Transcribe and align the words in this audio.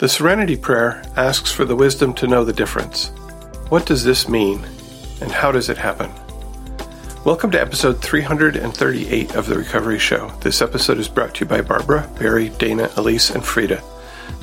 The 0.00 0.08
Serenity 0.08 0.56
Prayer 0.56 1.02
asks 1.14 1.52
for 1.52 1.66
the 1.66 1.76
wisdom 1.76 2.14
to 2.14 2.26
know 2.26 2.42
the 2.42 2.54
difference. 2.54 3.08
What 3.68 3.84
does 3.84 4.02
this 4.02 4.30
mean, 4.30 4.64
and 5.20 5.30
how 5.30 5.52
does 5.52 5.68
it 5.68 5.76
happen? 5.76 6.10
Welcome 7.26 7.50
to 7.50 7.60
episode 7.60 8.00
338 8.00 9.36
of 9.36 9.44
The 9.44 9.58
Recovery 9.58 9.98
Show. 9.98 10.32
This 10.40 10.62
episode 10.62 10.96
is 10.96 11.06
brought 11.06 11.34
to 11.34 11.44
you 11.44 11.50
by 11.50 11.60
Barbara, 11.60 12.08
Barry, 12.18 12.48
Dana, 12.48 12.90
Elise, 12.96 13.28
and 13.28 13.44
Frida. 13.44 13.82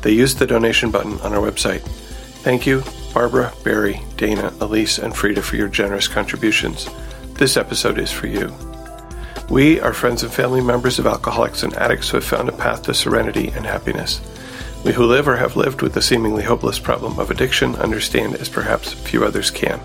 They 0.03 0.11
used 0.11 0.37
the 0.37 0.45
donation 0.45 0.91
button 0.91 1.19
on 1.21 1.33
our 1.33 1.41
website. 1.41 1.81
Thank 2.43 2.67
you, 2.67 2.83
Barbara, 3.11 3.51
Barry, 3.63 3.99
Dana, 4.15 4.53
Elise, 4.61 4.99
and 4.99 5.15
Frida, 5.15 5.41
for 5.41 5.55
your 5.55 5.69
generous 5.69 6.07
contributions. 6.07 6.87
This 7.33 7.57
episode 7.57 7.97
is 7.97 8.11
for 8.11 8.27
you. 8.27 8.53
We 9.49 9.79
are 9.79 9.91
friends 9.91 10.21
and 10.21 10.31
family 10.31 10.61
members 10.61 10.99
of 10.99 11.07
alcoholics 11.07 11.63
and 11.63 11.73
addicts 11.73 12.09
who 12.09 12.17
have 12.17 12.25
found 12.25 12.47
a 12.47 12.51
path 12.51 12.83
to 12.83 12.93
serenity 12.93 13.47
and 13.55 13.65
happiness. 13.65 14.21
We 14.83 14.93
who 14.93 15.05
live 15.05 15.27
or 15.27 15.35
have 15.35 15.55
lived 15.55 15.81
with 15.81 15.93
the 15.93 16.01
seemingly 16.01 16.43
hopeless 16.43 16.79
problem 16.79 17.19
of 17.19 17.31
addiction 17.31 17.75
understand 17.75 18.35
as 18.35 18.47
perhaps 18.47 18.93
few 18.93 19.25
others 19.25 19.51
can. 19.51 19.81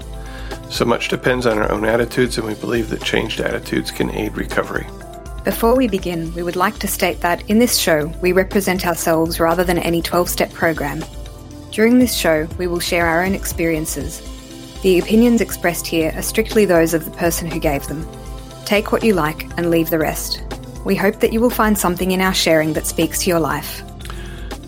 So 0.71 0.85
much 0.85 1.09
depends 1.09 1.45
on 1.47 1.59
our 1.59 1.71
own 1.71 1.85
attitudes, 1.85 2.39
and 2.39 2.47
we 2.47 2.55
believe 2.55 2.89
that 2.91 3.03
changed 3.03 3.41
attitudes 3.41 3.91
can 3.91 4.11
aid 4.11 4.37
recovery. 4.37 4.87
Before 5.45 5.75
we 5.75 5.89
begin, 5.89 6.33
we 6.35 6.43
would 6.43 6.57
like 6.57 6.79
to 6.79 6.87
state 6.87 7.21
that 7.21 7.49
in 7.51 7.59
this 7.59 7.77
show, 7.77 8.07
we 8.23 8.33
represent 8.33 8.87
ourselves 8.87 9.41
rather 9.41 9.65
than 9.65 9.79
any 9.79 10.01
12 10.01 10.29
step 10.29 10.53
program. 10.53 11.05
During 11.73 11.99
this 11.99 12.15
show, 12.15 12.47
we 12.59 12.69
will 12.69 12.81
share 12.81 13.07
our 13.07 13.25
own 13.25 13.35
experiences. 13.35 14.23
The 14.83 14.99
opinions 14.99 15.41
expressed 15.41 15.87
here 15.87 16.13
are 16.15 16.23
strictly 16.23 16.65
those 16.65 16.95
of 16.95 17.05
the 17.05 17.11
person 17.11 17.51
who 17.51 17.59
gave 17.59 17.87
them. 17.89 18.07
Take 18.65 18.93
what 18.93 19.05
you 19.05 19.15
like 19.15 19.51
and 19.59 19.71
leave 19.71 19.91
the 19.91 19.99
rest. 19.99 20.43
We 20.85 20.95
hope 20.95 21.21
that 21.21 21.33
you 21.33 21.41
will 21.41 21.51
find 21.51 21.77
something 21.77 22.13
in 22.13 22.21
our 22.21 22.35
sharing 22.35 22.73
that 22.75 22.87
speaks 22.87 23.21
to 23.21 23.31
your 23.31 23.41
life. 23.41 23.83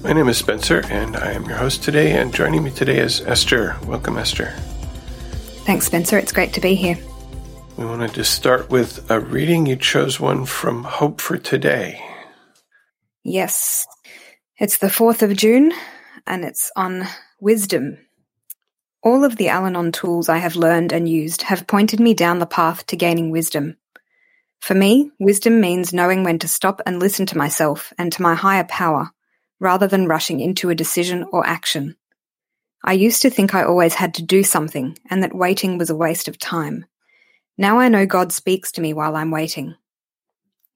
My 0.04 0.12
name 0.12 0.28
is 0.28 0.36
Spencer, 0.36 0.82
and 0.90 1.16
I 1.16 1.32
am 1.32 1.46
your 1.46 1.56
host 1.56 1.82
today. 1.82 2.12
And 2.12 2.34
joining 2.34 2.62
me 2.62 2.70
today 2.70 2.98
is 2.98 3.22
Ester. 3.22 3.74
Welcome, 3.86 4.18
Ester. 4.18 4.50
Thanks, 5.64 5.86
Spencer. 5.86 6.18
It's 6.18 6.30
great 6.30 6.52
to 6.52 6.60
be 6.60 6.74
here. 6.74 6.98
We 7.78 7.86
wanted 7.86 8.12
to 8.12 8.22
start 8.22 8.68
with 8.68 9.10
a 9.10 9.18
reading. 9.18 9.64
You 9.64 9.76
chose 9.76 10.20
one 10.20 10.44
from 10.44 10.84
Hope 10.84 11.22
for 11.22 11.38
Today. 11.38 12.04
Yes. 13.22 13.86
It's 14.58 14.76
the 14.76 14.88
4th 14.88 15.22
of 15.22 15.34
June, 15.38 15.72
and 16.26 16.44
it's 16.44 16.70
on 16.76 17.06
wisdom. 17.40 17.96
All 19.02 19.24
of 19.24 19.36
the 19.36 19.48
Al 19.48 19.64
Anon 19.64 19.90
tools 19.90 20.28
I 20.28 20.36
have 20.36 20.54
learned 20.54 20.92
and 20.92 21.08
used 21.08 21.40
have 21.44 21.66
pointed 21.66 21.98
me 21.98 22.12
down 22.12 22.40
the 22.40 22.46
path 22.46 22.84
to 22.88 22.96
gaining 22.96 23.30
wisdom. 23.30 23.78
For 24.60 24.74
me, 24.74 25.12
wisdom 25.18 25.62
means 25.62 25.94
knowing 25.94 26.24
when 26.24 26.40
to 26.40 26.48
stop 26.48 26.82
and 26.84 27.00
listen 27.00 27.24
to 27.24 27.38
myself 27.38 27.94
and 27.96 28.12
to 28.12 28.20
my 28.20 28.34
higher 28.34 28.64
power 28.64 29.10
rather 29.64 29.88
than 29.88 30.06
rushing 30.06 30.40
into 30.40 30.70
a 30.70 30.74
decision 30.74 31.24
or 31.32 31.44
action. 31.46 31.96
I 32.84 32.92
used 32.92 33.22
to 33.22 33.30
think 33.30 33.54
I 33.54 33.64
always 33.64 33.94
had 33.94 34.14
to 34.14 34.22
do 34.22 34.44
something 34.44 34.98
and 35.08 35.22
that 35.22 35.34
waiting 35.34 35.78
was 35.78 35.88
a 35.88 35.96
waste 35.96 36.28
of 36.28 36.38
time. 36.38 36.84
Now 37.56 37.78
I 37.78 37.88
know 37.88 38.04
God 38.04 38.30
speaks 38.30 38.72
to 38.72 38.82
me 38.82 38.92
while 38.92 39.16
I'm 39.16 39.30
waiting. 39.30 39.74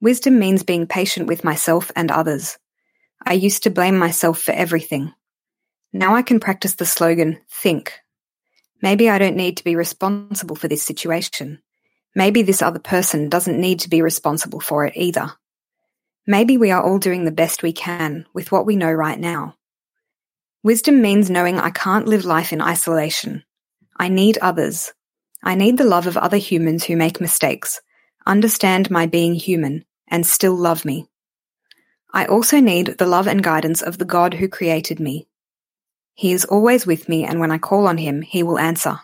Wisdom 0.01 0.39
means 0.39 0.63
being 0.63 0.87
patient 0.87 1.27
with 1.27 1.43
myself 1.43 1.91
and 1.95 2.09
others. 2.09 2.57
I 3.23 3.33
used 3.33 3.63
to 3.63 3.69
blame 3.69 3.97
myself 3.97 4.41
for 4.41 4.53
everything. 4.53 5.13
Now 5.93 6.15
I 6.15 6.23
can 6.23 6.39
practice 6.39 6.75
the 6.75 6.85
slogan, 6.85 7.39
think. 7.47 7.93
Maybe 8.81 9.09
I 9.09 9.19
don't 9.19 9.35
need 9.35 9.57
to 9.57 9.63
be 9.63 9.75
responsible 9.75 10.55
for 10.55 10.67
this 10.67 10.83
situation. 10.83 11.61
Maybe 12.15 12.41
this 12.41 12.61
other 12.61 12.79
person 12.79 13.29
doesn't 13.29 13.59
need 13.59 13.81
to 13.81 13.89
be 13.89 14.01
responsible 14.01 14.61
for 14.61 14.85
it 14.85 14.93
either. 14.95 15.31
Maybe 16.29 16.59
we 16.59 16.69
are 16.69 16.83
all 16.83 16.99
doing 16.99 17.25
the 17.25 17.31
best 17.31 17.63
we 17.63 17.73
can 17.73 18.27
with 18.35 18.51
what 18.51 18.67
we 18.67 18.75
know 18.75 18.91
right 18.91 19.19
now. 19.19 19.55
Wisdom 20.61 21.01
means 21.01 21.27
knowing 21.27 21.57
I 21.57 21.71
can't 21.71 22.05
live 22.05 22.23
life 22.23 22.53
in 22.53 22.61
isolation. 22.61 23.43
I 23.97 24.09
need 24.09 24.37
others. 24.37 24.93
I 25.43 25.55
need 25.55 25.79
the 25.79 25.85
love 25.85 26.05
of 26.05 26.17
other 26.17 26.37
humans 26.37 26.83
who 26.83 26.95
make 26.95 27.19
mistakes, 27.19 27.81
understand 28.27 28.91
my 28.91 29.07
being 29.07 29.33
human, 29.33 29.85
and 30.07 30.23
still 30.23 30.53
love 30.53 30.85
me. 30.85 31.09
I 32.13 32.25
also 32.25 32.59
need 32.59 32.99
the 32.99 33.07
love 33.07 33.27
and 33.27 33.41
guidance 33.41 33.81
of 33.81 33.97
the 33.97 34.05
God 34.05 34.35
who 34.35 34.47
created 34.47 34.99
me. 34.99 35.27
He 36.13 36.31
is 36.31 36.45
always 36.45 36.85
with 36.85 37.09
me, 37.09 37.25
and 37.25 37.39
when 37.39 37.49
I 37.49 37.57
call 37.57 37.87
on 37.87 37.97
him, 37.97 38.21
he 38.21 38.43
will 38.43 38.59
answer. 38.59 38.99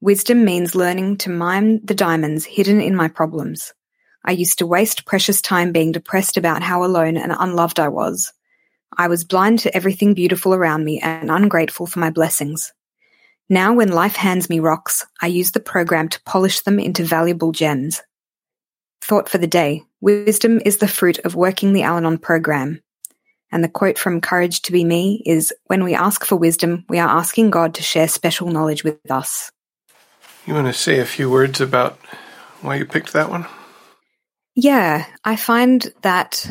Wisdom 0.00 0.46
means 0.46 0.74
learning 0.74 1.18
to 1.18 1.28
mine 1.28 1.84
the 1.84 1.94
diamonds 1.94 2.46
hidden 2.46 2.80
in 2.80 2.96
my 2.96 3.08
problems. 3.08 3.74
I 4.26 4.32
used 4.32 4.58
to 4.58 4.66
waste 4.66 5.06
precious 5.06 5.40
time 5.40 5.70
being 5.70 5.92
depressed 5.92 6.36
about 6.36 6.62
how 6.62 6.84
alone 6.84 7.16
and 7.16 7.32
unloved 7.38 7.78
I 7.78 7.88
was. 7.88 8.32
I 8.96 9.08
was 9.08 9.24
blind 9.24 9.60
to 9.60 9.74
everything 9.74 10.14
beautiful 10.14 10.52
around 10.52 10.84
me 10.84 11.00
and 11.00 11.30
ungrateful 11.30 11.86
for 11.86 12.00
my 12.00 12.10
blessings. 12.10 12.72
Now, 13.48 13.74
when 13.74 13.88
life 13.88 14.16
hands 14.16 14.50
me 14.50 14.58
rocks, 14.58 15.06
I 15.22 15.28
use 15.28 15.52
the 15.52 15.60
program 15.60 16.08
to 16.08 16.22
polish 16.24 16.62
them 16.62 16.80
into 16.80 17.04
valuable 17.04 17.52
gems. 17.52 18.02
Thought 19.00 19.28
for 19.28 19.38
the 19.38 19.46
day 19.46 19.84
Wisdom 20.00 20.60
is 20.64 20.78
the 20.78 20.88
fruit 20.88 21.18
of 21.20 21.34
working 21.34 21.72
the 21.72 21.82
Al 21.82 21.96
Anon 21.96 22.18
program. 22.18 22.80
And 23.52 23.62
the 23.62 23.68
quote 23.68 23.98
from 23.98 24.20
Courage 24.20 24.62
to 24.62 24.72
Be 24.72 24.84
Me 24.84 25.22
is 25.24 25.54
When 25.66 25.84
we 25.84 25.94
ask 25.94 26.24
for 26.24 26.36
wisdom, 26.36 26.84
we 26.88 26.98
are 26.98 27.08
asking 27.08 27.50
God 27.50 27.74
to 27.74 27.82
share 27.82 28.08
special 28.08 28.48
knowledge 28.48 28.82
with 28.82 28.98
us. 29.10 29.50
You 30.46 30.54
want 30.54 30.66
to 30.66 30.72
say 30.72 30.98
a 30.98 31.06
few 31.06 31.30
words 31.30 31.60
about 31.60 31.98
why 32.60 32.76
you 32.76 32.84
picked 32.84 33.12
that 33.12 33.30
one? 33.30 33.46
Yeah, 34.56 35.04
I 35.22 35.36
find 35.36 35.86
that 36.00 36.50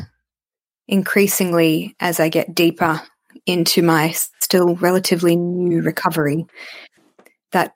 increasingly 0.88 1.96
as 2.00 2.20
I 2.20 2.30
get 2.30 2.54
deeper 2.54 3.02
into 3.48 3.82
my 3.82 4.12
still 4.40 4.76
relatively 4.76 5.36
new 5.36 5.82
recovery, 5.82 6.46
that 7.52 7.76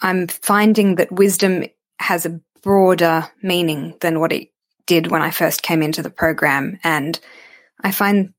I'm 0.00 0.28
finding 0.28 0.94
that 0.94 1.12
wisdom 1.12 1.64
has 2.00 2.24
a 2.24 2.40
broader 2.62 3.28
meaning 3.42 3.94
than 4.00 4.18
what 4.18 4.32
it 4.32 4.48
did 4.86 5.10
when 5.10 5.20
I 5.20 5.30
first 5.30 5.62
came 5.62 5.82
into 5.82 6.02
the 6.02 6.10
program. 6.10 6.78
And 6.82 7.20
I 7.82 7.90
find 7.90 8.32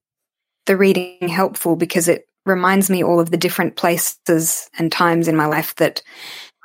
the 0.66 0.76
reading 0.76 1.28
helpful 1.28 1.76
because 1.76 2.08
it 2.08 2.28
reminds 2.48 2.90
me 2.90 3.04
all 3.04 3.20
of 3.20 3.30
the 3.30 3.38
different 3.38 3.76
places 3.76 4.70
and 4.80 4.92
times 4.92 5.28
in 5.28 5.36
my 5.36 5.46
life 5.46 5.76
that 5.76 6.02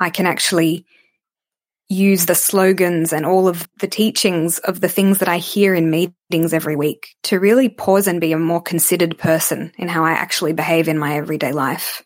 I 0.00 0.09
can 0.09 0.25
actually 0.25 0.87
use 1.92 2.26
the 2.26 2.34
slogans 2.34 3.12
and 3.12 3.26
all 3.26 3.47
of 3.47 3.69
the 3.78 3.86
teachings 3.86 4.58
of 4.60 4.80
the 4.80 4.88
things 4.88 5.19
that 5.19 5.28
I 5.28 5.38
hear 5.38 5.75
in 5.75 5.91
meetings 5.91 6.53
every 6.53 6.75
week 6.75 7.14
to 7.25 7.38
really 7.38 7.69
pause 7.69 8.06
and 8.06 8.20
be 8.20 8.32
a 8.32 8.38
more 8.38 8.62
considered 8.62 9.19
person 9.19 9.72
in 9.76 9.88
how 9.88 10.04
I 10.04 10.12
actually 10.12 10.53
behave 10.53 10.88
in 10.88 10.98
my 10.98 11.16
everyday 11.16 11.53
life. 11.53 12.03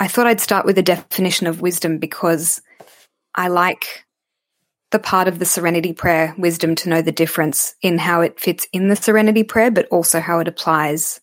I 0.00 0.08
thought 0.08 0.26
I'd 0.26 0.40
start 0.40 0.64
with 0.64 0.78
a 0.78 0.82
definition 0.82 1.46
of 1.46 1.60
wisdom 1.60 1.98
because 1.98 2.62
I 3.34 3.48
like 3.48 4.04
the 4.90 4.98
part 4.98 5.28
of 5.28 5.38
the 5.38 5.44
serenity 5.44 5.92
prayer, 5.92 6.34
wisdom 6.38 6.74
to 6.76 6.88
know 6.88 7.02
the 7.02 7.12
difference 7.12 7.74
in 7.82 7.98
how 7.98 8.22
it 8.22 8.40
fits 8.40 8.66
in 8.72 8.88
the 8.88 8.96
serenity 8.96 9.44
prayer, 9.44 9.70
but 9.70 9.86
also 9.88 10.20
how 10.20 10.38
it 10.38 10.48
applies 10.48 11.20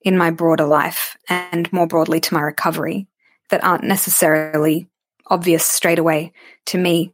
in 0.00 0.16
my 0.16 0.30
broader 0.30 0.64
life 0.64 1.16
and 1.28 1.70
more 1.72 1.86
broadly 1.86 2.20
to 2.20 2.34
my 2.34 2.40
recovery 2.40 3.08
that 3.50 3.62
aren't 3.62 3.84
necessarily 3.84 4.88
obvious 5.26 5.64
straight 5.64 5.98
away 5.98 6.32
to 6.66 6.78
me 6.78 7.12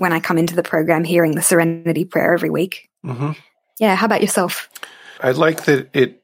when 0.00 0.14
I 0.14 0.20
come 0.20 0.38
into 0.38 0.56
the 0.56 0.62
program 0.62 1.04
hearing 1.04 1.34
the 1.34 1.42
Serenity 1.42 2.06
Prayer 2.06 2.32
every 2.32 2.48
week. 2.48 2.88
Mm-hmm. 3.04 3.32
Yeah, 3.78 3.96
how 3.96 4.06
about 4.06 4.22
yourself? 4.22 4.70
I 5.20 5.32
like 5.32 5.64
that 5.64 5.90
it 5.92 6.22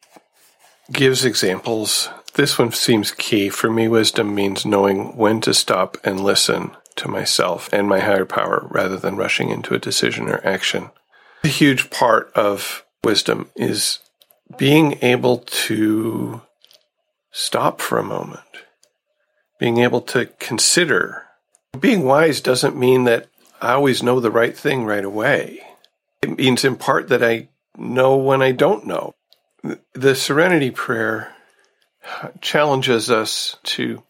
gives 0.90 1.26
examples. 1.26 2.08
This 2.32 2.58
one 2.58 2.72
seems 2.72 3.10
key. 3.10 3.50
For 3.50 3.70
me, 3.70 3.86
wisdom 3.86 4.34
means 4.34 4.64
knowing 4.64 5.14
when 5.14 5.42
to 5.42 5.52
stop 5.52 5.98
and 6.04 6.18
listen 6.18 6.70
to 6.96 7.08
myself 7.08 7.68
and 7.70 7.86
my 7.86 8.00
higher 8.00 8.24
power 8.24 8.66
rather 8.70 8.96
than 8.96 9.16
rushing 9.16 9.50
into 9.50 9.74
a 9.74 9.78
decision 9.78 10.30
or 10.30 10.40
action. 10.42 10.88
A 11.44 11.48
huge 11.48 11.90
part 11.90 12.32
of 12.34 12.82
wisdom 13.04 13.50
is 13.56 13.98
being 14.56 14.98
able 15.02 15.40
to 15.66 16.40
stop 17.30 17.82
for 17.82 17.98
a 17.98 18.02
moment, 18.02 18.40
being 19.60 19.80
able 19.80 20.00
to 20.00 20.24
consider. 20.38 21.24
Being 21.78 22.04
wise 22.04 22.40
doesn't 22.40 22.74
mean 22.74 23.04
that 23.04 23.28
I 23.66 23.72
always 23.72 24.00
know 24.00 24.20
the 24.20 24.30
right 24.30 24.56
thing 24.56 24.84
right 24.84 25.04
away. 25.04 25.58
It 26.22 26.38
means 26.38 26.64
in 26.64 26.76
part 26.76 27.08
that 27.08 27.20
I 27.20 27.48
know 27.76 28.16
when 28.16 28.40
I 28.40 28.52
don't 28.52 28.86
know. 28.86 29.16
The 29.92 30.14
Serenity 30.14 30.70
Prayer 30.70 31.34
challenges 32.40 33.10
us 33.10 33.56
to 33.64 34.04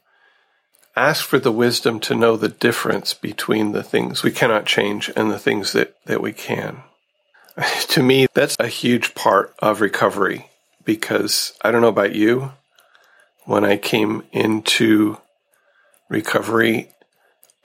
ask 0.95 1.25
for 1.25 1.39
the 1.39 1.51
wisdom 1.51 2.01
to 2.01 2.15
know 2.15 2.37
the 2.37 2.51
difference 2.51 3.15
between 3.15 3.73
the 3.73 3.83
things 3.83 4.23
we 4.23 4.31
cannot 4.31 4.67
change 4.67 5.11
and 5.17 5.31
the 5.31 5.39
things 5.39 5.73
that, 5.73 5.95
that 6.05 6.21
we 6.21 6.35
can. 6.35 6.83
to 7.89 8.03
me, 8.03 8.27
that's 8.35 8.59
a 8.61 8.69
huge 8.69 9.15
part 9.15 9.55
of 9.61 9.81
recovery 9.81 10.51
because 10.85 11.55
I 11.63 11.71
don't 11.71 11.81
know 11.81 11.89
about 11.89 12.15
you. 12.15 12.53
When 13.47 13.65
I 13.65 13.79
came 13.79 14.23
into 14.33 15.17
recovery, 16.11 16.91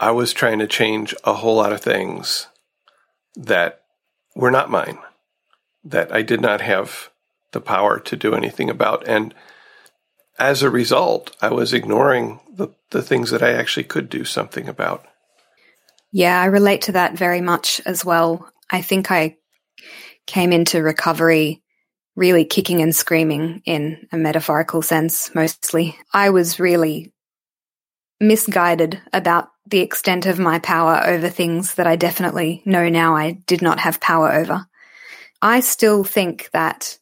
I 0.01 0.09
was 0.09 0.33
trying 0.33 0.57
to 0.59 0.68
change 0.68 1.13
a 1.24 1.33
whole 1.33 1.57
lot 1.57 1.71
of 1.71 1.80
things 1.80 2.48
that 3.36 3.83
were 4.36 4.50
not 4.50 4.71
mine, 4.71 4.98
that 5.83 6.12
I 6.12 6.24
did 6.24 6.42
not 6.42 6.59
have 6.59 7.12
the 7.51 7.62
power 7.62 8.00
to 8.00 8.15
do 8.15 8.33
anything 8.33 8.68
about. 8.68 9.07
And 9.07 9.36
as 10.39 10.63
a 10.63 10.71
result, 10.71 11.36
I 11.39 11.50
was 11.50 11.71
ignoring 11.71 12.39
the, 12.51 12.69
the 12.89 13.03
things 13.03 13.30
that 13.30 13.44
I 13.44 13.51
actually 13.51 13.83
could 13.83 14.09
do 14.09 14.25
something 14.25 14.68
about. 14.68 15.06
Yeah, 16.12 16.42
I 16.42 16.45
relate 16.45 16.81
to 16.83 16.94
that 16.94 17.15
very 17.15 17.42
much 17.42 17.80
as 17.86 18.03
well. 18.03 18.51
I 18.71 18.81
think 18.81 19.12
I 19.12 19.38
came 20.25 20.51
into 20.51 20.81
recovery 20.81 21.62
really 22.15 22.44
kicking 22.44 22.81
and 22.81 22.95
screaming 22.95 23.62
in 23.65 24.07
a 24.12 24.18
metaphorical 24.18 24.81
sense, 24.81 25.33
mostly. 25.36 25.95
I 26.12 26.31
was 26.31 26.59
really 26.59 27.13
misguided 28.19 29.00
about 29.13 29.50
the 29.71 29.79
extent 29.79 30.25
of 30.25 30.38
my 30.38 30.59
power 30.59 31.01
over 31.06 31.29
things 31.29 31.75
that 31.75 31.88
I 31.88 31.95
definitely 31.95 32.62
know 32.65 32.89
now 32.89 33.15
I 33.15 33.31
did 33.47 33.62
not 33.62 33.79
have 33.79 34.00
power 34.00 34.31
over. 34.31 34.68
I 35.41 35.62
still 35.62 36.03
think 36.03 36.50
that, 36.53 37.00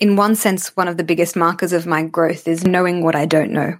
in 0.00 0.16
one 0.16 0.36
sense, 0.36 0.76
one 0.76 0.88
of 0.88 0.96
the 0.96 1.04
biggest 1.04 1.34
markers 1.36 1.72
of 1.72 1.86
my 1.86 2.04
growth 2.04 2.46
is 2.46 2.64
knowing 2.64 3.02
what 3.02 3.16
I 3.16 3.26
don't 3.26 3.50
know. 3.50 3.78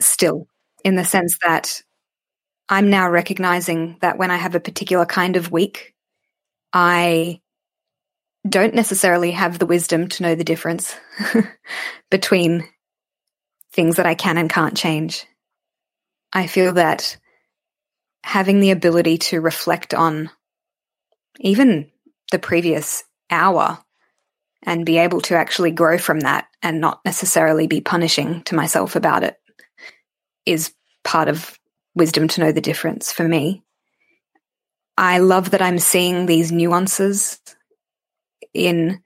Still, 0.00 0.46
in 0.84 0.94
the 0.94 1.04
sense 1.04 1.36
that 1.44 1.82
I'm 2.68 2.88
now 2.88 3.10
recognizing 3.10 3.98
that 4.00 4.18
when 4.18 4.30
I 4.30 4.36
have 4.36 4.54
a 4.54 4.60
particular 4.60 5.04
kind 5.04 5.36
of 5.36 5.50
week, 5.50 5.94
I 6.72 7.40
don't 8.48 8.74
necessarily 8.74 9.32
have 9.32 9.58
the 9.58 9.66
wisdom 9.66 10.08
to 10.08 10.22
know 10.22 10.34
the 10.34 10.44
difference 10.44 10.94
between 12.10 12.68
things 13.72 13.96
that 13.96 14.06
I 14.06 14.14
can 14.14 14.38
and 14.38 14.48
can't 14.48 14.76
change. 14.76 15.26
I 16.32 16.46
feel 16.46 16.74
that 16.74 17.16
having 18.22 18.60
the 18.60 18.70
ability 18.70 19.18
to 19.18 19.40
reflect 19.40 19.94
on 19.94 20.30
even 21.40 21.90
the 22.30 22.38
previous 22.38 23.04
hour 23.30 23.78
and 24.62 24.84
be 24.84 24.98
able 24.98 25.20
to 25.22 25.34
actually 25.34 25.70
grow 25.70 25.98
from 25.98 26.20
that 26.20 26.46
and 26.62 26.80
not 26.80 27.00
necessarily 27.04 27.66
be 27.66 27.80
punishing 27.80 28.42
to 28.42 28.54
myself 28.54 28.96
about 28.96 29.22
it 29.22 29.36
is 30.44 30.74
part 31.04 31.28
of 31.28 31.58
wisdom 31.94 32.28
to 32.28 32.40
know 32.40 32.52
the 32.52 32.60
difference 32.60 33.12
for 33.12 33.26
me. 33.26 33.62
I 34.96 35.18
love 35.18 35.52
that 35.52 35.62
I'm 35.62 35.78
seeing 35.78 36.26
these 36.26 36.50
nuances 36.50 37.40
in 38.52 39.00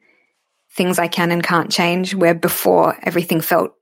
things 0.70 0.98
I 0.98 1.08
can 1.08 1.30
and 1.30 1.42
can't 1.42 1.70
change, 1.70 2.14
where 2.14 2.34
before 2.34 2.96
everything 3.02 3.42
felt, 3.42 3.74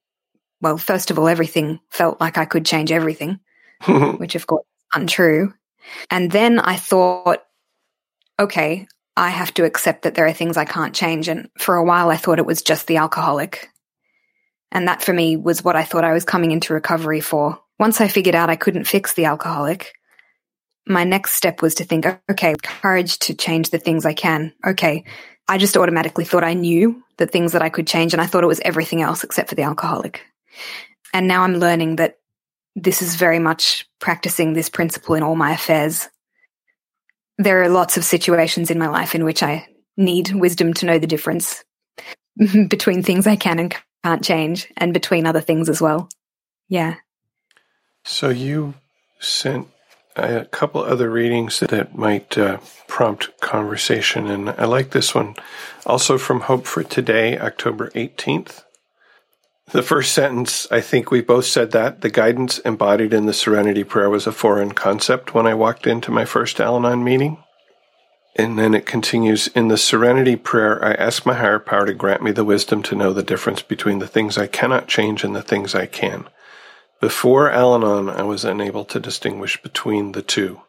well, 0.60 0.78
first 0.78 1.10
of 1.10 1.18
all, 1.18 1.28
everything 1.28 1.80
felt 1.90 2.20
like 2.20 2.38
I 2.38 2.44
could 2.44 2.66
change 2.66 2.92
everything, 2.92 3.40
which 4.16 4.34
of 4.34 4.46
course 4.46 4.64
is 4.64 5.00
untrue. 5.00 5.54
And 6.10 6.30
then 6.30 6.58
I 6.58 6.76
thought, 6.76 7.42
okay, 8.38 8.86
I 9.16 9.30
have 9.30 9.52
to 9.54 9.64
accept 9.64 10.02
that 10.02 10.14
there 10.14 10.26
are 10.26 10.32
things 10.32 10.56
I 10.56 10.64
can't 10.64 10.94
change. 10.94 11.28
And 11.28 11.48
for 11.58 11.76
a 11.76 11.84
while, 11.84 12.10
I 12.10 12.16
thought 12.16 12.38
it 12.38 12.46
was 12.46 12.62
just 12.62 12.86
the 12.86 12.98
alcoholic. 12.98 13.68
And 14.72 14.86
that 14.88 15.02
for 15.02 15.12
me 15.12 15.36
was 15.36 15.64
what 15.64 15.76
I 15.76 15.84
thought 15.84 16.04
I 16.04 16.12
was 16.12 16.24
coming 16.24 16.52
into 16.52 16.74
recovery 16.74 17.20
for. 17.20 17.58
Once 17.78 18.00
I 18.00 18.08
figured 18.08 18.34
out 18.34 18.50
I 18.50 18.56
couldn't 18.56 18.84
fix 18.84 19.14
the 19.14 19.24
alcoholic, 19.24 19.94
my 20.86 21.04
next 21.04 21.32
step 21.32 21.62
was 21.62 21.74
to 21.76 21.84
think, 21.84 22.06
okay, 22.30 22.54
courage 22.62 23.18
to 23.20 23.34
change 23.34 23.70
the 23.70 23.78
things 23.78 24.04
I 24.04 24.14
can. 24.14 24.52
Okay, 24.66 25.04
I 25.48 25.58
just 25.58 25.76
automatically 25.76 26.24
thought 26.24 26.44
I 26.44 26.54
knew 26.54 27.02
the 27.16 27.26
things 27.26 27.52
that 27.52 27.62
I 27.62 27.68
could 27.68 27.86
change, 27.86 28.12
and 28.12 28.20
I 28.20 28.26
thought 28.26 28.44
it 28.44 28.48
was 28.48 28.60
everything 28.60 29.02
else 29.02 29.24
except 29.24 29.48
for 29.48 29.54
the 29.54 29.62
alcoholic. 29.62 30.22
And 31.12 31.26
now 31.26 31.42
I'm 31.42 31.56
learning 31.56 31.96
that 31.96 32.18
this 32.76 33.02
is 33.02 33.16
very 33.16 33.38
much 33.38 33.88
practicing 33.98 34.52
this 34.52 34.68
principle 34.68 35.14
in 35.14 35.22
all 35.22 35.36
my 35.36 35.52
affairs. 35.52 36.08
There 37.38 37.62
are 37.62 37.68
lots 37.68 37.96
of 37.96 38.04
situations 38.04 38.70
in 38.70 38.78
my 38.78 38.88
life 38.88 39.14
in 39.14 39.24
which 39.24 39.42
I 39.42 39.66
need 39.96 40.32
wisdom 40.32 40.72
to 40.74 40.86
know 40.86 40.98
the 40.98 41.06
difference 41.06 41.64
between 42.68 43.02
things 43.02 43.26
I 43.26 43.36
can 43.36 43.58
and 43.58 43.76
can't 44.04 44.24
change, 44.24 44.72
and 44.78 44.94
between 44.94 45.26
other 45.26 45.42
things 45.42 45.68
as 45.68 45.80
well. 45.80 46.08
Yeah. 46.68 46.94
So 48.04 48.30
you 48.30 48.74
sent 49.18 49.68
a 50.16 50.46
couple 50.46 50.82
other 50.82 51.10
readings 51.10 51.60
that 51.60 51.94
might 51.96 52.38
uh, 52.38 52.58
prompt 52.88 53.38
conversation, 53.40 54.28
and 54.28 54.50
I 54.50 54.64
like 54.64 54.90
this 54.90 55.14
one. 55.14 55.36
Also 55.84 56.16
from 56.16 56.40
Hope 56.40 56.66
for 56.66 56.82
Today, 56.82 57.38
October 57.38 57.90
18th. 57.90 58.64
The 59.72 59.82
first 59.82 60.12
sentence, 60.12 60.66
I 60.72 60.80
think 60.80 61.12
we 61.12 61.20
both 61.20 61.44
said 61.44 61.70
that. 61.70 62.00
The 62.00 62.10
guidance 62.10 62.58
embodied 62.58 63.14
in 63.14 63.26
the 63.26 63.32
Serenity 63.32 63.84
Prayer 63.84 64.10
was 64.10 64.26
a 64.26 64.32
foreign 64.32 64.72
concept 64.72 65.32
when 65.32 65.46
I 65.46 65.54
walked 65.54 65.86
into 65.86 66.10
my 66.10 66.24
first 66.24 66.60
Al 66.60 66.74
Anon 66.74 67.04
meeting. 67.04 67.38
And 68.34 68.58
then 68.58 68.74
it 68.74 68.84
continues 68.84 69.46
In 69.46 69.68
the 69.68 69.78
Serenity 69.78 70.34
Prayer, 70.34 70.84
I 70.84 70.94
ask 70.94 71.24
my 71.24 71.34
higher 71.34 71.60
power 71.60 71.86
to 71.86 71.94
grant 71.94 72.20
me 72.20 72.32
the 72.32 72.44
wisdom 72.44 72.82
to 72.82 72.96
know 72.96 73.12
the 73.12 73.22
difference 73.22 73.62
between 73.62 74.00
the 74.00 74.08
things 74.08 74.36
I 74.36 74.48
cannot 74.48 74.88
change 74.88 75.22
and 75.22 75.36
the 75.36 75.42
things 75.42 75.72
I 75.72 75.86
can. 75.86 76.28
Before 77.00 77.48
Al 77.48 77.76
Anon, 77.76 78.08
I 78.10 78.22
was 78.24 78.44
unable 78.44 78.84
to 78.86 78.98
distinguish 78.98 79.62
between 79.62 80.12
the 80.12 80.22
two. 80.22 80.62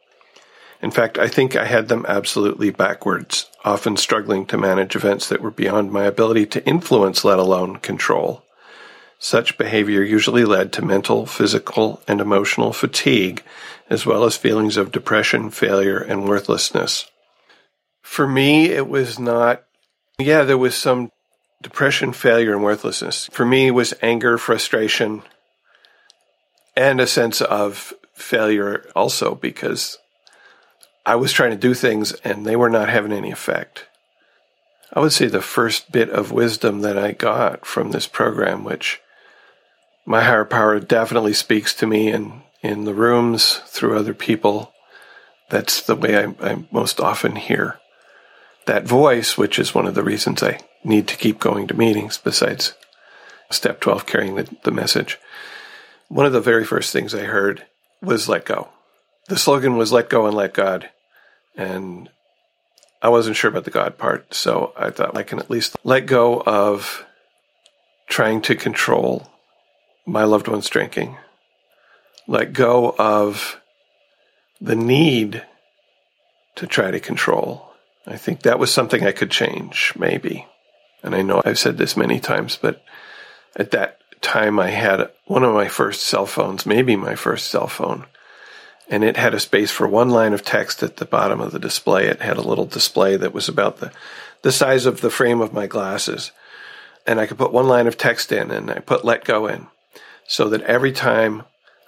In 0.79 0.91
fact, 0.91 1.17
I 1.17 1.27
think 1.27 1.55
I 1.55 1.65
had 1.65 1.87
them 1.87 2.05
absolutely 2.07 2.69
backwards, 2.69 3.49
often 3.65 3.97
struggling 3.97 4.45
to 4.45 4.59
manage 4.59 4.95
events 4.95 5.27
that 5.29 5.41
were 5.41 5.49
beyond 5.49 5.91
my 5.91 6.03
ability 6.03 6.45
to 6.47 6.65
influence, 6.67 7.25
let 7.25 7.39
alone 7.39 7.77
control. 7.77 8.43
Such 9.23 9.55
behavior 9.55 10.01
usually 10.01 10.45
led 10.45 10.73
to 10.73 10.81
mental, 10.83 11.27
physical, 11.27 12.01
and 12.07 12.19
emotional 12.19 12.73
fatigue, 12.73 13.43
as 13.87 14.03
well 14.03 14.23
as 14.23 14.35
feelings 14.35 14.77
of 14.77 14.91
depression, 14.91 15.51
failure, 15.51 15.99
and 15.99 16.27
worthlessness. 16.27 17.05
For 18.01 18.27
me, 18.27 18.71
it 18.71 18.87
was 18.87 19.19
not, 19.19 19.61
yeah, 20.17 20.41
there 20.41 20.57
was 20.57 20.73
some 20.73 21.11
depression, 21.61 22.13
failure, 22.13 22.51
and 22.51 22.63
worthlessness. 22.63 23.27
For 23.27 23.45
me, 23.45 23.67
it 23.67 23.75
was 23.75 23.93
anger, 24.01 24.39
frustration, 24.39 25.21
and 26.75 26.99
a 26.99 27.05
sense 27.05 27.41
of 27.41 27.93
failure 28.15 28.89
also 28.95 29.35
because 29.35 29.99
I 31.05 31.13
was 31.13 31.31
trying 31.31 31.51
to 31.51 31.57
do 31.57 31.75
things 31.75 32.13
and 32.23 32.43
they 32.43 32.55
were 32.55 32.71
not 32.71 32.89
having 32.89 33.11
any 33.13 33.29
effect. 33.29 33.85
I 34.91 34.99
would 34.99 35.13
say 35.13 35.27
the 35.27 35.43
first 35.43 35.91
bit 35.91 36.09
of 36.09 36.31
wisdom 36.31 36.81
that 36.81 36.97
I 36.97 37.11
got 37.11 37.67
from 37.67 37.91
this 37.91 38.07
program, 38.07 38.63
which 38.63 38.99
my 40.11 40.23
higher 40.23 40.45
power 40.45 40.79
definitely 40.79 41.33
speaks 41.33 41.73
to 41.75 41.87
me 41.87 42.11
in, 42.11 42.43
in 42.61 42.83
the 42.83 42.93
rooms 42.93 43.61
through 43.65 43.97
other 43.97 44.13
people. 44.13 44.73
That's 45.49 45.81
the 45.81 45.95
way 45.95 46.17
I, 46.17 46.35
I 46.41 46.65
most 46.71 46.99
often 46.99 47.35
hear 47.35 47.79
that 48.65 48.85
voice, 48.85 49.37
which 49.37 49.57
is 49.57 49.73
one 49.73 49.87
of 49.87 49.95
the 49.95 50.03
reasons 50.03 50.43
I 50.43 50.59
need 50.83 51.07
to 51.07 51.17
keep 51.17 51.39
going 51.39 51.67
to 51.67 51.73
meetings 51.73 52.17
besides 52.17 52.75
step 53.49 53.79
12 53.81 54.05
carrying 54.05 54.35
the, 54.35 54.55
the 54.63 54.71
message 54.71 55.17
one 56.11 56.25
of 56.25 56.33
the 56.33 56.41
very 56.41 56.65
first 56.65 56.91
things 56.91 57.15
I 57.15 57.23
heard 57.23 57.65
was 58.01 58.27
let 58.27 58.43
go. 58.43 58.67
The 59.29 59.37
slogan 59.37 59.77
was 59.77 59.93
let 59.93 60.09
go 60.09 60.25
and 60.25 60.35
let 60.35 60.53
God. 60.53 60.89
And 61.55 62.09
I 63.01 63.07
wasn't 63.07 63.37
sure 63.37 63.49
about 63.49 63.63
the 63.63 63.71
God 63.71 63.97
part. 63.97 64.33
So 64.33 64.73
I 64.75 64.89
thought 64.89 65.15
I 65.15 65.23
can 65.23 65.39
at 65.39 65.49
least 65.49 65.77
let 65.85 66.05
go 66.07 66.41
of 66.41 67.05
trying 68.09 68.41
to 68.41 68.55
control 68.55 69.30
my 70.05 70.23
loved 70.23 70.47
one's 70.47 70.69
drinking, 70.69 71.17
let 72.27 72.53
go 72.53 72.95
of 72.97 73.59
the 74.59 74.75
need 74.75 75.45
to 76.55 76.67
try 76.67 76.91
to 76.91 76.99
control. 76.99 77.73
I 78.05 78.17
think 78.17 78.41
that 78.41 78.59
was 78.59 78.73
something 78.73 79.05
I 79.05 79.11
could 79.11 79.31
change, 79.31 79.93
maybe. 79.97 80.47
And 81.03 81.15
I 81.15 81.21
know 81.21 81.41
I've 81.43 81.59
said 81.59 81.77
this 81.77 81.97
many 81.97 82.19
times, 82.19 82.57
but 82.61 82.83
at 83.55 83.71
that 83.71 83.99
time 84.21 84.59
I 84.59 84.69
had 84.69 85.09
one 85.25 85.43
of 85.43 85.53
my 85.53 85.67
first 85.67 86.01
cell 86.03 86.25
phones, 86.25 86.65
maybe 86.65 86.95
my 86.95 87.15
first 87.15 87.49
cell 87.49 87.67
phone, 87.67 88.05
and 88.89 89.03
it 89.03 89.17
had 89.17 89.33
a 89.33 89.39
space 89.39 89.71
for 89.71 89.87
one 89.87 90.09
line 90.09 90.33
of 90.33 90.43
text 90.43 90.83
at 90.83 90.97
the 90.97 91.05
bottom 91.05 91.39
of 91.39 91.51
the 91.51 91.59
display. 91.59 92.07
It 92.07 92.21
had 92.21 92.37
a 92.37 92.41
little 92.47 92.65
display 92.65 93.15
that 93.17 93.33
was 93.33 93.47
about 93.47 93.77
the, 93.77 93.91
the 94.41 94.51
size 94.51 94.85
of 94.85 95.01
the 95.01 95.09
frame 95.09 95.41
of 95.41 95.53
my 95.53 95.65
glasses. 95.65 96.31
And 97.07 97.19
I 97.19 97.25
could 97.25 97.37
put 97.37 97.53
one 97.53 97.67
line 97.67 97.87
of 97.87 97.97
text 97.97 98.31
in 98.31 98.51
and 98.51 98.69
I 98.69 98.79
put 98.79 99.05
let 99.05 99.23
go 99.23 99.47
in 99.47 99.67
so 100.27 100.49
that 100.49 100.61
every 100.61 100.91
time 100.91 101.43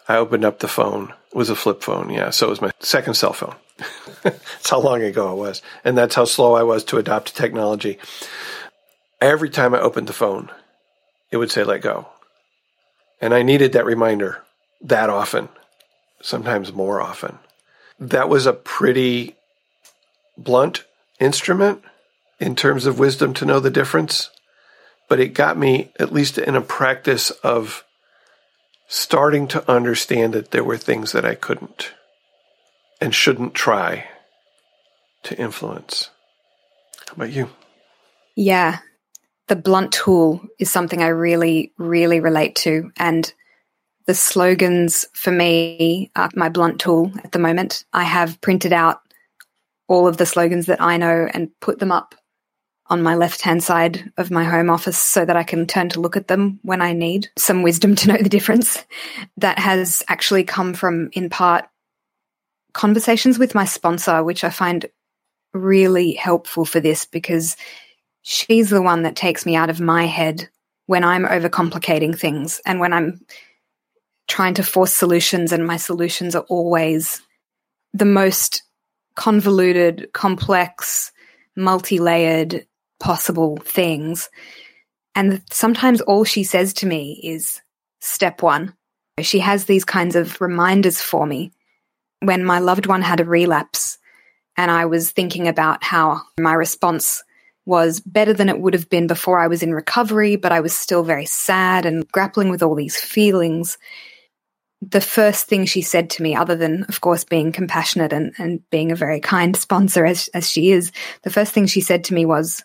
I 0.07 0.17
opened 0.17 0.45
up 0.45 0.59
the 0.59 0.67
phone, 0.67 1.13
it 1.31 1.35
was 1.35 1.49
a 1.49 1.55
flip 1.55 1.81
phone. 1.81 2.09
Yeah. 2.09 2.29
So 2.29 2.47
it 2.47 2.49
was 2.49 2.61
my 2.61 2.71
second 2.79 3.15
cell 3.15 3.33
phone. 3.33 3.55
that's 4.23 4.69
how 4.69 4.79
long 4.79 5.01
ago 5.01 5.31
it 5.33 5.37
was. 5.37 5.61
And 5.83 5.97
that's 5.97 6.15
how 6.15 6.25
slow 6.25 6.55
I 6.55 6.63
was 6.63 6.83
to 6.85 6.97
adopt 6.97 7.35
technology. 7.35 7.97
Every 9.21 9.49
time 9.49 9.73
I 9.73 9.79
opened 9.79 10.07
the 10.07 10.13
phone, 10.13 10.51
it 11.31 11.37
would 11.37 11.51
say 11.51 11.63
let 11.63 11.81
go. 11.81 12.07
And 13.21 13.33
I 13.33 13.41
needed 13.41 13.73
that 13.73 13.85
reminder 13.85 14.43
that 14.81 15.09
often, 15.09 15.47
sometimes 16.21 16.73
more 16.73 17.01
often. 17.01 17.39
That 17.99 18.27
was 18.27 18.45
a 18.45 18.53
pretty 18.53 19.35
blunt 20.37 20.83
instrument 21.19 21.81
in 22.39 22.55
terms 22.55 22.85
of 22.85 22.99
wisdom 22.99 23.33
to 23.35 23.45
know 23.45 23.59
the 23.59 23.69
difference, 23.69 24.29
but 25.07 25.19
it 25.19 25.29
got 25.29 25.57
me 25.57 25.91
at 25.97 26.11
least 26.11 26.37
in 26.37 26.55
a 26.55 26.61
practice 26.61 27.31
of 27.31 27.85
starting 28.87 29.47
to 29.49 29.71
understand 29.71 30.33
that 30.33 30.51
there 30.51 30.63
were 30.63 30.77
things 30.77 31.11
that 31.13 31.25
I 31.25 31.35
couldn't 31.35 31.93
and 33.01 33.13
shouldn't 33.13 33.53
try 33.53 34.05
to 35.23 35.37
influence. 35.37 36.09
How 37.07 37.13
about 37.15 37.31
you? 37.31 37.49
Yeah. 38.35 38.79
the 39.47 39.55
blunt 39.55 39.91
tool 39.91 40.41
is 40.57 40.71
something 40.71 41.01
I 41.01 41.07
really, 41.07 41.73
really 41.77 42.19
relate 42.19 42.55
to. 42.57 42.91
And 42.97 43.31
the 44.05 44.13
slogans 44.13 45.05
for 45.13 45.31
me 45.31 46.11
are 46.15 46.29
my 46.35 46.49
blunt 46.49 46.79
tool 46.79 47.11
at 47.23 47.31
the 47.31 47.39
moment. 47.39 47.85
I 47.93 48.03
have 48.03 48.41
printed 48.41 48.73
out 48.73 49.01
all 49.87 50.07
of 50.07 50.17
the 50.17 50.25
slogans 50.25 50.65
that 50.67 50.81
I 50.81 50.97
know 50.97 51.27
and 51.33 51.51
put 51.59 51.79
them 51.79 51.91
up 51.91 52.15
on 52.87 53.01
my 53.01 53.15
left 53.15 53.41
hand 53.41 53.63
side 53.63 54.11
of 54.17 54.29
my 54.29 54.43
home 54.43 54.69
office 54.69 54.97
so 54.97 55.23
that 55.23 55.37
I 55.37 55.43
can 55.43 55.65
turn 55.65 55.89
to 55.89 56.01
look 56.01 56.17
at 56.17 56.27
them 56.27 56.59
when 56.63 56.81
I 56.81 56.93
need 56.93 57.29
some 57.37 57.63
wisdom 57.63 57.95
to 57.95 58.09
know 58.09 58.17
the 58.17 58.29
difference. 58.29 58.83
That 59.37 59.59
has 59.59 60.03
actually 60.07 60.43
come 60.43 60.73
from, 60.73 61.09
in 61.13 61.29
part, 61.29 61.65
conversations 62.73 63.39
with 63.39 63.55
my 63.55 63.65
sponsor, 63.65 64.23
which 64.23 64.43
I 64.43 64.49
find 64.49 64.85
really 65.53 66.13
helpful 66.13 66.65
for 66.65 66.79
this 66.79 67.05
because 67.05 67.55
she's 68.23 68.69
the 68.69 68.81
one 68.81 69.03
that 69.03 69.15
takes 69.15 69.45
me 69.45 69.55
out 69.55 69.69
of 69.69 69.79
my 69.79 70.05
head 70.05 70.49
when 70.87 71.03
I'm 71.03 71.25
overcomplicating 71.25 72.17
things 72.17 72.59
and 72.65 72.79
when 72.79 72.91
I'm 72.91 73.21
trying 74.27 74.55
to 74.55 74.63
force 74.63 74.93
solutions, 74.93 75.51
and 75.51 75.67
my 75.67 75.77
solutions 75.77 76.35
are 76.35 76.45
always 76.49 77.21
the 77.93 78.05
most 78.05 78.63
convoluted, 79.15 80.09
complex, 80.13 81.11
multi 81.55 81.99
layered 81.99 82.65
possible 83.03 83.57
things. 83.57 84.29
And 85.13 85.41
sometimes 85.51 85.99
all 85.99 86.23
she 86.23 86.45
says 86.45 86.73
to 86.75 86.85
me 86.85 87.19
is 87.21 87.61
step 87.99 88.41
one. 88.41 88.73
She 89.19 89.39
has 89.39 89.65
these 89.65 89.83
kinds 89.83 90.15
of 90.15 90.39
reminders 90.39 91.01
for 91.01 91.27
me. 91.27 91.51
When 92.21 92.45
my 92.45 92.59
loved 92.59 92.85
one 92.85 93.01
had 93.01 93.19
a 93.19 93.25
relapse, 93.25 93.97
and 94.55 94.71
I 94.71 94.85
was 94.85 95.11
thinking 95.11 95.49
about 95.49 95.83
how 95.83 96.21
my 96.39 96.53
response 96.53 97.21
was 97.65 97.99
better 97.99 98.31
than 98.31 98.47
it 98.47 98.59
would 98.59 98.73
have 98.73 98.89
been 98.89 99.07
before 99.07 99.37
I 99.37 99.47
was 99.47 99.63
in 99.63 99.73
recovery, 99.73 100.37
but 100.37 100.53
I 100.53 100.61
was 100.61 100.73
still 100.73 101.03
very 101.03 101.25
sad 101.25 101.85
and 101.85 102.09
grappling 102.09 102.49
with 102.49 102.63
all 102.63 102.75
these 102.75 102.97
feelings. 102.97 103.77
The 104.81 105.01
first 105.01 105.47
thing 105.47 105.65
she 105.65 105.81
said 105.81 106.09
to 106.11 106.23
me, 106.23 106.35
other 106.35 106.55
than, 106.55 106.83
of 106.83 107.01
course, 107.01 107.25
being 107.25 107.51
compassionate 107.51 108.13
and, 108.13 108.33
and 108.37 108.61
being 108.69 108.93
a 108.93 108.95
very 108.95 109.19
kind 109.19 109.57
sponsor 109.65 110.05
as, 110.05 110.29
as 110.33 110.49
she 110.49 110.71
is, 110.71 110.93
the 111.23 111.29
first 111.29 111.51
thing 111.51 111.65
she 111.65 111.81
said 111.81 112.05
to 112.05 112.13
me 112.13 112.25
was, 112.25 112.63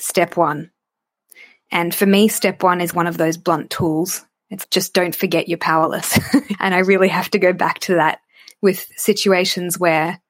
Step 0.00 0.36
one. 0.36 0.70
And 1.70 1.94
for 1.94 2.06
me, 2.06 2.28
step 2.28 2.62
one 2.62 2.80
is 2.80 2.94
one 2.94 3.06
of 3.06 3.16
those 3.16 3.36
blunt 3.36 3.70
tools. 3.70 4.24
It's 4.48 4.66
just 4.66 4.92
don't 4.92 5.14
forget 5.14 5.48
you're 5.48 5.58
powerless. 5.58 6.18
and 6.60 6.74
I 6.74 6.78
really 6.78 7.08
have 7.08 7.30
to 7.30 7.38
go 7.38 7.52
back 7.52 7.78
to 7.80 7.94
that 7.94 8.20
with 8.60 8.90
situations 8.96 9.78
where 9.78 10.20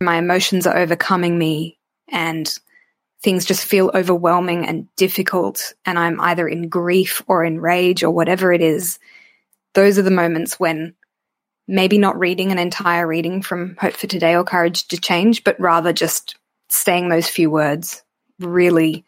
my 0.00 0.16
emotions 0.16 0.66
are 0.66 0.76
overcoming 0.76 1.38
me 1.38 1.78
and 2.10 2.52
things 3.22 3.44
just 3.44 3.64
feel 3.64 3.90
overwhelming 3.94 4.66
and 4.66 4.94
difficult, 4.96 5.74
and 5.84 5.98
I'm 5.98 6.20
either 6.20 6.46
in 6.46 6.68
grief 6.68 7.22
or 7.26 7.44
in 7.44 7.60
rage 7.60 8.04
or 8.04 8.10
whatever 8.10 8.52
it 8.52 8.62
is, 8.62 8.98
those 9.74 9.98
are 9.98 10.02
the 10.02 10.10
moments 10.10 10.58
when 10.58 10.94
maybe 11.66 11.98
not 11.98 12.18
reading 12.18 12.52
an 12.52 12.58
entire 12.58 13.06
reading 13.06 13.42
from 13.42 13.76
Hope 13.80 13.94
for 13.94 14.06
Today 14.06 14.36
or 14.36 14.44
Courage 14.44 14.88
to 14.88 15.00
Change, 15.00 15.42
but 15.42 15.58
rather 15.60 15.92
just 15.92 16.36
saying 16.68 17.08
those 17.08 17.28
few 17.28 17.50
words 17.50 18.02
really 18.38 19.04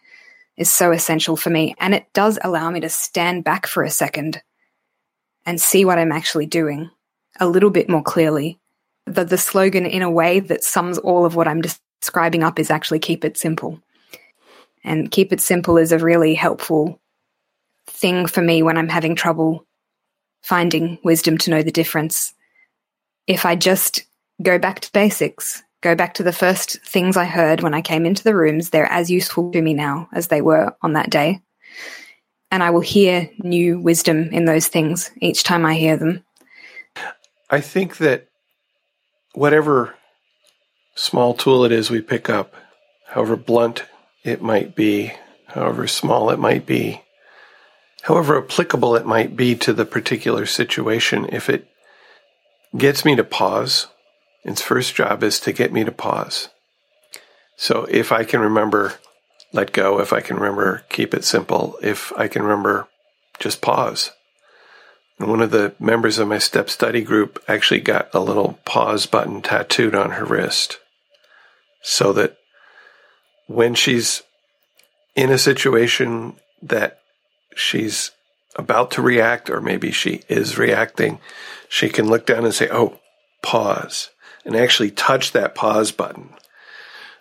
is 0.56 0.70
so 0.70 0.92
essential 0.92 1.36
for 1.36 1.50
me. 1.50 1.74
And 1.78 1.94
it 1.94 2.12
does 2.12 2.38
allow 2.42 2.70
me 2.70 2.80
to 2.80 2.88
stand 2.88 3.44
back 3.44 3.66
for 3.66 3.82
a 3.82 3.90
second 3.90 4.42
and 5.46 5.60
see 5.60 5.84
what 5.84 5.98
I'm 5.98 6.12
actually 6.12 6.46
doing 6.46 6.90
a 7.38 7.48
little 7.48 7.70
bit 7.70 7.88
more 7.88 8.02
clearly. 8.02 8.58
The, 9.06 9.24
the 9.24 9.38
slogan, 9.38 9.86
in 9.86 10.02
a 10.02 10.10
way 10.10 10.40
that 10.40 10.62
sums 10.62 10.98
all 10.98 11.24
of 11.24 11.34
what 11.34 11.48
I'm 11.48 11.62
describing 11.62 12.42
up, 12.42 12.58
is 12.58 12.70
actually 12.70 12.98
keep 12.98 13.24
it 13.24 13.38
simple. 13.38 13.80
And 14.84 15.10
keep 15.10 15.32
it 15.32 15.40
simple 15.40 15.78
is 15.78 15.92
a 15.92 15.98
really 15.98 16.34
helpful 16.34 17.00
thing 17.86 18.26
for 18.26 18.42
me 18.42 18.62
when 18.62 18.76
I'm 18.76 18.88
having 18.88 19.14
trouble 19.14 19.66
finding 20.42 20.98
wisdom 21.04 21.38
to 21.38 21.50
know 21.50 21.62
the 21.62 21.70
difference. 21.70 22.34
If 23.26 23.44
I 23.44 23.56
just 23.56 24.04
go 24.42 24.58
back 24.58 24.80
to 24.80 24.92
basics, 24.92 25.62
go 25.80 25.94
back 25.94 26.14
to 26.14 26.22
the 26.22 26.32
first 26.32 26.80
things 26.82 27.16
I 27.16 27.24
heard 27.24 27.62
when 27.62 27.74
I 27.74 27.80
came 27.80 28.04
into 28.06 28.24
the 28.24 28.34
rooms, 28.34 28.70
they're 28.70 28.90
as 28.90 29.10
useful 29.10 29.50
to 29.52 29.62
me 29.62 29.74
now 29.74 30.08
as 30.12 30.28
they 30.28 30.40
were 30.40 30.74
on 30.82 30.94
that 30.94 31.10
day. 31.10 31.40
And 32.50 32.62
I 32.62 32.70
will 32.70 32.80
hear 32.80 33.30
new 33.38 33.78
wisdom 33.78 34.28
in 34.32 34.44
those 34.44 34.66
things 34.66 35.10
each 35.20 35.44
time 35.44 35.64
I 35.64 35.74
hear 35.74 35.96
them. 35.96 36.24
I 37.48 37.60
think 37.60 37.98
that 37.98 38.28
whatever 39.34 39.94
small 40.94 41.34
tool 41.34 41.64
it 41.64 41.72
is 41.72 41.90
we 41.90 42.00
pick 42.00 42.28
up, 42.28 42.54
however 43.06 43.36
blunt 43.36 43.84
it 44.24 44.42
might 44.42 44.74
be, 44.74 45.12
however 45.46 45.86
small 45.86 46.30
it 46.30 46.38
might 46.38 46.66
be, 46.66 47.02
however 48.02 48.42
applicable 48.42 48.96
it 48.96 49.06
might 49.06 49.36
be 49.36 49.54
to 49.56 49.72
the 49.72 49.84
particular 49.84 50.46
situation, 50.46 51.26
if 51.30 51.48
it 51.48 51.68
gets 52.76 53.04
me 53.04 53.16
to 53.16 53.24
pause, 53.24 53.86
its 54.44 54.62
first 54.62 54.94
job 54.94 55.22
is 55.22 55.40
to 55.40 55.52
get 55.52 55.72
me 55.72 55.84
to 55.84 55.92
pause. 55.92 56.48
So 57.56 57.84
if 57.90 58.10
I 58.10 58.24
can 58.24 58.40
remember, 58.40 58.94
let 59.52 59.72
go, 59.72 60.00
if 60.00 60.12
I 60.12 60.20
can 60.20 60.36
remember, 60.36 60.84
keep 60.88 61.12
it 61.12 61.24
simple, 61.24 61.76
if 61.82 62.12
I 62.16 62.28
can 62.28 62.42
remember, 62.42 62.88
just 63.38 63.60
pause. 63.60 64.12
And 65.18 65.28
one 65.28 65.42
of 65.42 65.50
the 65.50 65.74
members 65.78 66.18
of 66.18 66.28
my 66.28 66.38
step 66.38 66.70
study 66.70 67.02
group 67.02 67.42
actually 67.46 67.80
got 67.80 68.08
a 68.14 68.20
little 68.20 68.58
pause 68.64 69.04
button 69.04 69.42
tattooed 69.42 69.94
on 69.94 70.12
her 70.12 70.24
wrist 70.24 70.78
so 71.82 72.12
that 72.14 72.38
when 73.46 73.74
she's 73.74 74.22
in 75.14 75.30
a 75.30 75.38
situation 75.38 76.36
that 76.62 77.00
she's 77.54 78.12
about 78.56 78.92
to 78.92 79.02
react, 79.02 79.50
or 79.50 79.60
maybe 79.60 79.90
she 79.90 80.22
is 80.28 80.58
reacting, 80.58 81.18
she 81.68 81.88
can 81.88 82.08
look 82.08 82.26
down 82.26 82.44
and 82.44 82.54
say, 82.54 82.68
Oh, 82.70 82.98
pause, 83.42 84.10
and 84.44 84.56
actually 84.56 84.90
touch 84.90 85.32
that 85.32 85.54
pause 85.54 85.92
button. 85.92 86.30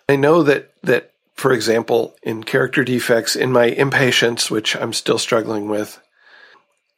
I 0.08 0.16
know 0.16 0.42
that, 0.42 0.72
that, 0.82 1.12
for 1.34 1.52
example, 1.52 2.16
in 2.22 2.44
character 2.44 2.84
defects, 2.84 3.36
in 3.36 3.52
my 3.52 3.66
impatience, 3.66 4.50
which 4.50 4.74
I'm 4.76 4.92
still 4.92 5.18
struggling 5.18 5.68
with, 5.68 6.00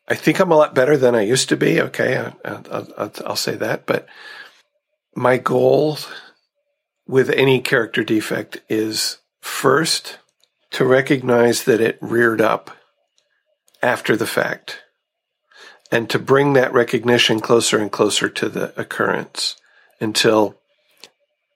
I 0.09 0.15
think 0.15 0.41
I'm 0.41 0.51
a 0.51 0.57
lot 0.57 0.75
better 0.75 0.97
than 0.97 1.15
I 1.15 1.23
used 1.23 1.49
to 1.51 1.57
be. 1.57 1.81
Okay, 1.81 2.17
I, 2.17 2.51
will 2.51 3.13
I'll 3.27 3.37
say 3.37 3.55
that. 3.57 3.87
But 3.87 4.07
my 5.15 5.37
goal 5.37 5.99
with 7.07 7.31
any 7.31 7.61
character 7.61 8.03
defect 8.03 8.61
is 8.69 9.19
First, 9.43 10.19
to 10.71 10.85
recognize 10.85 11.65
that 11.65 11.81
it 11.81 11.99
reared 12.01 12.41
up 12.41 12.71
after 13.83 14.17
the 14.17 14.27
fact, 14.27 14.85
and 15.91 16.09
to 16.11 16.19
bring 16.21 16.53
that 16.53 16.73
recognition 16.73 17.41
closer 17.41 17.79
and 17.79 17.91
closer 17.91 18.29
to 18.29 18.49
the 18.49 18.73
occurrence 18.81 19.57
until 20.03 20.59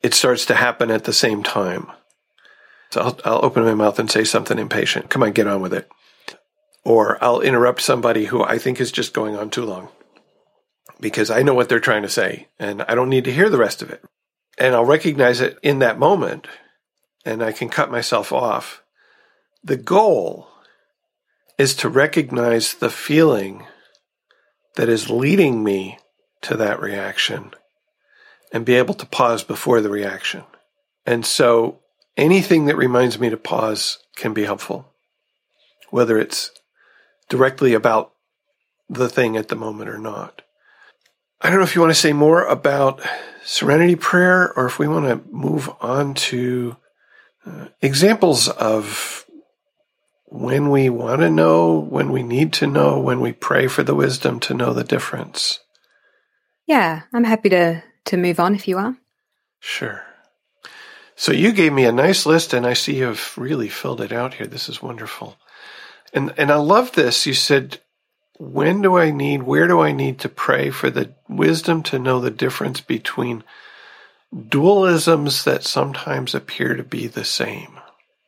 it 0.02 0.14
starts 0.14 0.46
to 0.46 0.54
happen 0.54 0.90
at 0.90 1.04
the 1.04 1.12
same 1.12 1.42
time. 1.42 1.88
So 2.90 3.00
I'll, 3.00 3.20
I'll 3.24 3.44
open 3.44 3.64
my 3.64 3.74
mouth 3.74 3.98
and 3.98 4.10
say 4.10 4.24
something 4.24 4.58
impatient. 4.58 5.10
Come 5.10 5.22
on, 5.22 5.32
get 5.32 5.46
on 5.46 5.60
with 5.60 5.74
it. 5.74 5.88
Or 6.84 7.22
I'll 7.22 7.40
interrupt 7.40 7.80
somebody 7.80 8.26
who 8.26 8.42
I 8.42 8.58
think 8.58 8.80
is 8.80 8.92
just 8.92 9.12
going 9.12 9.36
on 9.36 9.50
too 9.50 9.64
long 9.64 9.88
because 11.00 11.30
I 11.30 11.42
know 11.42 11.54
what 11.54 11.68
they're 11.68 11.80
trying 11.80 12.02
to 12.02 12.08
say 12.08 12.46
and 12.58 12.82
I 12.82 12.94
don't 12.94 13.10
need 13.10 13.24
to 13.24 13.32
hear 13.32 13.50
the 13.50 13.58
rest 13.58 13.82
of 13.82 13.90
it. 13.90 14.04
And 14.56 14.74
I'll 14.74 14.84
recognize 14.84 15.40
it 15.40 15.58
in 15.62 15.80
that 15.80 15.98
moment 15.98 16.46
and 17.24 17.42
I 17.42 17.50
can 17.50 17.68
cut 17.68 17.90
myself 17.90 18.32
off. 18.32 18.82
The 19.64 19.76
goal 19.76 20.48
is 21.58 21.74
to 21.76 21.88
recognize 21.88 22.74
the 22.74 22.90
feeling 22.90 23.66
that 24.76 24.88
is 24.88 25.10
leading 25.10 25.64
me 25.64 25.98
to 26.42 26.56
that 26.56 26.80
reaction 26.80 27.50
and 28.52 28.64
be 28.64 28.74
able 28.74 28.94
to 28.94 29.06
pause 29.06 29.44
before 29.44 29.80
the 29.80 29.90
reaction. 29.90 30.44
And 31.04 31.24
so 31.24 31.80
anything 32.16 32.66
that 32.66 32.76
reminds 32.76 33.18
me 33.18 33.30
to 33.30 33.36
pause 33.36 33.98
can 34.16 34.32
be 34.32 34.44
helpful, 34.44 34.92
whether 35.90 36.18
it's 36.18 36.50
directly 37.28 37.74
about 37.74 38.12
the 38.88 39.08
thing 39.08 39.36
at 39.36 39.48
the 39.48 39.56
moment 39.56 39.90
or 39.90 39.98
not. 39.98 40.42
I 41.40 41.50
don't 41.50 41.58
know 41.58 41.64
if 41.64 41.74
you 41.74 41.80
want 41.80 41.92
to 41.92 42.00
say 42.00 42.12
more 42.12 42.44
about 42.44 43.00
serenity 43.44 43.96
prayer 43.96 44.52
or 44.56 44.66
if 44.66 44.78
we 44.78 44.88
want 44.88 45.06
to 45.06 45.30
move 45.30 45.70
on 45.80 46.14
to 46.14 46.76
uh, 47.44 47.66
examples 47.82 48.48
of 48.48 49.26
when 50.26 50.70
we 50.70 50.88
want 50.88 51.20
to 51.20 51.30
know, 51.30 51.78
when 51.78 52.10
we 52.10 52.22
need 52.22 52.52
to 52.54 52.66
know, 52.66 52.98
when 53.00 53.20
we 53.20 53.32
pray 53.32 53.68
for 53.68 53.82
the 53.82 53.94
wisdom 53.94 54.40
to 54.40 54.54
know 54.54 54.72
the 54.72 54.84
difference. 54.84 55.60
Yeah, 56.66 57.02
I'm 57.14 57.24
happy 57.24 57.48
to 57.50 57.82
to 58.06 58.16
move 58.16 58.40
on 58.40 58.54
if 58.54 58.66
you 58.66 58.78
are. 58.78 58.96
Sure. 59.60 60.02
So 61.14 61.32
you 61.32 61.52
gave 61.52 61.72
me 61.72 61.84
a 61.84 61.92
nice 61.92 62.26
list 62.26 62.52
and 62.52 62.66
I 62.66 62.74
see 62.74 62.96
you've 62.98 63.36
really 63.38 63.68
filled 63.68 64.00
it 64.00 64.12
out 64.12 64.34
here. 64.34 64.46
This 64.46 64.68
is 64.68 64.82
wonderful. 64.82 65.36
And 66.12 66.32
and 66.36 66.50
I 66.50 66.56
love 66.56 66.92
this. 66.92 67.26
You 67.26 67.34
said 67.34 67.80
when 68.38 68.82
do 68.82 68.98
I 68.98 69.10
need, 69.10 69.44
where 69.44 69.66
do 69.66 69.80
I 69.80 69.92
need 69.92 70.18
to 70.20 70.28
pray 70.28 70.70
for 70.70 70.90
the 70.90 71.14
wisdom 71.28 71.82
to 71.84 71.98
know 71.98 72.20
the 72.20 72.30
difference 72.30 72.82
between 72.82 73.44
dualisms 74.34 75.44
that 75.44 75.64
sometimes 75.64 76.34
appear 76.34 76.74
to 76.74 76.82
be 76.82 77.06
the 77.06 77.24
same. 77.24 77.78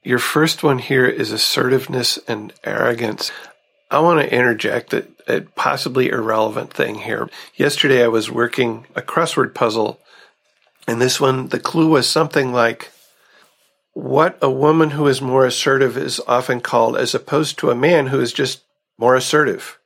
your 0.03 0.19
first 0.19 0.63
one 0.63 0.79
here 0.79 1.07
is 1.07 1.33
assertiveness 1.33 2.19
and 2.27 2.55
arrogance. 2.65 3.31
I 3.91 3.99
want 4.01 4.21
to 4.21 4.35
interject 4.35 4.95
a, 4.95 5.07
a 5.29 5.43
possibly 5.43 6.09
irrelevant 6.09 6.73
thing 6.73 6.97
here. 6.97 7.29
Yesterday 7.55 8.03
I 8.03 8.09
was 8.09 8.31
working 8.31 8.87
a 8.97 9.03
crossword 9.03 9.55
puzzle, 9.55 10.01
and 10.87 11.01
this 11.01 11.21
one, 11.21 11.49
the 11.49 11.61
clue 11.61 11.89
was 11.89 12.09
something 12.09 12.53
like 12.53 12.91
what 13.93 14.39
a 14.41 14.51
woman 14.51 14.91
who 14.91 15.07
is 15.07 15.21
more 15.21 15.45
assertive 15.45 15.97
is 15.97 16.21
often 16.29 16.61
called, 16.61 16.97
as 16.97 17.15
opposed 17.15 17.59
to 17.59 17.71
a 17.71 17.75
man 17.75 18.07
who 18.07 18.21
is 18.21 18.33
just 18.33 18.63
more 18.97 19.17
assertive. 19.17 19.79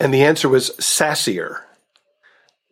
And 0.00 0.12
the 0.12 0.24
answer 0.24 0.48
was 0.48 0.70
sassier. 0.80 1.60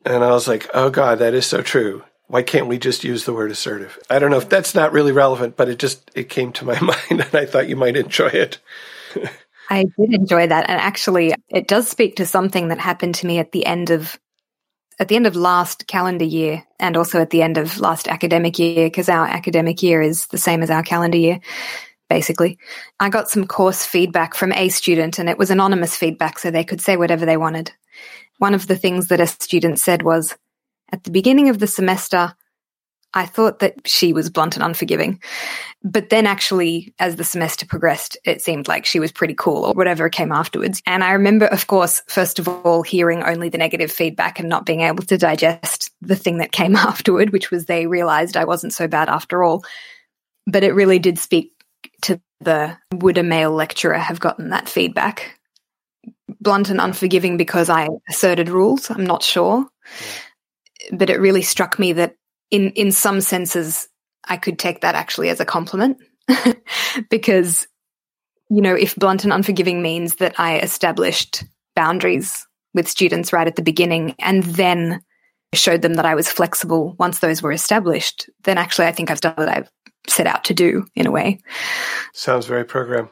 And 0.04 0.24
I 0.24 0.30
was 0.30 0.48
like, 0.48 0.68
oh 0.74 0.90
God, 0.90 1.20
that 1.20 1.34
is 1.34 1.46
so 1.46 1.62
true. 1.62 2.04
Why 2.26 2.42
can't 2.42 2.66
we 2.66 2.78
just 2.78 3.04
use 3.04 3.24
the 3.24 3.32
word 3.32 3.50
assertive? 3.50 3.98
I 4.08 4.18
don't 4.18 4.30
know 4.30 4.38
if 4.38 4.48
that's 4.48 4.74
not 4.74 4.92
really 4.92 5.12
relevant, 5.12 5.56
but 5.56 5.68
it 5.68 5.78
just 5.78 6.10
it 6.14 6.28
came 6.28 6.52
to 6.54 6.64
my 6.64 6.80
mind 6.80 7.00
and 7.10 7.34
I 7.34 7.46
thought 7.46 7.68
you 7.68 7.76
might 7.76 7.96
enjoy 7.96 8.28
it. 8.28 8.58
I 9.70 9.84
did 9.84 10.12
enjoy 10.12 10.48
that. 10.48 10.68
And 10.68 10.80
actually 10.80 11.34
it 11.48 11.68
does 11.68 11.88
speak 11.88 12.16
to 12.16 12.26
something 12.26 12.68
that 12.68 12.78
happened 12.78 13.14
to 13.16 13.26
me 13.26 13.38
at 13.38 13.52
the 13.52 13.64
end 13.64 13.90
of 13.90 14.18
at 14.98 15.08
the 15.08 15.16
end 15.16 15.26
of 15.26 15.34
last 15.34 15.86
calendar 15.86 16.26
year 16.26 16.62
and 16.78 16.94
also 16.94 17.20
at 17.20 17.30
the 17.30 17.40
end 17.40 17.56
of 17.56 17.80
last 17.80 18.06
academic 18.06 18.58
year 18.58 18.86
because 18.86 19.08
our 19.08 19.26
academic 19.26 19.82
year 19.82 20.02
is 20.02 20.26
the 20.26 20.36
same 20.36 20.62
as 20.62 20.68
our 20.68 20.82
calendar 20.82 21.16
year 21.16 21.40
basically. 22.10 22.58
I 22.98 23.08
got 23.08 23.30
some 23.30 23.46
course 23.46 23.86
feedback 23.86 24.34
from 24.34 24.52
a 24.52 24.68
student 24.68 25.18
and 25.18 25.30
it 25.30 25.38
was 25.38 25.50
anonymous 25.50 25.96
feedback 25.96 26.38
so 26.38 26.50
they 26.50 26.64
could 26.64 26.80
say 26.80 26.96
whatever 26.96 27.24
they 27.24 27.38
wanted. 27.38 27.72
One 28.38 28.52
of 28.52 28.66
the 28.66 28.76
things 28.76 29.08
that 29.08 29.20
a 29.20 29.26
student 29.26 29.78
said 29.78 30.02
was, 30.02 30.36
at 30.92 31.04
the 31.04 31.12
beginning 31.12 31.48
of 31.48 31.60
the 31.60 31.68
semester, 31.68 32.34
I 33.12 33.26
thought 33.26 33.58
that 33.58 33.74
she 33.86 34.12
was 34.12 34.30
blunt 34.30 34.56
and 34.56 34.62
unforgiving. 34.62 35.20
But 35.82 36.10
then 36.10 36.26
actually, 36.26 36.94
as 36.98 37.16
the 37.16 37.24
semester 37.24 37.66
progressed, 37.66 38.16
it 38.24 38.42
seemed 38.42 38.68
like 38.68 38.86
she 38.86 39.00
was 39.00 39.10
pretty 39.10 39.34
cool 39.34 39.64
or 39.64 39.72
whatever 39.72 40.08
came 40.08 40.30
afterwards. 40.30 40.82
And 40.86 41.02
I 41.02 41.12
remember, 41.12 41.46
of 41.46 41.66
course, 41.66 42.02
first 42.06 42.38
of 42.38 42.46
all, 42.48 42.82
hearing 42.82 43.22
only 43.22 43.48
the 43.48 43.58
negative 43.58 43.90
feedback 43.90 44.38
and 44.38 44.48
not 44.48 44.66
being 44.66 44.82
able 44.82 45.02
to 45.04 45.18
digest 45.18 45.90
the 46.00 46.16
thing 46.16 46.38
that 46.38 46.52
came 46.52 46.76
afterward, 46.76 47.30
which 47.30 47.50
was 47.50 47.66
they 47.66 47.86
realized 47.86 48.36
I 48.36 48.44
wasn't 48.44 48.74
so 48.74 48.86
bad 48.86 49.08
after 49.08 49.42
all. 49.42 49.64
But 50.46 50.64
it 50.64 50.74
really 50.74 50.98
did 50.98 51.18
speak 51.18 51.52
to 52.02 52.20
the 52.40 52.76
would 52.92 53.18
a 53.18 53.22
male 53.22 53.52
lecturer 53.52 53.98
have 53.98 54.20
gotten 54.20 54.50
that 54.50 54.68
feedback? 54.68 55.40
blunt 56.40 56.70
and 56.70 56.80
unforgiving 56.80 57.36
because 57.36 57.68
I 57.68 57.88
asserted 58.08 58.48
rules. 58.48 58.90
I'm 58.90 59.04
not 59.04 59.22
sure. 59.22 59.66
Yeah. 60.00 60.96
But 60.96 61.10
it 61.10 61.20
really 61.20 61.42
struck 61.42 61.78
me 61.78 61.92
that 61.94 62.16
in, 62.50 62.70
in 62.70 62.92
some 62.92 63.20
senses, 63.20 63.88
I 64.28 64.36
could 64.36 64.58
take 64.58 64.80
that 64.80 64.94
actually 64.94 65.28
as 65.28 65.40
a 65.40 65.44
compliment 65.44 65.98
because, 67.10 67.66
you 68.48 68.60
know, 68.60 68.74
if 68.74 68.96
blunt 68.96 69.24
and 69.24 69.32
unforgiving 69.32 69.82
means 69.82 70.16
that 70.16 70.38
I 70.38 70.58
established 70.58 71.44
boundaries 71.74 72.46
with 72.74 72.88
students 72.88 73.32
right 73.32 73.46
at 73.46 73.56
the 73.56 73.62
beginning 73.62 74.14
and 74.18 74.42
then 74.44 75.00
showed 75.54 75.82
them 75.82 75.94
that 75.94 76.06
I 76.06 76.14
was 76.14 76.30
flexible 76.30 76.94
once 76.98 77.18
those 77.18 77.42
were 77.42 77.52
established, 77.52 78.30
then 78.44 78.58
actually 78.58 78.86
I 78.86 78.92
think 78.92 79.10
I've 79.10 79.20
done 79.20 79.34
what 79.36 79.48
I've 79.48 79.70
set 80.08 80.26
out 80.26 80.44
to 80.44 80.54
do 80.54 80.86
in 80.94 81.06
a 81.06 81.10
way. 81.10 81.40
Sounds 82.12 82.46
very 82.46 82.64
program. 82.64 83.08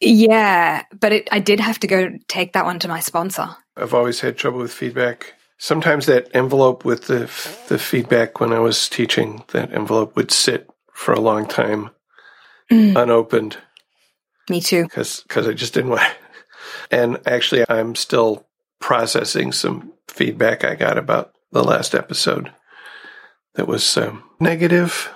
Yeah, 0.00 0.84
but 0.98 1.12
it, 1.12 1.28
I 1.32 1.40
did 1.40 1.58
have 1.58 1.80
to 1.80 1.86
go 1.86 2.10
take 2.28 2.52
that 2.52 2.64
one 2.64 2.78
to 2.80 2.88
my 2.88 3.00
sponsor. 3.00 3.48
I've 3.76 3.94
always 3.94 4.20
had 4.20 4.36
trouble 4.36 4.60
with 4.60 4.72
feedback. 4.72 5.34
Sometimes 5.58 6.06
that 6.06 6.28
envelope 6.34 6.84
with 6.84 7.06
the 7.06 7.30
the 7.68 7.78
feedback 7.78 8.40
when 8.40 8.52
I 8.52 8.60
was 8.60 8.88
teaching, 8.88 9.44
that 9.48 9.72
envelope 9.72 10.16
would 10.16 10.30
sit 10.30 10.68
for 10.92 11.12
a 11.12 11.20
long 11.20 11.46
time 11.46 11.90
mm. 12.70 13.00
unopened. 13.00 13.58
Me 14.48 14.60
too. 14.60 14.84
Because 14.84 15.24
I 15.32 15.52
just 15.52 15.74
didn't 15.74 15.90
want. 15.90 16.02
And 16.90 17.18
actually, 17.26 17.64
I'm 17.68 17.94
still 17.94 18.46
processing 18.80 19.52
some 19.52 19.92
feedback 20.06 20.64
I 20.64 20.74
got 20.74 20.96
about 20.96 21.34
the 21.50 21.64
last 21.64 21.94
episode 21.94 22.52
that 23.54 23.66
was 23.66 23.96
um, 23.96 24.22
negative 24.38 25.10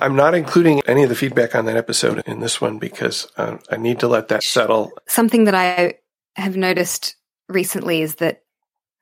I'm 0.00 0.16
not 0.16 0.34
including 0.34 0.82
any 0.86 1.04
of 1.04 1.08
the 1.08 1.14
feedback 1.14 1.54
on 1.54 1.66
that 1.66 1.76
episode 1.76 2.22
in 2.26 2.40
this 2.40 2.60
one 2.60 2.78
because 2.78 3.28
uh, 3.36 3.58
I 3.70 3.76
need 3.76 4.00
to 4.00 4.08
let 4.08 4.28
that 4.28 4.42
settle. 4.42 4.92
Something 5.06 5.44
that 5.44 5.54
I 5.54 5.94
have 6.34 6.56
noticed 6.56 7.14
recently 7.48 8.02
is 8.02 8.16
that 8.16 8.42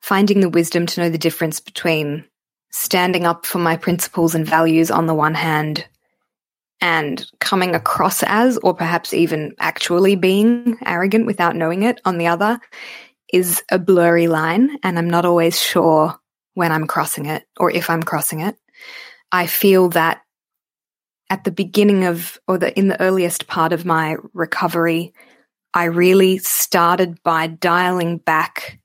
finding 0.03 0.41
the 0.41 0.49
wisdom 0.49 0.85
to 0.85 0.99
know 0.99 1.09
the 1.09 1.17
difference 1.17 1.61
between 1.61 2.25
standing 2.71 3.25
up 3.25 3.45
for 3.45 3.59
my 3.59 3.77
principles 3.77 4.35
and 4.35 4.45
values 4.45 4.91
on 4.91 5.07
the 5.07 5.13
one 5.13 5.33
hand 5.33 5.87
and 6.81 7.25
coming 7.39 7.73
across 7.73 8.21
as, 8.23 8.57
or 8.57 8.73
perhaps 8.73 9.13
even 9.13 9.55
actually 9.59 10.17
being 10.17 10.77
arrogant 10.85 11.25
without 11.25 11.55
knowing 11.55 11.83
it 11.83 12.01
on 12.03 12.17
the 12.17 12.27
other 12.27 12.59
is 13.31 13.63
a 13.71 13.79
blurry 13.79 14.27
line. 14.27 14.77
And 14.83 14.99
I'm 14.99 15.09
not 15.09 15.23
always 15.23 15.59
sure 15.59 16.19
when 16.53 16.73
I'm 16.73 16.85
crossing 16.85 17.25
it 17.27 17.45
or 17.57 17.71
if 17.71 17.89
I'm 17.89 18.03
crossing 18.03 18.41
it. 18.41 18.57
I 19.31 19.47
feel 19.47 19.87
that 19.89 20.21
at 21.29 21.45
the 21.45 21.51
beginning 21.51 22.03
of, 22.03 22.37
or 22.45 22.57
the, 22.57 22.77
in 22.77 22.89
the 22.89 22.99
earliest 22.99 23.47
part 23.47 23.71
of 23.71 23.85
my 23.85 24.17
recovery, 24.33 25.13
I 25.73 25.85
really 25.85 26.39
started 26.39 27.23
by 27.23 27.47
dialing 27.47 28.17
back 28.17 28.81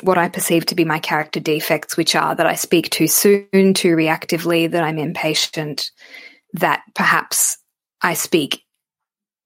what 0.00 0.18
I 0.18 0.28
perceive 0.28 0.66
to 0.66 0.74
be 0.74 0.84
my 0.84 0.98
character 0.98 1.38
defects, 1.38 1.96
which 1.96 2.16
are 2.16 2.34
that 2.34 2.46
I 2.46 2.54
speak 2.54 2.90
too 2.90 3.06
soon, 3.06 3.74
too 3.74 3.94
reactively, 3.94 4.70
that 4.70 4.82
I'm 4.82 4.98
impatient, 4.98 5.90
that 6.54 6.82
perhaps 6.94 7.58
I 8.00 8.14
speak 8.14 8.64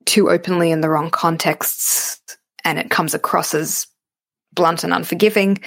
too 0.07 0.31
openly 0.31 0.71
in 0.71 0.81
the 0.81 0.89
wrong 0.89 1.11
contexts 1.11 2.21
and 2.65 2.79
it 2.79 2.91
comes 2.91 3.13
across 3.13 3.55
as 3.55 3.87
blunt 4.53 4.85
and 4.85 4.93
unforgiving. 4.93 5.59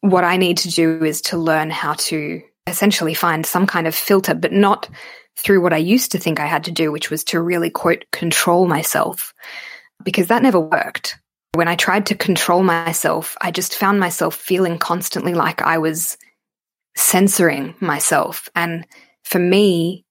What 0.00 0.24
I 0.24 0.36
need 0.36 0.58
to 0.58 0.70
do 0.70 1.04
is 1.04 1.20
to 1.22 1.36
learn 1.36 1.70
how 1.70 1.94
to 1.94 2.42
essentially 2.66 3.14
find 3.14 3.44
some 3.44 3.66
kind 3.66 3.86
of 3.86 3.94
filter, 3.94 4.34
but 4.34 4.52
not 4.52 4.88
through 5.36 5.60
what 5.60 5.72
I 5.72 5.78
used 5.78 6.12
to 6.12 6.18
think 6.18 6.40
I 6.40 6.46
had 6.46 6.64
to 6.64 6.70
do, 6.70 6.92
which 6.92 7.10
was 7.10 7.24
to 7.24 7.40
really 7.40 7.70
quote 7.70 8.04
control 8.12 8.66
myself, 8.66 9.34
because 10.02 10.28
that 10.28 10.42
never 10.42 10.60
worked. 10.60 11.18
When 11.54 11.68
I 11.68 11.76
tried 11.76 12.06
to 12.06 12.14
control 12.14 12.62
myself, 12.62 13.36
I 13.40 13.50
just 13.50 13.76
found 13.76 14.00
myself 14.00 14.34
feeling 14.34 14.78
constantly 14.78 15.34
like 15.34 15.60
I 15.60 15.76
was 15.78 16.16
censoring 16.96 17.74
myself. 17.78 18.48
And 18.54 18.86
for 19.22 19.38
me, 19.38 20.06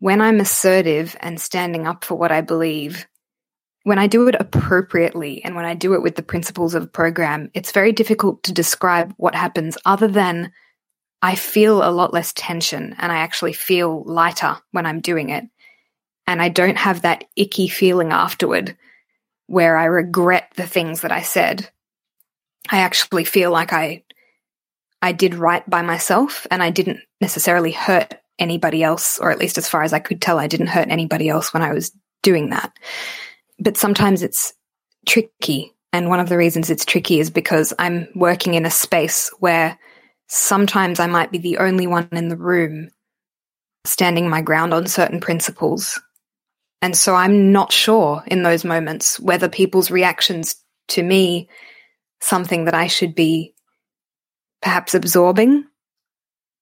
when 0.00 0.20
I'm 0.20 0.40
assertive 0.40 1.16
and 1.20 1.40
standing 1.40 1.86
up 1.86 2.04
for 2.04 2.16
what 2.16 2.32
I 2.32 2.40
believe, 2.40 3.06
when 3.84 4.00
I 4.00 4.08
do 4.08 4.26
it 4.26 4.34
appropriately 4.38 5.44
and 5.44 5.54
when 5.54 5.64
I 5.64 5.74
do 5.74 5.94
it 5.94 6.02
with 6.02 6.16
the 6.16 6.22
principles 6.22 6.74
of 6.74 6.92
program, 6.92 7.50
it's 7.54 7.70
very 7.70 7.92
difficult 7.92 8.42
to 8.42 8.52
describe 8.52 9.14
what 9.16 9.36
happens 9.36 9.78
other 9.84 10.08
than 10.08 10.52
I 11.22 11.36
feel 11.36 11.82
a 11.82 11.90
lot 11.90 12.12
less 12.12 12.32
tension 12.32 12.96
and 12.98 13.12
I 13.12 13.18
actually 13.18 13.52
feel 13.52 14.02
lighter 14.04 14.56
when 14.72 14.86
I'm 14.86 15.00
doing 15.00 15.30
it. 15.30 15.44
And 16.26 16.42
I 16.42 16.48
don't 16.48 16.78
have 16.78 17.02
that 17.02 17.24
icky 17.36 17.68
feeling 17.68 18.12
afterward 18.12 18.76
where 19.48 19.76
I 19.76 19.86
regret 19.86 20.52
the 20.56 20.66
things 20.66 21.00
that 21.00 21.10
I 21.10 21.22
said. 21.22 21.68
I 22.70 22.78
actually 22.78 23.24
feel 23.24 23.50
like 23.50 23.72
I 23.72 24.04
I 25.00 25.12
did 25.12 25.34
right 25.34 25.68
by 25.68 25.82
myself 25.82 26.46
and 26.50 26.62
I 26.62 26.70
didn't 26.70 27.00
necessarily 27.20 27.72
hurt 27.72 28.14
anybody 28.38 28.82
else 28.82 29.18
or 29.18 29.30
at 29.30 29.38
least 29.38 29.58
as 29.58 29.68
far 29.68 29.82
as 29.82 29.92
I 29.92 29.98
could 29.98 30.20
tell 30.20 30.38
I 30.38 30.46
didn't 30.46 30.68
hurt 30.68 30.88
anybody 30.88 31.28
else 31.28 31.52
when 31.52 31.62
I 31.62 31.72
was 31.72 31.92
doing 32.22 32.50
that. 32.50 32.72
But 33.58 33.76
sometimes 33.76 34.22
it's 34.22 34.52
tricky 35.06 35.74
and 35.92 36.08
one 36.08 36.20
of 36.20 36.28
the 36.28 36.36
reasons 36.36 36.68
it's 36.68 36.84
tricky 36.84 37.20
is 37.20 37.30
because 37.30 37.72
I'm 37.78 38.08
working 38.14 38.54
in 38.54 38.66
a 38.66 38.70
space 38.70 39.30
where 39.38 39.78
sometimes 40.28 41.00
I 41.00 41.06
might 41.06 41.32
be 41.32 41.38
the 41.38 41.58
only 41.58 41.86
one 41.86 42.08
in 42.12 42.28
the 42.28 42.36
room 42.36 42.90
standing 43.84 44.28
my 44.28 44.42
ground 44.42 44.74
on 44.74 44.86
certain 44.86 45.20
principles. 45.20 46.00
And 46.80 46.96
so 46.96 47.14
I'm 47.14 47.52
not 47.52 47.72
sure 47.72 48.22
in 48.26 48.42
those 48.42 48.64
moments 48.64 49.18
whether 49.18 49.48
people's 49.48 49.90
reactions 49.90 50.56
to 50.88 51.02
me 51.02 51.48
something 52.20 52.64
that 52.64 52.74
I 52.74 52.86
should 52.86 53.14
be 53.14 53.54
perhaps 54.62 54.94
absorbing 54.94 55.64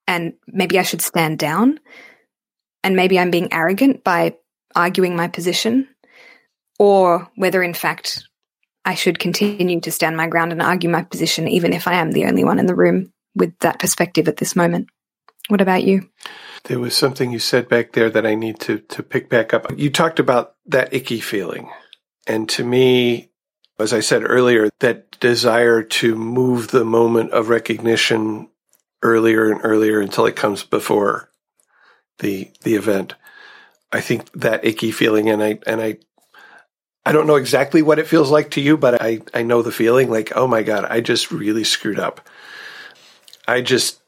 and 0.07 0.35
maybe 0.47 0.79
I 0.79 0.83
should 0.83 1.03
stand 1.03 1.39
down 1.39 1.81
and 2.83 2.97
maybe 2.97 3.19
I'm 3.19 3.31
being 3.31 3.53
arrogant 3.53 4.05
by 4.05 4.37
arguing 4.75 5.17
my 5.17 5.29
position 5.29 5.89
or 6.79 7.29
whether 7.37 7.63
in 7.63 7.75
fact 7.75 8.25
I 8.85 8.95
should 8.95 9.19
continue 9.19 9.81
to 9.81 9.91
stand 9.91 10.17
my 10.17 10.29
ground 10.29 10.53
and 10.53 10.63
argue 10.63 10.91
my 10.91 11.03
position 11.03 11.49
even 11.49 11.73
if 11.73 11.89
I 11.89 11.95
am 11.95 12.13
the 12.13 12.27
only 12.27 12.45
one 12.45 12.59
in 12.59 12.67
the 12.67 12.75
room 12.75 13.13
with 13.35 13.59
that 13.61 13.79
perspective 13.79 14.29
at 14.29 14.37
this 14.37 14.55
moment. 14.55 14.89
What 15.49 15.61
about 15.61 15.85
you? 15.85 16.09
There 16.65 16.81
was 16.81 16.97
something 16.97 17.31
you 17.31 17.39
said 17.39 17.69
back 17.69 17.93
there 17.93 18.11
that 18.11 18.27
I 18.27 18.35
need 18.35 18.59
to, 18.61 18.79
to 18.79 19.03
pick 19.03 19.29
back 19.29 19.55
up. 19.55 19.67
You 19.77 19.91
talked 19.91 20.19
about 20.19 20.55
that 20.67 20.93
icky 20.93 21.21
feeling. 21.21 21.71
And 22.27 22.49
to 22.51 22.65
me, 22.65 23.31
as 23.79 23.93
I 23.93 24.01
said 24.01 24.23
earlier, 24.25 24.71
that 24.81 25.19
desire 25.21 25.83
to 25.83 26.17
move 26.17 26.69
the 26.69 26.85
moment 26.85 27.31
of 27.31 27.49
recognition 27.49 28.49
earlier 29.03 29.51
and 29.53 29.61
earlier 29.63 30.01
until 30.01 30.27
it 30.27 30.35
comes 30.35 30.65
before 30.65 31.31
the, 32.19 32.51
the 32.63 32.75
event. 32.75 33.15
I 33.93 34.01
think 34.01 34.33
that 34.33 34.65
icky 34.65 34.91
feeling 34.91 35.29
and 35.31 35.43
I 35.43 35.61
and 35.67 35.81
I 35.81 35.99
I 37.05 37.13
don't 37.13 37.29
know 37.29 37.37
exactly 37.37 37.83
what 37.83 38.01
it 38.01 38.09
feels 38.09 38.33
like 38.33 38.51
to 38.53 38.61
you, 38.61 38.77
but 38.77 39.01
I, 39.01 39.21
I 39.33 39.45
know 39.45 39.63
the 39.63 39.71
feeling 39.71 40.11
like, 40.11 40.33
oh 40.35 40.49
my 40.49 40.65
God, 40.65 40.85
I 40.85 41.01
just 41.01 41.31
really 41.31 41.63
screwed 41.63 42.01
up. 42.01 42.29
I 43.47 43.61
just 43.61 44.01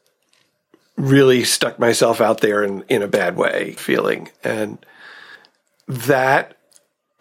really 0.99 1.45
stuck 1.45 1.79
myself 1.79 2.19
out 2.19 2.41
there 2.41 2.61
in, 2.61 2.83
in 2.89 3.01
a 3.01 3.07
bad 3.07 3.37
way 3.37 3.71
feeling. 3.73 4.29
And 4.43 4.85
that 5.87 6.57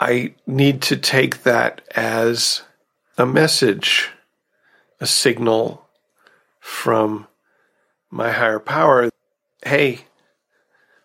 I 0.01 0.35
need 0.47 0.83
to 0.83 0.97
take 0.97 1.45
that 1.45 1.81
as 1.95 2.63
a 3.17 3.25
message, 3.25 4.11
a 5.01 5.07
signal 5.07 5.87
from 6.61 7.29
my 8.11 8.33
higher 8.33 8.59
power. 8.59 9.11
Hey, 9.65 10.01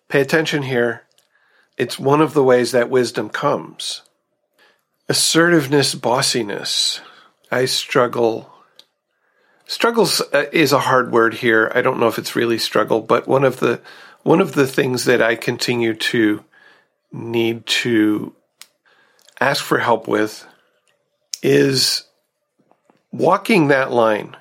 pay 0.09 0.21
attention 0.21 0.63
here. 0.63 1.03
It's 1.77 1.99
one 1.99 2.21
of 2.21 2.33
the 2.33 2.43
ways 2.43 2.71
that 2.71 2.89
wisdom 2.89 3.29
comes 3.29 4.01
assertiveness, 5.09 5.93
bossiness. 5.95 7.01
I 7.51 7.65
struggle. 7.65 8.52
Struggles 9.73 10.21
uh, 10.21 10.45
is 10.51 10.71
a 10.71 10.77
hard 10.77 11.11
word 11.11 11.33
here. 11.33 11.71
I 11.73 11.81
don't 11.81 11.99
know 11.99 12.07
if 12.07 12.19
it's 12.19 12.35
really 12.35 12.59
struggle, 12.59 13.01
but 13.01 13.27
one 13.27 13.43
of 13.43 13.59
the 13.59 13.81
one 14.21 14.39
of 14.39 14.53
the 14.53 14.67
things 14.67 15.05
that 15.05 15.19
I 15.19 15.33
continue 15.33 15.95
to 15.95 16.45
need 17.11 17.65
to 17.81 18.35
ask 19.41 19.63
for 19.63 19.79
help 19.79 20.07
with 20.07 20.45
is 21.41 22.03
walking 23.11 23.69
that 23.69 23.91
line. 23.91 24.37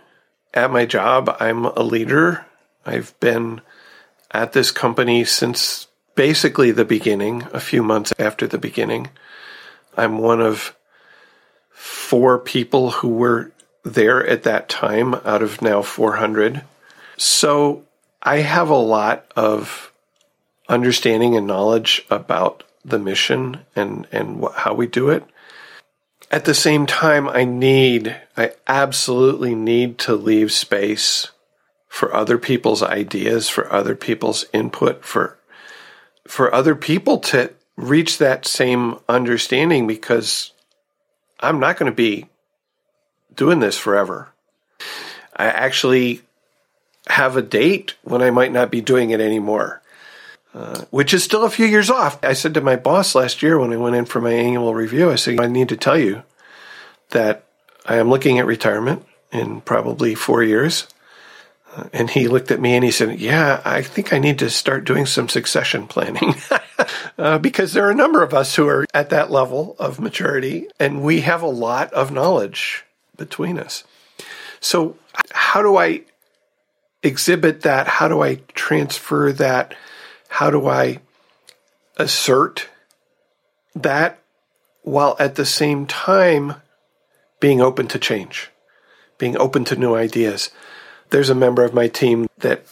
At 0.52 0.70
my 0.70 0.84
job, 0.84 1.34
I'm 1.40 1.64
a 1.64 1.82
leader. 1.82 2.44
I've 2.84 3.18
been 3.18 3.62
at 4.32 4.52
this 4.52 4.70
company 4.70 5.24
since 5.24 5.86
basically 6.14 6.72
the 6.72 6.84
beginning, 6.84 7.44
a 7.54 7.60
few 7.60 7.82
months 7.82 8.12
after 8.18 8.46
the 8.46 8.58
beginning. 8.58 9.08
I'm 9.96 10.18
one 10.18 10.42
of 10.42 10.76
four 11.70 12.38
people 12.38 12.90
who 12.90 13.08
were 13.08 13.50
there 13.82 14.26
at 14.26 14.44
that 14.44 14.68
time 14.68 15.14
out 15.14 15.42
of 15.42 15.62
now 15.62 15.82
400. 15.82 16.62
So 17.16 17.84
I 18.22 18.38
have 18.38 18.68
a 18.68 18.74
lot 18.74 19.26
of 19.36 19.92
understanding 20.68 21.36
and 21.36 21.46
knowledge 21.46 22.04
about 22.10 22.62
the 22.84 22.98
mission 22.98 23.60
and, 23.74 24.06
and 24.12 24.42
wh- 24.42 24.54
how 24.54 24.74
we 24.74 24.86
do 24.86 25.10
it. 25.10 25.24
At 26.30 26.44
the 26.44 26.54
same 26.54 26.86
time, 26.86 27.28
I 27.28 27.44
need, 27.44 28.16
I 28.36 28.52
absolutely 28.66 29.54
need 29.54 29.98
to 29.98 30.14
leave 30.14 30.50
space 30.50 31.30
for 31.88 32.14
other 32.14 32.38
people's 32.38 32.82
ideas, 32.82 33.48
for 33.48 33.70
other 33.70 33.94
people's 33.94 34.46
input, 34.52 35.04
for, 35.04 35.38
for 36.26 36.54
other 36.54 36.74
people 36.74 37.18
to 37.18 37.52
reach 37.76 38.18
that 38.18 38.46
same 38.46 38.98
understanding 39.08 39.86
because 39.86 40.52
I'm 41.40 41.60
not 41.60 41.76
going 41.76 41.90
to 41.90 41.94
be 41.94 42.28
doing 43.34 43.60
this 43.60 43.78
forever. 43.78 44.28
I 45.36 45.46
actually 45.46 46.22
have 47.06 47.36
a 47.36 47.42
date 47.42 47.94
when 48.02 48.22
I 48.22 48.30
might 48.30 48.52
not 48.52 48.70
be 48.70 48.80
doing 48.80 49.10
it 49.10 49.20
anymore, 49.20 49.82
uh, 50.54 50.82
which 50.90 51.12
is 51.14 51.24
still 51.24 51.44
a 51.44 51.50
few 51.50 51.66
years 51.66 51.90
off. 51.90 52.22
I 52.24 52.32
said 52.32 52.54
to 52.54 52.60
my 52.60 52.76
boss 52.76 53.14
last 53.14 53.42
year 53.42 53.58
when 53.58 53.72
I 53.72 53.76
went 53.76 53.96
in 53.96 54.04
for 54.04 54.20
my 54.20 54.32
annual 54.32 54.74
review, 54.74 55.10
I 55.10 55.16
said, 55.16 55.40
I 55.40 55.46
need 55.46 55.68
to 55.70 55.76
tell 55.76 55.98
you 55.98 56.22
that 57.10 57.44
I 57.86 57.96
am 57.96 58.08
looking 58.08 58.38
at 58.38 58.46
retirement 58.46 59.04
in 59.32 59.60
probably 59.62 60.14
four 60.14 60.42
years. 60.42 60.86
Uh, 61.74 61.88
and 61.92 62.10
he 62.10 62.28
looked 62.28 62.50
at 62.50 62.60
me 62.60 62.74
and 62.74 62.84
he 62.84 62.90
said, 62.90 63.18
Yeah, 63.18 63.62
I 63.64 63.80
think 63.82 64.12
I 64.12 64.18
need 64.18 64.38
to 64.40 64.50
start 64.50 64.84
doing 64.84 65.06
some 65.06 65.28
succession 65.28 65.86
planning. 65.86 66.34
uh, 67.18 67.38
because 67.38 67.72
there 67.72 67.86
are 67.86 67.90
a 67.90 67.94
number 67.94 68.22
of 68.22 68.34
us 68.34 68.54
who 68.54 68.68
are 68.68 68.86
at 68.92 69.10
that 69.10 69.30
level 69.30 69.74
of 69.78 69.98
maturity 69.98 70.68
and 70.78 71.02
we 71.02 71.22
have 71.22 71.42
a 71.42 71.46
lot 71.46 71.92
of 71.94 72.12
knowledge 72.12 72.84
between 73.22 73.56
us. 73.56 73.84
So, 74.58 74.96
how 75.30 75.62
do 75.62 75.76
I 75.76 76.02
exhibit 77.02 77.60
that? 77.60 77.86
How 77.86 78.08
do 78.08 78.20
I 78.20 78.40
transfer 78.54 79.32
that? 79.32 79.76
How 80.28 80.50
do 80.50 80.66
I 80.66 80.98
assert 81.96 82.68
that 83.76 84.18
while 84.82 85.14
at 85.20 85.36
the 85.36 85.46
same 85.46 85.86
time 85.86 86.54
being 87.38 87.60
open 87.60 87.86
to 87.88 87.98
change, 87.98 88.50
being 89.18 89.36
open 89.36 89.64
to 89.66 89.76
new 89.76 89.94
ideas? 89.94 90.50
There's 91.10 91.30
a 91.30 91.34
member 91.34 91.62
of 91.62 91.74
my 91.74 91.86
team 91.86 92.26
that 92.38 92.66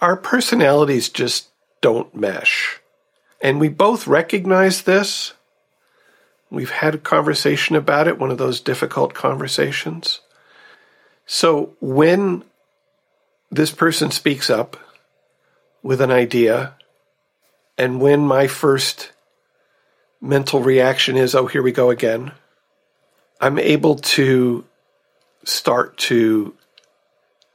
our 0.00 0.16
personalities 0.16 1.08
just 1.08 1.48
don't 1.80 2.14
mesh. 2.14 2.80
And 3.40 3.58
we 3.58 3.68
both 3.68 4.06
recognize 4.06 4.82
this. 4.82 5.32
We've 6.50 6.70
had 6.70 6.94
a 6.94 6.98
conversation 6.98 7.76
about 7.76 8.08
it, 8.08 8.18
one 8.18 8.30
of 8.30 8.38
those 8.38 8.60
difficult 8.60 9.14
conversations. 9.14 10.20
So 11.26 11.76
when 11.80 12.42
this 13.50 13.70
person 13.70 14.10
speaks 14.10 14.48
up 14.48 14.76
with 15.82 16.00
an 16.00 16.10
idea, 16.10 16.74
and 17.76 18.00
when 18.00 18.26
my 18.26 18.46
first 18.46 19.12
mental 20.20 20.60
reaction 20.60 21.16
is, 21.16 21.34
oh, 21.34 21.46
here 21.46 21.62
we 21.62 21.72
go 21.72 21.90
again, 21.90 22.32
I'm 23.40 23.58
able 23.58 23.96
to 23.96 24.64
start 25.44 25.96
to 25.98 26.54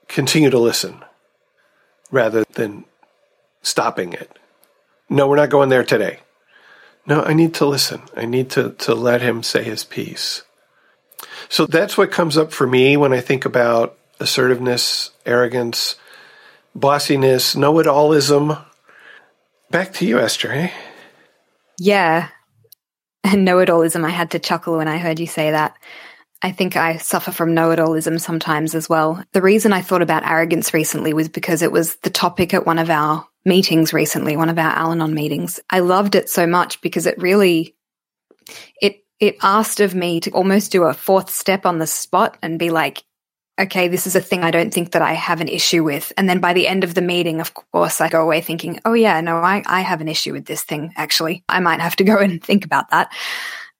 continue 0.08 0.50
to 0.50 0.60
listen 0.60 1.04
rather 2.12 2.46
than 2.54 2.86
stopping 3.64 4.14
it. 4.14 4.38
No, 5.10 5.28
we're 5.28 5.36
not 5.36 5.50
going 5.50 5.70
there 5.70 5.84
today. 5.84 6.20
No, 7.06 7.22
I 7.22 7.34
need 7.34 7.54
to 7.56 7.66
listen. 7.66 8.02
I 8.16 8.26
need 8.26 8.50
to, 8.52 8.72
to 8.72 8.96
let 8.96 9.22
him 9.22 9.44
say 9.44 9.64
his 9.64 9.84
piece. 9.84 10.44
So 11.50 11.66
that's 11.66 11.98
what 11.98 12.12
comes 12.12 12.38
up 12.38 12.52
for 12.52 12.66
me 12.66 12.96
when 12.98 13.14
I 13.14 13.20
think 13.20 13.46
about 13.46 13.98
assertiveness, 14.20 15.12
arrogance, 15.26 15.96
bossiness, 16.78 17.56
know 17.56 17.80
it 17.80 17.88
allism. 17.88 18.64
Back 19.70 19.94
to 19.94 20.06
you, 20.06 20.20
Ester, 20.20 20.52
eh? 20.52 20.72
Yeah. 21.78 22.30
And 23.24 23.46
know 23.46 23.60
it 23.60 23.70
allism. 23.70 24.06
I 24.06 24.10
had 24.10 24.32
to 24.32 24.40
chuckle 24.40 24.78
when 24.78 24.88
I 24.88 24.98
heard 24.98 25.20
you 25.20 25.28
say 25.28 25.52
that. 25.52 25.76
I 26.42 26.52
think 26.52 26.76
I 26.76 26.98
suffer 26.98 27.32
from 27.32 27.54
know 27.54 27.72
it 27.72 27.80
allism 27.80 28.20
sometimes 28.20 28.76
as 28.76 28.90
well. 28.90 29.24
The 29.32 29.42
reason 29.42 29.72
I 29.72 29.82
thought 29.82 30.02
about 30.02 30.28
arrogance 30.28 30.74
recently 30.74 31.14
was 31.14 31.30
because 31.30 31.62
it 31.62 31.72
was 31.72 31.96
the 31.98 32.10
topic 32.10 32.54
at 32.54 32.66
one 32.66 32.80
of 32.80 32.90
our 32.90 33.26
meetings 33.46 33.94
recently, 33.94 34.38
one 34.38 34.50
of 34.50 34.58
our 34.58 34.72
Al 34.72 34.92
Anon 34.92 35.14
meetings. 35.14 35.60
I 35.70 35.80
loved 35.80 36.16
it 36.16 36.30
so 36.30 36.48
much 36.48 36.82
because 36.82 37.06
it 37.06 37.22
really 37.22 37.76
it 38.82 39.04
it 39.20 39.38
asked 39.42 39.80
of 39.80 39.96
me 39.96 40.20
to 40.22 40.32
almost 40.32 40.72
do 40.72 40.84
a 40.84 40.94
fourth 40.94 41.30
step 41.30 41.66
on 41.66 41.80
the 41.80 41.88
spot 41.88 42.38
and 42.42 42.60
be 42.60 42.70
like, 42.70 43.04
okay, 43.60 43.88
this 43.88 44.08
is 44.08 44.16
a 44.16 44.22
thing 44.22 44.44
I 44.44 44.52
don't 44.52 44.74
think 44.74 44.92
that 44.92 45.02
I 45.02 45.14
have 45.14 45.40
an 45.40 45.48
issue 45.48 45.84
with. 45.84 46.12
And 46.18 46.28
then 46.28 46.40
by 46.40 46.54
the 46.54 46.68
end 46.68 46.84
of 46.84 46.96
the 46.96 47.02
meeting, 47.02 47.40
of 47.40 47.54
course, 47.54 48.02
I 48.02 48.10
go 48.10 48.22
away 48.22 48.42
thinking, 48.42 48.80
oh 48.86 48.94
yeah, 48.94 49.22
no, 49.22 49.38
I, 49.38 49.64
I 49.66 49.82
have 49.82 50.02
an 50.02 50.08
issue 50.08 50.34
with 50.34 50.46
this 50.46 50.64
thing, 50.64 50.92
actually. 50.98 51.44
I 51.48 51.60
might 51.60 51.80
have 51.80 51.96
to 51.98 52.04
go 52.04 52.18
and 52.20 52.44
think 52.44 52.66
about 52.66 52.90
that. 52.90 53.14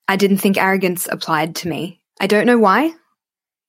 I 0.08 0.16
didn't 0.16 0.38
think 0.38 0.58
arrogance 0.58 1.08
applied 1.10 1.56
to 1.58 1.68
me. 1.68 2.02
I 2.20 2.28
don't 2.28 2.46
know 2.46 2.60
why. 2.60 2.94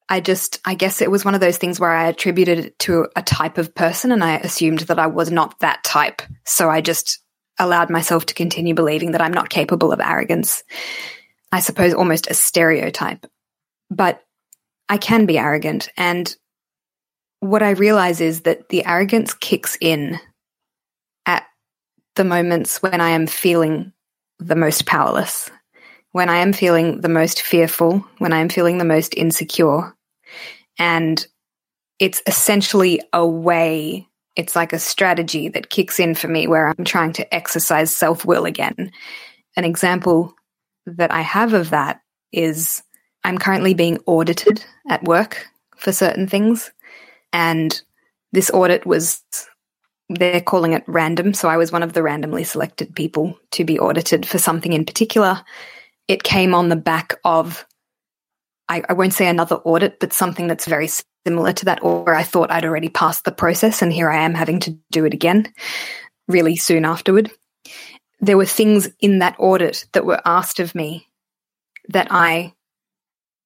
I 0.08 0.20
just, 0.20 0.60
I 0.64 0.74
guess 0.74 1.00
it 1.00 1.10
was 1.10 1.24
one 1.24 1.34
of 1.34 1.40
those 1.40 1.56
things 1.56 1.80
where 1.80 1.90
I 1.90 2.08
attributed 2.08 2.58
it 2.58 2.78
to 2.80 3.08
a 3.16 3.22
type 3.22 3.56
of 3.56 3.74
person 3.74 4.12
and 4.12 4.22
I 4.22 4.36
assumed 4.36 4.80
that 4.80 4.98
I 4.98 5.06
was 5.06 5.30
not 5.30 5.58
that 5.60 5.82
type. 5.82 6.20
So 6.44 6.68
I 6.68 6.80
just 6.80 7.20
allowed 7.58 7.88
myself 7.88 8.26
to 8.26 8.34
continue 8.34 8.74
believing 8.74 9.12
that 9.12 9.22
I'm 9.22 9.32
not 9.32 9.48
capable 9.48 9.92
of 9.92 10.00
arrogance. 10.00 10.62
I 11.52 11.60
suppose 11.60 11.94
almost 11.94 12.26
a 12.30 12.34
stereotype. 12.34 13.26
But 13.90 14.22
I 14.88 14.98
can 14.98 15.24
be 15.24 15.38
arrogant. 15.38 15.88
And 15.96 16.34
what 17.40 17.62
I 17.62 17.70
realize 17.70 18.20
is 18.20 18.42
that 18.42 18.68
the 18.68 18.84
arrogance 18.84 19.32
kicks 19.32 19.78
in 19.80 20.18
at 21.24 21.44
the 22.16 22.24
moments 22.24 22.82
when 22.82 23.00
I 23.00 23.10
am 23.10 23.26
feeling 23.26 23.92
the 24.38 24.56
most 24.56 24.84
powerless 24.84 25.50
when 26.14 26.28
I 26.28 26.36
am 26.36 26.52
feeling 26.52 27.00
the 27.00 27.08
most 27.08 27.42
fearful, 27.42 28.04
when 28.18 28.32
I 28.32 28.38
am 28.38 28.48
feeling 28.48 28.78
the 28.78 28.84
most 28.84 29.16
insecure. 29.16 29.93
And 30.78 31.24
it's 31.98 32.22
essentially 32.26 33.00
a 33.12 33.26
way, 33.26 34.08
it's 34.36 34.56
like 34.56 34.72
a 34.72 34.78
strategy 34.78 35.48
that 35.48 35.70
kicks 35.70 36.00
in 36.00 36.14
for 36.14 36.28
me 36.28 36.46
where 36.46 36.68
I'm 36.68 36.84
trying 36.84 37.12
to 37.14 37.34
exercise 37.34 37.94
self 37.94 38.24
will 38.24 38.44
again. 38.44 38.90
An 39.56 39.64
example 39.64 40.34
that 40.86 41.12
I 41.12 41.20
have 41.20 41.52
of 41.52 41.70
that 41.70 42.00
is 42.32 42.82
I'm 43.22 43.38
currently 43.38 43.74
being 43.74 43.98
audited 44.06 44.64
at 44.88 45.04
work 45.04 45.46
for 45.76 45.92
certain 45.92 46.26
things. 46.26 46.70
And 47.32 47.80
this 48.32 48.50
audit 48.50 48.84
was, 48.84 49.22
they're 50.08 50.40
calling 50.40 50.72
it 50.72 50.84
random. 50.86 51.32
So 51.32 51.48
I 51.48 51.56
was 51.56 51.72
one 51.72 51.82
of 51.82 51.92
the 51.92 52.02
randomly 52.02 52.44
selected 52.44 52.94
people 52.94 53.38
to 53.52 53.64
be 53.64 53.78
audited 53.78 54.26
for 54.26 54.38
something 54.38 54.72
in 54.72 54.84
particular 54.84 55.42
it 56.08 56.22
came 56.22 56.54
on 56.54 56.68
the 56.68 56.76
back 56.76 57.14
of, 57.24 57.64
I, 58.68 58.82
I 58.88 58.92
won't 58.94 59.14
say 59.14 59.28
another 59.28 59.56
audit, 59.56 60.00
but 60.00 60.12
something 60.12 60.46
that's 60.46 60.66
very 60.66 60.88
similar 61.26 61.52
to 61.52 61.64
that, 61.66 61.82
or 61.82 62.14
I 62.14 62.22
thought 62.22 62.50
I'd 62.50 62.64
already 62.64 62.88
passed 62.88 63.24
the 63.24 63.32
process 63.32 63.82
and 63.82 63.92
here 63.92 64.10
I 64.10 64.24
am 64.24 64.34
having 64.34 64.60
to 64.60 64.78
do 64.90 65.04
it 65.04 65.14
again 65.14 65.52
really 66.28 66.56
soon 66.56 66.84
afterward. 66.84 67.30
there 68.20 68.36
were 68.36 68.46
things 68.46 68.88
in 69.00 69.18
that 69.18 69.36
audit 69.38 69.86
that 69.92 70.06
were 70.06 70.20
asked 70.24 70.60
of 70.60 70.74
me 70.74 71.08
that 71.88 72.08
I 72.10 72.54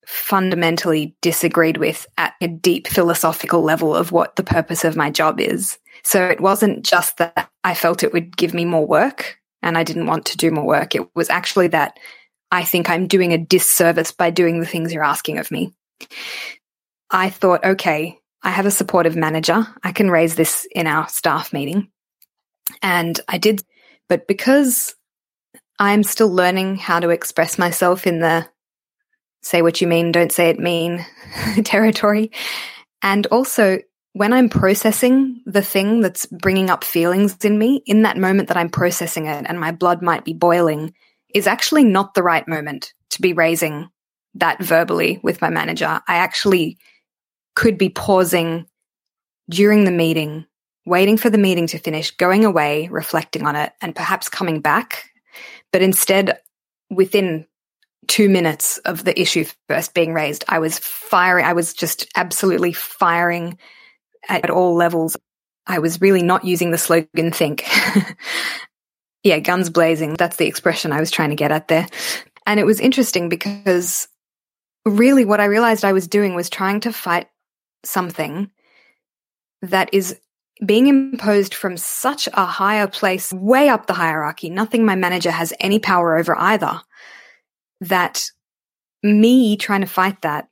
fundamentally 0.07 1.17
disagreed 1.21 1.77
with 1.77 2.07
at 2.17 2.35
a 2.41 2.49
deep 2.49 2.87
philosophical 2.87 3.63
level 3.63 3.95
of 3.95 4.13
what 4.13 4.37
the 4.37 4.45
purpose 4.45 4.85
of 4.85 4.97
my 4.97 5.11
job 5.11 5.41
is. 5.41 5.79
So 6.05 6.25
it 6.25 6.41
wasn't 6.41 6.85
just 6.85 7.19
that 7.19 7.51
I 7.65 7.75
felt 7.75 8.03
it 8.03 8.13
would 8.13 8.37
give 8.37 8.55
me 8.55 8.65
more 8.65 8.87
work 8.87 9.39
and 9.63 9.77
I 9.77 9.83
didn't 9.83 10.07
want 10.07 10.27
to 10.27 10.37
do 10.37 10.51
more 10.51 10.65
work. 10.65 10.95
It 10.95 11.15
was 11.15 11.29
actually 11.29 11.69
that 11.69 11.99
I 12.51 12.65
think 12.65 12.89
I'm 12.89 13.07
doing 13.07 13.33
a 13.33 13.39
disservice 13.39 14.13
by 14.13 14.31
doing 14.31 14.61
the 14.61 14.67
things 14.67 14.93
you're 14.93 15.05
asking 15.05 15.39
of 15.39 15.51
me. 15.51 15.73
I 17.11 17.31
thought, 17.31 17.65
okay, 17.65 18.19
I 18.43 18.51
have 18.51 18.67
a 18.67 18.71
supportive 18.71 19.17
manager. 19.17 19.67
I 19.83 19.93
can 19.93 20.11
raise 20.11 20.35
this 20.35 20.67
in 20.71 20.87
our 20.87 21.09
staff 21.09 21.53
meeting. 21.53 21.91
And 22.83 23.19
I 23.29 23.39
did, 23.39 23.63
but 24.09 24.27
because 24.27 24.95
I'm 25.79 26.03
still 26.03 26.31
learning 26.31 26.77
how 26.77 27.01
to 27.01 27.11
express 27.11 27.59
myself 27.59 28.07
in 28.07 28.21
the 28.21 28.49
say 29.43 29.63
what 29.63 29.81
you 29.81 29.87
mean, 29.87 30.13
don't 30.13 30.33
say 30.33 30.51
it 30.51 30.59
mean 30.59 31.05
territory. 31.65 32.31
And 33.03 33.27
also, 33.27 33.79
when 34.13 34.33
I'm 34.33 34.49
processing 34.49 35.43
the 35.47 35.63
thing 35.63 36.01
that's 36.01 36.27
bringing 36.27 36.71
up 36.71 36.83
feelings 36.83 37.37
in 37.45 37.59
me, 37.59 37.83
in 37.87 38.03
that 38.03 38.17
moment 38.17 38.49
that 38.49 38.57
I'm 38.57 38.71
processing 38.71 39.27
it 39.27 39.47
and 39.49 39.61
my 39.61 39.71
blood 39.71 40.03
might 40.03 40.25
be 40.25 40.33
boiling, 40.33 40.95
is 41.35 41.47
actually 41.47 41.85
not 41.85 42.15
the 42.15 42.23
right 42.23 42.47
moment 42.49 42.93
to 43.11 43.23
be 43.23 43.33
raising 43.33 43.89
that 44.35 44.63
verbally 44.63 45.21
with 45.23 45.41
my 45.41 45.51
manager. 45.51 46.01
I 46.07 46.17
actually 46.17 46.79
could 47.55 47.79
be 47.79 47.89
pausing 47.89 48.67
during 49.51 49.85
the 49.85 49.91
meeting, 49.91 50.47
waiting 50.87 51.17
for 51.17 51.31
the 51.31 51.39
meeting 51.39 51.67
to 51.69 51.79
finish, 51.79 52.11
going 52.13 52.45
away, 52.45 52.89
reflecting 52.89 53.47
on 53.47 53.57
it, 53.57 53.73
and 53.81 53.97
perhaps 53.97 54.29
coming 54.29 54.61
back. 54.61 55.11
But 55.73 55.83
instead, 55.83 56.39
within 56.91 57.47
two 58.07 58.29
minutes 58.29 58.79
of 58.79 59.05
the 59.05 59.19
issue 59.21 59.45
first 59.69 59.95
being 59.95 60.13
raised, 60.13 60.45
I 60.49 60.59
was 60.59 60.79
firing, 60.79 61.45
I 61.45 61.53
was 61.53 61.75
just 61.75 62.07
absolutely 62.17 62.73
firing 62.73 63.59
at 64.29 64.51
all 64.51 64.75
levels. 64.75 65.17
I 65.67 65.79
was 65.79 66.01
really 66.01 66.23
not 66.23 66.45
using 66.45 66.71
the 66.71 66.79
slogan 66.79 67.31
think. 67.31 67.65
yeah, 69.23 69.39
guns 69.39 69.71
blazing. 69.71 70.15
That's 70.15 70.37
the 70.37 70.47
expression 70.47 70.93
I 70.93 71.01
was 71.01 71.11
trying 71.11 71.31
to 71.31 71.37
get 71.37 71.53
at 71.53 71.69
there. 71.69 71.87
And 72.47 72.59
it 72.59 72.65
was 72.65 72.81
interesting 72.81 73.29
because 73.29 74.09
really 74.85 75.25
what 75.25 75.41
I 75.41 75.47
realized 75.47 75.85
I 75.85 75.93
was 75.93 76.09
doing 76.09 76.35
was 76.35 76.49
trying 76.49 76.81
to 76.81 76.93
fight 76.93 77.29
something 77.85 78.51
that 79.63 79.91
is 79.93 80.19
being 80.65 80.87
imposed 80.87 81.55
from 81.55 81.77
such 81.77 82.29
a 82.33 82.45
higher 82.45 82.87
place, 82.87 83.33
way 83.33 83.69
up 83.69 83.87
the 83.87 83.95
hierarchy, 83.95 84.51
nothing 84.51 84.85
my 84.85 84.97
manager 84.97 85.31
has 85.31 85.53
any 85.61 85.79
power 85.79 86.17
over 86.17 86.37
either, 86.37 86.81
that 87.81 88.31
me 89.03 89.57
trying 89.57 89.83
to 89.83 89.87
fight 89.87 90.23
that 90.23 90.49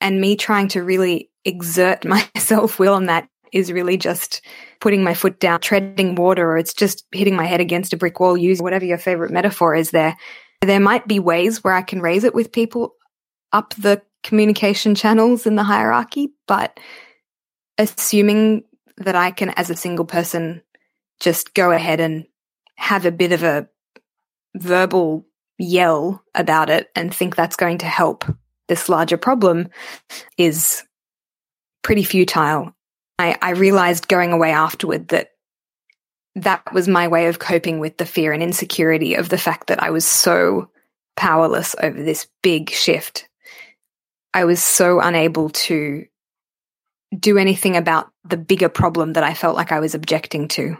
and 0.00 0.20
me 0.20 0.36
trying 0.36 0.68
to 0.68 0.82
really 0.82 1.30
exert 1.44 2.04
my 2.04 2.26
self 2.36 2.78
will 2.78 2.94
on 2.94 3.06
that 3.06 3.28
is 3.52 3.72
really 3.72 3.96
just 3.96 4.40
putting 4.80 5.02
my 5.02 5.14
foot 5.14 5.40
down, 5.40 5.60
treading 5.60 6.14
water, 6.14 6.52
or 6.52 6.58
it's 6.58 6.74
just 6.74 7.04
hitting 7.12 7.36
my 7.36 7.46
head 7.46 7.60
against 7.60 7.92
a 7.92 7.96
brick 7.96 8.20
wall, 8.20 8.36
use 8.36 8.60
whatever 8.60 8.84
your 8.84 8.98
favorite 8.98 9.30
metaphor 9.30 9.74
is 9.74 9.90
there. 9.90 10.16
There 10.62 10.80
might 10.80 11.06
be 11.06 11.18
ways 11.18 11.64
where 11.64 11.74
I 11.74 11.82
can 11.82 12.00
raise 12.00 12.24
it 12.24 12.34
with 12.34 12.52
people 12.52 12.94
up 13.52 13.74
the 13.74 14.02
communication 14.22 14.94
channels 14.94 15.46
in 15.46 15.56
the 15.56 15.62
hierarchy, 15.62 16.32
but 16.46 16.78
assuming 17.78 18.64
that 18.98 19.16
I 19.16 19.30
can, 19.30 19.50
as 19.50 19.70
a 19.70 19.76
single 19.76 20.04
person, 20.04 20.62
just 21.20 21.54
go 21.54 21.70
ahead 21.70 22.00
and 22.00 22.26
have 22.76 23.06
a 23.06 23.12
bit 23.12 23.32
of 23.32 23.42
a 23.42 23.68
verbal 24.54 25.26
yell 25.58 26.22
about 26.34 26.70
it 26.70 26.88
and 26.94 27.14
think 27.14 27.36
that's 27.36 27.56
going 27.56 27.78
to 27.78 27.86
help 27.86 28.24
this 28.68 28.88
larger 28.88 29.16
problem 29.16 29.68
is 30.38 30.82
pretty 31.82 32.04
futile. 32.04 32.74
I, 33.20 33.36
I 33.42 33.50
realized 33.50 34.08
going 34.08 34.32
away 34.32 34.50
afterward 34.52 35.08
that 35.08 35.32
that 36.36 36.72
was 36.72 36.88
my 36.88 37.08
way 37.08 37.26
of 37.26 37.38
coping 37.38 37.78
with 37.78 37.96
the 37.98 38.06
fear 38.06 38.32
and 38.32 38.42
insecurity 38.42 39.14
of 39.14 39.28
the 39.28 39.38
fact 39.38 39.66
that 39.66 39.82
I 39.82 39.90
was 39.90 40.06
so 40.06 40.70
powerless 41.16 41.74
over 41.82 42.02
this 42.02 42.28
big 42.42 42.70
shift. 42.70 43.28
I 44.32 44.44
was 44.44 44.62
so 44.62 45.00
unable 45.00 45.50
to 45.50 46.06
do 47.18 47.36
anything 47.36 47.76
about 47.76 48.10
the 48.24 48.36
bigger 48.36 48.68
problem 48.68 49.14
that 49.14 49.24
I 49.24 49.34
felt 49.34 49.56
like 49.56 49.72
I 49.72 49.80
was 49.80 49.94
objecting 49.94 50.48
to. 50.48 50.78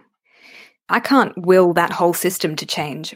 I 0.89 1.01
can't 1.01 1.37
will 1.37 1.75
that 1.75 1.93
whole 1.93 2.15
system 2.15 2.57
to 2.57 2.67
change. 2.67 3.15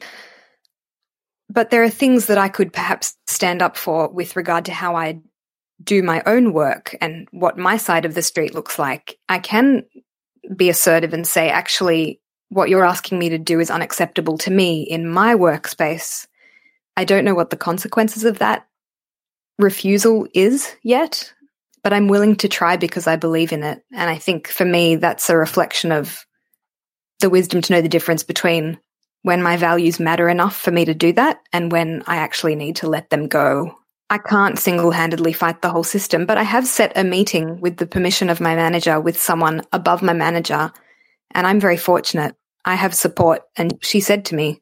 But 1.49 1.71
there 1.71 1.85
are 1.85 1.91
things 1.91 2.27
that 2.27 2.39
I 2.39 2.49
could 2.49 2.73
perhaps 2.73 3.17
stand 3.27 3.63
up 3.63 3.77
for 3.77 4.09
with 4.09 4.37
regard 4.37 4.65
to 4.67 4.73
how 4.73 4.97
I 4.97 5.21
do 5.85 6.03
my 6.03 6.23
own 6.27 6.53
work 6.53 6.97
and 7.01 7.29
what 7.31 7.59
my 7.59 7.77
side 7.77 8.05
of 8.05 8.15
the 8.15 8.23
street 8.23 8.55
looks 8.55 8.79
like. 8.79 9.19
I 9.29 9.39
can 9.39 9.85
be 10.57 10.71
assertive 10.71 11.13
and 11.13 11.27
say, 11.27 11.51
actually, 11.51 12.21
what 12.49 12.69
you're 12.69 12.85
asking 12.85 13.19
me 13.19 13.31
to 13.31 13.39
do 13.39 13.61
is 13.61 13.71
unacceptable 13.71 14.39
to 14.39 14.51
me 14.51 14.83
in 14.83 15.09
my 15.09 15.35
workspace. 15.35 16.27
I 16.97 17.05
don't 17.05 17.25
know 17.25 17.35
what 17.35 17.51
the 17.51 17.57
consequences 17.57 18.25
of 18.25 18.39
that 18.39 18.67
refusal 19.59 20.27
is 20.35 20.75
yet, 20.83 21.33
but 21.83 21.93
I'm 21.93 22.09
willing 22.09 22.37
to 22.37 22.49
try 22.49 22.77
because 22.77 23.07
I 23.07 23.17
believe 23.17 23.53
in 23.53 23.63
it. 23.63 23.83
And 23.93 24.09
I 24.09 24.19
think 24.19 24.49
for 24.49 24.65
me, 24.65 24.97
that's 24.97 25.29
a 25.31 25.37
reflection 25.37 25.93
of 25.93 26.25
the 27.21 27.31
wisdom 27.31 27.61
to 27.63 27.73
know 27.73 27.81
the 27.81 27.89
difference 27.89 28.23
between 28.23 28.79
when 29.23 29.43
my 29.43 29.57
values 29.57 29.99
matter 29.99 30.29
enough 30.29 30.57
for 30.57 30.71
me 30.71 30.85
to 30.85 30.95
do 30.95 31.13
that 31.15 31.41
and 31.53 31.73
when 31.73 32.03
I 32.07 32.17
actually 32.17 32.57
need 32.57 32.77
to 32.77 32.89
let 32.89 33.11
them 33.11 33.27
go. 33.27 33.75
I 34.11 34.19
can't 34.19 34.59
single 34.59 34.91
handedly 34.91 35.33
fight 35.33 35.63
the 35.63 35.71
whole 35.71 35.85
system, 35.85 36.27
but 36.27 36.39
I 36.39 36.43
have 36.43 36.67
set 36.67 36.93
a 36.97 37.05
meeting 37.05 37.61
with 37.61 37.79
the 37.79 37.87
permission 37.87 38.29
of 38.29 38.41
my 38.41 38.55
manager 38.55 39.01
with 39.01 39.21
someone 39.21 39.63
above 39.73 40.03
my 40.03 40.13
manager. 40.13 40.73
And 41.31 41.47
I'm 41.47 41.59
very 41.59 41.77
fortunate. 41.77 42.37
I 42.65 42.75
have 42.75 42.95
support. 42.95 43.43
And 43.57 43.79
she 43.83 44.01
said 44.01 44.25
to 44.27 44.35
me, 44.35 44.61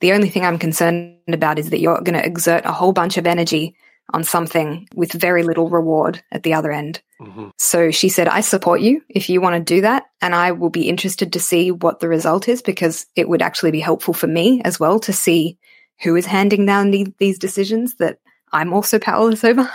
the 0.00 0.12
only 0.12 0.28
thing 0.28 0.44
I'm 0.44 0.58
concerned 0.58 1.16
about 1.28 1.58
is 1.58 1.70
that 1.70 1.80
you're 1.80 2.00
going 2.00 2.18
to 2.18 2.26
exert 2.26 2.64
a 2.64 2.72
whole 2.72 2.92
bunch 2.92 3.16
of 3.16 3.26
energy 3.26 3.76
on 4.12 4.22
something 4.22 4.88
with 4.94 5.12
very 5.12 5.42
little 5.42 5.68
reward 5.68 6.22
at 6.30 6.42
the 6.42 6.54
other 6.54 6.70
end. 6.70 7.02
Mm-hmm. 7.20 7.48
So 7.58 7.90
she 7.90 8.08
said, 8.08 8.28
I 8.28 8.40
support 8.40 8.80
you 8.80 9.02
if 9.08 9.28
you 9.28 9.40
want 9.40 9.54
to 9.54 9.74
do 9.74 9.80
that. 9.80 10.04
And 10.20 10.34
I 10.34 10.52
will 10.52 10.70
be 10.70 10.88
interested 10.88 11.32
to 11.32 11.40
see 11.40 11.70
what 11.70 12.00
the 12.00 12.08
result 12.08 12.48
is 12.48 12.62
because 12.62 13.06
it 13.16 13.28
would 13.28 13.42
actually 13.42 13.70
be 13.70 13.80
helpful 13.80 14.14
for 14.14 14.26
me 14.26 14.60
as 14.64 14.78
well 14.78 15.00
to 15.00 15.12
see 15.12 15.58
who 16.02 16.14
is 16.14 16.26
handing 16.26 16.66
down 16.66 16.90
the, 16.90 17.12
these 17.18 17.38
decisions 17.38 17.94
that 17.96 18.18
I'm 18.52 18.72
also 18.72 18.98
powerless 18.98 19.44
over. 19.44 19.70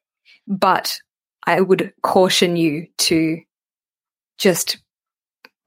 but 0.46 0.98
I 1.46 1.60
would 1.60 1.92
caution 2.02 2.56
you 2.56 2.88
to 2.98 3.40
just 4.38 4.78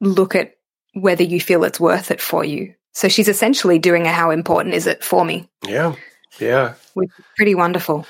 look 0.00 0.34
at 0.34 0.54
whether 0.94 1.22
you 1.22 1.40
feel 1.40 1.64
it's 1.64 1.80
worth 1.80 2.10
it 2.10 2.20
for 2.20 2.44
you. 2.44 2.74
So 2.92 3.08
she's 3.08 3.28
essentially 3.28 3.78
doing 3.78 4.06
a 4.06 4.12
how 4.12 4.30
important 4.30 4.74
is 4.74 4.86
it 4.86 5.04
for 5.04 5.24
me? 5.24 5.48
Yeah. 5.66 5.94
Yeah. 6.38 6.74
Which 6.94 7.10
is 7.18 7.24
pretty 7.36 7.54
wonderful. 7.54 8.06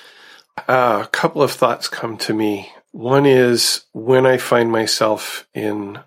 Uh, 0.68 1.02
a 1.04 1.08
couple 1.08 1.42
of 1.42 1.52
thoughts 1.52 1.88
come 1.88 2.16
to 2.18 2.34
me. 2.34 2.70
One 2.92 3.26
is 3.26 3.84
when 3.92 4.26
I 4.26 4.36
find 4.38 4.70
myself 4.70 5.46
in 5.54 5.98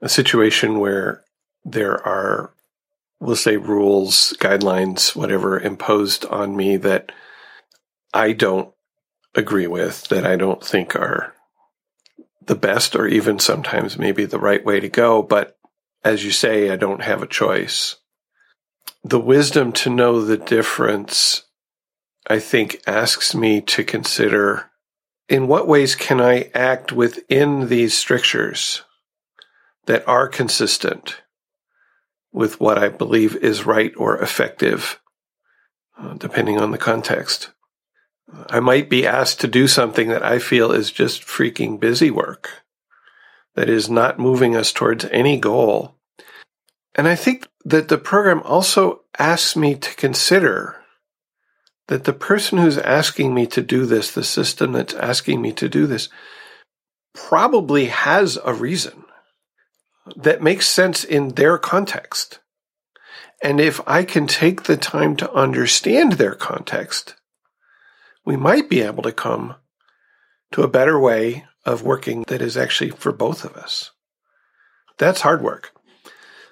a 0.00 0.08
situation 0.08 0.78
where 0.78 1.24
there 1.64 2.06
are, 2.06 2.52
we'll 3.18 3.36
say, 3.36 3.56
rules, 3.56 4.34
guidelines, 4.38 5.16
whatever, 5.16 5.58
imposed 5.58 6.24
on 6.26 6.56
me 6.56 6.76
that 6.78 7.12
I 8.12 8.32
don't 8.32 8.72
agree 9.34 9.66
with, 9.66 10.08
that 10.08 10.26
I 10.26 10.36
don't 10.36 10.64
think 10.64 10.96
are 10.96 11.34
the 12.44 12.56
best 12.56 12.96
or 12.96 13.06
even 13.06 13.38
sometimes 13.38 13.98
maybe 13.98 14.24
the 14.24 14.38
right 14.38 14.64
way 14.64 14.80
to 14.80 14.88
go. 14.88 15.22
But 15.22 15.56
as 16.02 16.24
you 16.24 16.30
say, 16.30 16.70
I 16.70 16.76
don't 16.76 17.02
have 17.02 17.22
a 17.22 17.26
choice 17.26 17.96
the 19.02 19.20
wisdom 19.20 19.72
to 19.72 19.90
know 19.90 20.20
the 20.20 20.36
difference, 20.36 21.44
I 22.28 22.38
think, 22.38 22.82
asks 22.86 23.34
me 23.34 23.60
to 23.62 23.84
consider 23.84 24.70
in 25.28 25.46
what 25.46 25.68
ways 25.68 25.94
can 25.94 26.20
I 26.20 26.50
act 26.54 26.92
within 26.92 27.68
these 27.68 27.96
strictures 27.96 28.82
that 29.86 30.06
are 30.06 30.28
consistent 30.28 31.22
with 32.32 32.60
what 32.60 32.78
I 32.78 32.88
believe 32.88 33.36
is 33.36 33.64
right 33.64 33.92
or 33.96 34.18
effective, 34.18 35.00
uh, 35.98 36.14
depending 36.14 36.60
on 36.60 36.70
the 36.70 36.78
context. 36.78 37.50
I 38.48 38.60
might 38.60 38.88
be 38.88 39.06
asked 39.06 39.40
to 39.40 39.48
do 39.48 39.66
something 39.66 40.08
that 40.08 40.22
I 40.22 40.38
feel 40.38 40.72
is 40.72 40.90
just 40.90 41.22
freaking 41.22 41.80
busy 41.80 42.10
work, 42.10 42.62
that 43.54 43.68
is 43.68 43.90
not 43.90 44.18
moving 44.18 44.56
us 44.56 44.72
towards 44.72 45.04
any 45.06 45.38
goal. 45.38 45.96
And 46.94 47.08
I 47.08 47.14
think 47.14 47.48
that 47.64 47.88
the 47.88 47.98
program 47.98 48.42
also 48.42 49.02
asks 49.18 49.56
me 49.56 49.74
to 49.76 49.94
consider 49.96 50.76
that 51.88 52.04
the 52.04 52.12
person 52.12 52.58
who's 52.58 52.78
asking 52.78 53.34
me 53.34 53.46
to 53.48 53.62
do 53.62 53.84
this, 53.84 54.12
the 54.12 54.24
system 54.24 54.72
that's 54.72 54.94
asking 54.94 55.42
me 55.42 55.52
to 55.52 55.68
do 55.68 55.86
this, 55.86 56.08
probably 57.14 57.86
has 57.86 58.38
a 58.44 58.54
reason 58.54 59.04
that 60.16 60.42
makes 60.42 60.68
sense 60.68 61.02
in 61.04 61.30
their 61.30 61.58
context. 61.58 62.38
And 63.42 63.60
if 63.60 63.80
I 63.88 64.04
can 64.04 64.26
take 64.26 64.64
the 64.64 64.76
time 64.76 65.16
to 65.16 65.32
understand 65.32 66.12
their 66.12 66.34
context, 66.34 67.16
we 68.30 68.36
might 68.36 68.68
be 68.68 68.80
able 68.80 69.02
to 69.02 69.10
come 69.10 69.56
to 70.52 70.62
a 70.62 70.68
better 70.68 70.96
way 70.96 71.44
of 71.64 71.82
working 71.82 72.22
that 72.28 72.40
is 72.40 72.56
actually 72.56 72.90
for 72.90 73.10
both 73.10 73.44
of 73.44 73.56
us. 73.56 73.90
That's 74.98 75.22
hard 75.22 75.42
work. 75.42 75.72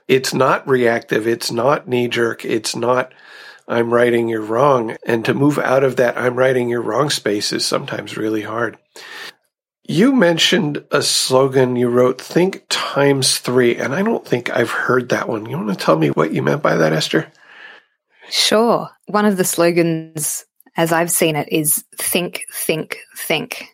It's 0.08 0.34
not 0.34 0.66
reactive. 0.66 1.28
It's 1.28 1.52
not 1.52 1.86
knee 1.86 2.08
jerk. 2.08 2.44
It's 2.44 2.74
not, 2.74 3.14
I'm 3.68 3.94
writing 3.94 4.28
you're 4.28 4.40
wrong. 4.40 4.96
And 5.06 5.24
to 5.26 5.34
move 5.34 5.56
out 5.56 5.84
of 5.84 5.94
that, 5.96 6.18
I'm 6.18 6.34
writing 6.34 6.68
you're 6.68 6.82
wrong 6.82 7.10
space 7.10 7.52
is 7.52 7.64
sometimes 7.64 8.16
really 8.16 8.42
hard. 8.42 8.76
You 9.84 10.12
mentioned 10.12 10.84
a 10.90 11.00
slogan 11.00 11.76
you 11.76 11.88
wrote, 11.88 12.20
think 12.20 12.64
times 12.68 13.38
three, 13.38 13.76
and 13.76 13.94
I 13.94 14.02
don't 14.02 14.26
think 14.26 14.50
I've 14.50 14.70
heard 14.70 15.10
that 15.10 15.28
one. 15.28 15.46
You 15.46 15.56
want 15.58 15.68
to 15.68 15.76
tell 15.76 15.96
me 15.96 16.08
what 16.08 16.32
you 16.32 16.42
meant 16.42 16.60
by 16.60 16.74
that, 16.74 16.92
Ester? 16.92 17.30
Sure. 18.30 18.90
One 19.06 19.26
of 19.26 19.36
the 19.36 19.44
slogans, 19.44 20.44
as 20.78 20.92
I've 20.92 21.10
seen 21.10 21.34
it, 21.34 21.48
is 21.50 21.84
think, 21.96 22.44
think, 22.52 22.98
think. 23.16 23.66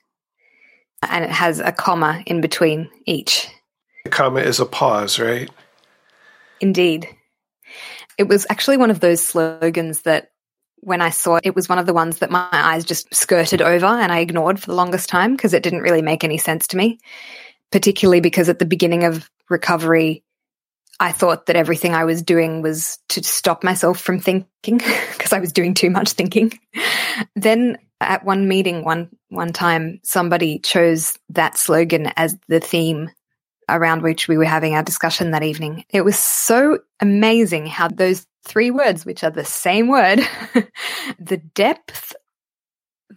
And 1.02 1.22
it 1.22 1.30
has 1.30 1.60
a 1.60 1.70
comma 1.70 2.22
in 2.26 2.40
between 2.40 2.88
each. 3.04 3.46
A 4.06 4.08
comma 4.08 4.40
is 4.40 4.58
a 4.58 4.64
pause, 4.64 5.20
right? 5.20 5.50
Indeed. 6.60 7.06
It 8.16 8.26
was 8.26 8.46
actually 8.48 8.78
one 8.78 8.90
of 8.90 9.00
those 9.00 9.22
slogans 9.22 10.02
that 10.02 10.30
when 10.76 11.02
I 11.02 11.10
saw 11.10 11.36
it, 11.36 11.46
it 11.46 11.54
was 11.54 11.68
one 11.68 11.78
of 11.78 11.84
the 11.84 11.92
ones 11.92 12.18
that 12.18 12.30
my 12.30 12.48
eyes 12.50 12.84
just 12.84 13.14
skirted 13.14 13.60
over 13.60 13.86
and 13.86 14.10
I 14.10 14.20
ignored 14.20 14.58
for 14.58 14.66
the 14.66 14.74
longest 14.74 15.10
time 15.10 15.36
because 15.36 15.52
it 15.52 15.62
didn't 15.62 15.82
really 15.82 16.02
make 16.02 16.24
any 16.24 16.38
sense 16.38 16.66
to 16.68 16.76
me, 16.76 16.98
particularly 17.70 18.20
because 18.20 18.48
at 18.48 18.58
the 18.58 18.64
beginning 18.64 19.04
of 19.04 19.28
recovery, 19.50 20.23
I 21.00 21.12
thought 21.12 21.46
that 21.46 21.56
everything 21.56 21.94
I 21.94 22.04
was 22.04 22.22
doing 22.22 22.62
was 22.62 22.98
to 23.10 23.22
stop 23.22 23.64
myself 23.64 24.00
from 24.00 24.20
thinking 24.20 24.78
because 25.12 25.32
I 25.32 25.40
was 25.40 25.52
doing 25.52 25.74
too 25.74 25.90
much 25.90 26.12
thinking. 26.12 26.58
then 27.36 27.78
at 28.00 28.24
one 28.24 28.48
meeting 28.48 28.84
one 28.84 29.08
one 29.28 29.52
time 29.52 30.00
somebody 30.02 30.58
chose 30.58 31.16
that 31.30 31.56
slogan 31.56 32.12
as 32.16 32.36
the 32.48 32.60
theme 32.60 33.10
around 33.68 34.02
which 34.02 34.28
we 34.28 34.36
were 34.36 34.44
having 34.44 34.74
our 34.74 34.82
discussion 34.82 35.30
that 35.30 35.42
evening. 35.42 35.84
It 35.90 36.02
was 36.02 36.18
so 36.18 36.80
amazing 37.00 37.66
how 37.66 37.88
those 37.88 38.26
three 38.46 38.70
words, 38.70 39.06
which 39.06 39.24
are 39.24 39.30
the 39.30 39.44
same 39.44 39.88
word, 39.88 40.20
the 41.18 41.38
depth 41.54 42.14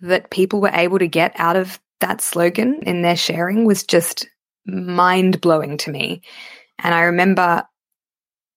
that 0.02 0.32
people 0.32 0.62
were 0.62 0.72
able 0.74 1.00
to 1.00 1.08
get 1.08 1.34
out 1.36 1.56
of 1.56 1.80
that 2.00 2.22
slogan 2.22 2.82
in 2.84 3.02
their 3.02 3.18
sharing 3.18 3.66
was 3.66 3.84
just 3.84 4.28
mind 4.66 5.42
blowing 5.42 5.78
to 5.80 5.92
me. 5.92 6.22
And 6.80 6.94
I 6.94 7.02
remember 7.02 7.64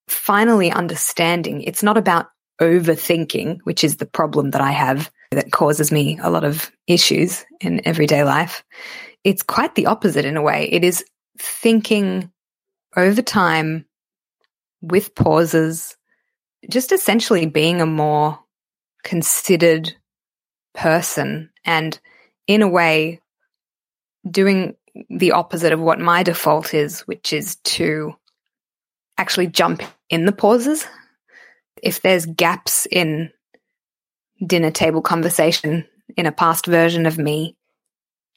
finally 0.09 0.70
understanding 0.70 1.62
it's 1.62 1.83
not 1.83 1.96
about 1.96 2.26
overthinking, 2.61 3.59
which 3.64 3.85
is 3.85 3.96
the 3.96 4.06
problem 4.06 4.50
that 4.50 4.61
I 4.61 4.72
have 4.72 5.11
that 5.30 5.52
causes 5.52 5.92
me 5.92 6.18
a 6.22 6.30
lot 6.30 6.44
of 6.44 6.70
issues 6.87 7.44
in 7.61 7.87
everyday 7.87 8.24
life. 8.24 8.64
It's 9.24 9.42
quite 9.42 9.74
the 9.74 9.87
opposite 9.87 10.24
in 10.24 10.37
a 10.37 10.42
way. 10.42 10.68
It 10.70 10.85
is 10.85 11.04
thinking 11.38 12.30
over 12.96 13.22
time 13.22 13.87
with 14.83 15.14
pauses 15.14 15.96
just 16.68 16.92
essentially 16.92 17.46
being 17.46 17.80
a 17.80 17.87
more 17.87 18.38
considered 19.04 19.94
person 20.74 21.50
and 21.64 21.98
in 22.46 22.62
a 22.62 22.68
way 22.68 23.20
doing 24.28 24.74
the 25.08 25.32
opposite 25.32 25.72
of 25.72 25.80
what 25.80 25.98
my 25.98 26.22
default 26.22 26.74
is, 26.74 27.00
which 27.00 27.32
is 27.32 27.56
to 27.64 28.14
actually 29.16 29.46
jump 29.46 29.82
in 30.08 30.24
the 30.24 30.32
pauses. 30.32 30.86
If 31.82 32.02
there's 32.02 32.26
gaps 32.26 32.86
in 32.90 33.30
dinner 34.44 34.70
table 34.70 35.02
conversation 35.02 35.86
in 36.16 36.26
a 36.26 36.32
past 36.32 36.66
version 36.66 37.06
of 37.06 37.18
me, 37.18 37.56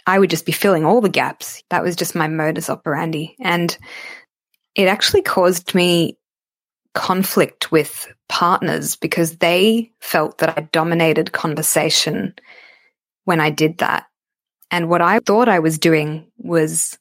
I 0.05 0.19
would 0.19 0.29
just 0.29 0.45
be 0.45 0.51
filling 0.51 0.85
all 0.85 1.01
the 1.01 1.09
gaps. 1.09 1.63
That 1.69 1.83
was 1.83 1.95
just 1.95 2.15
my 2.15 2.27
modus 2.27 2.69
operandi. 2.69 3.35
And 3.39 3.75
it 4.75 4.87
actually 4.87 5.21
caused 5.21 5.73
me 5.73 6.17
conflict 6.93 7.71
with 7.71 8.07
partners 8.29 8.95
because 8.95 9.37
they 9.37 9.91
felt 9.99 10.39
that 10.39 10.57
I 10.57 10.61
dominated 10.71 11.31
conversation 11.31 12.35
when 13.25 13.39
I 13.39 13.49
did 13.49 13.79
that. 13.79 14.05
And 14.73 14.89
what 14.89 15.01
I 15.03 15.19
thought 15.19 15.49
I 15.49 15.59
was 15.59 15.77
doing 15.77 16.25
was 16.39 16.97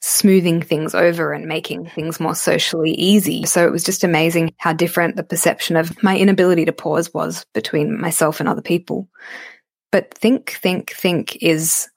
smoothing 0.00 0.62
things 0.62 0.94
over 0.94 1.32
and 1.32 1.46
making 1.46 1.88
things 1.88 2.20
more 2.20 2.36
socially 2.36 2.92
easy. 2.92 3.44
So 3.46 3.66
it 3.66 3.72
was 3.72 3.82
just 3.82 4.04
amazing 4.04 4.54
how 4.58 4.72
different 4.72 5.16
the 5.16 5.24
perception 5.24 5.74
of 5.74 6.00
my 6.04 6.16
inability 6.16 6.66
to 6.66 6.72
pause 6.72 7.12
was 7.12 7.44
between 7.52 8.00
myself 8.00 8.38
and 8.38 8.48
other 8.48 8.62
people. 8.62 9.08
But 9.90 10.14
think, 10.14 10.50
think, 10.50 10.92
think 10.92 11.42
is 11.42 11.88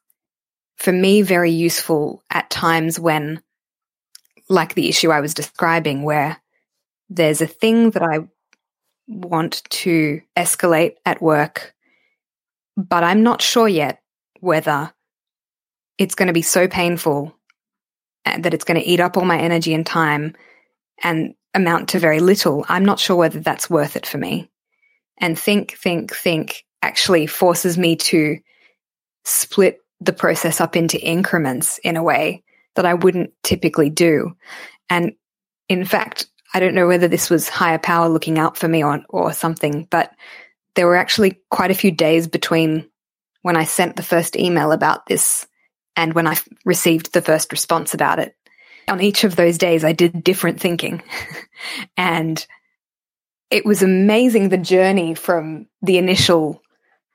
for 0.78 0.92
me 0.92 1.22
very 1.22 1.52
useful 1.52 2.24
at 2.32 2.50
times 2.50 3.00
when, 3.00 3.39
like 4.50 4.74
the 4.74 4.89
issue 4.89 5.12
I 5.12 5.22
was 5.22 5.36
describing, 5.36 6.02
where 6.02 6.42
there's 7.08 7.42
a 7.42 7.48
thing 7.48 7.92
that 7.92 8.02
I 8.02 8.22
want 9.08 9.62
to 9.70 10.22
escalate 10.36 10.96
at 11.06 11.22
work, 11.22 11.76
but 12.76 13.04
I'm 13.04 13.22
not 13.22 13.44
sure 13.44 13.68
yet 13.68 14.02
whether 14.39 14.92
it's 15.99 16.15
going 16.15 16.27
to 16.27 16.33
be 16.33 16.41
so 16.41 16.67
painful 16.67 17.35
eh, 18.25 18.39
that 18.39 18.53
it's 18.55 18.63
going 18.63 18.79
to 18.79 18.88
eat 18.88 19.01
up 19.01 19.17
all 19.17 19.25
my 19.25 19.38
energy 19.38 19.75
and 19.75 19.85
time 19.85 20.35
and 21.03 21.35
amount 21.53 21.89
to 21.89 21.99
very 21.99 22.19
little. 22.19 22.65
I'm 22.67 22.85
not 22.85 22.99
sure 22.99 23.15
whether 23.15 23.39
that's 23.39 23.69
worth 23.69 23.95
it 23.95 24.07
for 24.07 24.17
me. 24.17 24.49
And 25.17 25.38
think, 25.38 25.73
think, 25.77 26.15
think 26.15 26.65
actually 26.81 27.27
forces 27.27 27.77
me 27.77 27.97
to 27.97 28.39
split 29.25 29.81
the 29.99 30.13
process 30.13 30.62
up 30.62 30.77
into 30.77 30.99
increments 30.99 31.77
in 31.83 31.97
a 31.97 32.03
way 32.03 32.43
that 32.75 32.85
I 32.85 32.93
wouldn't 32.93 33.33
typically 33.43 33.89
do. 33.89 34.35
And 34.89 35.13
in 35.67 35.83
fact, 35.83 36.27
I 36.53 36.62
don't 36.62 36.73
know 36.73 36.88
whether 36.88 37.09
this 37.09 37.29
was 37.29 37.49
higher 37.49 37.77
power 37.77 38.07
looking 38.07 38.39
out 38.39 38.55
for 38.55 38.67
me 38.67 38.83
or, 38.83 39.01
or 39.09 39.33
something, 39.33 39.88
but 39.91 40.12
there 40.75 40.88
were 40.88 40.95
actually 40.95 41.41
quite 41.51 41.71
a 41.71 41.75
few 41.75 41.91
days 41.91 42.27
between 42.27 42.89
when 43.41 43.57
I 43.57 43.65
sent 43.65 43.97
the 43.97 44.03
first 44.03 44.38
email 44.38 44.71
about 44.71 45.05
this 45.05 45.45
and 45.99 46.13
when 46.13 46.27
I 46.27 46.38
received 46.63 47.12
the 47.12 47.21
first 47.21 47.51
response 47.51 47.93
about 47.93 48.19
it. 48.19 48.33
On 48.88 49.01
each 49.01 49.25
of 49.25 49.35
those 49.35 49.57
days, 49.57 49.83
I 49.83 49.91
did 49.91 50.23
different 50.23 50.62
thinking. 50.62 51.03
and 51.97 52.45
it 53.51 53.65
was 53.65 53.83
amazing 53.83 54.47
the 54.47 54.57
journey 54.57 55.13
from 55.13 55.67
the 55.81 55.97
initial 55.97 56.62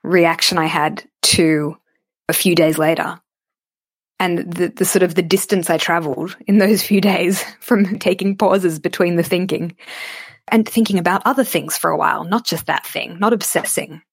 reaction 0.03 0.59
I 0.59 0.67
had 0.67 1.03
to 1.23 1.75
a 2.29 2.33
few 2.33 2.53
days 2.53 2.77
later 2.77 3.19
and 4.19 4.53
the, 4.53 4.67
the 4.67 4.85
sort 4.85 5.01
of 5.01 5.15
the 5.15 5.23
distance 5.23 5.71
I 5.71 5.77
traveled 5.77 6.37
in 6.45 6.59
those 6.59 6.83
few 6.83 7.01
days 7.01 7.43
from 7.61 7.97
taking 7.97 8.37
pauses 8.37 8.77
between 8.77 9.15
the 9.15 9.23
thinking 9.23 9.75
and 10.49 10.69
thinking 10.69 10.99
about 10.99 11.23
other 11.25 11.43
things 11.43 11.75
for 11.75 11.89
a 11.89 11.97
while, 11.97 12.23
not 12.23 12.45
just 12.45 12.67
that 12.67 12.85
thing, 12.85 13.17
not 13.17 13.33
obsessing. 13.33 14.03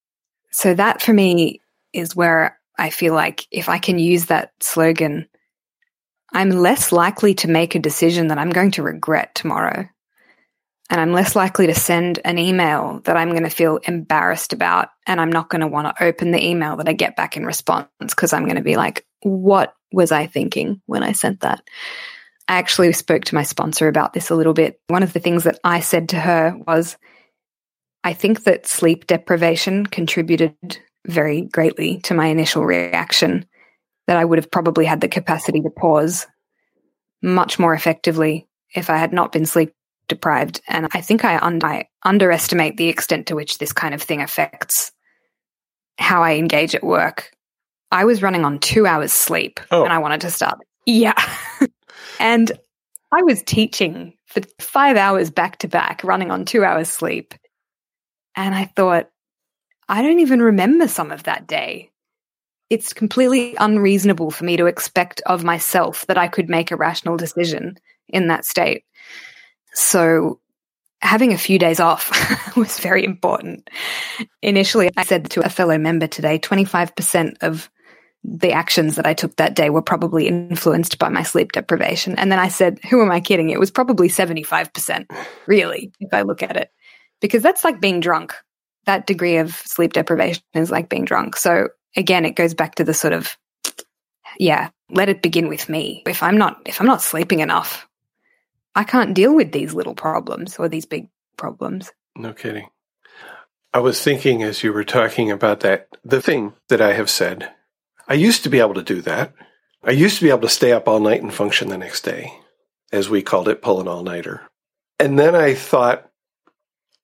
So 0.50 0.72
that 0.72 1.02
for 1.02 1.12
me 1.12 1.61
is 1.92 2.16
where 2.16 2.58
I 2.83 2.90
feel 2.90 3.14
like 3.14 3.47
if 3.53 3.68
I 3.68 3.79
can 3.79 4.01
use 4.01 4.27
that 4.27 4.51
slogan, 4.59 5.29
I'm 6.33 6.51
less 6.51 6.90
likely 6.90 7.35
to 7.35 7.49
make 7.49 7.77
a 7.77 7.79
decision 7.79 8.27
that 8.27 8.38
I'm 8.38 8.51
going 8.51 8.73
to 8.73 8.83
regret 8.83 9.37
tomorrow. 9.37 9.88
And 10.90 11.01
I'm 11.01 11.12
less 11.12 11.37
likely 11.37 11.68
to 11.68 11.77
send 11.77 12.18
an 12.25 12.38
email 12.38 13.01
that 13.05 13.16
I'm 13.16 13.31
going 13.31 13.45
to 13.45 13.51
feel 13.51 13.77
embarrassed 13.85 14.53
about. 14.53 14.88
And 15.07 15.21
I'm 15.21 15.31
not 15.31 15.49
going 15.49 15.61
to 15.61 15.68
want 15.68 15.97
to 15.97 16.05
open 16.05 16.33
the 16.33 16.45
email 16.45 16.75
that 16.79 16.88
I 16.88 16.92
get 16.92 17.14
back 17.14 17.37
in 17.37 17.47
response 17.47 17.88
because 18.01 18.33
I'm 18.33 18.47
going 18.47 18.57
to 18.57 18.62
be 18.62 18.75
like, 18.75 19.07
what 19.23 19.75
was 19.92 20.11
I 20.11 20.27
thinking 20.27 20.83
when 20.87 21.05
I 21.05 21.12
sent 21.12 21.42
that? 21.42 21.62
I 22.49 22.57
actually 22.57 22.92
spoke 22.95 23.27
to 23.27 23.37
my 23.37 23.45
sponsor 23.45 23.87
about 23.87 24.12
this 24.12 24.29
a 24.29 24.35
little 24.35 24.55
bit. 24.55 24.81
One 24.88 25.05
of 25.05 25.12
the 25.12 25.21
things 25.21 25.45
that 25.45 25.61
I 25.63 25.79
said 25.79 26.09
to 26.09 26.19
her 26.19 26.59
was, 26.67 26.96
I 28.02 28.13
think 28.13 28.42
that 28.42 28.67
sleep 28.67 29.06
deprivation 29.06 29.87
contributed 29.87 30.81
very 31.07 31.42
greatly 31.42 32.00
to 32.00 32.15
my 32.15 32.27
initial 32.27 32.65
reaction, 32.65 33.46
that 34.07 34.17
I 34.17 34.25
would 34.25 34.38
have 34.38 34.50
probably 34.50 34.85
had 34.85 35.00
the 35.00 35.09
capacity 35.09 35.61
to 35.61 35.71
pause 35.71 36.27
much 37.23 37.59
more 37.59 37.75
effectively 37.75 38.48
if 38.75 38.90
I 38.90 38.96
had 38.96 39.13
not 39.13 39.33
been 39.33 39.46
sleep 39.46 39.73
deprived. 40.09 40.61
And 40.69 40.88
I 40.92 41.00
think 41.00 41.25
I, 41.25 41.38
un- 41.38 41.61
I 41.63 41.87
underestimate 42.05 42.77
the 42.77 42.88
extent 42.88 43.27
to 43.29 43.35
which 43.35 43.59
this 43.59 43.73
kind 43.73 43.94
of 43.94 44.03
thing 44.03 44.21
affects 44.21 44.92
how 45.98 46.23
I 46.23 46.35
engage 46.35 46.75
at 46.75 46.83
work 46.83 47.31
I 47.92 48.07
was 48.07 48.23
running 48.23 48.44
on 48.44 48.59
two 48.59 48.87
hours 48.87 49.13
sleep 49.13 49.61
oh. 49.71 49.85
and 49.85 49.92
I 49.92 49.98
wanted 49.98 50.23
to 50.23 50.31
start. 50.31 50.59
Yeah. 50.87 51.13
and 52.19 52.50
I 53.13 53.23
was 53.23 53.42
teaching 53.42 54.15
for 54.27 54.40
five 54.59 54.96
hours 54.96 55.31
back 55.31 55.59
to 55.59 55.69
back, 55.69 56.03
running 56.03 56.31
on 56.31 56.46
two 56.46 56.65
hours 56.65 56.88
sleep. 56.88 57.35
And 58.35 58.55
I 58.55 58.65
thought, 58.65 59.11
I 59.88 60.02
don't 60.02 60.20
even 60.20 60.40
remember 60.40 60.88
some 60.88 61.10
of 61.10 61.24
that 61.24 61.46
day. 61.46 61.90
It's 62.70 62.92
completely 62.92 63.54
unreasonable 63.58 64.30
for 64.30 64.44
me 64.44 64.56
to 64.56 64.66
expect 64.66 65.20
of 65.26 65.44
myself 65.44 66.06
that 66.06 66.16
I 66.16 66.28
could 66.28 66.48
make 66.48 66.70
a 66.70 66.76
rational 66.76 67.16
decision 67.16 67.76
in 68.08 68.28
that 68.28 68.44
state. 68.44 68.85
So 69.74 70.40
having 71.02 71.33
a 71.33 71.38
few 71.38 71.58
days 71.58 71.80
off 71.80 72.56
was 72.56 72.78
very 72.78 73.04
important. 73.04 73.68
Initially, 74.40 74.90
I 74.96 75.04
said 75.04 75.30
to 75.30 75.44
a 75.44 75.50
fellow 75.50 75.76
member 75.76 76.06
today, 76.06 76.38
25% 76.38 77.37
of 77.42 77.68
the 78.24 78.52
actions 78.52 78.94
that 78.96 79.06
I 79.06 79.14
took 79.14 79.37
that 79.37 79.56
day 79.56 79.68
were 79.68 79.83
probably 79.83 80.28
influenced 80.28 80.98
by 80.98 81.08
my 81.08 81.24
sleep 81.24 81.52
deprivation. 81.52 82.16
And 82.16 82.30
then 82.30 82.38
I 82.38 82.48
said, 82.48 82.78
who 82.88 83.02
am 83.02 83.10
I 83.10 83.20
kidding? 83.20 83.50
It 83.50 83.58
was 83.58 83.72
probably 83.72 84.08
75%, 84.08 85.06
really, 85.46 85.92
if 85.98 86.14
I 86.14 86.22
look 86.22 86.42
at 86.42 86.56
it. 86.56 86.70
Because 87.20 87.42
that's 87.42 87.64
like 87.64 87.80
being 87.80 88.00
drunk. 88.00 88.35
That 88.87 89.06
degree 89.06 89.37
of 89.37 89.54
sleep 89.54 89.92
deprivation 89.92 90.42
is 90.54 90.70
like 90.70 90.88
being 90.88 91.04
drunk. 91.04 91.37
So 91.37 91.68
again, 91.96 92.24
it 92.24 92.37
goes 92.37 92.54
back 92.54 92.76
to 92.76 92.85
the 92.85 92.94
sort 92.94 93.12
of, 93.12 93.37
yeah, 94.38 94.70
let 94.90 95.08
it 95.08 95.22
begin 95.22 95.48
with 95.48 95.68
me. 95.68 96.02
If 96.06 96.22
I'm 96.22 96.37
not, 96.37 96.62
if 96.66 96.80
I'm 96.80 96.87
not 96.87 97.02
sleeping 97.02 97.40
enough, 97.40 97.88
I 98.74 98.85
can't 98.85 99.14
deal 99.14 99.35
with 99.35 99.52
these 99.52 99.74
little 99.74 99.94
problems 99.94 100.56
or 100.58 100.68
these 100.68 100.87
big 100.87 101.08
problems. 101.37 101.92
No 102.16 102.33
kidding. 102.33 102.68
I 103.74 103.78
was 103.78 104.02
thinking 104.02 104.42
as 104.42 104.62
you 104.62 104.72
were 104.72 104.85
talking 104.85 105.30
about 105.30 105.60
that, 105.60 105.88
the 106.04 106.20
thing 106.20 106.52
that 106.68 106.80
I 106.80 106.92
have 106.92 107.08
said, 107.08 107.50
I 108.06 108.14
used 108.14 108.42
to 108.42 108.50
be 108.50 108.60
able 108.60 108.74
to 108.74 108.83
do 108.83 109.00
that. 109.02 109.33
I 109.83 109.92
used 109.92 110.18
to 110.18 110.24
be 110.24 110.30
able 110.30 110.42
to 110.42 110.48
stay 110.48 110.72
up 110.72 110.88
all 110.88 111.00
night 111.00 111.22
and 111.22 111.33
function 111.33 111.68
the 111.68 111.78
next 111.78 112.02
day, 112.02 112.33
as 112.92 113.08
we 113.08 113.22
called 113.22 113.48
it, 113.48 113.62
pull 113.62 113.80
an 113.80 113.88
all 113.88 114.02
nighter. 114.02 114.42
And 115.00 115.18
then 115.18 115.35
I 115.35 115.54
thought, 115.54 116.08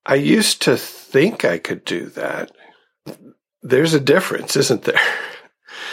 I 0.09 0.14
used 0.14 0.62
to 0.62 0.78
think 0.78 1.44
I 1.44 1.59
could 1.59 1.84
do 1.84 2.06
that. 2.06 2.50
There's 3.62 3.92
a 3.92 4.00
difference, 4.00 4.56
isn't 4.56 4.82
there? 4.82 5.00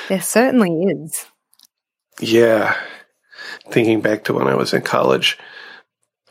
There 0.07 0.21
certainly 0.21 0.69
is. 0.83 1.25
Yeah. 2.19 2.75
Thinking 3.71 4.01
back 4.01 4.23
to 4.25 4.33
when 4.33 4.47
I 4.47 4.53
was 4.53 4.71
in 4.71 4.83
college, 4.83 5.37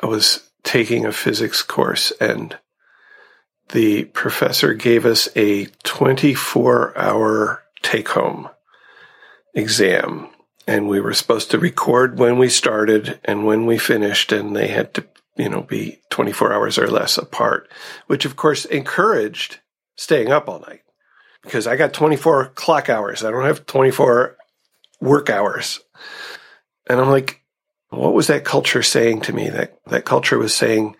I 0.00 0.06
was 0.06 0.48
taking 0.62 1.04
a 1.04 1.12
physics 1.12 1.62
course 1.62 2.12
and 2.20 2.56
the 3.70 4.04
professor 4.04 4.74
gave 4.74 5.04
us 5.04 5.28
a 5.34 5.66
24 5.82 6.96
hour 6.96 7.62
take 7.82 8.08
home 8.10 8.48
exam 9.54 10.28
and 10.66 10.88
we 10.88 11.00
were 11.00 11.14
supposed 11.14 11.50
to 11.50 11.58
record 11.58 12.18
when 12.18 12.38
we 12.38 12.48
started 12.48 13.18
and 13.24 13.44
when 13.44 13.66
we 13.66 13.76
finished 13.76 14.30
and 14.32 14.54
they 14.54 14.68
had 14.68 14.94
to 14.94 15.04
you 15.36 15.48
know 15.48 15.62
be 15.62 16.00
24 16.10 16.52
hours 16.52 16.78
or 16.78 16.86
less 16.86 17.18
apart 17.18 17.70
which 18.06 18.24
of 18.24 18.36
course 18.36 18.64
encouraged 18.66 19.60
staying 19.96 20.30
up 20.30 20.48
all 20.48 20.60
night 20.60 20.82
because 21.42 21.66
i 21.66 21.76
got 21.76 21.92
24 21.92 22.50
clock 22.50 22.88
hours 22.88 23.24
i 23.24 23.30
don't 23.30 23.44
have 23.44 23.66
24 23.66 24.36
work 25.00 25.30
hours 25.30 25.80
and 26.88 27.00
i'm 27.00 27.10
like 27.10 27.44
what 27.96 28.14
was 28.14 28.26
that 28.26 28.44
culture 28.44 28.82
saying 28.82 29.22
to 29.22 29.32
me? 29.32 29.48
That 29.50 29.78
that 29.86 30.04
culture 30.04 30.38
was 30.38 30.54
saying, 30.54 30.96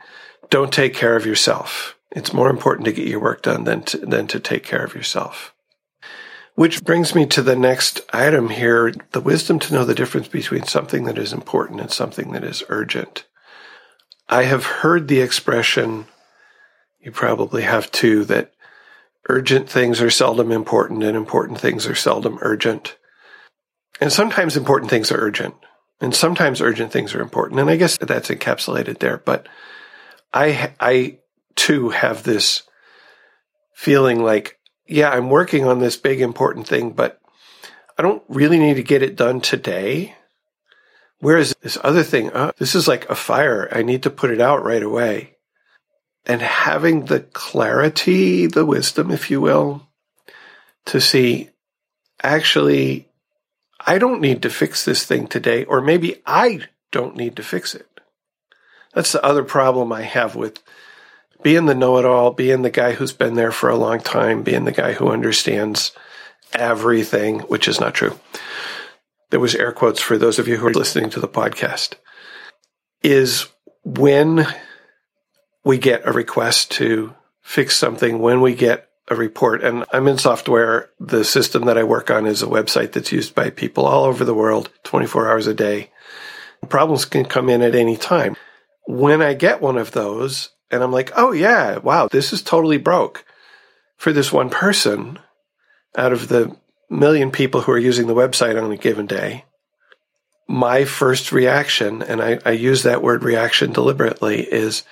"Don't 0.50 0.72
take 0.72 0.94
care 0.94 1.16
of 1.16 1.26
yourself. 1.26 1.96
It's 2.12 2.32
more 2.32 2.50
important 2.50 2.84
to 2.86 2.92
get 2.92 3.08
your 3.08 3.20
work 3.20 3.42
done 3.42 3.64
than 3.64 3.82
to, 3.84 3.98
than 3.98 4.26
to 4.28 4.40
take 4.40 4.64
care 4.64 4.84
of 4.84 4.94
yourself." 4.94 5.54
Which 6.54 6.84
brings 6.84 7.14
me 7.14 7.26
to 7.26 7.42
the 7.42 7.56
next 7.56 8.00
item 8.12 8.48
here: 8.50 8.92
the 9.12 9.20
wisdom 9.20 9.58
to 9.60 9.74
know 9.74 9.84
the 9.84 9.94
difference 9.94 10.28
between 10.28 10.64
something 10.64 11.04
that 11.04 11.18
is 11.18 11.32
important 11.32 11.80
and 11.80 11.90
something 11.90 12.32
that 12.32 12.44
is 12.44 12.62
urgent. 12.68 13.24
I 14.28 14.44
have 14.44 14.64
heard 14.64 15.08
the 15.08 15.20
expression, 15.20 16.06
you 17.00 17.12
probably 17.12 17.62
have 17.62 17.90
too, 17.92 18.24
that 18.26 18.52
urgent 19.28 19.68
things 19.68 20.00
are 20.00 20.10
seldom 20.10 20.50
important 20.50 21.02
and 21.02 21.16
important 21.16 21.60
things 21.60 21.86
are 21.86 21.94
seldom 21.94 22.38
urgent. 22.40 22.96
And 24.00 24.12
sometimes 24.12 24.56
important 24.56 24.90
things 24.90 25.12
are 25.12 25.18
urgent. 25.18 25.54
And 26.00 26.14
sometimes 26.14 26.60
urgent 26.60 26.92
things 26.92 27.14
are 27.14 27.20
important. 27.20 27.60
And 27.60 27.70
I 27.70 27.76
guess 27.76 27.96
that's 27.98 28.28
encapsulated 28.28 28.98
there. 28.98 29.18
But 29.18 29.48
I, 30.32 30.74
I 30.80 31.18
too 31.54 31.90
have 31.90 32.22
this 32.22 32.62
feeling 33.74 34.22
like, 34.22 34.58
yeah, 34.86 35.10
I'm 35.10 35.30
working 35.30 35.66
on 35.66 35.78
this 35.78 35.96
big 35.96 36.20
important 36.20 36.66
thing, 36.66 36.90
but 36.90 37.20
I 37.96 38.02
don't 38.02 38.22
really 38.28 38.58
need 38.58 38.74
to 38.74 38.82
get 38.82 39.02
it 39.02 39.16
done 39.16 39.40
today. 39.40 40.16
Whereas 41.20 41.54
this 41.62 41.78
other 41.82 42.02
thing, 42.02 42.30
uh, 42.32 42.52
this 42.58 42.74
is 42.74 42.86
like 42.86 43.08
a 43.08 43.14
fire. 43.14 43.68
I 43.72 43.82
need 43.82 44.02
to 44.02 44.10
put 44.10 44.30
it 44.30 44.40
out 44.40 44.64
right 44.64 44.82
away. 44.82 45.36
And 46.26 46.42
having 46.42 47.06
the 47.06 47.20
clarity, 47.20 48.46
the 48.46 48.64
wisdom, 48.64 49.10
if 49.10 49.30
you 49.30 49.40
will, 49.40 49.88
to 50.86 51.00
see 51.00 51.50
actually 52.22 53.08
I 53.86 53.98
don't 53.98 54.20
need 54.20 54.42
to 54.42 54.50
fix 54.50 54.84
this 54.84 55.04
thing 55.04 55.26
today, 55.26 55.64
or 55.64 55.80
maybe 55.82 56.22
I 56.24 56.60
don't 56.90 57.16
need 57.16 57.36
to 57.36 57.42
fix 57.42 57.74
it. 57.74 57.86
That's 58.94 59.12
the 59.12 59.24
other 59.24 59.44
problem 59.44 59.92
I 59.92 60.02
have 60.02 60.34
with 60.34 60.62
being 61.42 61.66
the 61.66 61.74
know 61.74 61.98
it 61.98 62.06
all, 62.06 62.30
being 62.30 62.62
the 62.62 62.70
guy 62.70 62.92
who's 62.92 63.12
been 63.12 63.34
there 63.34 63.52
for 63.52 63.68
a 63.68 63.76
long 63.76 64.00
time, 64.00 64.42
being 64.42 64.64
the 64.64 64.72
guy 64.72 64.94
who 64.94 65.08
understands 65.08 65.92
everything, 66.54 67.40
which 67.40 67.68
is 67.68 67.80
not 67.80 67.92
true. 67.92 68.18
There 69.34 69.40
was 69.40 69.56
air 69.56 69.72
quotes 69.72 70.00
for 70.00 70.16
those 70.16 70.38
of 70.38 70.46
you 70.46 70.58
who 70.58 70.68
are 70.68 70.72
listening 70.72 71.10
to 71.10 71.18
the 71.18 71.26
podcast. 71.26 71.94
Is 73.02 73.48
when 73.82 74.46
we 75.64 75.76
get 75.76 76.06
a 76.06 76.12
request 76.12 76.70
to 76.74 77.16
fix 77.42 77.76
something, 77.76 78.20
when 78.20 78.40
we 78.40 78.54
get 78.54 78.88
a 79.08 79.16
report. 79.16 79.64
And 79.64 79.86
I'm 79.92 80.06
in 80.06 80.18
software. 80.18 80.90
The 81.00 81.24
system 81.24 81.64
that 81.64 81.76
I 81.76 81.82
work 81.82 82.12
on 82.12 82.26
is 82.26 82.44
a 82.44 82.46
website 82.46 82.92
that's 82.92 83.10
used 83.10 83.34
by 83.34 83.50
people 83.50 83.86
all 83.86 84.04
over 84.04 84.24
the 84.24 84.34
world 84.34 84.70
24 84.84 85.28
hours 85.28 85.48
a 85.48 85.54
day. 85.54 85.90
Problems 86.68 87.04
can 87.04 87.24
come 87.24 87.48
in 87.48 87.60
at 87.60 87.74
any 87.74 87.96
time. 87.96 88.36
When 88.86 89.20
I 89.20 89.34
get 89.34 89.60
one 89.60 89.78
of 89.78 89.90
those 89.90 90.50
and 90.70 90.80
I'm 90.80 90.92
like, 90.92 91.10
oh, 91.16 91.32
yeah, 91.32 91.78
wow, 91.78 92.06
this 92.06 92.32
is 92.32 92.40
totally 92.40 92.78
broke 92.78 93.24
for 93.96 94.12
this 94.12 94.32
one 94.32 94.48
person 94.48 95.18
out 95.96 96.12
of 96.12 96.28
the 96.28 96.56
million 96.94 97.30
people 97.30 97.62
who 97.62 97.72
are 97.72 97.78
using 97.78 98.06
the 98.06 98.14
website 98.14 98.62
on 98.62 98.70
a 98.70 98.76
given 98.76 99.06
day. 99.06 99.44
My 100.46 100.84
first 100.84 101.32
reaction, 101.32 102.02
and 102.02 102.22
I, 102.22 102.38
I 102.44 102.52
use 102.52 102.82
that 102.82 103.02
word 103.02 103.24
reaction 103.24 103.72
deliberately, 103.72 104.42
is 104.42 104.82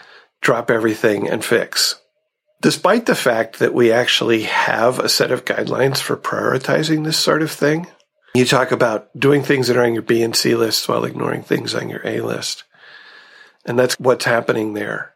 drop 0.41 0.71
everything 0.71 1.29
and 1.29 1.45
fix 1.45 2.03
despite 2.63 3.07
the 3.07 3.15
fact 3.15 3.59
that 3.59 3.75
we 3.75 3.93
actually 3.93 4.45
have 4.45 4.99
a 4.99 5.09
set 5.09 5.33
of 5.33 5.45
guidelines 5.45 5.99
for 5.99 6.17
prioritizing 6.17 7.05
this 7.05 7.19
sort 7.19 7.43
of 7.43 7.51
thing. 7.51 7.89
You 8.35 8.47
talk 8.47 8.71
about 8.71 9.11
doing 9.19 9.43
things 9.43 9.67
that 9.67 9.77
are 9.77 9.85
on 9.85 9.93
your 9.93 10.03
B 10.03 10.23
and 10.23 10.35
C 10.35 10.55
list 10.55 10.89
while 10.89 11.05
ignoring 11.05 11.43
things 11.43 11.75
on 11.75 11.91
your 11.91 12.01
A 12.07 12.21
list. 12.21 12.65
And 13.67 13.79
that's 13.79 13.99
what's 13.99 14.25
happening 14.25 14.73
there. 14.73 15.13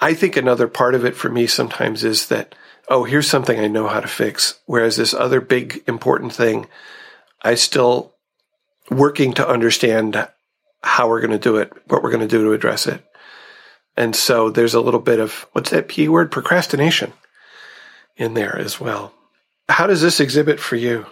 I 0.00 0.14
think 0.14 0.36
another 0.36 0.66
part 0.66 0.96
of 0.96 1.04
it 1.04 1.14
for 1.14 1.30
me 1.30 1.46
sometimes 1.46 2.02
is 2.04 2.26
that, 2.26 2.54
oh, 2.92 3.04
here's 3.04 3.28
something 3.28 3.58
I 3.58 3.68
know 3.68 3.88
how 3.88 4.00
to 4.00 4.08
fix. 4.08 4.60
Whereas 4.66 4.96
this 4.96 5.14
other 5.14 5.40
big 5.40 5.82
important 5.88 6.34
thing, 6.34 6.66
I 7.40 7.54
still 7.54 8.14
working 8.90 9.32
to 9.34 9.48
understand 9.48 10.28
how 10.82 11.08
we're 11.08 11.20
going 11.20 11.30
to 11.30 11.38
do 11.38 11.56
it, 11.56 11.72
what 11.88 12.02
we're 12.02 12.10
going 12.10 12.20
to 12.20 12.28
do 12.28 12.44
to 12.44 12.52
address 12.52 12.86
it. 12.86 13.02
And 13.96 14.14
so 14.14 14.50
there's 14.50 14.74
a 14.74 14.80
little 14.80 15.00
bit 15.00 15.20
of 15.20 15.46
what's 15.52 15.70
that 15.70 15.88
P 15.88 16.08
word? 16.08 16.30
Procrastination 16.30 17.12
in 18.16 18.34
there 18.34 18.58
as 18.58 18.78
well. 18.78 19.14
How 19.68 19.86
does 19.86 20.02
this 20.02 20.20
exhibit 20.20 20.60
for 20.60 20.76
you? 20.76 21.06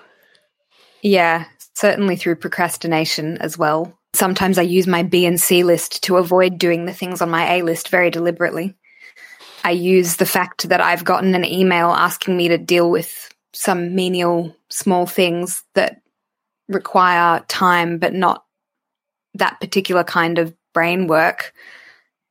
Yeah, 1.03 1.47
certainly 1.75 2.17
through 2.17 2.37
procrastination 2.37 3.39
as 3.39 3.57
well. 3.57 3.99
Sometimes 4.13 4.59
I 4.59 4.63
use 4.63 4.87
my 4.87 5.03
B 5.03 5.25
and 5.25 5.41
C 5.41 5.63
list 5.63 6.03
to 6.05 6.17
avoid 6.17 6.59
doing 6.59 6.85
the 6.85 6.93
things 6.93 7.23
on 7.23 7.31
my 7.31 7.55
A 7.55 7.63
list 7.63 7.89
very 7.89 8.11
deliberately. 8.11 8.77
I 9.65 9.73
use 9.73 10.17
the 10.17 10.27
fact 10.27 10.69
that 10.69 10.81
I've 10.81 11.05
gotten 11.05 11.35
an 11.35 11.45
email 11.45 11.89
asking 11.89 12.37
me 12.37 12.49
to 12.49 12.59
deal 12.59 12.91
with 12.91 13.33
some 13.53 13.95
menial 13.95 14.57
small 14.69 15.07
things 15.07 15.65
that 15.75 16.01
require 16.69 17.45
time 17.49 17.99
but 17.99 18.15
not 18.15 18.45
that 19.35 19.61
particular 19.61 20.05
kind 20.05 20.39
of 20.39 20.55
brain 20.73 21.07
work 21.07 21.53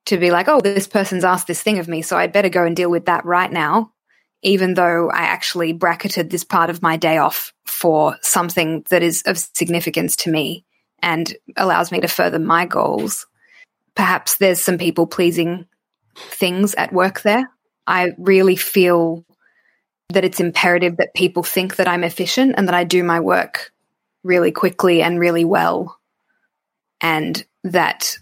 to 0.05 0.17
be 0.17 0.31
like, 0.31 0.47
oh, 0.47 0.59
this 0.59 0.87
person's 0.87 1.23
asked 1.23 1.47
this 1.47 1.61
thing 1.61 1.77
of 1.77 1.87
me, 1.87 2.01
so 2.01 2.17
I'd 2.17 2.33
better 2.33 2.49
go 2.49 2.65
and 2.65 2.75
deal 2.75 2.89
with 2.89 3.05
that 3.05 3.25
right 3.25 3.51
now, 3.51 3.91
even 4.41 4.73
though 4.73 5.09
I 5.09 5.21
actually 5.21 5.73
bracketed 5.73 6.29
this 6.29 6.43
part 6.43 6.69
of 6.69 6.81
my 6.81 6.97
day 6.97 7.17
off 7.17 7.53
for 7.65 8.17
something 8.21 8.85
that 8.89 9.03
is 9.03 9.21
of 9.27 9.37
significance 9.37 10.15
to 10.17 10.31
me 10.31 10.65
and 11.01 11.35
allows 11.57 11.91
me 11.91 11.99
to 11.99 12.07
further 12.07 12.39
my 12.39 12.65
goals. 12.65 13.27
Perhaps 13.95 14.37
there's 14.37 14.59
some 14.59 14.77
people 14.77 15.05
pleasing 15.05 15.67
things 16.19 16.75
at 16.75 16.93
work 16.93 17.21
there. 17.21 17.49
I 17.87 18.11
really 18.17 18.55
feel 18.55 19.25
that 20.09 20.25
it's 20.25 20.39
imperative 20.39 20.97
that 20.97 21.13
people 21.13 21.43
think 21.43 21.75
that 21.75 21.87
I'm 21.87 22.03
efficient 22.03 22.55
and 22.57 22.67
that 22.67 22.75
I 22.75 22.83
do 22.83 23.03
my 23.03 23.19
work 23.19 23.71
really 24.23 24.51
quickly 24.51 25.01
and 25.01 25.19
really 25.19 25.45
well. 25.45 25.99
And 27.01 27.43
that 27.63 28.17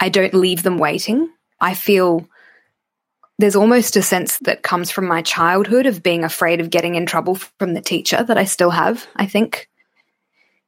I 0.00 0.08
don't 0.08 0.34
leave 0.34 0.62
them 0.62 0.78
waiting. 0.78 1.30
I 1.60 1.74
feel 1.74 2.28
there's 3.38 3.56
almost 3.56 3.96
a 3.96 4.02
sense 4.02 4.38
that 4.38 4.62
comes 4.62 4.90
from 4.90 5.06
my 5.06 5.22
childhood 5.22 5.86
of 5.86 6.02
being 6.02 6.24
afraid 6.24 6.60
of 6.60 6.70
getting 6.70 6.94
in 6.94 7.06
trouble 7.06 7.34
from 7.34 7.74
the 7.74 7.80
teacher 7.80 8.22
that 8.22 8.38
I 8.38 8.44
still 8.44 8.70
have, 8.70 9.06
I 9.16 9.26
think, 9.26 9.68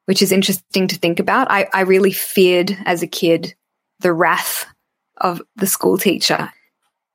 which 0.06 0.22
is 0.22 0.32
interesting 0.32 0.88
to 0.88 0.96
think 0.96 1.20
about. 1.20 1.50
I, 1.50 1.68
I 1.72 1.82
really 1.82 2.12
feared 2.12 2.76
as 2.84 3.02
a 3.02 3.06
kid 3.06 3.54
the 4.00 4.12
wrath 4.12 4.66
of 5.24 5.42
the 5.56 5.66
school 5.66 5.98
teacher. 5.98 6.52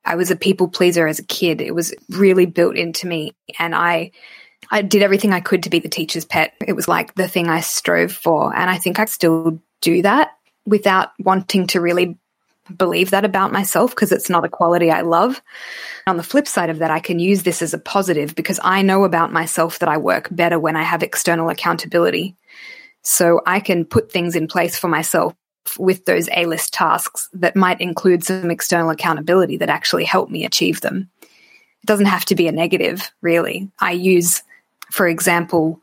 I 0.04 0.16
was 0.16 0.30
a 0.30 0.36
people 0.36 0.68
pleaser 0.68 1.06
as 1.06 1.18
a 1.18 1.24
kid. 1.24 1.60
It 1.60 1.74
was 1.74 1.94
really 2.10 2.44
built 2.44 2.76
into 2.76 3.06
me 3.06 3.32
and 3.58 3.74
I 3.74 4.10
I 4.70 4.82
did 4.82 5.02
everything 5.02 5.32
I 5.32 5.40
could 5.40 5.62
to 5.62 5.70
be 5.70 5.78
the 5.78 5.88
teacher's 5.88 6.24
pet. 6.24 6.52
It 6.66 6.74
was 6.74 6.86
like 6.86 7.14
the 7.14 7.28
thing 7.28 7.48
I 7.48 7.60
strove 7.60 8.12
for 8.12 8.54
and 8.54 8.68
I 8.68 8.76
think 8.76 8.98
I 8.98 9.06
still 9.06 9.62
do 9.80 10.02
that 10.02 10.32
without 10.66 11.10
wanting 11.18 11.68
to 11.68 11.80
really 11.80 12.18
believe 12.76 13.10
that 13.10 13.24
about 13.24 13.52
myself 13.52 13.90
because 13.90 14.12
it's 14.12 14.30
not 14.30 14.44
a 14.44 14.48
quality 14.48 14.90
I 14.90 15.00
love. 15.00 15.40
On 16.06 16.16
the 16.16 16.22
flip 16.22 16.46
side 16.46 16.70
of 16.70 16.78
that, 16.78 16.90
I 16.90 17.00
can 17.00 17.18
use 17.18 17.42
this 17.42 17.62
as 17.62 17.74
a 17.74 17.78
positive 17.78 18.34
because 18.34 18.60
I 18.62 18.82
know 18.82 19.04
about 19.04 19.32
myself 19.32 19.78
that 19.78 19.88
I 19.88 19.96
work 19.96 20.28
better 20.30 20.58
when 20.58 20.76
I 20.76 20.82
have 20.82 21.02
external 21.02 21.48
accountability. 21.48 22.36
So 23.02 23.40
I 23.46 23.60
can 23.60 23.84
put 23.84 24.12
things 24.12 24.36
in 24.36 24.46
place 24.46 24.78
for 24.78 24.88
myself 24.88 25.34
with 25.78 26.04
those 26.04 26.28
A 26.34 26.46
list 26.46 26.72
tasks 26.72 27.28
that 27.32 27.56
might 27.56 27.80
include 27.80 28.24
some 28.24 28.50
external 28.50 28.90
accountability 28.90 29.56
that 29.58 29.68
actually 29.68 30.04
help 30.04 30.30
me 30.30 30.44
achieve 30.44 30.80
them. 30.80 31.08
It 31.22 31.86
doesn't 31.86 32.06
have 32.06 32.24
to 32.26 32.34
be 32.34 32.48
a 32.48 32.52
negative, 32.52 33.10
really. 33.20 33.70
I 33.78 33.92
use, 33.92 34.42
for 34.90 35.06
example, 35.06 35.80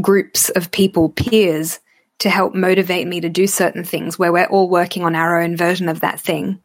groups 0.00 0.48
of 0.50 0.70
people, 0.70 1.10
peers, 1.10 1.80
to 2.20 2.30
help 2.30 2.54
motivate 2.54 3.08
me 3.08 3.20
to 3.20 3.28
do 3.28 3.46
certain 3.46 3.82
things 3.82 4.18
where 4.18 4.32
we're 4.32 4.44
all 4.46 4.68
working 4.68 5.04
on 5.04 5.16
our 5.16 5.40
own 5.40 5.56
version 5.56 5.88
of 5.88 6.00
that 6.00 6.20
thing 6.20 6.60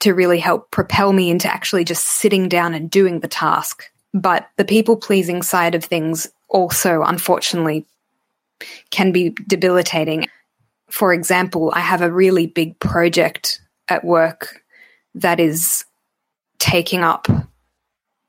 to 0.00 0.14
really 0.14 0.38
help 0.38 0.70
propel 0.70 1.12
me 1.12 1.30
into 1.30 1.46
actually 1.46 1.84
just 1.84 2.06
sitting 2.06 2.48
down 2.48 2.74
and 2.74 2.90
doing 2.90 3.20
the 3.20 3.28
task. 3.28 3.84
But 4.14 4.48
the 4.56 4.64
people 4.64 4.96
pleasing 4.96 5.42
side 5.42 5.74
of 5.74 5.84
things 5.84 6.26
also, 6.48 7.02
unfortunately, 7.02 7.84
can 8.90 9.12
be 9.12 9.30
debilitating. 9.46 10.26
For 10.92 11.14
example, 11.14 11.72
I 11.74 11.80
have 11.80 12.02
a 12.02 12.12
really 12.12 12.46
big 12.46 12.78
project 12.78 13.62
at 13.88 14.04
work 14.04 14.62
that 15.14 15.40
is 15.40 15.86
taking 16.58 17.00
up 17.00 17.26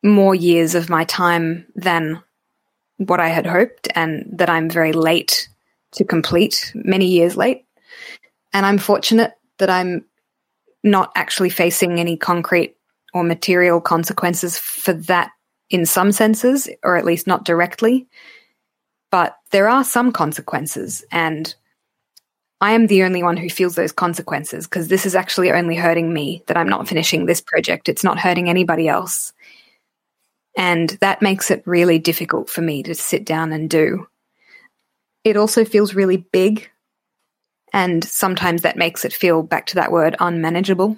more 0.01 0.33
years 0.33 0.73
of 0.73 0.89
my 0.89 1.03
time 1.03 1.67
than 1.75 2.23
what 2.95 3.19
I 3.19 3.27
had 3.27 3.45
hoped, 3.45 3.89
and 3.95 4.25
that 4.31 4.49
I'm 4.49 4.69
very 4.69 4.93
late 4.93 5.49
to 5.91 6.05
complete, 6.05 6.71
many 6.73 7.07
years 7.07 7.35
late. 7.35 7.65
And 8.53 8.65
I'm 8.65 8.77
fortunate 8.77 9.33
that 9.57 9.69
I'm 9.69 10.05
not 10.85 11.11
actually 11.17 11.49
facing 11.49 11.99
any 11.99 12.15
concrete 12.15 12.77
or 13.13 13.25
material 13.25 13.81
consequences 13.81 14.57
for 14.57 14.93
that 14.93 15.31
in 15.69 15.85
some 15.85 16.13
senses, 16.13 16.69
or 16.81 16.95
at 16.95 17.05
least 17.05 17.27
not 17.27 17.43
directly. 17.43 18.07
But 19.11 19.35
there 19.51 19.67
are 19.67 19.83
some 19.83 20.13
consequences, 20.13 21.03
and 21.11 21.53
I 22.63 22.71
am 22.71 22.87
the 22.87 23.03
only 23.03 23.23
one 23.23 23.37
who 23.37 23.49
feels 23.49 23.75
those 23.75 23.91
consequences 23.91 24.65
because 24.65 24.87
this 24.87 25.05
is 25.05 25.15
actually 25.15 25.51
only 25.51 25.75
hurting 25.75 26.13
me 26.13 26.43
that 26.47 26.57
I'm 26.57 26.69
not 26.69 26.85
mm. 26.85 26.87
finishing 26.87 27.25
this 27.25 27.41
project. 27.41 27.89
It's 27.89 28.03
not 28.03 28.19
hurting 28.19 28.49
anybody 28.49 28.87
else. 28.87 29.33
And 30.55 30.89
that 31.01 31.21
makes 31.21 31.51
it 31.51 31.63
really 31.65 31.99
difficult 31.99 32.49
for 32.49 32.61
me 32.61 32.83
to 32.83 32.95
sit 32.95 33.25
down 33.25 33.51
and 33.51 33.69
do 33.69 34.07
it 35.23 35.37
also 35.37 35.65
feels 35.65 35.93
really 35.93 36.17
big. 36.17 36.69
And 37.71 38.03
sometimes 38.03 38.61
that 38.61 38.77
makes 38.77 39.05
it 39.05 39.13
feel, 39.13 39.41
back 39.41 39.67
to 39.67 39.75
that 39.75 39.91
word, 39.91 40.15
unmanageable. 40.19 40.97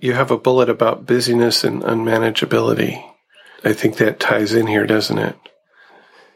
You 0.00 0.14
have 0.14 0.30
a 0.30 0.38
bullet 0.38 0.68
about 0.68 1.06
busyness 1.06 1.62
and 1.62 1.82
unmanageability. 1.82 3.04
I 3.64 3.72
think 3.72 3.96
that 3.98 4.18
ties 4.18 4.54
in 4.54 4.66
here, 4.66 4.86
doesn't 4.86 5.18
it? 5.18 5.36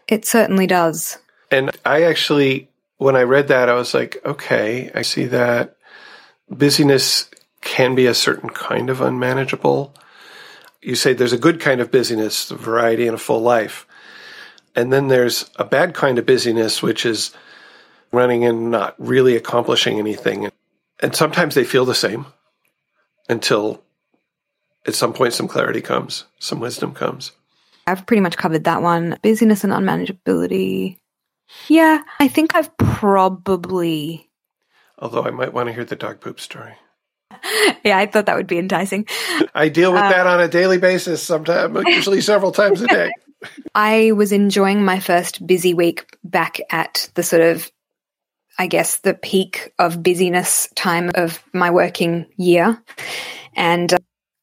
It 0.06 0.26
certainly 0.26 0.66
does. 0.66 1.18
And 1.50 1.70
I 1.84 2.02
actually, 2.02 2.68
when 3.04 3.16
I 3.16 3.24
read 3.24 3.48
that, 3.48 3.68
I 3.68 3.74
was 3.74 3.92
like, 3.92 4.16
okay, 4.24 4.90
I 4.94 5.02
see 5.02 5.26
that 5.26 5.76
busyness 6.48 7.28
can 7.60 7.94
be 7.94 8.06
a 8.06 8.14
certain 8.14 8.48
kind 8.48 8.88
of 8.88 9.02
unmanageable. 9.02 9.94
You 10.80 10.94
say 10.94 11.12
there's 11.12 11.34
a 11.34 11.38
good 11.38 11.60
kind 11.60 11.82
of 11.82 11.90
busyness, 11.90 12.50
variety, 12.50 13.06
and 13.06 13.14
a 13.14 13.18
full 13.18 13.42
life. 13.42 13.86
And 14.74 14.90
then 14.90 15.08
there's 15.08 15.50
a 15.56 15.66
bad 15.66 15.92
kind 15.92 16.18
of 16.18 16.24
busyness, 16.24 16.82
which 16.82 17.04
is 17.04 17.32
running 18.10 18.46
and 18.46 18.70
not 18.70 18.94
really 18.98 19.36
accomplishing 19.36 19.98
anything. 19.98 20.50
And 20.98 21.14
sometimes 21.14 21.54
they 21.54 21.64
feel 21.64 21.84
the 21.84 21.94
same 21.94 22.24
until 23.28 23.84
at 24.86 24.94
some 24.94 25.12
point 25.12 25.34
some 25.34 25.46
clarity 25.46 25.82
comes, 25.82 26.24
some 26.38 26.58
wisdom 26.58 26.94
comes. 26.94 27.32
I've 27.86 28.06
pretty 28.06 28.22
much 28.22 28.38
covered 28.38 28.64
that 28.64 28.80
one. 28.80 29.18
Busyness 29.20 29.62
and 29.62 29.74
unmanageability. 29.74 31.00
Yeah, 31.68 32.02
I 32.18 32.28
think 32.28 32.54
I've 32.54 32.76
probably. 32.76 34.30
Although 34.98 35.24
I 35.24 35.30
might 35.30 35.52
want 35.52 35.68
to 35.68 35.72
hear 35.72 35.84
the 35.84 35.96
dog 35.96 36.20
poop 36.20 36.40
story. 36.40 36.74
yeah, 37.84 37.98
I 37.98 38.06
thought 38.06 38.26
that 38.26 38.36
would 38.36 38.46
be 38.46 38.58
enticing. 38.58 39.06
I 39.54 39.68
deal 39.68 39.92
with 39.92 40.02
uh, 40.02 40.08
that 40.08 40.26
on 40.26 40.40
a 40.40 40.48
daily 40.48 40.78
basis, 40.78 41.22
sometimes, 41.22 41.78
usually 41.86 42.20
several 42.20 42.52
times 42.52 42.80
a 42.82 42.86
day. 42.86 43.10
I 43.74 44.12
was 44.12 44.32
enjoying 44.32 44.84
my 44.84 45.00
first 45.00 45.46
busy 45.46 45.74
week 45.74 46.16
back 46.24 46.58
at 46.70 47.10
the 47.14 47.22
sort 47.22 47.42
of, 47.42 47.70
I 48.58 48.66
guess, 48.66 48.98
the 48.98 49.14
peak 49.14 49.72
of 49.78 50.02
busyness 50.02 50.68
time 50.74 51.10
of 51.14 51.42
my 51.52 51.70
working 51.70 52.26
year. 52.36 52.82
And 53.54 53.92
uh, 53.92 53.98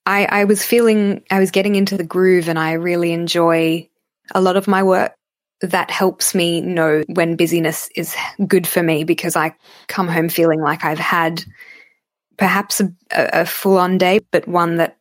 I, 0.06 0.26
I 0.26 0.44
was 0.46 0.64
feeling, 0.64 1.24
I 1.32 1.40
was 1.40 1.52
getting 1.52 1.76
into 1.76 1.98
the 1.98 2.04
groove 2.04 2.48
and 2.48 2.60
I 2.60 2.74
really 2.74 3.12
enjoy 3.12 3.90
a 4.34 4.42
lot 4.42 4.58
of 4.58 4.68
my 4.68 4.84
work. 4.84 5.14
That 5.62 5.92
helps 5.92 6.34
me 6.34 6.62
know 6.62 7.04
when 7.08 7.36
busyness 7.36 7.90
is 7.96 8.16
good 8.48 8.66
for 8.66 8.82
me 8.82 9.04
because 9.04 9.36
I 9.36 9.56
come 9.88 10.08
home 10.08 10.30
feeling 10.30 10.62
like 10.62 10.84
I've 10.84 11.00
had 11.00 11.44
perhaps 12.38 12.82
a, 12.82 12.92
a 13.12 13.46
full 13.46 13.78
on 13.78 13.98
day, 13.98 14.20
but 14.32 14.48
one 14.48 14.78
that 14.78 14.98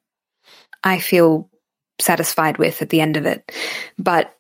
I 0.85 0.99
feel 0.99 1.49
satisfied 2.01 2.59
with 2.59 2.83
at 2.83 2.91
the 2.91 3.01
end 3.01 3.17
of 3.17 3.27
it. 3.27 3.51
But 3.99 4.35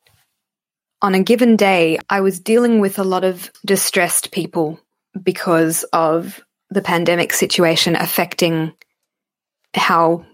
on 1.02 1.14
a 1.14 1.22
given 1.22 1.56
day, 1.56 1.98
I 2.10 2.20
was 2.20 2.40
dealing 2.40 2.80
with 2.80 2.98
a 2.98 3.04
lot 3.04 3.24
of 3.24 3.50
distressed 3.64 4.32
people 4.32 4.78
because 5.22 5.84
of 5.92 6.42
the 6.70 6.82
pandemic 6.82 7.32
situation 7.32 7.96
affecting 7.96 8.72
how 9.74 10.24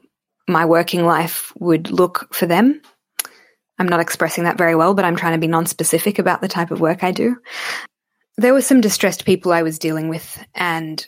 my 0.49 0.65
working 0.65 1.05
life 1.05 1.53
would 1.59 1.91
look 1.91 2.33
for 2.35 2.47
them. 2.47 2.81
I'm 3.79 3.89
not 3.89 4.01
expressing 4.01 4.45
that 4.45 4.59
very 4.59 4.75
well, 4.75 4.95
but 4.95 5.05
I'm 5.05 5.17
trying 5.17 5.35
to 5.35 5.39
be 5.39 5.47
non-specific 5.47 6.19
about 6.19 6.41
the 6.41 6.49
type 6.49 6.71
of 6.71 6.81
work 6.81 7.05
I 7.05 7.13
do. 7.13 7.37
There 8.37 8.53
were 8.53 8.63
some 8.63 8.81
distressed 8.81 9.25
people 9.25 9.53
I 9.53 9.63
was 9.63 9.79
dealing 9.79 10.09
with 10.09 10.45
and 10.55 11.07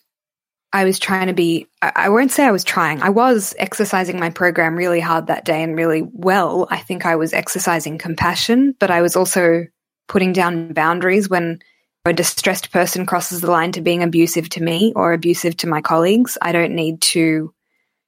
I 0.72 0.84
was 0.84 0.98
trying 0.98 1.28
to 1.28 1.32
be, 1.32 1.66
I 1.80 2.10
won't 2.10 2.30
say 2.30 2.44
I 2.44 2.50
was 2.50 2.64
trying. 2.64 3.00
I 3.00 3.08
was 3.08 3.54
exercising 3.58 4.20
my 4.20 4.28
program 4.28 4.76
really 4.76 5.00
hard 5.00 5.26
that 5.26 5.46
day 5.46 5.62
and 5.62 5.76
really 5.76 6.02
well. 6.12 6.68
I 6.70 6.78
think 6.78 7.06
I 7.06 7.16
was 7.16 7.32
exercising 7.32 7.96
compassion, 7.96 8.74
but 8.78 8.90
I 8.90 9.00
was 9.00 9.16
also 9.16 9.66
putting 10.08 10.34
down 10.34 10.74
boundaries 10.74 11.28
when 11.28 11.60
a 12.04 12.12
distressed 12.12 12.70
person 12.70 13.06
crosses 13.06 13.40
the 13.40 13.50
line 13.50 13.72
to 13.72 13.80
being 13.80 14.02
abusive 14.02 14.48
to 14.50 14.62
me 14.62 14.92
or 14.94 15.12
abusive 15.12 15.56
to 15.58 15.66
my 15.66 15.80
colleagues. 15.80 16.36
I 16.40 16.52
don't 16.52 16.74
need 16.74 17.00
to 17.02 17.52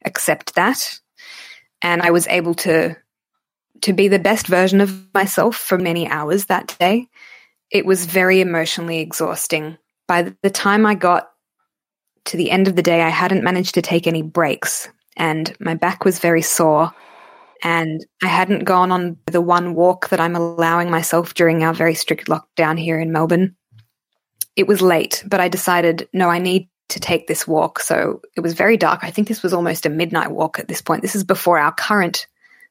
accept 0.04 0.54
that. 0.54 1.00
And 1.82 2.02
I 2.02 2.11
was 2.11 2.26
able 2.26 2.54
to, 2.56 2.96
to 3.83 3.93
be 3.93 4.09
the 4.09 4.18
best 4.18 4.47
version 4.47 4.81
of 4.81 5.07
myself 5.14 5.57
for 5.57 5.78
many 5.78 6.09
hours 6.09 6.47
that 6.47 6.76
day. 6.78 7.09
It 7.70 7.87
was 7.87 8.07
very 8.07 8.41
emotionally 8.41 8.99
exhausting. 8.99 9.78
By 10.09 10.35
the 10.43 10.51
time 10.51 10.87
I 10.87 10.95
got 10.95 11.31
to 12.26 12.37
the 12.37 12.51
end 12.51 12.68
of 12.68 12.76
the 12.76 12.83
day, 12.83 13.03
I 13.03 13.09
hadn't 13.09 13.45
managed 13.45 13.74
to 13.74 13.83
take 13.83 14.07
any 14.07 14.22
breaks 14.22 14.89
and 15.16 15.55
my 15.61 15.74
back 15.74 16.05
was 16.05 16.18
very 16.18 16.43
sore. 16.43 16.93
And 17.62 18.05
I 18.22 18.26
hadn't 18.26 18.64
gone 18.64 18.91
on 18.91 19.18
the 19.26 19.43
one 19.43 19.74
walk 19.74 20.09
that 20.09 20.20
I'm 20.20 20.35
allowing 20.35 20.91
myself 20.91 21.35
during 21.35 21.62
our 21.62 21.74
very 21.74 21.95
strict 21.95 22.26
lockdown 22.26 22.81
here 22.81 22.99
in 22.99 23.12
Melbourne. 23.12 23.55
It 24.57 24.66
was 24.66 24.81
late, 24.81 25.22
but 25.26 25.41
I 25.41 25.49
decided, 25.49 26.09
no, 26.14 26.31
I 26.31 26.39
need 26.39 26.70
to 26.89 27.01
take 27.01 27.26
this 27.26 27.47
walk. 27.47 27.81
So 27.81 28.22
it 28.35 28.41
was 28.41 28.55
very 28.55 28.78
dark. 28.78 29.01
I 29.03 29.11
think 29.11 29.28
this 29.28 29.43
was 29.43 29.53
almost 29.53 29.85
a 29.85 29.91
midnight 29.91 30.31
walk 30.31 30.59
at 30.59 30.68
this 30.68 30.81
point. 30.81 31.03
This 31.03 31.14
is 31.14 31.22
before 31.22 31.59
our 31.59 31.72
current 31.72 32.26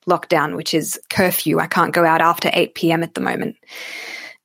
lockdown, 0.09 0.55
which 0.55 0.73
is 0.73 0.99
curfew. 1.09 1.59
I 1.59 1.67
can't 1.67 1.93
go 1.93 2.03
out 2.03 2.21
after 2.21 2.49
8 2.51 2.75
p.m. 2.75 3.03
at 3.03 3.13
the 3.13 3.21
moment 3.21 3.55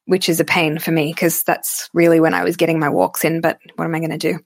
which 0.07 0.29
is 0.29 0.41
a 0.41 0.45
pain 0.45 0.79
for 0.79 0.91
me 0.91 1.13
because 1.13 1.43
that's 1.43 1.89
really 1.95 2.21
when 2.21 2.35
I 2.35 2.45
was 2.45 2.57
getting 2.57 2.79
my 2.79 2.89
walks 2.89 3.25
in. 3.25 3.41
But 3.41 3.59
what 3.77 3.85
am 3.85 3.95
I 3.95 4.01
going 4.01 4.11
to 4.11 4.19
do? 4.19 4.39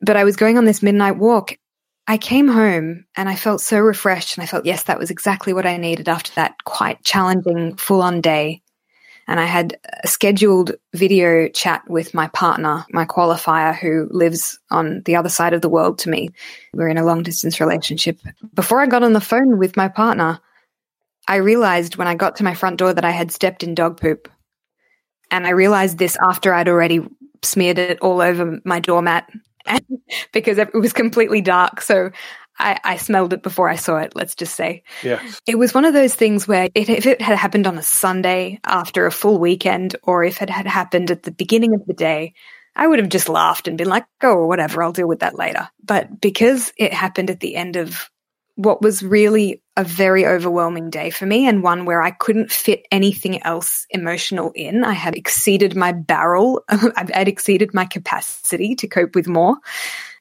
But 0.00 0.16
I 0.16 0.24
was 0.24 0.36
going 0.36 0.58
on 0.58 0.64
this 0.64 0.82
midnight 0.82 1.16
walk. 1.16 1.56
I 2.06 2.18
came 2.18 2.48
home 2.48 3.04
and 3.16 3.28
I 3.28 3.36
felt 3.36 3.60
so 3.60 3.78
refreshed. 3.78 4.36
And 4.36 4.42
I 4.42 4.46
felt, 4.46 4.66
yes, 4.66 4.84
that 4.84 4.98
was 4.98 5.10
exactly 5.10 5.52
what 5.52 5.66
I 5.66 5.76
needed 5.76 6.08
after 6.08 6.32
that 6.34 6.56
quite 6.64 7.02
challenging 7.04 7.76
full 7.76 8.02
on 8.02 8.20
day. 8.20 8.62
And 9.28 9.38
I 9.38 9.44
had 9.44 9.78
a 10.02 10.08
scheduled 10.08 10.72
video 10.94 11.48
chat 11.48 11.82
with 11.88 12.12
my 12.12 12.28
partner, 12.28 12.84
my 12.90 13.04
qualifier, 13.04 13.74
who 13.76 14.08
lives 14.10 14.58
on 14.70 15.02
the 15.04 15.16
other 15.16 15.28
side 15.28 15.52
of 15.52 15.62
the 15.62 15.68
world 15.68 15.98
to 15.98 16.10
me. 16.10 16.30
We're 16.74 16.88
in 16.88 16.98
a 16.98 17.04
long 17.04 17.22
distance 17.22 17.60
relationship. 17.60 18.18
Before 18.54 18.80
I 18.80 18.86
got 18.86 19.04
on 19.04 19.12
the 19.12 19.20
phone 19.20 19.58
with 19.58 19.76
my 19.76 19.88
partner, 19.88 20.40
I 21.28 21.36
realized 21.36 21.96
when 21.96 22.08
I 22.08 22.14
got 22.14 22.36
to 22.36 22.44
my 22.44 22.54
front 22.54 22.78
door 22.78 22.92
that 22.92 23.04
I 23.04 23.10
had 23.10 23.30
stepped 23.30 23.62
in 23.62 23.74
dog 23.74 24.00
poop. 24.00 24.28
And 25.30 25.46
I 25.46 25.50
realized 25.50 25.98
this 25.98 26.16
after 26.22 26.52
I'd 26.52 26.68
already 26.68 27.00
smeared 27.42 27.78
it 27.78 28.00
all 28.00 28.20
over 28.20 28.60
my 28.64 28.80
doormat 28.80 29.30
because 30.32 30.58
it 30.58 30.74
was 30.74 30.92
completely 30.92 31.40
dark. 31.40 31.80
So 31.80 32.10
I, 32.62 32.80
I, 32.84 32.96
smelled 32.96 33.32
it 33.32 33.42
before 33.42 33.68
I 33.68 33.76
saw 33.76 33.96
it, 33.98 34.14
let's 34.14 34.34
just 34.34 34.54
say. 34.54 34.84
Yes. 35.02 35.40
It 35.46 35.56
was 35.58 35.74
one 35.74 35.84
of 35.84 35.94
those 35.94 36.14
things 36.14 36.46
where 36.46 36.68
it, 36.74 36.88
if 36.88 37.06
it 37.06 37.20
had 37.20 37.36
happened 37.36 37.66
on 37.66 37.76
a 37.76 37.82
Sunday 37.82 38.60
after 38.64 39.06
a 39.06 39.12
full 39.12 39.38
weekend, 39.38 39.96
or 40.02 40.24
if 40.24 40.40
it 40.42 40.48
had 40.48 40.66
happened 40.66 41.10
at 41.10 41.24
the 41.24 41.32
beginning 41.32 41.74
of 41.74 41.84
the 41.86 41.94
day, 41.94 42.34
I 42.74 42.86
would 42.86 43.00
have 43.00 43.08
just 43.08 43.28
laughed 43.28 43.68
and 43.68 43.76
been 43.76 43.88
like, 43.88 44.06
oh, 44.22 44.46
whatever, 44.46 44.82
I'll 44.82 44.92
deal 44.92 45.08
with 45.08 45.20
that 45.20 45.36
later. 45.36 45.68
But 45.84 46.20
because 46.20 46.72
it 46.78 46.92
happened 46.92 47.30
at 47.30 47.40
the 47.40 47.56
end 47.56 47.76
of 47.76 48.08
what 48.54 48.82
was 48.82 49.02
really 49.02 49.62
a 49.76 49.84
very 49.84 50.26
overwhelming 50.26 50.90
day 50.90 51.10
for 51.10 51.24
me 51.24 51.48
and 51.48 51.62
one 51.62 51.86
where 51.86 52.02
I 52.02 52.10
couldn't 52.10 52.52
fit 52.52 52.86
anything 52.90 53.42
else 53.42 53.86
emotional 53.90 54.52
in. 54.54 54.84
I 54.84 54.92
had 54.92 55.16
exceeded 55.16 55.74
my 55.74 55.92
barrel. 55.92 56.62
I 56.68 57.06
had 57.12 57.28
exceeded 57.28 57.72
my 57.72 57.86
capacity 57.86 58.74
to 58.76 58.88
cope 58.88 59.14
with 59.14 59.26
more. 59.26 59.56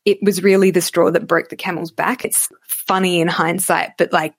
It 0.05 0.19
was 0.21 0.43
really 0.43 0.71
the 0.71 0.81
straw 0.81 1.11
that 1.11 1.27
broke 1.27 1.49
the 1.49 1.55
camel's 1.55 1.91
back. 1.91 2.25
It's 2.25 2.49
funny 2.67 3.21
in 3.21 3.27
hindsight, 3.27 3.91
but 3.97 4.11
like 4.11 4.33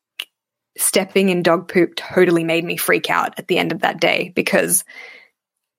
stepping 0.77 1.29
in 1.29 1.43
dog 1.43 1.69
poop 1.69 1.95
totally 1.97 2.45
made 2.45 2.65
me 2.65 2.77
freak 2.77 3.11
out 3.11 3.39
at 3.39 3.49
the 3.49 3.59
end 3.59 3.73
of 3.73 3.81
that 3.81 4.01
day 4.01 4.33
because 4.35 4.85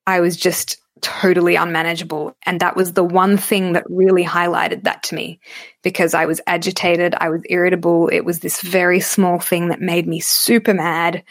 I 0.06 0.20
was 0.20 0.38
just 0.38 0.78
totally 1.02 1.56
unmanageable. 1.56 2.36
And 2.46 2.60
that 2.62 2.76
was 2.76 2.94
the 2.94 3.04
one 3.04 3.38
thing 3.38 3.74
that 3.74 3.90
really 3.90 4.24
highlighted 4.24 4.84
that 4.84 5.04
to 5.04 5.16
me 5.16 5.40
because 5.84 6.14
I 6.14 6.26
was 6.26 6.42
agitated, 6.48 7.14
I 7.20 7.30
was 7.30 7.42
irritable. 7.50 8.08
It 8.08 8.22
was 8.22 8.40
this 8.40 8.62
very 8.62 9.00
small 9.00 9.40
thing 9.40 9.68
that 9.68 9.82
made 9.82 10.08
me 10.08 10.20
super 10.20 10.74
mad. 10.74 11.24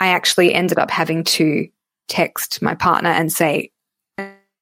I 0.00 0.08
actually 0.08 0.52
ended 0.52 0.78
up 0.78 0.90
having 0.90 1.24
to 1.24 1.68
text 2.08 2.60
my 2.62 2.74
partner 2.74 3.10
and 3.10 3.32
say, 3.32 3.70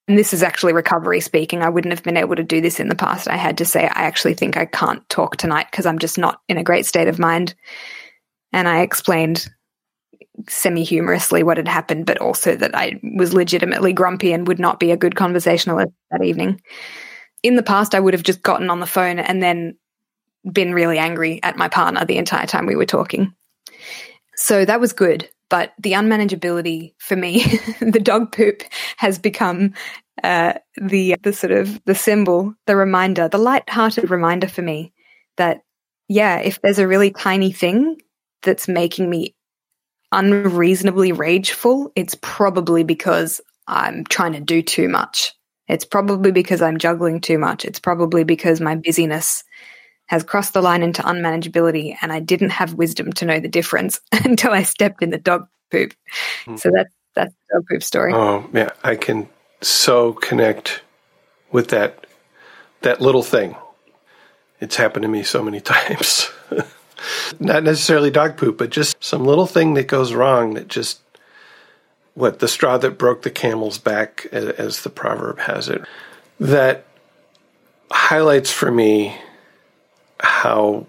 and 0.06 0.18
this 0.18 0.34
is 0.34 0.42
actually 0.42 0.74
recovery 0.74 1.20
speaking. 1.20 1.62
I 1.62 1.70
wouldn't 1.70 1.92
have 1.92 2.02
been 2.02 2.16
able 2.16 2.36
to 2.36 2.42
do 2.42 2.60
this 2.60 2.78
in 2.78 2.88
the 2.88 2.94
past. 2.94 3.26
I 3.26 3.36
had 3.36 3.56
to 3.58 3.64
say, 3.64 3.84
I 3.84 4.02
actually 4.02 4.34
think 4.34 4.56
I 4.56 4.66
can't 4.66 5.06
talk 5.08 5.36
tonight 5.36 5.68
because 5.70 5.86
I'm 5.86 5.98
just 5.98 6.18
not 6.18 6.40
in 6.48 6.58
a 6.58 6.64
great 6.64 6.84
state 6.84 7.08
of 7.08 7.18
mind. 7.18 7.54
And 8.52 8.68
I 8.68 8.80
explained 8.80 9.48
semi 10.48 10.84
humorously 10.84 11.42
what 11.42 11.56
had 11.56 11.68
happened, 11.68 12.04
but 12.04 12.18
also 12.18 12.54
that 12.54 12.74
I 12.74 13.00
was 13.16 13.32
legitimately 13.32 13.92
grumpy 13.92 14.32
and 14.32 14.46
would 14.46 14.58
not 14.58 14.78
be 14.78 14.90
a 14.90 14.96
good 14.96 15.16
conversationalist 15.16 15.92
that 16.10 16.22
evening. 16.22 16.60
In 17.42 17.56
the 17.56 17.62
past, 17.62 17.94
I 17.94 18.00
would 18.00 18.14
have 18.14 18.22
just 18.22 18.42
gotten 18.42 18.68
on 18.68 18.80
the 18.80 18.86
phone 18.86 19.18
and 19.18 19.42
then 19.42 19.76
been 20.52 20.74
really 20.74 20.98
angry 20.98 21.42
at 21.42 21.56
my 21.56 21.68
partner 21.68 22.04
the 22.04 22.18
entire 22.18 22.46
time 22.46 22.66
we 22.66 22.76
were 22.76 22.84
talking. 22.84 23.34
So 24.36 24.64
that 24.66 24.80
was 24.80 24.92
good. 24.92 25.28
But 25.50 25.74
the 25.78 25.92
unmanageability 25.92 26.94
for 26.98 27.16
me, 27.16 27.44
the 27.80 28.00
dog 28.02 28.32
poop 28.32 28.62
has 28.96 29.18
become 29.18 29.74
uh, 30.22 30.54
the 30.80 31.16
the 31.22 31.32
sort 31.32 31.52
of 31.52 31.84
the 31.84 31.94
symbol, 31.94 32.54
the 32.66 32.76
reminder, 32.76 33.28
the 33.28 33.38
light-hearted 33.38 34.10
reminder 34.10 34.48
for 34.48 34.62
me 34.62 34.92
that 35.36 35.62
yeah, 36.08 36.38
if 36.38 36.60
there's 36.60 36.78
a 36.78 36.88
really 36.88 37.10
tiny 37.10 37.52
thing 37.52 37.96
that's 38.42 38.68
making 38.68 39.08
me 39.08 39.34
unreasonably 40.12 41.12
rageful, 41.12 41.90
it's 41.96 42.14
probably 42.20 42.84
because 42.84 43.40
I'm 43.66 44.04
trying 44.04 44.32
to 44.34 44.40
do 44.40 44.62
too 44.62 44.88
much. 44.88 45.32
It's 45.66 45.84
probably 45.84 46.30
because 46.30 46.60
I'm 46.60 46.78
juggling 46.78 47.20
too 47.20 47.38
much. 47.38 47.64
It's 47.64 47.80
probably 47.80 48.22
because 48.22 48.60
my 48.60 48.76
busyness 48.76 49.42
has 50.06 50.22
crossed 50.22 50.52
the 50.52 50.62
line 50.62 50.82
into 50.82 51.02
unmanageability 51.02 51.96
and 52.02 52.12
I 52.12 52.20
didn't 52.20 52.50
have 52.50 52.74
wisdom 52.74 53.12
to 53.14 53.24
know 53.24 53.40
the 53.40 53.48
difference 53.48 54.00
until 54.12 54.52
I 54.52 54.62
stepped 54.62 55.02
in 55.02 55.10
the 55.10 55.18
dog 55.18 55.48
poop. 55.70 55.94
Mm-hmm. 56.44 56.56
So 56.56 56.70
that's 56.74 56.94
that's 57.14 57.34
the 57.34 57.56
dog 57.56 57.66
poop 57.70 57.82
story. 57.82 58.12
Oh 58.12 58.48
yeah, 58.52 58.70
I 58.82 58.96
can 58.96 59.28
so 59.60 60.12
connect 60.12 60.82
with 61.52 61.68
that 61.68 62.06
that 62.82 63.00
little 63.00 63.22
thing. 63.22 63.56
It's 64.60 64.76
happened 64.76 65.02
to 65.02 65.08
me 65.08 65.22
so 65.22 65.42
many 65.42 65.60
times. 65.62 66.30
Not 67.38 67.64
necessarily 67.64 68.10
dog 68.10 68.36
poop, 68.36 68.58
but 68.58 68.70
just 68.70 69.02
some 69.02 69.24
little 69.24 69.46
thing 69.46 69.74
that 69.74 69.88
goes 69.88 70.14
wrong 70.14 70.54
that 70.54 70.68
just 70.68 71.00
what 72.14 72.38
the 72.38 72.48
straw 72.48 72.78
that 72.78 72.98
broke 72.98 73.22
the 73.22 73.30
camel's 73.30 73.78
back, 73.78 74.26
as 74.32 74.82
the 74.82 74.90
proverb 74.90 75.38
has 75.40 75.68
it, 75.68 75.84
that 76.38 76.86
highlights 77.90 78.52
for 78.52 78.70
me 78.70 79.18
how 80.24 80.86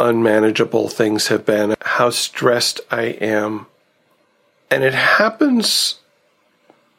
unmanageable 0.00 0.88
things 0.88 1.28
have 1.28 1.44
been, 1.44 1.74
how 1.82 2.10
stressed 2.10 2.80
I 2.90 3.02
am. 3.02 3.66
And 4.70 4.82
it 4.84 4.94
happens 4.94 5.98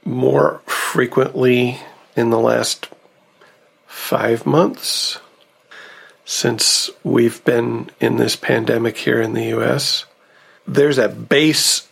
more 0.03 0.61
frequently 0.65 1.79
in 2.15 2.29
the 2.29 2.39
last 2.39 2.89
five 3.87 4.45
months 4.45 5.19
since 6.25 6.89
we've 7.03 7.43
been 7.43 7.89
in 7.99 8.17
this 8.17 8.35
pandemic 8.35 8.97
here 8.97 9.21
in 9.21 9.33
the 9.33 9.55
US. 9.57 10.05
There's 10.67 10.97
a 10.97 11.09
base 11.09 11.87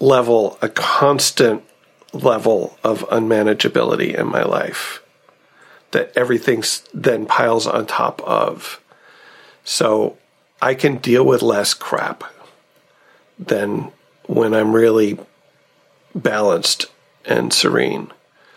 level, 0.00 0.58
a 0.60 0.68
constant 0.68 1.62
level 2.12 2.78
of 2.82 3.08
unmanageability 3.08 4.14
in 4.18 4.26
my 4.26 4.42
life 4.42 5.02
that 5.92 6.12
everything 6.16 6.62
then 6.92 7.26
piles 7.26 7.66
on 7.66 7.86
top 7.86 8.20
of. 8.22 8.80
So 9.66 10.16
I 10.62 10.74
can 10.74 10.98
deal 10.98 11.26
with 11.26 11.42
less 11.42 11.74
crap 11.74 12.22
than 13.36 13.90
when 14.26 14.54
I'm 14.54 14.72
really 14.72 15.18
balanced 16.14 16.86
and 17.24 17.52
serene. 17.52 18.12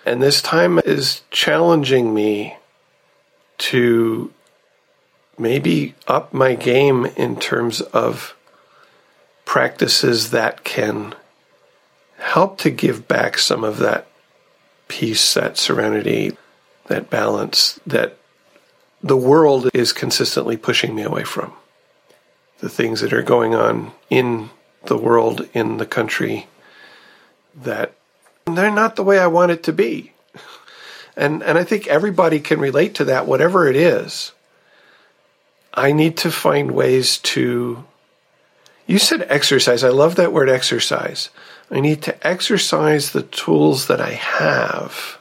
And 0.06 0.22
this 0.22 0.40
time 0.40 0.80
is 0.86 1.24
challenging 1.32 2.14
me 2.14 2.58
to 3.58 4.32
maybe 5.36 5.96
up 6.08 6.32
my 6.32 6.54
game 6.54 7.08
in 7.18 7.40
terms 7.40 7.82
of 7.82 8.36
practices 9.46 10.30
that 10.30 10.64
can 10.64 11.16
help 12.20 12.60
to 12.60 12.70
give 12.70 13.08
back 13.08 13.40
some 13.40 13.64
of 13.64 13.80
that 13.80 14.06
peace, 14.88 15.34
that 15.34 15.58
serenity, 15.58 16.38
that 16.86 17.10
balance 17.10 17.80
that 17.88 18.19
the 19.02 19.18
world 19.18 19.70
is 19.74 19.94
consistently 19.94 20.58
pushing 20.58 20.96
me 20.96 21.04
away 21.04 21.24
from. 21.24 21.54
The 22.60 22.70
things 22.70 23.02
that 23.02 23.14
are 23.14 23.22
going 23.22 23.56
on 23.56 23.94
in 24.10 24.50
the 24.86 24.98
world, 24.98 25.48
in 25.54 25.78
the 25.78 25.86
country, 25.86 26.48
that 27.56 27.94
they're 28.46 28.72
not 28.72 28.96
the 28.96 29.04
way 29.04 29.20
I 29.20 29.28
want 29.28 29.52
it 29.52 29.64
to 29.64 29.74
be. 29.74 30.14
And, 31.16 31.44
and 31.44 31.58
I 31.58 31.64
think 31.64 31.88
everybody 31.88 32.40
can 32.40 32.60
relate 32.60 32.96
to 32.96 33.06
that, 33.06 33.26
whatever 33.26 33.68
it 33.68 33.76
is. 33.76 34.32
I 35.74 35.92
need 35.92 36.18
to 36.18 36.32
find 36.32 36.72
ways 36.72 37.18
to. 37.20 37.86
You 38.88 39.00
said 39.00 39.26
exercise. 39.30 39.84
I 39.84 39.90
love 39.90 40.16
that 40.16 40.34
word 40.34 40.50
exercise. 40.50 41.30
I 41.70 41.80
need 41.80 42.02
to 42.04 42.28
exercise 42.28 43.12
the 43.12 43.22
tools 43.22 43.88
that 43.88 44.02
I 44.02 44.12
have 44.12 45.20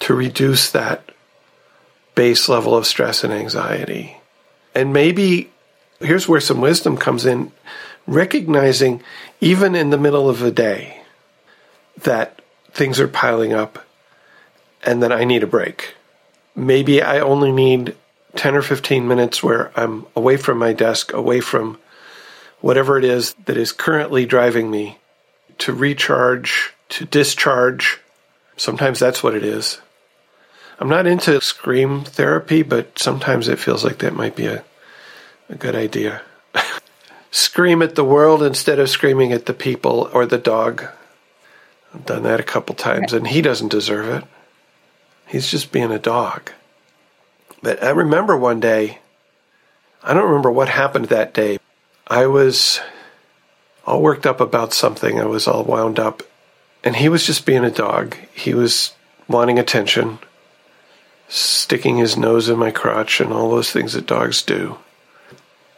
to 0.00 0.14
reduce 0.14 0.70
that 0.70 1.09
base 2.14 2.48
level 2.48 2.76
of 2.76 2.86
stress 2.86 3.24
and 3.24 3.32
anxiety. 3.32 4.18
And 4.74 4.92
maybe 4.92 5.50
here's 6.00 6.28
where 6.28 6.40
some 6.40 6.60
wisdom 6.60 6.96
comes 6.96 7.26
in 7.26 7.52
recognizing, 8.06 9.02
even 9.40 9.74
in 9.74 9.90
the 9.90 9.98
middle 9.98 10.28
of 10.28 10.40
the 10.40 10.50
day, 10.50 11.02
that 12.02 12.40
things 12.72 13.00
are 13.00 13.08
piling 13.08 13.52
up 13.52 13.84
and 14.82 15.02
that 15.02 15.12
I 15.12 15.24
need 15.24 15.42
a 15.42 15.46
break. 15.46 15.94
Maybe 16.56 17.02
I 17.02 17.20
only 17.20 17.52
need 17.52 17.94
10 18.36 18.54
or 18.54 18.62
15 18.62 19.06
minutes 19.06 19.42
where 19.42 19.70
I'm 19.78 20.06
away 20.16 20.36
from 20.36 20.58
my 20.58 20.72
desk, 20.72 21.12
away 21.12 21.40
from 21.40 21.78
whatever 22.60 22.98
it 22.98 23.04
is 23.04 23.34
that 23.46 23.56
is 23.56 23.72
currently 23.72 24.26
driving 24.26 24.70
me 24.70 24.98
to 25.58 25.72
recharge, 25.72 26.72
to 26.90 27.04
discharge. 27.04 28.00
Sometimes 28.56 28.98
that's 28.98 29.22
what 29.22 29.34
it 29.34 29.44
is. 29.44 29.80
I'm 30.80 30.88
not 30.88 31.06
into 31.06 31.38
scream 31.42 32.04
therapy, 32.04 32.62
but 32.62 32.98
sometimes 32.98 33.48
it 33.48 33.58
feels 33.58 33.84
like 33.84 33.98
that 33.98 34.14
might 34.14 34.34
be 34.34 34.46
a, 34.46 34.64
a 35.50 35.54
good 35.54 35.76
idea. 35.76 36.22
Scream 37.30 37.82
at 37.82 37.96
the 37.96 38.04
world 38.04 38.42
instead 38.42 38.78
of 38.78 38.88
screaming 38.88 39.30
at 39.32 39.44
the 39.44 39.52
people 39.52 40.08
or 40.14 40.24
the 40.24 40.38
dog. 40.38 40.86
I've 41.94 42.06
done 42.06 42.22
that 42.22 42.40
a 42.40 42.44
couple 42.44 42.74
times, 42.74 43.12
and 43.12 43.26
he 43.26 43.42
doesn't 43.42 43.68
deserve 43.68 44.08
it. 44.08 44.24
He's 45.26 45.50
just 45.50 45.70
being 45.70 45.92
a 45.92 45.98
dog. 45.98 46.50
But 47.62 47.82
I 47.84 47.90
remember 47.90 48.36
one 48.36 48.58
day, 48.58 49.00
I 50.02 50.14
don't 50.14 50.28
remember 50.28 50.50
what 50.50 50.70
happened 50.70 51.06
that 51.06 51.34
day. 51.34 51.58
I 52.06 52.26
was 52.26 52.80
all 53.86 54.00
worked 54.00 54.26
up 54.26 54.40
about 54.40 54.72
something. 54.72 55.20
I 55.20 55.26
was 55.26 55.46
all 55.46 55.62
wound 55.62 55.98
up. 55.98 56.22
And 56.82 56.96
he 56.96 57.10
was 57.10 57.26
just 57.26 57.44
being 57.44 57.64
a 57.64 57.70
dog. 57.70 58.16
He 58.32 58.54
was 58.54 58.94
wanting 59.28 59.58
attention, 59.58 60.18
sticking 61.30 61.96
his 61.96 62.18
nose 62.18 62.48
in 62.48 62.58
my 62.58 62.70
crotch, 62.70 63.20
and 63.20 63.32
all 63.32 63.50
those 63.50 63.72
things 63.72 63.94
that 63.94 64.06
dogs 64.06 64.42
do. 64.42 64.76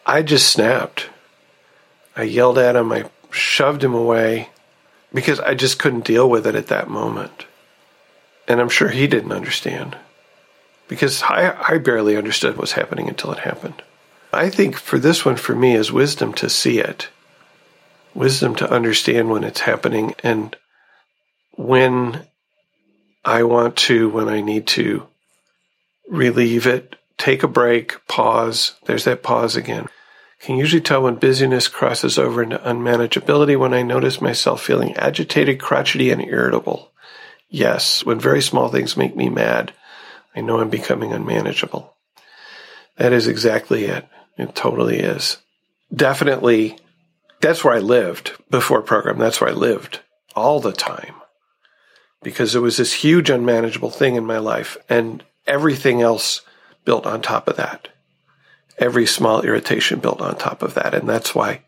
I 0.04 0.22
just 0.22 0.50
snapped. 0.50 1.10
I 2.16 2.24
yelled 2.24 2.58
at 2.58 2.74
him. 2.74 2.90
I 2.90 3.10
shoved 3.30 3.84
him 3.84 3.94
away 3.94 4.48
because 5.12 5.38
I 5.40 5.54
just 5.54 5.78
couldn't 5.78 6.04
deal 6.04 6.28
with 6.28 6.46
it 6.46 6.54
at 6.54 6.66
that 6.68 6.88
moment. 6.88 7.46
And 8.48 8.60
I'm 8.60 8.68
sure 8.68 8.88
he 8.88 9.06
didn't 9.06 9.32
understand 9.32 9.96
because 10.88 11.22
I, 11.22 11.56
I 11.68 11.78
barely 11.78 12.16
understood 12.16 12.54
what 12.54 12.62
was 12.62 12.72
happening 12.72 13.08
until 13.08 13.32
it 13.32 13.40
happened. 13.40 13.82
I 14.32 14.48
think 14.48 14.76
for 14.76 14.98
this 14.98 15.24
one, 15.24 15.36
for 15.36 15.54
me, 15.54 15.74
is 15.74 15.92
wisdom 15.92 16.32
to 16.34 16.48
see 16.48 16.78
it, 16.78 17.08
wisdom 18.14 18.54
to 18.56 18.70
understand 18.70 19.30
when 19.30 19.44
it's 19.44 19.60
happening 19.60 20.14
and 20.22 20.56
when 21.52 22.26
I 23.24 23.44
want 23.44 23.76
to, 23.76 24.08
when 24.08 24.28
I 24.28 24.40
need 24.40 24.66
to 24.68 25.06
relieve 26.08 26.66
it, 26.66 26.96
take 27.18 27.42
a 27.42 27.48
break, 27.48 28.06
pause. 28.08 28.74
There's 28.86 29.04
that 29.04 29.22
pause 29.22 29.56
again. 29.56 29.88
Can 30.40 30.56
usually 30.56 30.82
tell 30.82 31.02
when 31.02 31.16
busyness 31.16 31.68
crosses 31.68 32.18
over 32.18 32.42
into 32.42 32.58
unmanageability 32.58 33.56
when 33.56 33.72
I 33.72 33.82
notice 33.82 34.20
myself 34.20 34.60
feeling 34.60 34.96
agitated, 34.96 35.60
crotchety, 35.60 36.10
and 36.10 36.20
irritable. 36.20 36.90
Yes, 37.48 38.04
when 38.04 38.18
very 38.18 38.42
small 38.42 38.68
things 38.68 38.96
make 38.96 39.14
me 39.14 39.28
mad. 39.28 39.72
I 40.34 40.40
know 40.40 40.60
I'm 40.60 40.70
becoming 40.70 41.12
unmanageable. 41.12 41.94
That 42.96 43.12
is 43.12 43.28
exactly 43.28 43.84
it. 43.84 44.08
It 44.36 44.54
totally 44.54 44.98
is. 44.98 45.38
Definitely, 45.94 46.78
that's 47.40 47.62
where 47.62 47.74
I 47.74 47.80
lived 47.80 48.32
before 48.50 48.82
program. 48.82 49.18
That's 49.18 49.40
where 49.40 49.50
I 49.50 49.54
lived 49.54 50.00
all 50.34 50.58
the 50.58 50.72
time 50.72 51.14
because 52.22 52.54
it 52.54 52.60
was 52.60 52.76
this 52.76 52.92
huge 52.92 53.30
unmanageable 53.30 53.90
thing 53.90 54.14
in 54.14 54.24
my 54.24 54.38
life 54.38 54.76
and 54.88 55.22
everything 55.46 56.02
else 56.02 56.42
built 56.84 57.06
on 57.06 57.22
top 57.22 57.48
of 57.48 57.56
that. 57.56 57.88
Every 58.78 59.06
small 59.06 59.42
irritation 59.42 60.00
built 60.00 60.20
on 60.20 60.36
top 60.36 60.62
of 60.62 60.74
that. 60.74 60.94
And 60.94 61.08
that's 61.08 61.34
why 61.34 61.62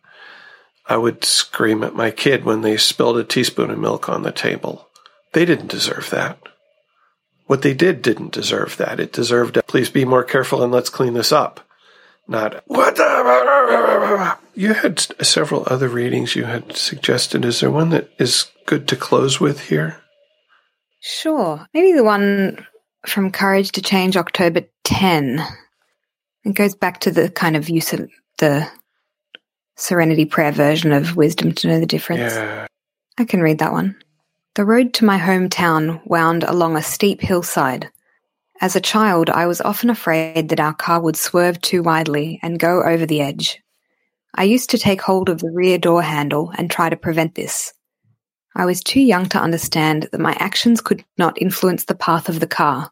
I 0.87 0.97
would 0.97 1.25
scream 1.25 1.83
at 1.83 1.95
my 1.95 2.11
kid 2.11 2.45
when 2.45 2.63
they 2.63 2.77
spilled 2.77 3.19
a 3.19 3.25
teaspoon 3.25 3.71
of 3.71 3.79
milk 3.79 4.09
on 4.09 4.23
the 4.23 4.33
table. 4.33 4.89
They 5.33 5.45
didn't 5.45 5.71
deserve 5.71 6.11
that. 6.11 6.39
What 7.47 7.63
they 7.63 7.75
did 7.75 8.03
didn't 8.03 8.33
deserve 8.33 8.77
that. 8.79 9.01
It 9.01 9.13
deserved, 9.13 9.59
please 9.67 9.91
be 9.91 10.05
more 10.05 10.25
careful 10.25 10.63
and 10.63 10.73
let's 10.73 10.91
clean 10.91 11.15
this 11.15 11.33
up. 11.33 11.61
Not, 12.27 12.63
what 12.67 12.97
the? 12.97 14.39
You 14.57 14.73
had 14.73 15.01
several 15.01 15.65
other 15.67 15.89
readings 15.89 16.37
you 16.37 16.45
had 16.45 16.77
suggested. 16.77 17.45
Is 17.45 17.59
there 17.59 17.73
one 17.73 17.91
that 17.91 18.09
is 18.19 18.53
good 18.67 18.87
to 18.89 18.97
close 18.97 19.41
with 19.41 19.63
here? 19.63 20.01
Sure. 21.01 21.67
Maybe 21.75 21.93
the 21.93 22.05
one 22.05 22.65
from 23.07 23.31
Courage 23.31 23.73
to 23.73 23.83
Change, 23.83 24.17
October 24.17 24.63
10. 24.85 25.45
It 26.45 26.55
goes 26.55 26.75
back 26.75 27.01
to 27.01 27.11
the 27.11 27.31
kind 27.31 27.57
of 27.57 27.69
use 27.69 27.93
of 27.93 28.11
the 28.39 28.69
Serenity 29.77 30.25
Prayer 30.25 30.53
version 30.53 30.93
of 30.93 31.17
Wisdom 31.17 31.53
to 31.53 31.69
Know 31.69 31.81
the 31.81 31.87
Difference. 31.87 32.35
Yeah. 32.35 32.67
I 33.19 33.25
can 33.25 33.41
read 33.41 33.59
that 33.59 33.73
one. 33.73 33.97
The 34.55 34.65
road 34.65 34.95
to 34.95 35.05
my 35.05 35.19
hometown 35.19 36.01
wound 36.07 36.45
along 36.45 36.77
a 36.77 36.83
steep 36.83 37.21
hillside. 37.21 37.91
As 38.61 38.77
a 38.77 38.81
child, 38.81 39.31
I 39.31 39.47
was 39.47 39.61
often 39.61 39.91
afraid 39.91 40.49
that 40.49 40.61
our 40.61 40.75
car 40.75 41.01
would 41.01 41.17
swerve 41.17 41.61
too 41.61 41.83
widely 41.83 42.39
and 42.43 42.59
go 42.59 42.83
over 42.83 43.05
the 43.05 43.21
edge. 43.21 43.61
I 44.35 44.45
used 44.45 44.71
to 44.71 44.79
take 44.79 45.01
hold 45.01 45.29
of 45.29 45.41
the 45.41 45.51
rear 45.51 45.79
door 45.79 46.03
handle 46.03 46.53
and 46.57 46.71
try 46.71 46.89
to 46.89 46.97
prevent 46.97 47.35
this. 47.35 47.73
I 48.57 48.65
was 48.67 48.83
too 48.83 49.01
young 49.01 49.27
to 49.31 49.41
understand 49.41 50.09
that 50.13 50.21
my 50.21 50.37
actions 50.39 50.81
could 50.81 51.05
not 51.19 51.41
influence 51.41 51.85
the 51.85 51.97
path 51.97 52.29
of 52.29 52.39
the 52.39 52.47
car. 52.47 52.91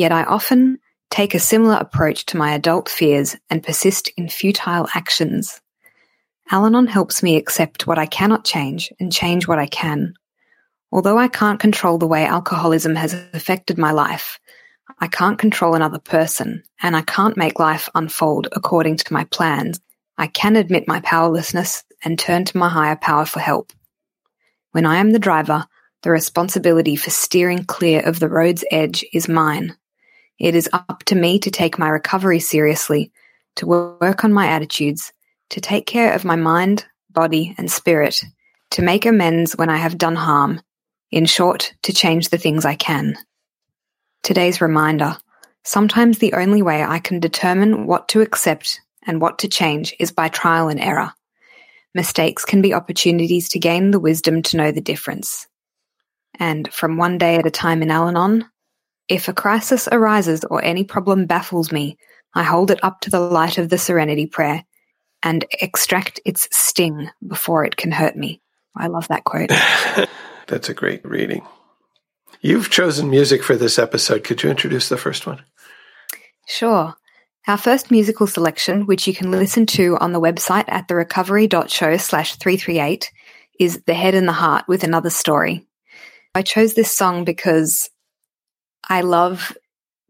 Yet 0.00 0.12
I 0.12 0.24
often 0.24 0.78
take 1.10 1.34
a 1.34 1.38
similar 1.38 1.76
approach 1.76 2.24
to 2.24 2.38
my 2.38 2.54
adult 2.54 2.88
fears 2.88 3.36
and 3.50 3.62
persist 3.62 4.10
in 4.16 4.30
futile 4.30 4.88
actions. 4.94 5.60
Al 6.50 6.64
Anon 6.64 6.86
helps 6.86 7.22
me 7.22 7.36
accept 7.36 7.86
what 7.86 7.98
I 7.98 8.06
cannot 8.06 8.46
change 8.46 8.90
and 8.98 9.12
change 9.12 9.46
what 9.46 9.58
I 9.58 9.66
can. 9.66 10.14
Although 10.90 11.18
I 11.18 11.28
can't 11.28 11.60
control 11.60 11.98
the 11.98 12.06
way 12.06 12.24
alcoholism 12.24 12.96
has 12.96 13.12
affected 13.34 13.76
my 13.76 13.90
life, 13.90 14.40
I 15.00 15.06
can't 15.06 15.38
control 15.38 15.74
another 15.74 15.98
person, 15.98 16.62
and 16.80 16.96
I 16.96 17.02
can't 17.02 17.36
make 17.36 17.58
life 17.58 17.90
unfold 17.94 18.48
according 18.52 18.96
to 18.96 19.12
my 19.12 19.24
plans. 19.24 19.80
I 20.16 20.28
can 20.28 20.56
admit 20.56 20.88
my 20.88 21.00
powerlessness 21.00 21.84
and 22.02 22.18
turn 22.18 22.46
to 22.46 22.56
my 22.56 22.70
higher 22.70 22.96
power 22.96 23.26
for 23.26 23.40
help. 23.40 23.70
When 24.72 24.86
I 24.86 24.96
am 24.96 25.10
the 25.10 25.18
driver, 25.18 25.66
the 26.04 26.10
responsibility 26.10 26.96
for 26.96 27.10
steering 27.10 27.64
clear 27.64 28.00
of 28.00 28.18
the 28.18 28.30
road's 28.30 28.64
edge 28.70 29.04
is 29.12 29.28
mine. 29.28 29.76
It 30.40 30.54
is 30.54 30.70
up 30.72 31.04
to 31.04 31.14
me 31.14 31.38
to 31.40 31.50
take 31.50 31.78
my 31.78 31.88
recovery 31.90 32.40
seriously, 32.40 33.12
to 33.56 33.66
work 33.66 34.24
on 34.24 34.32
my 34.32 34.46
attitudes, 34.46 35.12
to 35.50 35.60
take 35.60 35.84
care 35.84 36.14
of 36.14 36.24
my 36.24 36.34
mind, 36.34 36.86
body, 37.10 37.54
and 37.58 37.70
spirit, 37.70 38.24
to 38.70 38.82
make 38.82 39.04
amends 39.04 39.54
when 39.54 39.68
I 39.68 39.76
have 39.76 39.98
done 39.98 40.16
harm, 40.16 40.62
in 41.10 41.26
short, 41.26 41.74
to 41.82 41.92
change 41.92 42.30
the 42.30 42.38
things 42.38 42.64
I 42.64 42.74
can. 42.74 43.18
Today's 44.22 44.62
reminder 44.62 45.18
sometimes 45.64 46.18
the 46.18 46.32
only 46.32 46.62
way 46.62 46.82
I 46.82 47.00
can 47.00 47.20
determine 47.20 47.86
what 47.86 48.08
to 48.08 48.22
accept 48.22 48.80
and 49.06 49.20
what 49.20 49.40
to 49.40 49.48
change 49.48 49.94
is 49.98 50.10
by 50.10 50.28
trial 50.28 50.68
and 50.68 50.80
error. 50.80 51.12
Mistakes 51.94 52.46
can 52.46 52.62
be 52.62 52.72
opportunities 52.72 53.50
to 53.50 53.58
gain 53.58 53.90
the 53.90 54.00
wisdom 54.00 54.40
to 54.44 54.56
know 54.56 54.72
the 54.72 54.80
difference. 54.80 55.46
And 56.38 56.72
from 56.72 56.96
one 56.96 57.18
day 57.18 57.36
at 57.36 57.46
a 57.46 57.50
time 57.50 57.82
in 57.82 57.90
Al 57.90 58.08
Anon, 58.08 58.48
if 59.10 59.26
a 59.28 59.34
crisis 59.34 59.88
arises 59.90 60.44
or 60.44 60.64
any 60.64 60.84
problem 60.84 61.26
baffles 61.26 61.72
me, 61.72 61.98
I 62.32 62.44
hold 62.44 62.70
it 62.70 62.82
up 62.82 63.00
to 63.00 63.10
the 63.10 63.18
light 63.18 63.58
of 63.58 63.68
the 63.68 63.76
serenity 63.76 64.26
prayer 64.26 64.64
and 65.22 65.44
extract 65.60 66.20
its 66.24 66.48
sting 66.52 67.10
before 67.26 67.64
it 67.64 67.76
can 67.76 67.90
hurt 67.90 68.16
me. 68.16 68.40
I 68.74 68.86
love 68.86 69.08
that 69.08 69.24
quote. 69.24 69.50
That's 70.46 70.68
a 70.68 70.74
great 70.74 71.04
reading. 71.04 71.44
You've 72.40 72.70
chosen 72.70 73.10
music 73.10 73.42
for 73.42 73.56
this 73.56 73.80
episode. 73.80 74.22
Could 74.22 74.44
you 74.44 74.48
introduce 74.48 74.88
the 74.88 74.96
first 74.96 75.26
one? 75.26 75.42
Sure. 76.46 76.94
Our 77.48 77.58
first 77.58 77.90
musical 77.90 78.28
selection, 78.28 78.86
which 78.86 79.08
you 79.08 79.14
can 79.14 79.32
listen 79.32 79.66
to 79.66 79.98
on 79.98 80.12
the 80.12 80.20
website 80.20 80.66
at 80.68 80.86
therecovery.show 80.86 81.96
slash 81.96 82.36
338, 82.36 83.10
is 83.58 83.82
The 83.86 83.94
Head 83.94 84.14
and 84.14 84.28
the 84.28 84.32
Heart 84.32 84.68
with 84.68 84.84
Another 84.84 85.10
Story. 85.10 85.66
I 86.32 86.42
chose 86.42 86.74
this 86.74 86.92
song 86.92 87.24
because 87.24 87.89
I 88.88 89.02
love 89.02 89.56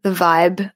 the 0.03 0.11
vibe 0.11 0.71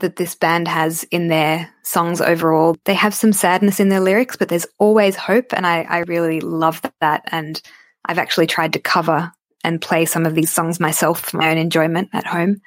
that 0.00 0.16
this 0.16 0.34
band 0.34 0.68
has 0.68 1.04
in 1.04 1.28
their 1.28 1.72
songs 1.82 2.20
overall. 2.20 2.76
They 2.84 2.94
have 2.94 3.14
some 3.14 3.32
sadness 3.32 3.80
in 3.80 3.88
their 3.88 4.00
lyrics, 4.00 4.36
but 4.36 4.48
there's 4.48 4.66
always 4.78 5.16
hope, 5.16 5.52
and 5.52 5.66
I, 5.66 5.82
I 5.82 5.98
really 6.00 6.40
love 6.40 6.82
that. 7.00 7.22
And 7.28 7.60
I've 8.04 8.18
actually 8.18 8.48
tried 8.48 8.74
to 8.74 8.80
cover 8.80 9.32
and 9.64 9.80
play 9.80 10.04
some 10.04 10.26
of 10.26 10.34
these 10.34 10.52
songs 10.52 10.80
myself 10.80 11.20
for 11.20 11.38
my 11.38 11.50
own 11.50 11.58
enjoyment 11.58 12.10
at 12.12 12.26
home. 12.26 12.60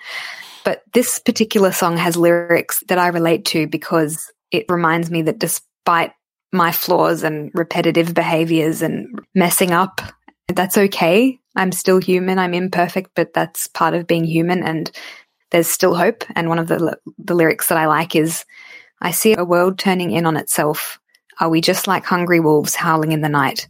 But 0.64 0.82
this 0.94 1.20
particular 1.20 1.72
song 1.72 1.98
has 1.98 2.18
lyrics 2.18 2.84
that 2.88 2.98
I 2.98 3.08
relate 3.08 3.46
to 3.46 3.68
because 3.68 4.32
it 4.52 4.66
reminds 4.70 5.12
me 5.12 5.22
that 5.24 5.40
despite 5.40 6.14
my 6.52 6.72
flaws 6.72 7.22
and 7.24 7.52
repetitive 7.54 8.14
behaviors 8.14 8.82
and 8.82 9.20
messing 9.36 9.72
up, 9.72 10.02
that's 10.48 10.78
okay. 10.78 11.38
I'm 11.56 11.72
still 11.72 12.00
human. 12.00 12.40
I'm 12.40 12.54
imperfect, 12.54 13.12
but 13.16 13.34
that's 13.34 13.68
part 13.68 13.94
of 13.94 14.08
being 14.08 14.26
human 14.26 14.64
and 14.64 14.92
there's 15.52 15.68
still 15.68 15.96
hope. 15.96 16.24
And 16.36 16.50
one 16.50 16.60
of 16.60 16.68
the, 16.68 16.98
the 17.18 17.36
lyrics 17.36 17.68
that 17.68 17.78
I 17.78 17.86
like 17.86 18.16
is, 18.16 18.46
I 19.02 19.12
see 19.12 19.36
a 19.36 19.46
world 19.46 19.78
turning 19.78 20.12
in 20.12 20.26
on 20.26 20.38
itself. 20.38 21.00
Are 21.40 21.50
we 21.50 21.62
just 21.62 21.88
like 21.88 22.06
hungry 22.06 22.40
wolves 22.40 22.76
howling 22.76 23.12
in 23.12 23.22
the 23.22 23.30
night? 23.30 23.68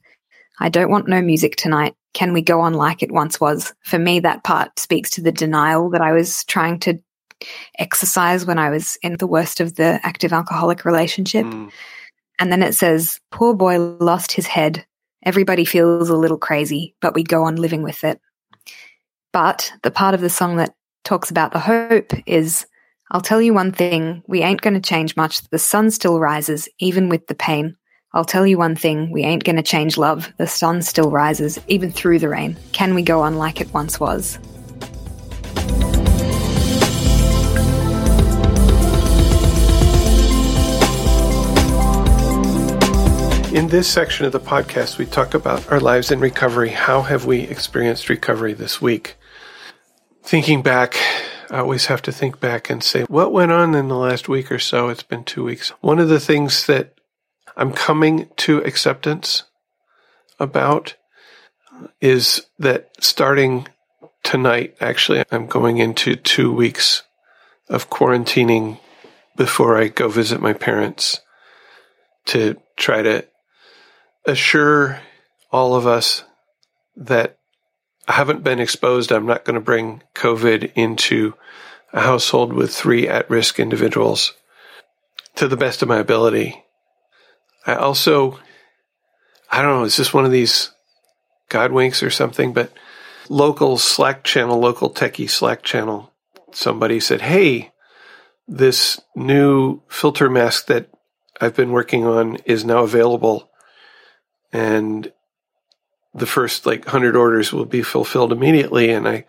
I 0.59 0.69
don't 0.69 0.89
want 0.89 1.07
no 1.07 1.21
music 1.21 1.55
tonight. 1.55 1.95
Can 2.13 2.31
we 2.31 2.41
go 2.41 2.61
on 2.61 2.73
like 2.73 3.03
it 3.03 3.11
once 3.11 3.39
was? 3.41 3.73
For 3.83 3.99
me, 3.99 4.21
that 4.21 4.43
part 4.43 4.79
speaks 4.79 5.09
to 5.11 5.21
the 5.21 5.31
denial 5.31 5.89
that 5.89 6.01
I 6.01 6.13
was 6.13 6.43
trying 6.45 6.79
to 6.81 6.99
exercise 7.77 8.45
when 8.45 8.57
I 8.57 8.69
was 8.69 8.97
in 9.01 9.17
the 9.17 9.27
worst 9.27 9.59
of 9.59 9.75
the 9.75 9.99
active 10.03 10.31
alcoholic 10.31 10.85
relationship. 10.85 11.45
Mm. 11.45 11.71
And 12.39 12.51
then 12.51 12.63
it 12.63 12.73
says, 12.73 13.19
Poor 13.31 13.53
boy 13.53 13.79
lost 13.79 14.31
his 14.31 14.47
head. 14.47 14.85
Everybody 15.25 15.65
feels 15.65 16.09
a 16.09 16.15
little 16.15 16.37
crazy, 16.37 16.95
but 17.01 17.15
we 17.15 17.23
go 17.23 17.43
on 17.43 17.55
living 17.55 17.81
with 17.81 18.03
it. 18.03 18.21
But 19.33 19.73
the 19.83 19.91
part 19.91 20.13
of 20.13 20.21
the 20.21 20.29
song 20.29 20.57
that 20.57 20.75
talks 21.03 21.29
about 21.29 21.51
the 21.51 21.59
hope 21.59 22.13
is 22.25 22.65
I'll 23.11 23.21
tell 23.21 23.41
you 23.41 23.53
one 23.53 23.71
thing, 23.71 24.23
we 24.27 24.41
ain't 24.41 24.61
going 24.61 24.75
to 24.75 24.79
change 24.79 25.15
much. 25.15 25.41
The 25.49 25.59
sun 25.59 25.91
still 25.91 26.19
rises, 26.19 26.69
even 26.79 27.09
with 27.09 27.27
the 27.27 27.35
pain. 27.35 27.75
I'll 28.15 28.23
tell 28.23 28.47
you 28.47 28.57
one 28.57 28.77
thing, 28.77 29.11
we 29.11 29.23
ain't 29.23 29.43
gonna 29.43 29.61
change 29.61 29.97
love. 29.97 30.31
The 30.37 30.47
sun 30.47 30.81
still 30.83 31.11
rises, 31.11 31.59
even 31.67 31.91
through 31.91 32.19
the 32.19 32.29
rain. 32.29 32.55
Can 32.71 32.95
we 32.95 33.01
go 33.01 33.19
on 33.19 33.35
like 33.35 33.59
it 33.59 33.73
once 33.73 33.99
was? 33.99 34.39
In 43.55 43.69
this 43.69 43.87
section 43.87 44.25
of 44.25 44.33
the 44.33 44.39
podcast, 44.41 44.97
we 44.97 45.05
talk 45.05 45.33
about 45.33 45.71
our 45.71 45.79
lives 45.79 46.11
in 46.11 46.19
recovery. 46.19 46.71
How 46.71 47.03
have 47.03 47.23
we 47.23 47.43
experienced 47.43 48.09
recovery 48.09 48.51
this 48.51 48.81
week? 48.81 49.15
Thinking 50.23 50.61
back, 50.61 50.97
I 51.49 51.59
always 51.59 51.85
have 51.85 52.01
to 52.01 52.11
think 52.11 52.41
back 52.41 52.69
and 52.69 52.83
say, 52.83 53.03
what 53.03 53.31
went 53.31 53.53
on 53.53 53.73
in 53.73 53.87
the 53.87 53.95
last 53.95 54.27
week 54.27 54.51
or 54.51 54.59
so? 54.59 54.89
It's 54.89 55.03
been 55.03 55.23
two 55.23 55.45
weeks. 55.45 55.69
One 55.79 55.99
of 55.99 56.09
the 56.09 56.19
things 56.19 56.65
that 56.65 56.95
I'm 57.55 57.71
coming 57.71 58.27
to 58.35 58.57
acceptance 58.57 59.43
about 60.37 60.97
is 62.01 62.47
that 62.59 62.89
starting 62.99 63.69
tonight, 64.21 64.75
actually, 64.81 65.23
I'm 65.31 65.47
going 65.47 65.77
into 65.77 66.17
two 66.17 66.51
weeks 66.51 67.03
of 67.69 67.89
quarantining 67.89 68.79
before 69.37 69.77
I 69.77 69.87
go 69.87 70.09
visit 70.09 70.41
my 70.41 70.51
parents 70.51 71.21
to 72.25 72.57
try 72.75 73.01
to 73.01 73.25
assure 74.25 75.01
all 75.51 75.75
of 75.75 75.87
us 75.87 76.23
that 76.95 77.37
I 78.07 78.13
haven't 78.13 78.43
been 78.43 78.59
exposed. 78.59 79.11
I'm 79.11 79.25
not 79.25 79.45
going 79.45 79.55
to 79.55 79.61
bring 79.61 80.03
COVID 80.13 80.71
into 80.75 81.33
a 81.93 82.01
household 82.01 82.53
with 82.53 82.73
three 82.73 83.07
at 83.07 83.29
risk 83.29 83.59
individuals 83.59 84.33
to 85.35 85.47
the 85.47 85.57
best 85.57 85.81
of 85.81 85.87
my 85.87 85.97
ability. 85.97 86.63
I 87.65 87.75
also, 87.75 88.39
I 89.51 89.61
don't 89.61 89.79
know, 89.79 89.85
is 89.85 89.97
this 89.97 90.13
one 90.13 90.25
of 90.25 90.31
these 90.31 90.71
God 91.49 91.71
winks 91.71 92.03
or 92.03 92.09
something? 92.09 92.53
But 92.53 92.71
local 93.29 93.77
Slack 93.77 94.23
channel, 94.23 94.59
local 94.59 94.93
techie 94.93 95.29
Slack 95.29 95.63
channel, 95.63 96.13
somebody 96.51 96.99
said, 96.99 97.21
Hey, 97.21 97.71
this 98.47 99.01
new 99.15 99.81
filter 99.89 100.29
mask 100.29 100.67
that 100.67 100.89
I've 101.41 101.55
been 101.55 101.71
working 101.71 102.05
on 102.05 102.37
is 102.45 102.63
now 102.63 102.83
available. 102.83 103.49
And 104.55 105.11
the 106.13 106.25
first 106.25 106.65
like 106.65 106.85
100 106.85 107.17
orders 107.17 107.51
will 107.51 107.65
be 107.65 107.81
fulfilled 107.81 108.31
immediately. 108.31 108.89
And 108.89 109.05
I 109.05 109.25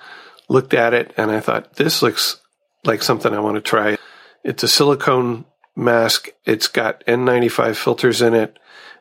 looked 0.48 0.72
at 0.72 0.94
it 0.94 1.12
and 1.16 1.32
I 1.32 1.40
thought, 1.40 1.74
this 1.74 2.00
looks 2.00 2.40
like 2.84 3.02
something 3.02 3.34
I 3.34 3.40
want 3.40 3.56
to 3.56 3.60
try. 3.60 3.98
It's 4.44 4.62
a 4.62 4.68
silicone 4.68 5.44
mask. 5.74 6.28
It's 6.44 6.68
got 6.68 7.04
N95 7.06 7.74
filters 7.74 8.22
in 8.22 8.34
it 8.34 8.56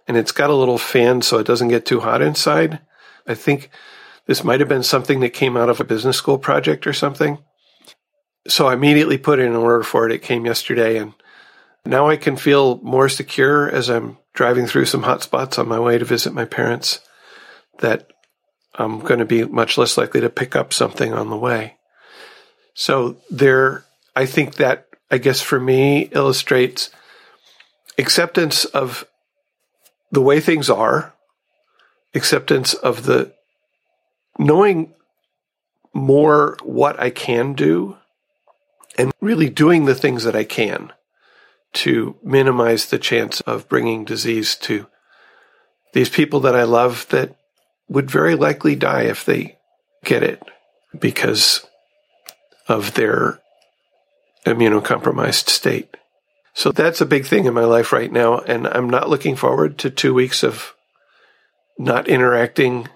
and 0.07 0.17
it's 0.17 0.31
got 0.31 0.49
a 0.49 0.55
little 0.55 0.79
fan 0.79 1.21
so 1.21 1.37
it 1.37 1.45
doesn't 1.45 1.67
get 1.67 1.85
too 1.85 1.99
hot 1.99 2.23
inside. 2.23 2.79
I 3.27 3.35
think 3.35 3.69
this 4.25 4.43
might 4.43 4.61
have 4.61 4.69
been 4.69 4.81
something 4.81 5.19
that 5.19 5.29
came 5.29 5.55
out 5.55 5.69
of 5.69 5.79
a 5.79 5.83
business 5.85 6.17
school 6.17 6.39
project 6.39 6.87
or 6.87 6.93
something. 6.93 7.37
So 8.47 8.65
I 8.65 8.73
immediately 8.73 9.19
put 9.19 9.37
in 9.37 9.49
an 9.49 9.55
order 9.55 9.83
for 9.83 10.07
it. 10.07 10.11
It 10.11 10.23
came 10.23 10.47
yesterday 10.47 10.97
and 10.97 11.13
now 11.85 12.09
I 12.09 12.17
can 12.17 12.35
feel 12.35 12.77
more 12.77 13.09
secure 13.09 13.69
as 13.69 13.91
I'm 13.91 14.17
driving 14.35 14.67
through 14.67 14.85
some 14.85 15.03
hot 15.03 15.23
spots 15.23 15.57
on 15.57 15.67
my 15.67 15.79
way 15.79 15.97
to 15.97 16.05
visit 16.05 16.33
my 16.33 16.45
parents 16.45 16.99
that 17.79 18.11
I'm 18.75 18.99
going 18.99 19.19
to 19.19 19.25
be 19.25 19.45
much 19.45 19.77
less 19.77 19.97
likely 19.97 20.21
to 20.21 20.29
pick 20.29 20.55
up 20.55 20.73
something 20.73 21.13
on 21.13 21.29
the 21.29 21.37
way. 21.37 21.77
So 22.73 23.17
there, 23.31 23.85
I 24.15 24.25
think 24.25 24.55
that, 24.55 24.87
I 25.09 25.17
guess 25.17 25.41
for 25.41 25.59
me, 25.59 26.09
illustrates 26.11 26.89
acceptance 27.97 28.65
of 28.65 29.07
the 30.11 30.21
way 30.21 30.41
things 30.41 30.69
are, 30.69 31.13
acceptance 32.13 32.73
of 32.73 33.05
the 33.05 33.33
knowing 34.37 34.93
more 35.93 36.57
what 36.61 36.99
I 36.99 37.09
can 37.09 37.53
do 37.53 37.97
and 38.97 39.13
really 39.21 39.49
doing 39.49 39.85
the 39.85 39.95
things 39.95 40.25
that 40.25 40.35
I 40.35 40.43
can 40.43 40.91
to 41.75 42.15
minimize 42.23 42.87
the 42.87 42.97
chance 42.97 43.41
of 43.41 43.69
bringing 43.69 44.05
disease 44.05 44.55
to 44.55 44.87
these 45.93 46.09
people 46.09 46.39
that 46.41 46.55
I 46.55 46.63
love 46.63 47.05
that 47.09 47.35
would 47.87 48.09
very 48.09 48.35
likely 48.35 48.75
die 48.75 49.03
if 49.03 49.23
they 49.23 49.57
get 50.03 50.23
it 50.23 50.41
because 50.97 51.65
of 52.67 52.93
their 52.95 53.39
immunocompromised 54.45 55.49
state. 55.49 55.95
So 56.53 56.71
that's 56.71 57.01
a 57.01 57.05
big 57.05 57.25
thing 57.25 57.45
in 57.45 57.53
my 57.53 57.65
life 57.65 57.91
right 57.91 58.11
now. 58.11 58.39
And 58.39 58.67
I'm 58.67 58.89
not 58.89 59.09
looking 59.09 59.35
forward 59.35 59.77
to 59.79 59.89
two 59.89 60.13
weeks 60.13 60.43
of 60.43 60.73
not 61.77 62.07
interacting 62.07 62.87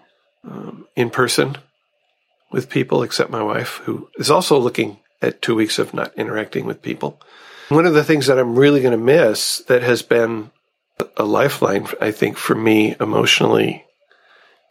um, 0.45 0.88
in 0.95 1.09
person 1.09 1.57
with 2.51 2.69
people 2.69 3.03
except 3.03 3.30
my 3.30 3.43
wife, 3.43 3.82
who 3.84 4.09
is 4.17 4.32
also 4.32 4.57
looking 4.57 4.99
at 5.21 5.41
two 5.41 5.55
weeks 5.55 5.77
of 5.77 5.93
not 5.93 6.15
interacting 6.15 6.65
with 6.65 6.82
people. 6.82 7.21
One 7.70 7.86
of 7.86 7.93
the 7.93 8.03
things 8.03 8.26
that 8.26 8.39
I'm 8.39 8.57
really 8.57 8.82
going 8.82 8.97
to 8.97 9.03
miss 9.03 9.59
that 9.67 9.84
has 9.84 10.01
been 10.01 10.49
a 11.15 11.24
lifeline, 11.24 11.88
I 12.01 12.09
think, 12.09 12.36
for 12.36 12.55
me 12.55 12.95
emotionally 12.99 13.86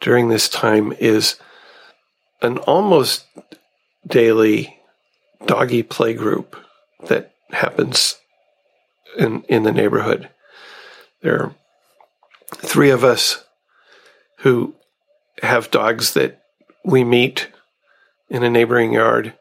during 0.01 0.27
this 0.27 0.49
time 0.49 0.93
is 0.99 1.37
an 2.41 2.57
almost 2.57 3.25
daily 4.05 4.77
doggy 5.45 5.81
play 5.81 6.13
group 6.13 6.57
that 7.07 7.33
happens 7.51 8.17
in 9.17 9.43
in 9.43 9.63
the 9.63 9.71
neighborhood. 9.71 10.29
There 11.21 11.41
are 11.41 11.55
three 12.53 12.89
of 12.89 13.05
us 13.05 13.45
who 14.39 14.75
have 15.41 15.71
dogs 15.71 16.13
that 16.15 16.41
we 16.83 17.05
meet 17.05 17.49
in 18.29 18.43
a 18.43 18.49
neighboring 18.49 18.91
yard 18.91 19.38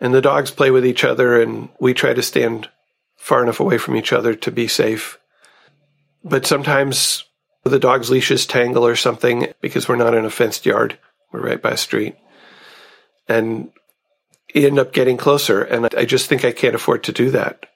and 0.00 0.14
the 0.14 0.20
dogs 0.20 0.50
play 0.50 0.70
with 0.70 0.86
each 0.86 1.04
other 1.04 1.40
and 1.40 1.68
we 1.80 1.94
try 1.94 2.14
to 2.14 2.22
stand 2.22 2.68
far 3.16 3.42
enough 3.42 3.60
away 3.60 3.78
from 3.78 3.96
each 3.96 4.12
other 4.12 4.34
to 4.34 4.50
be 4.50 4.68
safe. 4.68 5.18
But 6.24 6.46
sometimes 6.46 7.24
the 7.64 7.78
dog's 7.78 8.10
leashes 8.10 8.46
tangle 8.46 8.86
or 8.86 8.96
something 8.96 9.52
because 9.60 9.88
we're 9.88 9.96
not 9.96 10.14
in 10.14 10.24
a 10.24 10.30
fenced 10.30 10.66
yard. 10.66 10.98
We're 11.32 11.46
right 11.46 11.60
by 11.60 11.72
a 11.72 11.76
street. 11.76 12.16
And 13.28 13.70
you 14.54 14.66
end 14.66 14.78
up 14.78 14.92
getting 14.92 15.16
closer. 15.16 15.62
And 15.62 15.88
I 15.96 16.04
just 16.04 16.28
think 16.28 16.44
I 16.44 16.52
can't 16.52 16.74
afford 16.74 17.04
to 17.04 17.12
do 17.12 17.30
that. 17.32 17.66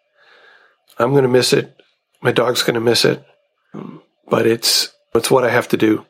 I'm 0.98 1.10
going 1.10 1.24
to 1.24 1.28
miss 1.28 1.52
it. 1.52 1.76
My 2.22 2.32
dog's 2.32 2.62
going 2.62 2.74
to 2.74 2.80
miss 2.80 3.04
it. 3.04 3.24
But 4.28 4.46
it's, 4.46 4.92
it's 5.14 5.30
what 5.30 5.44
I 5.44 5.50
have 5.50 5.68
to 5.68 5.76
do 5.76 6.06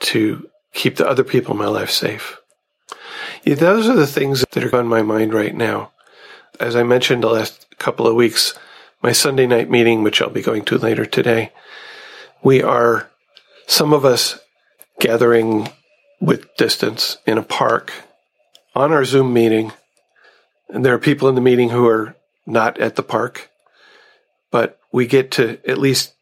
to 0.00 0.48
keep 0.72 0.96
the 0.96 1.08
other 1.08 1.24
people 1.24 1.52
in 1.52 1.58
my 1.58 1.66
life 1.66 1.90
safe. 1.90 2.38
Yeah, 3.46 3.54
those 3.54 3.88
are 3.88 3.94
the 3.94 4.08
things 4.08 4.44
that 4.50 4.64
are 4.64 4.74
on 4.74 4.88
my 4.88 5.02
mind 5.02 5.32
right 5.32 5.54
now. 5.54 5.92
As 6.58 6.74
I 6.74 6.82
mentioned 6.82 7.22
the 7.22 7.28
last 7.28 7.78
couple 7.78 8.08
of 8.08 8.16
weeks, 8.16 8.58
my 9.04 9.12
Sunday 9.12 9.46
night 9.46 9.70
meeting, 9.70 10.02
which 10.02 10.20
I'll 10.20 10.30
be 10.30 10.42
going 10.42 10.64
to 10.64 10.78
later 10.78 11.06
today, 11.06 11.52
we 12.42 12.60
are, 12.60 13.08
some 13.68 13.92
of 13.92 14.04
us, 14.04 14.40
gathering 14.98 15.68
with 16.20 16.56
distance 16.56 17.18
in 17.24 17.38
a 17.38 17.42
park 17.44 17.92
on 18.74 18.92
our 18.92 19.04
Zoom 19.04 19.32
meeting. 19.32 19.72
And 20.68 20.84
there 20.84 20.94
are 20.94 20.98
people 20.98 21.28
in 21.28 21.36
the 21.36 21.40
meeting 21.40 21.70
who 21.70 21.86
are 21.86 22.16
not 22.46 22.80
at 22.80 22.96
the 22.96 23.04
park, 23.04 23.48
but 24.50 24.80
we 24.90 25.06
get 25.06 25.30
to 25.32 25.60
at 25.70 25.78
least 25.78 26.14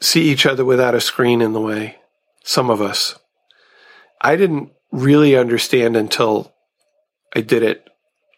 see 0.00 0.30
each 0.30 0.46
other 0.46 0.64
without 0.64 0.94
a 0.94 1.00
screen 1.00 1.42
in 1.42 1.54
the 1.54 1.60
way. 1.60 1.96
Some 2.44 2.70
of 2.70 2.80
us. 2.80 3.18
I 4.20 4.36
didn't 4.36 4.70
really 4.92 5.34
understand 5.34 5.96
until 5.96 6.54
I 7.34 7.40
did 7.40 7.62
it 7.62 7.88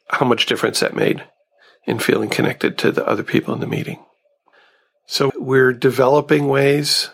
how 0.09 0.27
much 0.27 0.47
difference 0.47 0.81
that 0.81 0.95
made 0.95 1.25
in 1.85 1.99
feeling 1.99 2.29
connected 2.29 2.77
to 2.79 2.93
the 2.93 3.07
other 3.07 3.23
people 3.23 3.55
in 3.55 3.61
the 3.61 3.67
meeting. 3.67 4.05
So 5.07 5.31
we're 5.37 5.73
developing 5.73 6.49
ways 6.49 7.11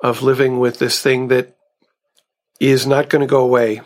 of 0.00 0.22
living 0.22 0.60
with 0.60 0.78
this 0.78 1.00
thing 1.00 1.28
that 1.28 1.56
is 2.60 2.86
not 2.86 3.08
going 3.08 3.20
to 3.20 3.26
go 3.26 3.42
away 3.42 3.80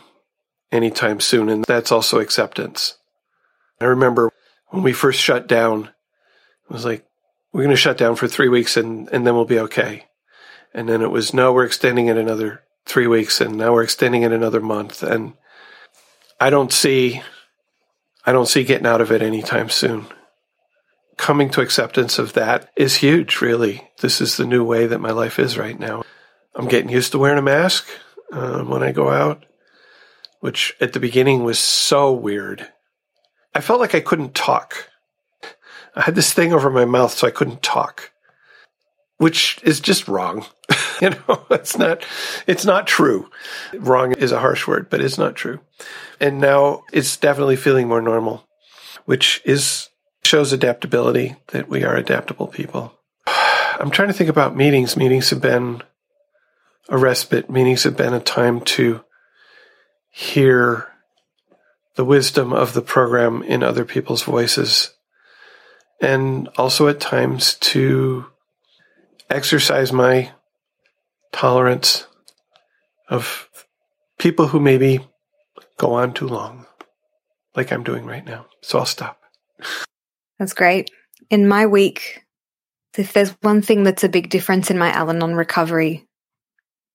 anytime 0.71 1.19
soon. 1.19 1.49
And 1.49 1.65
that's 1.65 1.91
also 1.91 2.19
acceptance. 2.19 2.97
I 3.81 3.85
remember 3.85 4.31
when 4.67 4.83
we 4.83 4.93
first 4.93 5.19
shut 5.19 5.47
down, 5.47 5.85
it 6.69 6.73
was 6.73 6.85
like, 6.85 7.05
we're 7.51 7.63
going 7.63 7.75
to 7.75 7.81
shut 7.81 7.97
down 7.97 8.15
for 8.15 8.27
three 8.27 8.49
weeks 8.49 8.77
and, 8.77 9.09
and 9.09 9.25
then 9.25 9.33
we'll 9.33 9.45
be 9.45 9.59
okay. 9.59 10.05
And 10.73 10.87
then 10.87 11.01
it 11.01 11.09
was, 11.09 11.33
no, 11.33 11.51
we're 11.51 11.65
extending 11.65 12.07
it 12.07 12.17
another 12.17 12.61
three 12.85 13.07
weeks 13.07 13.41
and 13.41 13.57
now 13.57 13.73
we're 13.73 13.83
extending 13.83 14.21
it 14.21 14.31
another 14.31 14.61
month. 14.61 15.01
And 15.01 15.33
I 16.39 16.49
don't 16.49 16.71
see, 16.71 17.21
I 18.25 18.31
don't 18.31 18.47
see 18.47 18.63
getting 18.63 18.87
out 18.87 19.01
of 19.01 19.11
it 19.11 19.21
anytime 19.21 19.69
soon 19.69 20.07
coming 21.19 21.49
to 21.49 21.59
acceptance 21.59 22.17
of 22.17 22.31
that 22.33 22.69
is 22.77 22.95
huge, 22.95 23.41
really. 23.41 23.91
This 23.99 24.21
is 24.21 24.37
the 24.37 24.45
new 24.45 24.63
way 24.63 24.87
that 24.87 25.01
my 25.01 25.11
life 25.11 25.37
is 25.37 25.57
right 25.57 25.77
now. 25.77 26.01
I'm 26.55 26.69
getting 26.69 26.89
used 26.89 27.11
to 27.11 27.19
wearing 27.19 27.37
a 27.37 27.41
mask 27.41 27.87
um, 28.31 28.69
when 28.69 28.81
I 28.81 28.93
go 28.93 29.09
out, 29.09 29.45
which 30.39 30.75
at 30.79 30.93
the 30.93 30.99
beginning 30.99 31.43
was 31.43 31.59
so 31.59 32.13
weird. 32.13 32.69
I 33.53 33.59
felt 33.59 33.81
like 33.81 33.93
I 33.93 33.99
couldn't 33.99 34.33
talk. 34.33 34.89
I 35.93 36.03
had 36.03 36.15
this 36.15 36.31
thing 36.31 36.53
over 36.53 36.69
my 36.69 36.85
mouth 36.85 37.11
so 37.11 37.27
I 37.27 37.31
couldn't 37.31 37.61
talk, 37.61 38.11
which 39.19 39.59
is 39.63 39.79
just 39.79 40.07
wrong. 40.07 40.45
you 41.01 41.11
know, 41.11 41.45
it's 41.51 41.77
not, 41.77 42.03
it's 42.47 42.65
not 42.65 42.87
true. 42.87 43.29
Wrong 43.73 44.13
is 44.13 44.31
a 44.31 44.39
harsh 44.39 44.65
word, 44.65 44.89
but 44.89 45.01
it's 45.01 45.17
not 45.17 45.35
true. 45.35 45.59
And 46.19 46.39
now 46.39 46.83
it's 46.91 47.17
definitely 47.17 47.57
feeling 47.57 47.87
more 47.87 48.01
normal, 48.01 48.47
which 49.05 49.41
is 49.45 49.89
shows 50.23 50.53
adaptability, 50.53 51.35
that 51.47 51.69
we 51.69 51.83
are 51.83 51.95
adaptable 51.95 52.47
people. 52.47 52.93
I'm 53.27 53.91
trying 53.91 54.09
to 54.09 54.13
think 54.13 54.29
about 54.29 54.55
meetings. 54.55 54.95
Meetings 54.95 55.29
have 55.31 55.41
been 55.41 55.81
a 56.87 56.97
respite, 56.97 57.49
meetings 57.49 57.83
have 57.83 57.97
been 57.97 58.13
a 58.13 58.19
time 58.19 58.61
to 58.61 59.03
hear 60.09 60.87
the 61.95 62.05
wisdom 62.05 62.53
of 62.53 62.73
the 62.73 62.81
program 62.81 63.43
in 63.43 63.63
other 63.63 63.85
people's 63.85 64.23
voices, 64.23 64.93
and 66.01 66.47
also 66.57 66.87
at 66.87 66.99
times 66.99 67.55
to 67.55 68.25
exercise 69.29 69.93
my 69.93 70.31
tolerance 71.31 72.07
of 73.09 73.49
people 74.17 74.47
who 74.47 74.59
maybe 74.59 74.99
go 75.77 75.93
on 75.93 76.13
too 76.13 76.27
long, 76.27 76.65
like 77.55 77.71
I'm 77.71 77.83
doing 77.83 78.05
right 78.05 78.25
now. 78.25 78.45
So 78.61 78.79
I'll 78.79 78.85
stop. 78.85 79.21
That's 80.37 80.53
great. 80.53 80.91
In 81.29 81.47
my 81.47 81.65
week, 81.65 82.23
if 82.97 83.13
there's 83.13 83.31
one 83.41 83.61
thing 83.61 83.83
that's 83.83 84.03
a 84.03 84.09
big 84.09 84.29
difference 84.29 84.69
in 84.69 84.77
my 84.77 84.91
Al 84.91 85.09
Anon 85.09 85.35
recovery, 85.35 86.07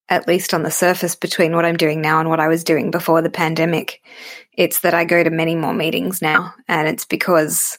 at 0.09 0.29
least 0.29 0.53
on 0.53 0.63
the 0.63 0.71
surface 0.71 1.17
between 1.17 1.55
what 1.55 1.65
I'm 1.65 1.77
doing 1.77 2.01
now 2.01 2.21
and 2.21 2.29
what 2.29 2.41
I 2.41 2.49
was 2.49 2.65
doing 2.65 2.91
before 2.91 3.23
the 3.23 3.31
pandemic, 3.31 4.03
it's 4.53 4.81
that 4.81 4.95
I 4.95 5.05
go 5.05 5.23
to 5.23 5.31
many 5.31 5.55
more 5.55 5.73
meetings 5.73 6.21
now. 6.21 6.55
And 6.69 6.89
it's 6.89 7.07
because 7.07 7.79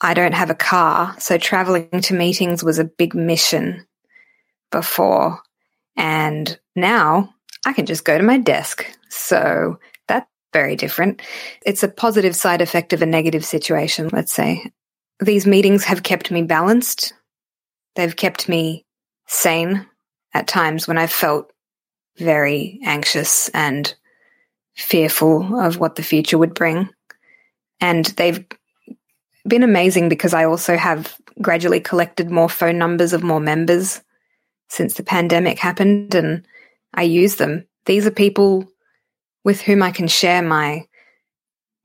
I 0.00 0.14
don't 0.14 0.34
have 0.34 0.50
a 0.50 0.54
car. 0.54 1.14
So 1.18 1.36
traveling 1.36 1.88
to 2.02 2.14
meetings 2.14 2.64
was 2.64 2.78
a 2.78 2.84
big 2.84 3.14
mission 3.14 3.86
before. 4.70 5.40
And 5.96 6.58
now 6.74 7.34
I 7.66 7.72
can 7.72 7.86
just 7.86 8.04
go 8.04 8.16
to 8.16 8.24
my 8.24 8.38
desk. 8.38 8.86
So 9.10 9.78
that's 10.08 10.26
very 10.52 10.76
different. 10.76 11.20
It's 11.66 11.82
a 11.82 11.88
positive 11.88 12.34
side 12.34 12.62
effect 12.62 12.92
of 12.92 13.02
a 13.02 13.06
negative 13.06 13.44
situation, 13.44 14.08
let's 14.12 14.32
say. 14.32 14.72
These 15.20 15.46
meetings 15.46 15.84
have 15.84 16.02
kept 16.02 16.30
me 16.30 16.42
balanced. 16.42 17.12
They've 17.94 18.16
kept 18.16 18.48
me 18.48 18.86
sane 19.26 19.86
at 20.32 20.46
times 20.46 20.88
when 20.88 20.96
I've 20.96 21.12
felt 21.12 21.52
very 22.16 22.80
anxious 22.84 23.48
and 23.50 23.92
fearful 24.76 25.60
of 25.60 25.78
what 25.78 25.96
the 25.96 26.02
future 26.02 26.38
would 26.38 26.54
bring. 26.54 26.88
And 27.80 28.04
they've 28.06 28.44
been 29.46 29.62
amazing 29.62 30.08
because 30.08 30.34
I 30.34 30.44
also 30.44 30.76
have 30.76 31.16
gradually 31.40 31.80
collected 31.80 32.30
more 32.30 32.48
phone 32.48 32.78
numbers 32.78 33.12
of 33.12 33.22
more 33.22 33.40
members 33.40 34.02
since 34.68 34.94
the 34.94 35.02
pandemic 35.02 35.58
happened 35.58 36.14
and 36.14 36.46
I 36.94 37.02
use 37.02 37.36
them. 37.36 37.66
These 37.86 38.06
are 38.06 38.10
people 38.10 38.70
with 39.44 39.60
whom 39.60 39.82
I 39.82 39.90
can 39.90 40.08
share 40.08 40.42
my 40.42 40.86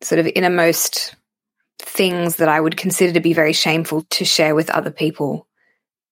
sort 0.02 0.20
of 0.20 0.28
innermost 0.36 1.16
things 1.80 2.38
that 2.38 2.50
I 2.50 2.60
would 2.60 2.78
consider 2.78 3.14
to 3.14 3.20
be 3.20 3.34
very 3.34 3.54
shameful 3.54 4.04
to 4.12 4.26
share 4.26 4.56
with 4.56 4.70
other 4.70 4.92
people. 4.92 5.48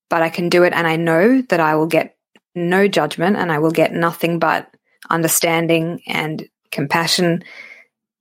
But 0.09 0.21
I 0.21 0.29
can 0.29 0.49
do 0.49 0.63
it 0.63 0.73
and 0.73 0.87
I 0.87 0.95
know 0.95 1.41
that 1.43 1.59
I 1.59 1.75
will 1.75 1.87
get 1.87 2.17
no 2.55 2.87
judgment 2.87 3.35
and 3.35 3.51
I 3.51 3.59
will 3.59 3.71
get 3.71 3.93
nothing 3.93 4.39
but 4.39 4.69
understanding 5.09 6.01
and 6.07 6.47
compassion. 6.71 7.43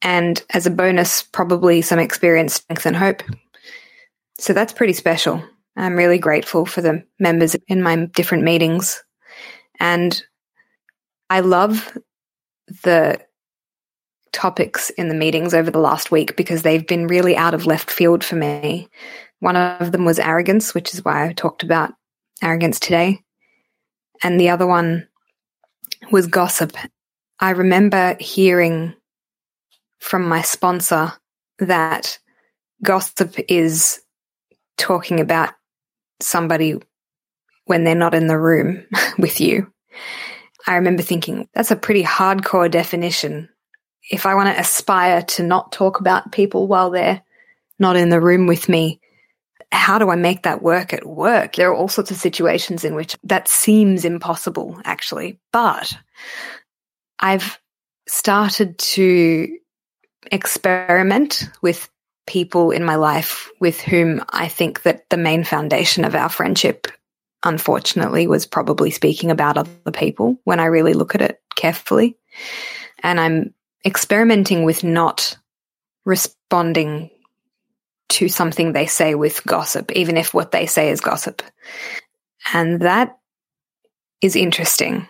And 0.02 0.42
as 0.50 0.66
a 0.66 0.70
bonus, 0.70 1.22
probably 1.22 1.80
some 1.80 1.98
experience, 1.98 2.54
strength, 2.54 2.86
and 2.86 2.96
hope. 2.96 3.22
So 4.38 4.52
that's 4.52 4.72
pretty 4.72 4.92
special. 4.92 5.42
I'm 5.76 5.94
really 5.94 6.18
grateful 6.18 6.66
for 6.66 6.82
the 6.82 7.04
members 7.18 7.56
in 7.68 7.82
my 7.82 8.06
different 8.14 8.44
meetings. 8.44 9.02
And 9.78 10.22
I 11.30 11.40
love 11.40 11.96
the 12.82 13.20
topics 14.32 14.90
in 14.90 15.08
the 15.08 15.14
meetings 15.14 15.54
over 15.54 15.70
the 15.70 15.78
last 15.78 16.10
week 16.10 16.36
because 16.36 16.62
they've 16.62 16.86
been 16.86 17.06
really 17.06 17.36
out 17.36 17.54
of 17.54 17.66
left 17.66 17.90
field 17.90 18.24
for 18.24 18.36
me. 18.36 18.88
One 19.40 19.56
of 19.56 19.92
them 19.92 20.04
was 20.04 20.18
arrogance, 20.18 20.74
which 20.74 20.94
is 20.94 21.04
why 21.04 21.26
I 21.26 21.32
talked 21.32 21.62
about 21.62 21.92
arrogance 22.42 22.80
today. 22.80 23.20
And 24.22 24.38
the 24.38 24.48
other 24.48 24.66
one 24.66 25.08
was 26.10 26.26
gossip. 26.26 26.76
I 27.40 27.50
remember 27.50 28.16
hearing 28.20 28.94
from 30.02 30.28
my 30.28 30.42
sponsor 30.42 31.12
that 31.58 32.18
gossip 32.82 33.34
is 33.48 34.02
talking 34.76 35.20
about 35.20 35.54
somebody 36.20 36.80
when 37.66 37.84
they're 37.84 37.94
not 37.94 38.14
in 38.14 38.26
the 38.26 38.38
room 38.38 38.84
with 39.18 39.40
you. 39.40 39.72
I 40.66 40.76
remember 40.76 41.02
thinking, 41.02 41.48
that's 41.54 41.70
a 41.70 41.76
pretty 41.76 42.02
hardcore 42.02 42.70
definition 42.70 43.48
if 44.10 44.26
I 44.26 44.34
want 44.34 44.54
to 44.54 44.60
aspire 44.60 45.22
to 45.22 45.42
not 45.42 45.72
talk 45.72 46.00
about 46.00 46.32
people 46.32 46.66
while 46.66 46.90
they're 46.90 47.22
not 47.78 47.96
in 47.96 48.08
the 48.08 48.20
room 48.20 48.46
with 48.46 48.68
me, 48.68 49.00
how 49.70 49.98
do 49.98 50.10
I 50.10 50.16
make 50.16 50.42
that 50.42 50.62
work 50.62 50.92
at 50.92 51.06
work? 51.06 51.54
There 51.54 51.70
are 51.70 51.74
all 51.74 51.88
sorts 51.88 52.10
of 52.10 52.16
situations 52.16 52.84
in 52.84 52.94
which 52.94 53.16
that 53.24 53.48
seems 53.48 54.04
impossible, 54.04 54.78
actually. 54.84 55.38
But 55.52 55.96
I've 57.18 57.58
started 58.06 58.78
to 58.78 59.56
experiment 60.30 61.48
with 61.60 61.88
people 62.26 62.70
in 62.70 62.84
my 62.84 62.94
life 62.94 63.50
with 63.60 63.80
whom 63.80 64.22
I 64.30 64.48
think 64.48 64.82
that 64.82 65.08
the 65.10 65.16
main 65.16 65.44
foundation 65.44 66.04
of 66.04 66.14
our 66.14 66.28
friendship, 66.28 66.86
unfortunately, 67.44 68.26
was 68.26 68.46
probably 68.46 68.90
speaking 68.90 69.30
about 69.30 69.58
other 69.58 69.90
people 69.92 70.38
when 70.44 70.60
I 70.60 70.66
really 70.66 70.94
look 70.94 71.14
at 71.14 71.22
it 71.22 71.40
carefully. 71.56 72.16
And 73.02 73.18
I'm 73.18 73.54
experimenting 73.84 74.64
with 74.64 74.84
not 74.84 75.36
responding 76.04 77.10
to 78.10 78.28
something 78.28 78.72
they 78.72 78.86
say 78.86 79.14
with 79.14 79.44
gossip, 79.46 79.90
even 79.92 80.16
if 80.16 80.34
what 80.34 80.52
they 80.52 80.66
say 80.66 80.90
is 80.90 81.00
gossip. 81.00 81.42
And 82.52 82.82
that 82.82 83.18
is 84.20 84.36
interesting. 84.36 85.08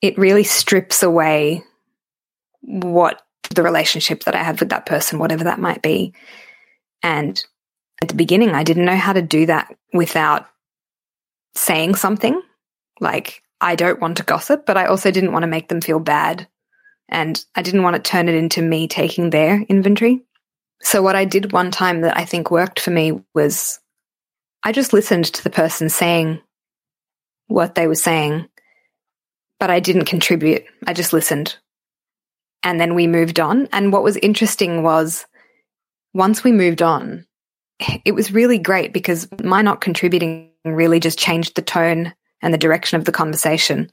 It 0.00 0.16
really 0.16 0.44
strips 0.44 1.02
away 1.02 1.64
what 2.60 3.22
the 3.54 3.62
relationship 3.62 4.24
that 4.24 4.34
I 4.34 4.42
have 4.42 4.60
with 4.60 4.70
that 4.70 4.86
person, 4.86 5.18
whatever 5.18 5.44
that 5.44 5.60
might 5.60 5.82
be. 5.82 6.14
And 7.02 7.42
at 8.02 8.08
the 8.08 8.14
beginning, 8.14 8.50
I 8.50 8.64
didn't 8.64 8.84
know 8.84 8.96
how 8.96 9.12
to 9.12 9.22
do 9.22 9.46
that 9.46 9.74
without 9.92 10.46
saying 11.54 11.96
something 11.96 12.40
like, 13.00 13.42
I 13.60 13.74
don't 13.74 14.00
want 14.00 14.18
to 14.18 14.22
gossip, 14.22 14.66
but 14.66 14.76
I 14.76 14.86
also 14.86 15.10
didn't 15.10 15.32
want 15.32 15.42
to 15.42 15.48
make 15.48 15.68
them 15.68 15.80
feel 15.80 15.98
bad 15.98 16.46
and 17.08 17.42
I 17.54 17.62
didn't 17.62 17.82
want 17.82 17.96
to 17.96 18.02
turn 18.02 18.28
it 18.28 18.34
into 18.34 18.62
me 18.62 18.86
taking 18.86 19.30
their 19.30 19.62
inventory. 19.62 20.22
So 20.82 21.02
what 21.02 21.16
I 21.16 21.24
did 21.24 21.52
one 21.52 21.70
time 21.70 22.02
that 22.02 22.16
I 22.16 22.24
think 22.24 22.50
worked 22.50 22.78
for 22.78 22.90
me 22.90 23.20
was 23.34 23.80
I 24.62 24.72
just 24.72 24.92
listened 24.92 25.24
to 25.26 25.42
the 25.42 25.50
person 25.50 25.88
saying 25.88 26.40
what 27.46 27.74
they 27.74 27.86
were 27.86 27.94
saying, 27.94 28.48
but 29.58 29.70
I 29.70 29.80
didn't 29.80 30.04
contribute. 30.04 30.64
I 30.86 30.92
just 30.92 31.12
listened. 31.12 31.56
And 32.62 32.80
then 32.80 32.94
we 32.94 33.06
moved 33.06 33.40
on. 33.40 33.68
And 33.72 33.92
what 33.92 34.02
was 34.02 34.16
interesting 34.16 34.82
was 34.82 35.26
once 36.14 36.42
we 36.42 36.52
moved 36.52 36.82
on, 36.82 37.26
it 38.04 38.14
was 38.14 38.32
really 38.32 38.58
great 38.58 38.92
because 38.92 39.28
my 39.42 39.62
not 39.62 39.80
contributing 39.80 40.50
really 40.64 41.00
just 41.00 41.18
changed 41.18 41.54
the 41.54 41.62
tone 41.62 42.12
and 42.42 42.52
the 42.52 42.58
direction 42.58 42.98
of 42.98 43.04
the 43.04 43.12
conversation 43.12 43.88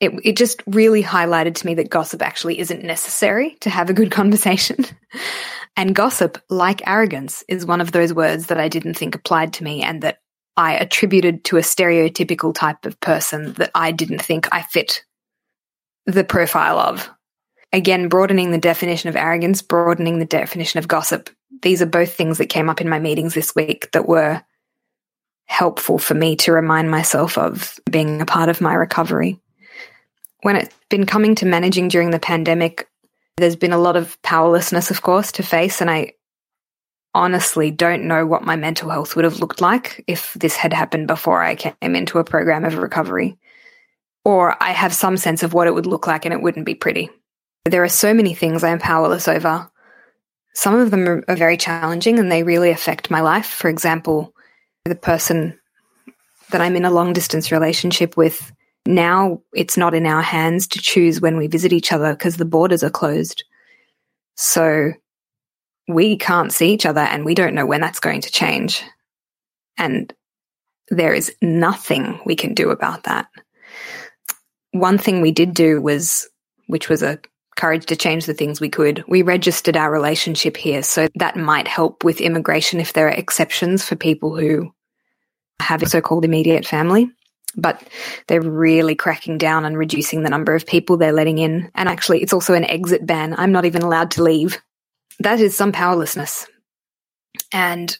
it, 0.00 0.12
it 0.24 0.36
just 0.36 0.62
really 0.66 1.02
highlighted 1.02 1.54
to 1.56 1.66
me 1.66 1.74
that 1.74 1.90
gossip 1.90 2.22
actually 2.22 2.58
isn't 2.58 2.82
necessary 2.82 3.56
to 3.60 3.70
have 3.70 3.90
a 3.90 3.94
good 3.94 4.10
conversation. 4.10 4.86
and 5.76 5.94
gossip, 5.94 6.38
like 6.48 6.86
arrogance, 6.86 7.44
is 7.48 7.66
one 7.66 7.80
of 7.80 7.92
those 7.92 8.12
words 8.12 8.46
that 8.46 8.58
I 8.58 8.68
didn't 8.68 8.94
think 8.94 9.14
applied 9.14 9.52
to 9.54 9.64
me 9.64 9.82
and 9.82 10.02
that 10.02 10.18
I 10.56 10.74
attributed 10.74 11.44
to 11.44 11.58
a 11.58 11.62
stereotypical 11.62 12.54
type 12.54 12.84
of 12.84 12.98
person 13.00 13.52
that 13.54 13.70
I 13.74 13.92
didn't 13.92 14.22
think 14.22 14.48
I 14.52 14.62
fit 14.62 15.04
the 16.06 16.24
profile 16.24 16.78
of. 16.78 17.08
Again, 17.72 18.08
broadening 18.08 18.50
the 18.50 18.58
definition 18.58 19.08
of 19.08 19.16
arrogance, 19.16 19.62
broadening 19.62 20.18
the 20.18 20.24
definition 20.24 20.78
of 20.78 20.88
gossip. 20.88 21.30
These 21.62 21.82
are 21.82 21.86
both 21.86 22.14
things 22.14 22.38
that 22.38 22.46
came 22.46 22.68
up 22.68 22.80
in 22.80 22.88
my 22.88 22.98
meetings 22.98 23.34
this 23.34 23.54
week 23.54 23.90
that 23.92 24.08
were 24.08 24.42
helpful 25.46 25.98
for 25.98 26.14
me 26.14 26.36
to 26.36 26.52
remind 26.52 26.90
myself 26.90 27.36
of 27.36 27.78
being 27.90 28.20
a 28.20 28.26
part 28.26 28.48
of 28.48 28.60
my 28.60 28.74
recovery 28.74 29.38
when 30.42 30.56
it's 30.56 30.74
been 30.88 31.06
coming 31.06 31.34
to 31.36 31.46
managing 31.46 31.88
during 31.88 32.10
the 32.10 32.18
pandemic, 32.18 32.88
there's 33.36 33.56
been 33.56 33.72
a 33.72 33.78
lot 33.78 33.96
of 33.96 34.20
powerlessness, 34.22 34.90
of 34.90 35.02
course, 35.02 35.32
to 35.32 35.42
face. 35.42 35.80
And 35.80 35.90
I 35.90 36.12
honestly 37.14 37.70
don't 37.70 38.04
know 38.04 38.26
what 38.26 38.44
my 38.44 38.56
mental 38.56 38.90
health 38.90 39.16
would 39.16 39.24
have 39.24 39.40
looked 39.40 39.60
like 39.60 40.04
if 40.06 40.32
this 40.34 40.56
had 40.56 40.72
happened 40.72 41.06
before 41.06 41.42
I 41.42 41.54
came 41.54 41.74
into 41.82 42.18
a 42.18 42.24
program 42.24 42.64
of 42.64 42.78
recovery. 42.78 43.38
Or 44.24 44.62
I 44.62 44.72
have 44.72 44.92
some 44.94 45.16
sense 45.16 45.42
of 45.42 45.54
what 45.54 45.66
it 45.66 45.74
would 45.74 45.86
look 45.86 46.06
like 46.06 46.24
and 46.24 46.34
it 46.34 46.42
wouldn't 46.42 46.66
be 46.66 46.74
pretty. 46.74 47.10
There 47.64 47.84
are 47.84 47.88
so 47.88 48.14
many 48.14 48.34
things 48.34 48.64
I 48.64 48.70
am 48.70 48.78
powerless 48.78 49.28
over. 49.28 49.70
Some 50.54 50.74
of 50.74 50.90
them 50.90 51.24
are 51.28 51.36
very 51.36 51.56
challenging 51.56 52.18
and 52.18 52.30
they 52.30 52.42
really 52.42 52.70
affect 52.70 53.10
my 53.10 53.20
life. 53.20 53.46
For 53.46 53.68
example, 53.68 54.34
the 54.84 54.94
person 54.94 55.58
that 56.50 56.60
I'm 56.60 56.76
in 56.76 56.84
a 56.84 56.90
long 56.90 57.12
distance 57.12 57.52
relationship 57.52 58.16
with 58.16 58.52
now 58.86 59.42
it's 59.52 59.76
not 59.76 59.94
in 59.94 60.06
our 60.06 60.22
hands 60.22 60.66
to 60.68 60.80
choose 60.80 61.20
when 61.20 61.36
we 61.36 61.46
visit 61.46 61.72
each 61.72 61.92
other 61.92 62.12
because 62.12 62.36
the 62.36 62.44
borders 62.44 62.82
are 62.82 62.90
closed. 62.90 63.44
So 64.36 64.92
we 65.86 66.16
can't 66.16 66.52
see 66.52 66.72
each 66.72 66.86
other 66.86 67.00
and 67.00 67.24
we 67.24 67.34
don't 67.34 67.54
know 67.54 67.66
when 67.66 67.80
that's 67.80 68.00
going 68.00 68.22
to 68.22 68.32
change. 68.32 68.82
And 69.76 70.12
there 70.88 71.12
is 71.12 71.34
nothing 71.42 72.20
we 72.24 72.34
can 72.34 72.54
do 72.54 72.70
about 72.70 73.04
that. 73.04 73.26
One 74.72 74.98
thing 74.98 75.20
we 75.20 75.32
did 75.32 75.52
do 75.52 75.80
was, 75.80 76.28
which 76.66 76.88
was 76.88 77.02
a 77.02 77.20
courage 77.56 77.86
to 77.86 77.96
change 77.96 78.26
the 78.26 78.34
things 78.34 78.60
we 78.60 78.68
could. 78.68 79.04
We 79.08 79.22
registered 79.22 79.76
our 79.76 79.90
relationship 79.90 80.56
here. 80.56 80.82
So 80.82 81.08
that 81.16 81.36
might 81.36 81.68
help 81.68 82.04
with 82.04 82.20
immigration 82.20 82.80
if 82.80 82.92
there 82.92 83.08
are 83.08 83.12
exceptions 83.12 83.84
for 83.84 83.96
people 83.96 84.36
who 84.36 84.72
have 85.60 85.82
a 85.82 85.88
so 85.88 86.00
called 86.00 86.24
immediate 86.24 86.66
family 86.66 87.10
but 87.56 87.82
they're 88.26 88.40
really 88.40 88.94
cracking 88.94 89.38
down 89.38 89.64
and 89.64 89.76
reducing 89.76 90.22
the 90.22 90.30
number 90.30 90.54
of 90.54 90.66
people 90.66 90.96
they're 90.96 91.12
letting 91.12 91.38
in. 91.38 91.70
And 91.74 91.88
actually, 91.88 92.22
it's 92.22 92.32
also 92.32 92.54
an 92.54 92.64
exit 92.64 93.06
ban. 93.06 93.34
I'm 93.36 93.52
not 93.52 93.64
even 93.64 93.82
allowed 93.82 94.12
to 94.12 94.22
leave. 94.22 94.60
that 95.18 95.40
is 95.40 95.56
some 95.56 95.72
powerlessness. 95.72 96.46
And 97.52 97.96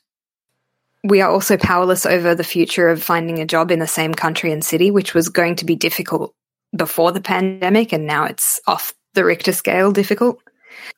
we 1.02 1.20
are 1.20 1.30
also 1.30 1.56
powerless 1.56 2.06
over 2.06 2.34
the 2.34 2.44
future 2.44 2.88
of 2.88 3.02
finding 3.02 3.40
a 3.40 3.46
job 3.46 3.70
in 3.70 3.78
the 3.78 3.86
same 3.86 4.14
country 4.14 4.52
and 4.52 4.64
city, 4.64 4.90
which 4.90 5.14
was 5.14 5.28
going 5.28 5.56
to 5.56 5.64
be 5.64 5.76
difficult 5.76 6.34
before 6.76 7.10
the 7.12 7.20
pandemic, 7.20 7.92
and 7.92 8.06
now 8.06 8.24
it's 8.24 8.60
off 8.66 8.92
the 9.14 9.24
Richter 9.24 9.52
scale 9.52 9.92
difficult. 9.92 10.40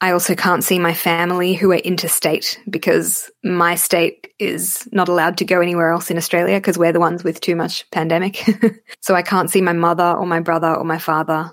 I 0.01 0.13
also 0.13 0.35
can't 0.35 0.65
see 0.65 0.79
my 0.79 0.95
family 0.95 1.55
who 1.55 1.73
are 1.73 1.77
interstate 1.77 2.59
because 2.69 3.31
my 3.43 3.75
state 3.75 4.29
is 4.39 4.89
not 4.93 5.09
allowed 5.09 5.39
to 5.39 5.45
go 5.45 5.61
anywhere 5.61 5.91
else 5.91 6.11
in 6.11 6.17
Australia 6.17 6.59
because 6.59 6.79
we're 6.79 6.93
the 6.93 7.01
ones 7.01 7.25
with 7.25 7.41
too 7.41 7.57
much 7.57 7.89
pandemic. 7.91 8.45
so 9.01 9.15
I 9.15 9.23
can't 9.23 9.51
see 9.51 9.61
my 9.61 9.73
mother 9.73 10.05
or 10.05 10.27
my 10.27 10.41
brother 10.41 10.75
or 10.75 10.85
my 10.85 10.99
father 10.99 11.51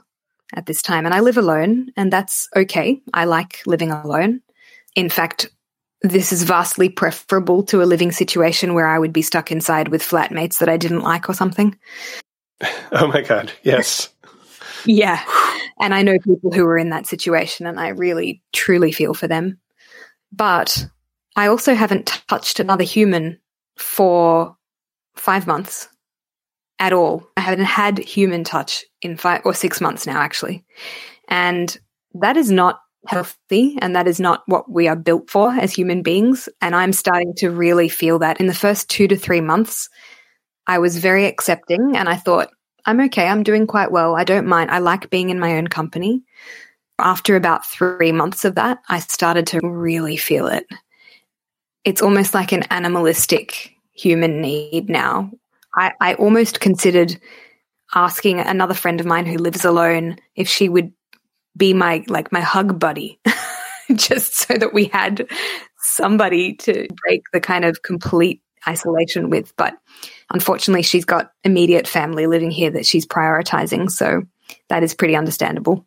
at 0.53 0.65
this 0.65 0.81
time. 0.81 1.05
And 1.05 1.13
I 1.13 1.19
live 1.19 1.37
alone, 1.37 1.91
and 1.95 2.11
that's 2.11 2.49
okay. 2.55 3.01
I 3.13 3.25
like 3.25 3.61
living 3.65 3.91
alone. 3.91 4.41
In 4.95 5.09
fact, 5.09 5.49
this 6.01 6.31
is 6.31 6.43
vastly 6.43 6.89
preferable 6.89 7.63
to 7.63 7.83
a 7.83 7.85
living 7.85 8.11
situation 8.11 8.73
where 8.73 8.87
I 8.87 8.99
would 8.99 9.13
be 9.13 9.21
stuck 9.21 9.51
inside 9.51 9.89
with 9.89 10.01
flatmates 10.01 10.59
that 10.59 10.69
I 10.69 10.77
didn't 10.77 11.01
like 11.01 11.29
or 11.29 11.33
something. 11.33 11.77
Oh 12.91 13.07
my 13.07 13.21
God. 13.21 13.53
Yes. 13.63 14.09
Yeah. 14.85 15.23
And 15.81 15.93
I 15.93 16.01
know 16.01 16.19
people 16.19 16.51
who 16.51 16.65
are 16.65 16.77
in 16.77 16.89
that 16.89 17.07
situation, 17.07 17.65
and 17.65 17.79
I 17.79 17.87
really, 17.89 18.43
truly 18.51 18.91
feel 18.91 19.13
for 19.13 19.29
them. 19.29 19.59
But 20.29 20.85
I 21.37 21.47
also 21.47 21.73
haven't 21.73 22.21
touched 22.27 22.59
another 22.59 22.83
human 22.83 23.39
for 23.77 24.57
five 25.15 25.47
months 25.47 25.87
at 26.79 26.91
all. 26.91 27.25
I 27.37 27.41
haven't 27.41 27.63
had 27.63 27.97
human 27.97 28.43
touch 28.43 28.83
in 29.01 29.15
five 29.15 29.41
or 29.45 29.53
six 29.53 29.79
months 29.79 30.05
now, 30.05 30.19
actually. 30.19 30.65
And 31.29 31.77
that 32.15 32.35
is 32.35 32.51
not 32.51 32.79
healthy 33.07 33.77
and 33.81 33.95
that 33.95 34.07
is 34.07 34.19
not 34.19 34.43
what 34.47 34.69
we 34.69 34.87
are 34.87 34.95
built 34.95 35.29
for 35.29 35.51
as 35.51 35.71
human 35.73 36.01
beings. 36.01 36.49
And 36.61 36.75
I'm 36.75 36.93
starting 36.93 37.33
to 37.37 37.49
really 37.49 37.89
feel 37.89 38.19
that 38.19 38.39
in 38.39 38.47
the 38.47 38.53
first 38.53 38.89
two 38.89 39.07
to 39.07 39.15
three 39.15 39.41
months, 39.41 39.89
I 40.67 40.79
was 40.79 40.97
very 40.97 41.25
accepting 41.25 41.95
and 41.95 42.09
I 42.09 42.15
thought, 42.15 42.49
I'm 42.89 43.01
okay. 43.01 43.27
I'm 43.27 43.43
doing 43.43 43.67
quite 43.67 43.91
well. 43.91 44.15
I 44.15 44.23
don't 44.23 44.47
mind. 44.47 44.71
I 44.71 44.79
like 44.79 45.11
being 45.11 45.29
in 45.29 45.39
my 45.39 45.57
own 45.57 45.67
company. 45.67 46.23
After 46.97 47.35
about 47.35 47.63
three 47.63 48.11
months 48.11 48.45
of 48.45 48.55
that, 48.55 48.79
I 48.89 48.97
started 48.97 49.45
to 49.47 49.59
really 49.61 50.17
feel 50.17 50.47
it. 50.47 50.65
It's 51.83 52.01
almost 52.01 52.33
like 52.33 52.51
an 52.51 52.63
animalistic 52.71 53.75
human 53.93 54.41
need 54.41 54.89
now. 54.89 55.29
I, 55.75 55.91
I 56.01 56.13
almost 56.15 56.61
considered 56.61 57.15
asking 57.93 58.39
another 58.39 58.73
friend 58.73 58.99
of 58.99 59.05
mine 59.05 59.27
who 59.27 59.37
lives 59.37 59.65
alone 59.65 60.17
if 60.35 60.47
she 60.49 60.67
would 60.67 60.91
be 61.55 61.75
my 61.75 62.03
like 62.07 62.31
my 62.31 62.41
hug 62.41 62.79
buddy 62.79 63.19
just 63.93 64.33
so 64.33 64.55
that 64.55 64.73
we 64.73 64.85
had 64.85 65.27
somebody 65.77 66.55
to 66.55 66.87
break 67.05 67.21
the 67.33 67.39
kind 67.39 67.65
of 67.65 67.83
complete 67.83 68.41
isolation 68.67 69.29
with 69.29 69.55
but 69.57 69.75
unfortunately 70.31 70.83
she's 70.83 71.05
got 71.05 71.31
immediate 71.43 71.87
family 71.87 72.27
living 72.27 72.51
here 72.51 72.71
that 72.71 72.85
she's 72.85 73.05
prioritizing 73.05 73.89
so 73.89 74.23
that 74.69 74.83
is 74.83 74.93
pretty 74.93 75.15
understandable 75.15 75.85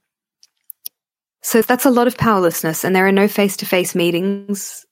so 1.43 1.61
that's 1.63 1.87
a 1.87 1.91
lot 1.91 2.07
of 2.07 2.17
powerlessness 2.17 2.85
and 2.85 2.95
there 2.95 3.07
are 3.07 3.13
no 3.13 3.29
face-to-face 3.29 3.95
meetings 3.95 4.87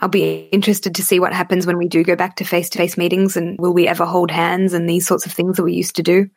I'll 0.00 0.08
be 0.08 0.48
interested 0.52 0.94
to 0.94 1.02
see 1.02 1.18
what 1.18 1.32
happens 1.32 1.66
when 1.66 1.78
we 1.78 1.88
do 1.88 2.04
go 2.04 2.16
back 2.16 2.36
to 2.36 2.44
face 2.44 2.70
to 2.70 2.78
face 2.78 2.96
meetings 2.96 3.36
and 3.36 3.58
will 3.58 3.72
we 3.72 3.88
ever 3.88 4.04
hold 4.04 4.30
hands 4.30 4.72
and 4.72 4.88
these 4.88 5.06
sorts 5.06 5.26
of 5.26 5.32
things 5.32 5.56
that 5.56 5.64
we 5.64 5.74
used 5.74 5.96
to 5.96 6.02
do. 6.02 6.30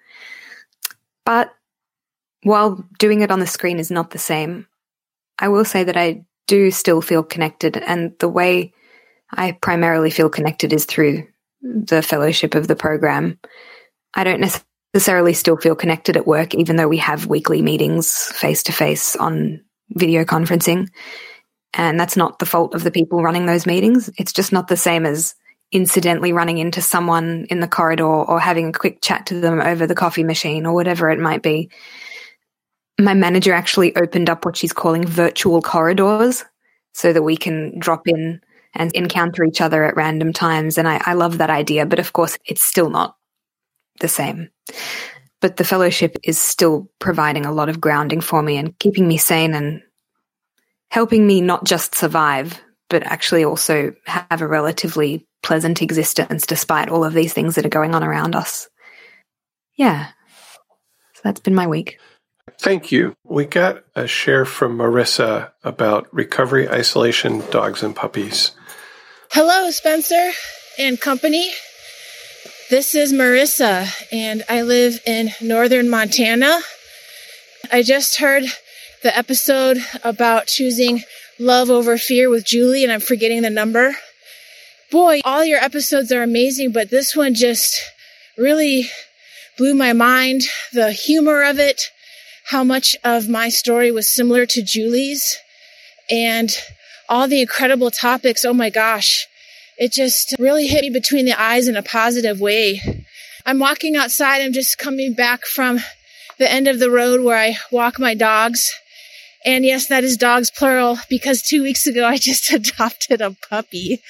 But 1.25 1.53
while 2.43 2.83
doing 2.97 3.21
it 3.21 3.31
on 3.31 3.39
the 3.39 3.47
screen 3.47 3.77
is 3.77 3.91
not 3.91 4.11
the 4.11 4.17
same, 4.17 4.67
I 5.37 5.49
will 5.49 5.65
say 5.65 5.83
that 5.83 5.97
I 5.97 6.25
do 6.47 6.71
still 6.71 7.01
feel 7.01 7.23
connected. 7.23 7.77
And 7.77 8.13
the 8.19 8.29
way 8.29 8.73
I 9.31 9.51
primarily 9.53 10.09
feel 10.09 10.29
connected 10.29 10.73
is 10.73 10.85
through 10.85 11.27
the 11.61 12.01
fellowship 12.01 12.55
of 12.55 12.67
the 12.67 12.75
program. 12.75 13.39
I 14.13 14.23
don't 14.23 14.45
necessarily 14.93 15.33
still 15.33 15.57
feel 15.57 15.75
connected 15.75 16.17
at 16.17 16.27
work, 16.27 16.53
even 16.55 16.75
though 16.75 16.87
we 16.87 16.97
have 16.97 17.27
weekly 17.27 17.61
meetings 17.61 18.25
face 18.33 18.63
to 18.63 18.71
face 18.71 19.15
on 19.15 19.63
video 19.89 20.23
conferencing. 20.23 20.89
And 21.73 21.99
that's 21.99 22.17
not 22.17 22.39
the 22.39 22.45
fault 22.45 22.75
of 22.75 22.83
the 22.83 22.91
people 22.91 23.23
running 23.23 23.45
those 23.45 23.65
meetings. 23.65 24.09
It's 24.17 24.33
just 24.33 24.51
not 24.51 24.67
the 24.67 24.77
same 24.77 25.05
as 25.05 25.35
incidentally 25.71 26.33
running 26.33 26.57
into 26.57 26.81
someone 26.81 27.45
in 27.49 27.61
the 27.61 27.67
corridor 27.67 28.03
or 28.03 28.39
having 28.39 28.67
a 28.67 28.73
quick 28.73 29.01
chat 29.01 29.27
to 29.27 29.39
them 29.39 29.61
over 29.61 29.87
the 29.87 29.95
coffee 29.95 30.23
machine 30.23 30.65
or 30.65 30.73
whatever 30.73 31.09
it 31.09 31.19
might 31.19 31.41
be. 31.41 31.69
My 32.99 33.13
manager 33.13 33.53
actually 33.53 33.95
opened 33.95 34.29
up 34.29 34.43
what 34.43 34.57
she's 34.57 34.73
calling 34.73 35.07
virtual 35.07 35.61
corridors 35.61 36.43
so 36.93 37.13
that 37.13 37.23
we 37.23 37.37
can 37.37 37.79
drop 37.79 38.07
in 38.07 38.41
and 38.73 38.91
encounter 38.93 39.43
each 39.43 39.61
other 39.61 39.83
at 39.83 39.95
random 39.95 40.33
times. 40.33 40.77
And 40.77 40.87
I, 40.87 41.01
I 41.05 41.13
love 41.13 41.37
that 41.37 41.49
idea, 41.49 41.85
but 41.85 41.99
of 41.99 42.13
course, 42.13 42.37
it's 42.45 42.63
still 42.63 42.89
not 42.89 43.15
the 43.99 44.07
same. 44.07 44.49
But 45.41 45.57
the 45.57 45.63
fellowship 45.63 46.17
is 46.23 46.39
still 46.39 46.89
providing 46.99 47.45
a 47.45 47.51
lot 47.51 47.69
of 47.69 47.81
grounding 47.81 48.21
for 48.21 48.41
me 48.41 48.57
and 48.57 48.77
keeping 48.79 49.07
me 49.07 49.17
sane 49.17 49.53
and 49.53 49.81
helping 50.89 51.25
me 51.25 51.41
not 51.41 51.65
just 51.65 51.95
survive, 51.95 52.61
but 52.89 53.03
actually 53.03 53.43
also 53.43 53.93
have 54.05 54.41
a 54.41 54.47
relatively 54.47 55.25
pleasant 55.41 55.81
existence 55.81 56.45
despite 56.45 56.89
all 56.89 57.03
of 57.03 57.13
these 57.13 57.33
things 57.33 57.55
that 57.55 57.65
are 57.65 57.69
going 57.69 57.95
on 57.95 58.03
around 58.03 58.35
us. 58.35 58.69
Yeah. 59.75 60.07
So 61.13 61.21
that's 61.23 61.39
been 61.39 61.55
my 61.55 61.67
week. 61.67 61.97
Thank 62.59 62.91
you. 62.91 63.15
We 63.23 63.45
got 63.45 63.83
a 63.95 64.05
share 64.05 64.45
from 64.45 64.77
Marissa 64.77 65.51
about 65.63 66.13
recovery, 66.13 66.69
isolation, 66.69 67.41
dogs, 67.49 67.81
and 67.81 67.95
puppies. 67.95 68.51
Hello, 69.33 69.71
Spencer 69.71 70.31
and 70.77 70.99
company. 70.99 71.49
This 72.69 72.93
is 72.93 73.13
Marissa, 73.13 73.87
and 74.11 74.43
I 74.49 74.61
live 74.63 74.99
in 75.05 75.29
northern 75.39 75.89
Montana. 75.89 76.59
I 77.71 77.81
just 77.81 78.19
heard 78.19 78.43
the 79.03 79.17
episode 79.17 79.77
about 80.03 80.47
choosing 80.47 81.03
love 81.39 81.69
over 81.69 81.97
fear 81.97 82.29
with 82.29 82.43
Julie, 82.43 82.83
and 82.83 82.91
I'm 82.91 82.99
forgetting 82.99 83.41
the 83.41 83.49
number. 83.49 83.95
Boy, 84.91 85.21
all 85.23 85.45
your 85.45 85.59
episodes 85.59 86.11
are 86.11 86.23
amazing, 86.23 86.73
but 86.73 86.89
this 86.89 87.15
one 87.15 87.33
just 87.33 87.81
really 88.37 88.89
blew 89.57 89.73
my 89.73 89.93
mind. 89.93 90.41
The 90.73 90.91
humor 90.91 91.41
of 91.43 91.57
it, 91.57 91.83
how 92.47 92.65
much 92.65 92.97
of 93.05 93.29
my 93.29 93.47
story 93.47 93.93
was 93.93 94.13
similar 94.13 94.45
to 94.47 94.61
Julie's, 94.61 95.37
and 96.09 96.49
all 97.11 97.27
the 97.27 97.41
incredible 97.41 97.91
topics. 97.91 98.45
Oh 98.45 98.53
my 98.53 98.69
gosh. 98.69 99.27
It 99.77 99.91
just 99.91 100.33
really 100.39 100.67
hit 100.67 100.81
me 100.81 100.89
between 100.89 101.25
the 101.25 101.39
eyes 101.39 101.67
in 101.67 101.75
a 101.75 101.83
positive 101.83 102.39
way. 102.39 103.05
I'm 103.45 103.59
walking 103.59 103.97
outside. 103.97 104.41
I'm 104.41 104.53
just 104.53 104.77
coming 104.77 105.13
back 105.13 105.43
from 105.43 105.79
the 106.39 106.49
end 106.49 106.69
of 106.69 106.79
the 106.79 106.89
road 106.89 107.21
where 107.21 107.37
I 107.37 107.57
walk 107.69 107.99
my 107.99 108.13
dogs. 108.13 108.73
And 109.43 109.65
yes, 109.65 109.87
that 109.87 110.05
is 110.05 110.15
dogs 110.15 110.51
plural 110.51 110.99
because 111.09 111.41
two 111.41 111.63
weeks 111.63 111.85
ago 111.85 112.05
I 112.05 112.17
just 112.17 112.49
adopted 112.53 113.19
a 113.19 113.35
puppy, 113.49 114.01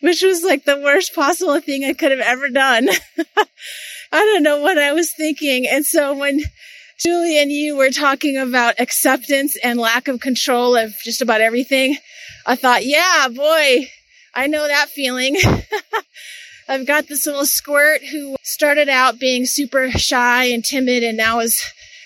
which 0.00 0.22
was 0.22 0.44
like 0.44 0.64
the 0.64 0.78
worst 0.78 1.12
possible 1.12 1.60
thing 1.60 1.84
I 1.84 1.92
could 1.92 2.12
have 2.12 2.20
ever 2.20 2.48
done. 2.50 2.88
I 4.12 4.20
don't 4.32 4.44
know 4.44 4.60
what 4.60 4.78
I 4.78 4.92
was 4.92 5.12
thinking. 5.12 5.66
And 5.66 5.84
so 5.84 6.16
when 6.16 6.40
Julie 7.00 7.40
and 7.40 7.50
you 7.50 7.76
were 7.76 7.90
talking 7.90 8.36
about 8.36 8.78
acceptance 8.78 9.56
and 9.64 9.80
lack 9.80 10.06
of 10.06 10.20
control 10.20 10.76
of 10.76 10.94
just 11.02 11.20
about 11.20 11.40
everything, 11.40 11.96
I 12.46 12.56
thought, 12.56 12.84
yeah, 12.84 13.28
boy, 13.28 13.88
I 14.34 14.46
know 14.46 14.66
that 14.66 14.88
feeling. 14.90 15.36
I've 16.68 16.86
got 16.86 17.08
this 17.08 17.26
little 17.26 17.46
squirt 17.46 18.02
who 18.02 18.36
started 18.42 18.88
out 18.88 19.18
being 19.18 19.44
super 19.46 19.90
shy 19.90 20.44
and 20.44 20.64
timid 20.64 21.02
and 21.02 21.16
now 21.16 21.40
has 21.40 21.62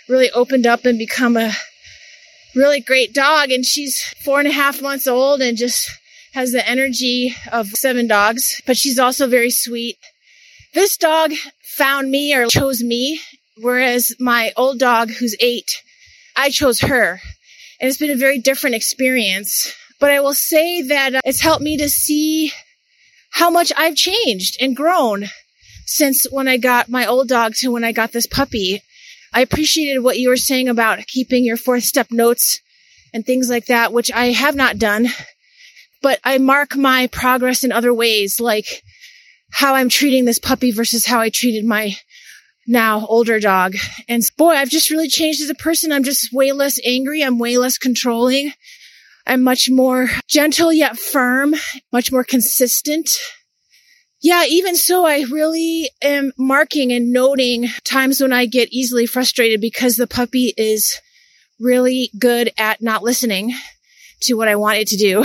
really 0.08 0.30
opened 0.32 0.66
up 0.66 0.84
and 0.84 0.98
become 0.98 1.36
a 1.36 1.52
really 2.54 2.80
great 2.80 3.12
dog. 3.12 3.50
And 3.50 3.64
she's 3.64 4.02
four 4.24 4.38
and 4.40 4.48
a 4.48 4.52
half 4.52 4.82
months 4.82 5.06
old 5.06 5.40
and 5.40 5.56
just 5.56 5.90
has 6.32 6.52
the 6.52 6.68
energy 6.68 7.34
of 7.50 7.68
seven 7.68 8.06
dogs, 8.06 8.60
but 8.66 8.76
she's 8.76 8.98
also 8.98 9.26
very 9.26 9.50
sweet. 9.50 9.96
This 10.74 10.96
dog 10.96 11.32
found 11.62 12.10
me 12.10 12.34
or 12.34 12.46
chose 12.46 12.82
me, 12.82 13.20
whereas 13.60 14.12
my 14.20 14.52
old 14.56 14.78
dog, 14.78 15.10
who's 15.10 15.36
eight, 15.40 15.82
I 16.36 16.50
chose 16.50 16.80
her. 16.80 17.20
And 17.80 17.88
it's 17.88 17.98
been 17.98 18.10
a 18.10 18.16
very 18.16 18.38
different 18.38 18.76
experience. 18.76 19.72
But 20.00 20.10
I 20.10 20.20
will 20.20 20.34
say 20.34 20.82
that 20.82 21.14
uh, 21.16 21.20
it's 21.24 21.40
helped 21.40 21.62
me 21.62 21.76
to 21.78 21.88
see 21.88 22.52
how 23.30 23.50
much 23.50 23.72
I've 23.76 23.96
changed 23.96 24.56
and 24.60 24.76
grown 24.76 25.26
since 25.86 26.24
when 26.30 26.48
I 26.48 26.56
got 26.56 26.88
my 26.88 27.06
old 27.06 27.28
dog 27.28 27.54
to 27.56 27.72
when 27.72 27.84
I 27.84 27.92
got 27.92 28.12
this 28.12 28.26
puppy. 28.26 28.82
I 29.32 29.40
appreciated 29.40 30.00
what 30.00 30.18
you 30.18 30.28
were 30.28 30.36
saying 30.36 30.68
about 30.68 31.06
keeping 31.06 31.44
your 31.44 31.56
fourth 31.56 31.84
step 31.84 32.08
notes 32.10 32.60
and 33.12 33.24
things 33.24 33.48
like 33.48 33.66
that, 33.66 33.92
which 33.92 34.10
I 34.12 34.26
have 34.26 34.54
not 34.54 34.78
done, 34.78 35.08
but 36.02 36.20
I 36.24 36.38
mark 36.38 36.76
my 36.76 37.06
progress 37.08 37.64
in 37.64 37.72
other 37.72 37.92
ways, 37.92 38.40
like 38.40 38.82
how 39.50 39.74
I'm 39.74 39.88
treating 39.88 40.24
this 40.24 40.38
puppy 40.38 40.70
versus 40.70 41.06
how 41.06 41.20
I 41.20 41.30
treated 41.30 41.64
my 41.64 41.96
now 42.66 43.06
older 43.06 43.40
dog. 43.40 43.76
And 44.08 44.22
boy, 44.36 44.50
I've 44.50 44.70
just 44.70 44.90
really 44.90 45.08
changed 45.08 45.40
as 45.40 45.50
a 45.50 45.54
person. 45.54 45.90
I'm 45.90 46.04
just 46.04 46.32
way 46.32 46.52
less 46.52 46.78
angry. 46.84 47.22
I'm 47.22 47.38
way 47.38 47.56
less 47.56 47.78
controlling. 47.78 48.52
I'm 49.28 49.42
much 49.42 49.68
more 49.68 50.08
gentle 50.26 50.72
yet 50.72 50.98
firm, 50.98 51.54
much 51.92 52.10
more 52.10 52.24
consistent. 52.24 53.10
Yeah, 54.22 54.44
even 54.48 54.74
so, 54.74 55.06
I 55.06 55.26
really 55.30 55.90
am 56.02 56.32
marking 56.38 56.92
and 56.92 57.12
noting 57.12 57.68
times 57.84 58.20
when 58.20 58.32
I 58.32 58.46
get 58.46 58.72
easily 58.72 59.06
frustrated 59.06 59.60
because 59.60 59.96
the 59.96 60.06
puppy 60.06 60.54
is 60.56 60.98
really 61.60 62.10
good 62.18 62.50
at 62.58 62.80
not 62.80 63.02
listening 63.02 63.54
to 64.22 64.34
what 64.34 64.48
I 64.48 64.56
want 64.56 64.78
it 64.78 64.88
to 64.88 64.96
do, 64.96 65.24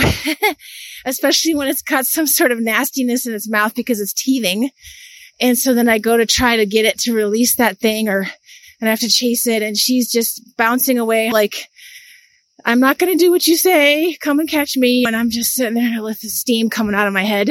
especially 1.06 1.54
when 1.54 1.68
it's 1.68 1.82
got 1.82 2.04
some 2.04 2.26
sort 2.26 2.52
of 2.52 2.60
nastiness 2.60 3.26
in 3.26 3.32
its 3.32 3.48
mouth 3.48 3.74
because 3.74 4.00
it's 4.00 4.12
teething. 4.12 4.70
And 5.40 5.58
so 5.58 5.74
then 5.74 5.88
I 5.88 5.98
go 5.98 6.16
to 6.16 6.26
try 6.26 6.56
to 6.58 6.66
get 6.66 6.84
it 6.84 6.98
to 7.00 7.14
release 7.14 7.56
that 7.56 7.78
thing 7.78 8.08
or, 8.08 8.20
and 8.80 8.88
I 8.88 8.90
have 8.90 9.00
to 9.00 9.08
chase 9.08 9.46
it 9.46 9.62
and 9.62 9.76
she's 9.76 10.12
just 10.12 10.56
bouncing 10.56 10.98
away 10.98 11.30
like, 11.30 11.68
I'm 12.64 12.80
not 12.80 12.98
going 12.98 13.12
to 13.12 13.22
do 13.22 13.30
what 13.30 13.46
you 13.46 13.56
say. 13.56 14.16
Come 14.20 14.40
and 14.40 14.48
catch 14.48 14.76
me. 14.76 15.04
And 15.06 15.14
I'm 15.14 15.30
just 15.30 15.52
sitting 15.52 15.74
there 15.74 16.02
with 16.02 16.20
the 16.20 16.28
steam 16.28 16.70
coming 16.70 16.94
out 16.94 17.06
of 17.06 17.12
my 17.12 17.22
head. 17.24 17.50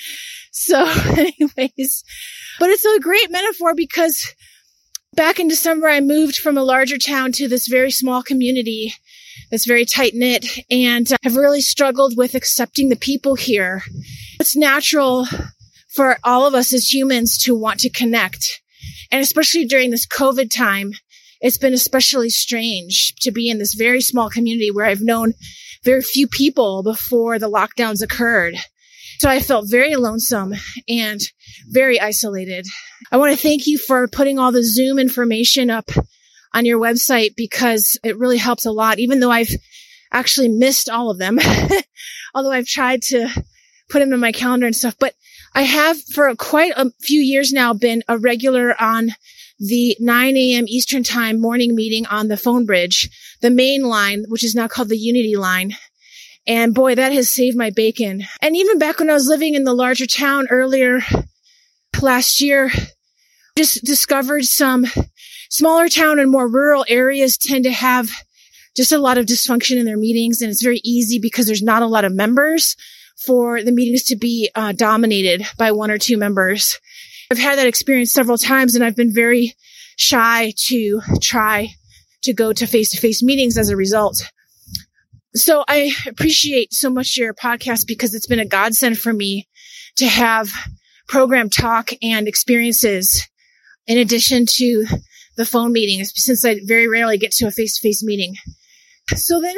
so 0.50 0.84
anyways, 1.06 2.04
but 2.58 2.68
it's 2.68 2.84
a 2.84 3.00
great 3.00 3.30
metaphor 3.30 3.74
because 3.74 4.34
back 5.14 5.40
in 5.40 5.48
December, 5.48 5.88
I 5.88 6.00
moved 6.00 6.36
from 6.36 6.58
a 6.58 6.62
larger 6.62 6.98
town 6.98 7.32
to 7.32 7.48
this 7.48 7.68
very 7.68 7.90
small 7.90 8.22
community 8.22 8.92
that's 9.50 9.66
very 9.66 9.84
tight 9.84 10.12
knit 10.14 10.46
and 10.70 11.10
I've 11.24 11.36
really 11.36 11.62
struggled 11.62 12.16
with 12.16 12.34
accepting 12.34 12.88
the 12.88 12.96
people 12.96 13.34
here. 13.34 13.82
It's 14.38 14.56
natural 14.56 15.26
for 15.88 16.18
all 16.22 16.46
of 16.46 16.54
us 16.54 16.72
as 16.72 16.92
humans 16.92 17.38
to 17.44 17.54
want 17.54 17.80
to 17.80 17.90
connect. 17.90 18.60
And 19.10 19.20
especially 19.20 19.64
during 19.64 19.90
this 19.90 20.06
COVID 20.06 20.54
time, 20.54 20.92
it's 21.40 21.58
been 21.58 21.72
especially 21.72 22.30
strange 22.30 23.14
to 23.20 23.30
be 23.30 23.48
in 23.48 23.58
this 23.58 23.74
very 23.74 24.00
small 24.00 24.30
community 24.30 24.70
where 24.70 24.86
I've 24.86 25.00
known 25.00 25.34
very 25.84 26.02
few 26.02 26.26
people 26.26 26.82
before 26.82 27.38
the 27.38 27.50
lockdowns 27.50 28.02
occurred. 28.02 28.56
So 29.18 29.28
I 29.28 29.40
felt 29.40 29.70
very 29.70 29.96
lonesome 29.96 30.54
and 30.88 31.20
very 31.68 32.00
isolated. 32.00 32.66
I 33.10 33.16
want 33.16 33.32
to 33.32 33.42
thank 33.42 33.66
you 33.66 33.78
for 33.78 34.08
putting 34.08 34.38
all 34.38 34.52
the 34.52 34.62
Zoom 34.62 34.98
information 34.98 35.70
up 35.70 35.90
on 36.54 36.64
your 36.64 36.80
website 36.80 37.36
because 37.36 37.98
it 38.02 38.18
really 38.18 38.38
helps 38.38 38.66
a 38.66 38.72
lot, 38.72 38.98
even 38.98 39.20
though 39.20 39.30
I've 39.30 39.54
actually 40.12 40.48
missed 40.48 40.88
all 40.88 41.10
of 41.10 41.18
them. 41.18 41.38
Although 42.34 42.52
I've 42.52 42.66
tried 42.66 43.02
to 43.02 43.28
put 43.88 43.98
them 43.98 44.12
in 44.12 44.20
my 44.20 44.32
calendar 44.32 44.66
and 44.66 44.76
stuff, 44.76 44.96
but 44.98 45.14
I 45.54 45.62
have 45.62 46.00
for 46.14 46.34
quite 46.36 46.72
a 46.76 46.90
few 47.00 47.20
years 47.20 47.52
now 47.52 47.74
been 47.74 48.02
a 48.08 48.18
regular 48.18 48.80
on 48.80 49.10
the 49.60 49.96
9 50.00 50.36
a.m. 50.36 50.64
Eastern 50.66 51.02
time 51.02 51.40
morning 51.40 51.74
meeting 51.74 52.06
on 52.06 52.28
the 52.28 52.36
phone 52.36 52.64
bridge, 52.64 53.10
the 53.42 53.50
main 53.50 53.82
line, 53.82 54.24
which 54.28 54.42
is 54.42 54.54
now 54.54 54.66
called 54.66 54.88
the 54.88 54.96
Unity 54.96 55.36
line. 55.36 55.76
And 56.46 56.74
boy, 56.74 56.94
that 56.94 57.12
has 57.12 57.28
saved 57.30 57.56
my 57.56 57.70
bacon. 57.70 58.24
And 58.40 58.56
even 58.56 58.78
back 58.78 58.98
when 58.98 59.10
I 59.10 59.14
was 59.14 59.28
living 59.28 59.54
in 59.54 59.64
the 59.64 59.74
larger 59.74 60.06
town 60.06 60.48
earlier 60.50 61.00
last 62.00 62.40
year, 62.40 62.70
just 63.56 63.84
discovered 63.84 64.44
some 64.44 64.86
smaller 65.50 65.88
town 65.88 66.18
and 66.18 66.30
more 66.30 66.48
rural 66.48 66.86
areas 66.88 67.36
tend 67.36 67.64
to 67.64 67.72
have 67.72 68.10
just 68.74 68.92
a 68.92 68.98
lot 68.98 69.18
of 69.18 69.26
dysfunction 69.26 69.76
in 69.76 69.84
their 69.84 69.98
meetings. 69.98 70.40
And 70.40 70.50
it's 70.50 70.62
very 70.62 70.80
easy 70.82 71.18
because 71.18 71.46
there's 71.46 71.62
not 71.62 71.82
a 71.82 71.86
lot 71.86 72.06
of 72.06 72.12
members 72.12 72.76
for 73.18 73.62
the 73.62 73.72
meetings 73.72 74.04
to 74.04 74.16
be 74.16 74.50
uh, 74.54 74.72
dominated 74.72 75.44
by 75.58 75.72
one 75.72 75.90
or 75.90 75.98
two 75.98 76.16
members. 76.16 76.78
I've 77.30 77.38
had 77.38 77.58
that 77.58 77.68
experience 77.68 78.12
several 78.12 78.38
times 78.38 78.74
and 78.74 78.84
I've 78.84 78.96
been 78.96 79.14
very 79.14 79.54
shy 79.96 80.52
to 80.66 81.00
try 81.22 81.68
to 82.22 82.32
go 82.32 82.52
to 82.52 82.66
face 82.66 82.90
to 82.90 83.00
face 83.00 83.22
meetings 83.22 83.56
as 83.56 83.68
a 83.68 83.76
result. 83.76 84.20
So 85.34 85.64
I 85.68 85.92
appreciate 86.08 86.72
so 86.72 86.90
much 86.90 87.16
your 87.16 87.32
podcast 87.32 87.86
because 87.86 88.14
it's 88.14 88.26
been 88.26 88.40
a 88.40 88.44
godsend 88.44 88.98
for 88.98 89.12
me 89.12 89.48
to 89.96 90.06
have 90.06 90.50
program 91.06 91.50
talk 91.50 91.90
and 92.02 92.26
experiences 92.26 93.28
in 93.86 93.98
addition 93.98 94.46
to 94.56 94.86
the 95.36 95.46
phone 95.46 95.72
meetings 95.72 96.12
since 96.16 96.44
I 96.44 96.56
very 96.64 96.88
rarely 96.88 97.16
get 97.16 97.30
to 97.32 97.46
a 97.46 97.52
face 97.52 97.78
to 97.78 97.82
face 97.82 98.02
meeting. 98.02 98.34
So 99.14 99.40
then 99.40 99.54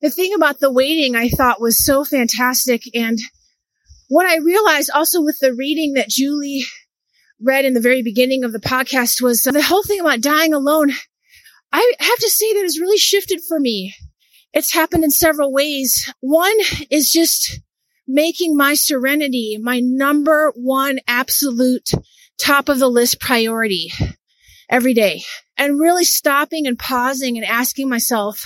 the 0.00 0.10
thing 0.10 0.32
about 0.34 0.58
the 0.58 0.72
waiting 0.72 1.16
I 1.16 1.28
thought 1.28 1.60
was 1.60 1.84
so 1.84 2.02
fantastic. 2.02 2.82
And 2.94 3.18
what 4.08 4.26
I 4.26 4.38
realized 4.38 4.90
also 4.94 5.22
with 5.22 5.38
the 5.40 5.54
reading 5.54 5.94
that 5.94 6.08
Julie 6.08 6.64
read 7.40 7.64
in 7.64 7.74
the 7.74 7.80
very 7.80 8.02
beginning 8.02 8.44
of 8.44 8.52
the 8.52 8.60
podcast 8.60 9.20
was 9.20 9.42
the 9.42 9.62
whole 9.62 9.82
thing 9.82 10.00
about 10.00 10.20
dying 10.20 10.54
alone. 10.54 10.90
I 11.72 11.92
have 11.98 12.18
to 12.18 12.30
say 12.30 12.54
that 12.54 12.62
has 12.62 12.80
really 12.80 12.98
shifted 12.98 13.40
for 13.46 13.58
me. 13.58 13.94
It's 14.52 14.72
happened 14.72 15.04
in 15.04 15.10
several 15.10 15.52
ways. 15.52 16.12
One 16.20 16.56
is 16.90 17.10
just 17.10 17.60
making 18.06 18.56
my 18.56 18.74
serenity 18.74 19.58
my 19.60 19.80
number 19.80 20.52
one 20.54 20.98
absolute 21.08 21.90
top 22.38 22.68
of 22.68 22.78
the 22.78 22.88
list 22.88 23.20
priority 23.20 23.90
every 24.68 24.94
day 24.94 25.22
and 25.56 25.80
really 25.80 26.04
stopping 26.04 26.66
and 26.66 26.78
pausing 26.78 27.36
and 27.36 27.46
asking 27.46 27.88
myself, 27.88 28.44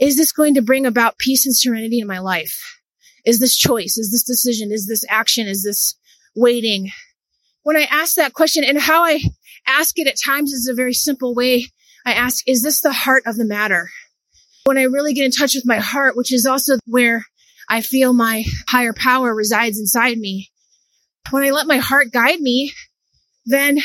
is 0.00 0.16
this 0.16 0.32
going 0.32 0.54
to 0.54 0.62
bring 0.62 0.86
about 0.86 1.18
peace 1.18 1.46
and 1.46 1.56
serenity 1.56 2.00
in 2.00 2.06
my 2.06 2.18
life? 2.18 2.80
Is 3.24 3.40
this 3.40 3.56
choice? 3.56 3.98
Is 3.98 4.10
this 4.10 4.24
decision? 4.24 4.72
Is 4.72 4.86
this 4.86 5.04
action? 5.08 5.46
Is 5.46 5.62
this 5.62 5.96
waiting? 6.34 6.90
When 7.62 7.76
I 7.76 7.86
ask 7.90 8.14
that 8.14 8.34
question 8.34 8.64
and 8.64 8.78
how 8.78 9.04
I 9.04 9.20
ask 9.66 9.98
it 9.98 10.06
at 10.06 10.16
times 10.24 10.52
is 10.52 10.68
a 10.68 10.74
very 10.74 10.94
simple 10.94 11.34
way. 11.34 11.66
I 12.06 12.12
ask, 12.12 12.42
is 12.48 12.62
this 12.62 12.80
the 12.80 12.92
heart 12.92 13.24
of 13.26 13.36
the 13.36 13.44
matter? 13.44 13.90
When 14.64 14.78
I 14.78 14.84
really 14.84 15.14
get 15.14 15.24
in 15.24 15.30
touch 15.30 15.54
with 15.54 15.66
my 15.66 15.78
heart, 15.78 16.16
which 16.16 16.32
is 16.32 16.46
also 16.46 16.78
where 16.86 17.26
I 17.68 17.82
feel 17.82 18.12
my 18.12 18.44
higher 18.68 18.94
power 18.94 19.34
resides 19.34 19.78
inside 19.78 20.18
me. 20.18 20.50
When 21.30 21.44
I 21.44 21.50
let 21.50 21.66
my 21.66 21.76
heart 21.76 22.12
guide 22.12 22.40
me, 22.40 22.72
then 23.44 23.78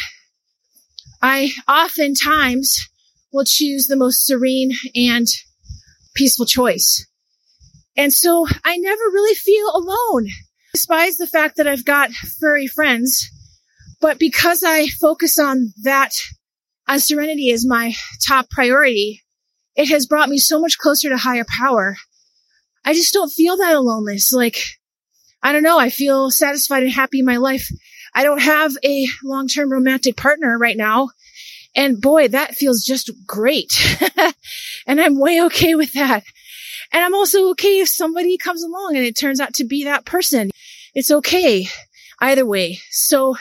I 1.21 1.51
oftentimes 1.67 2.77
will 3.31 3.45
choose 3.45 3.87
the 3.87 3.97
most 3.97 4.25
serene 4.25 4.71
and 4.95 5.27
peaceful 6.15 6.45
choice. 6.45 7.05
And 7.97 8.13
so 8.13 8.47
I 8.63 8.77
never 8.77 9.03
really 9.11 9.35
feel 9.35 9.69
alone, 9.73 10.29
despite 10.73 11.13
the 11.17 11.27
fact 11.27 11.57
that 11.57 11.67
I've 11.67 11.85
got 11.85 12.11
furry 12.11 12.67
friends. 12.67 13.29
But 14.03 14.19
because 14.19 14.63
I 14.65 14.87
focus 14.99 15.39
on 15.39 15.71
that, 15.83 16.11
on 16.89 16.99
serenity 16.99 17.53
as 17.53 17.65
my 17.65 17.93
top 18.27 18.49
priority, 18.49 19.21
it 19.77 19.87
has 19.87 20.05
brought 20.05 20.27
me 20.27 20.39
so 20.39 20.59
much 20.59 20.77
closer 20.77 21.07
to 21.07 21.15
higher 21.15 21.45
power. 21.47 21.95
I 22.83 22.93
just 22.95 23.13
don't 23.13 23.31
feel 23.31 23.55
that 23.55 23.73
aloneness. 23.73 24.33
Like, 24.33 24.57
I 25.41 25.53
don't 25.53 25.63
know. 25.63 25.79
I 25.79 25.89
feel 25.89 26.31
satisfied 26.31 26.83
and 26.83 26.91
happy 26.91 27.19
in 27.19 27.25
my 27.25 27.37
life. 27.37 27.69
I 28.13 28.23
don't 28.25 28.41
have 28.41 28.73
a 28.83 29.07
long-term 29.23 29.71
romantic 29.71 30.17
partner 30.17 30.57
right 30.59 30.75
now. 30.75 31.11
And 31.73 32.01
boy, 32.01 32.27
that 32.27 32.55
feels 32.55 32.83
just 32.83 33.09
great. 33.25 33.71
and 34.85 34.99
I'm 34.99 35.17
way 35.17 35.41
okay 35.43 35.75
with 35.75 35.93
that. 35.93 36.25
And 36.91 37.05
I'm 37.05 37.15
also 37.15 37.51
okay 37.51 37.79
if 37.79 37.87
somebody 37.87 38.37
comes 38.37 38.65
along 38.65 38.97
and 38.97 39.05
it 39.05 39.17
turns 39.17 39.39
out 39.39 39.53
to 39.53 39.63
be 39.63 39.85
that 39.85 40.03
person. 40.03 40.51
It's 40.93 41.09
okay 41.09 41.67
either 42.19 42.45
way. 42.45 42.79
So 42.91 43.37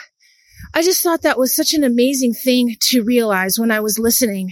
I 0.73 0.81
just 0.81 1.03
thought 1.03 1.21
that 1.21 1.37
was 1.37 1.55
such 1.55 1.73
an 1.73 1.83
amazing 1.83 2.33
thing 2.33 2.75
to 2.89 3.03
realize 3.03 3.59
when 3.59 3.71
I 3.71 3.79
was 3.79 3.99
listening. 3.99 4.51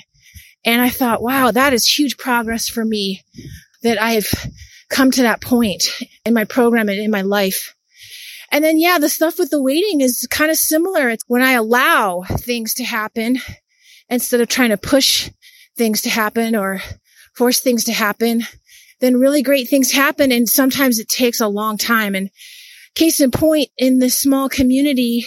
And 0.63 0.81
I 0.81 0.89
thought, 0.89 1.23
wow, 1.23 1.49
that 1.51 1.73
is 1.73 1.85
huge 1.85 2.17
progress 2.17 2.67
for 2.69 2.85
me 2.85 3.21
that 3.81 3.99
I've 3.99 4.29
come 4.89 5.09
to 5.11 5.23
that 5.23 5.41
point 5.41 5.83
in 6.25 6.33
my 6.33 6.43
program 6.43 6.89
and 6.89 6.99
in 6.99 7.09
my 7.09 7.21
life. 7.21 7.75
And 8.51 8.63
then, 8.63 8.79
yeah, 8.79 8.99
the 8.99 9.09
stuff 9.09 9.39
with 9.39 9.49
the 9.49 9.61
waiting 9.61 10.01
is 10.01 10.27
kind 10.29 10.51
of 10.51 10.57
similar. 10.57 11.09
It's 11.09 11.23
when 11.27 11.41
I 11.41 11.53
allow 11.53 12.23
things 12.27 12.75
to 12.75 12.83
happen 12.83 13.37
instead 14.09 14.41
of 14.41 14.49
trying 14.49 14.69
to 14.69 14.77
push 14.77 15.31
things 15.77 16.01
to 16.01 16.09
happen 16.09 16.55
or 16.55 16.81
force 17.33 17.61
things 17.61 17.85
to 17.85 17.93
happen, 17.93 18.43
then 18.99 19.17
really 19.17 19.41
great 19.41 19.69
things 19.69 19.91
happen. 19.91 20.31
And 20.31 20.47
sometimes 20.47 20.99
it 20.99 21.07
takes 21.07 21.39
a 21.39 21.47
long 21.47 21.77
time. 21.77 22.13
And 22.13 22.29
case 22.93 23.21
in 23.21 23.31
point, 23.31 23.69
in 23.77 23.99
this 23.99 24.17
small 24.17 24.49
community, 24.49 25.25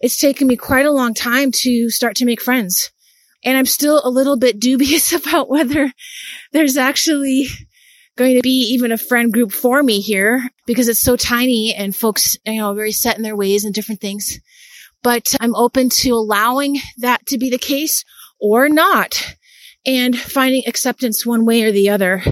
it's 0.00 0.16
taken 0.16 0.46
me 0.46 0.56
quite 0.56 0.86
a 0.86 0.92
long 0.92 1.14
time 1.14 1.52
to 1.52 1.90
start 1.90 2.16
to 2.16 2.24
make 2.24 2.40
friends. 2.40 2.90
And 3.44 3.56
I'm 3.56 3.66
still 3.66 4.00
a 4.04 4.10
little 4.10 4.36
bit 4.36 4.60
dubious 4.60 5.12
about 5.12 5.48
whether 5.48 5.92
there's 6.52 6.76
actually 6.76 7.46
going 8.16 8.34
to 8.34 8.42
be 8.42 8.72
even 8.72 8.90
a 8.90 8.98
friend 8.98 9.32
group 9.32 9.52
for 9.52 9.82
me 9.82 10.00
here 10.00 10.50
because 10.66 10.88
it's 10.88 11.00
so 11.00 11.16
tiny 11.16 11.72
and 11.72 11.94
folks, 11.94 12.36
you 12.44 12.60
know, 12.60 12.74
very 12.74 12.92
set 12.92 13.16
in 13.16 13.22
their 13.22 13.36
ways 13.36 13.64
and 13.64 13.72
different 13.72 14.00
things. 14.00 14.40
But 15.02 15.36
I'm 15.40 15.54
open 15.54 15.88
to 15.90 16.10
allowing 16.10 16.78
that 16.98 17.24
to 17.26 17.38
be 17.38 17.48
the 17.48 17.58
case 17.58 18.04
or 18.40 18.68
not 18.68 19.36
and 19.86 20.18
finding 20.18 20.64
acceptance 20.66 21.24
one 21.24 21.46
way 21.46 21.62
or 21.62 21.70
the 21.70 21.90
other. 21.90 22.22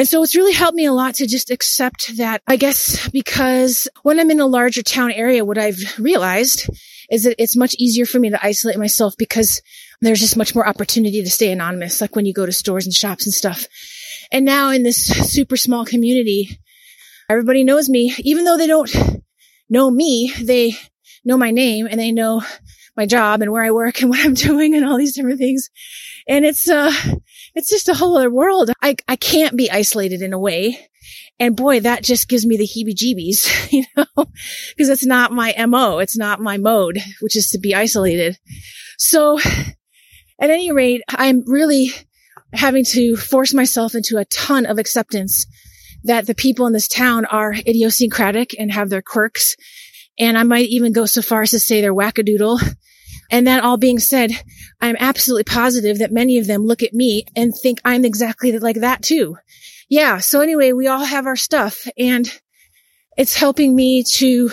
And 0.00 0.08
so 0.08 0.22
it's 0.22 0.34
really 0.34 0.54
helped 0.54 0.76
me 0.76 0.86
a 0.86 0.94
lot 0.94 1.16
to 1.16 1.26
just 1.26 1.50
accept 1.50 2.16
that, 2.16 2.40
I 2.46 2.56
guess, 2.56 3.06
because 3.10 3.86
when 4.02 4.18
I'm 4.18 4.30
in 4.30 4.40
a 4.40 4.46
larger 4.46 4.80
town 4.82 5.12
area, 5.12 5.44
what 5.44 5.58
I've 5.58 5.76
realized 5.98 6.70
is 7.10 7.24
that 7.24 7.34
it's 7.36 7.54
much 7.54 7.74
easier 7.74 8.06
for 8.06 8.18
me 8.18 8.30
to 8.30 8.42
isolate 8.42 8.78
myself 8.78 9.12
because 9.18 9.60
there's 10.00 10.20
just 10.20 10.38
much 10.38 10.54
more 10.54 10.66
opportunity 10.66 11.22
to 11.22 11.28
stay 11.28 11.52
anonymous, 11.52 12.00
like 12.00 12.16
when 12.16 12.24
you 12.24 12.32
go 12.32 12.46
to 12.46 12.50
stores 12.50 12.86
and 12.86 12.94
shops 12.94 13.26
and 13.26 13.34
stuff. 13.34 13.66
And 14.32 14.46
now 14.46 14.70
in 14.70 14.84
this 14.84 15.04
super 15.30 15.58
small 15.58 15.84
community, 15.84 16.58
everybody 17.28 17.62
knows 17.62 17.90
me, 17.90 18.14
even 18.20 18.44
though 18.44 18.56
they 18.56 18.68
don't 18.68 18.90
know 19.68 19.90
me, 19.90 20.32
they 20.40 20.78
know 21.26 21.36
my 21.36 21.50
name 21.50 21.86
and 21.86 22.00
they 22.00 22.10
know 22.10 22.40
my 22.96 23.04
job 23.04 23.42
and 23.42 23.52
where 23.52 23.64
I 23.64 23.70
work 23.70 24.00
and 24.00 24.08
what 24.08 24.24
I'm 24.24 24.32
doing 24.32 24.74
and 24.74 24.86
all 24.86 24.96
these 24.96 25.14
different 25.14 25.40
things. 25.40 25.68
And 26.28 26.44
it's, 26.44 26.68
uh, 26.68 26.92
it's 27.54 27.68
just 27.68 27.88
a 27.88 27.94
whole 27.94 28.16
other 28.16 28.30
world. 28.30 28.70
I, 28.82 28.96
I 29.08 29.16
can't 29.16 29.56
be 29.56 29.70
isolated 29.70 30.22
in 30.22 30.32
a 30.32 30.38
way. 30.38 30.78
And 31.38 31.56
boy, 31.56 31.80
that 31.80 32.04
just 32.04 32.28
gives 32.28 32.44
me 32.44 32.56
the 32.56 32.68
heebie 32.68 32.94
jeebies, 32.94 33.72
you 33.72 33.84
know, 33.96 34.26
because 34.76 34.88
it's 34.90 35.06
not 35.06 35.32
my 35.32 35.54
MO. 35.66 35.98
It's 35.98 36.16
not 36.16 36.40
my 36.40 36.58
mode, 36.58 36.98
which 37.20 37.36
is 37.36 37.50
to 37.50 37.58
be 37.58 37.74
isolated. 37.74 38.38
So 38.98 39.38
at 39.38 40.50
any 40.50 40.70
rate, 40.70 41.02
I'm 41.08 41.42
really 41.46 41.92
having 42.52 42.84
to 42.84 43.16
force 43.16 43.54
myself 43.54 43.94
into 43.94 44.18
a 44.18 44.24
ton 44.26 44.66
of 44.66 44.78
acceptance 44.78 45.46
that 46.04 46.26
the 46.26 46.34
people 46.34 46.66
in 46.66 46.72
this 46.72 46.88
town 46.88 47.24
are 47.26 47.52
idiosyncratic 47.52 48.58
and 48.58 48.72
have 48.72 48.90
their 48.90 49.02
quirks. 49.02 49.56
And 50.18 50.36
I 50.36 50.42
might 50.42 50.68
even 50.68 50.92
go 50.92 51.06
so 51.06 51.22
far 51.22 51.42
as 51.42 51.50
to 51.50 51.60
say 51.60 51.80
they're 51.80 51.94
wackadoodle. 51.94 52.60
And 53.30 53.46
that 53.46 53.62
all 53.62 53.76
being 53.76 53.98
said, 53.98 54.32
I'm 54.80 54.96
absolutely 54.98 55.44
positive 55.44 55.98
that 55.98 56.12
many 56.12 56.38
of 56.38 56.46
them 56.46 56.64
look 56.64 56.82
at 56.82 56.92
me 56.92 57.26
and 57.36 57.54
think 57.54 57.80
I'm 57.84 58.04
exactly 58.04 58.58
like 58.58 58.80
that 58.80 59.02
too. 59.02 59.36
Yeah. 59.88 60.18
So 60.18 60.40
anyway, 60.40 60.72
we 60.72 60.86
all 60.88 61.04
have 61.04 61.26
our 61.26 61.36
stuff 61.36 61.86
and 61.98 62.30
it's 63.16 63.36
helping 63.36 63.74
me 63.74 64.04
to 64.14 64.50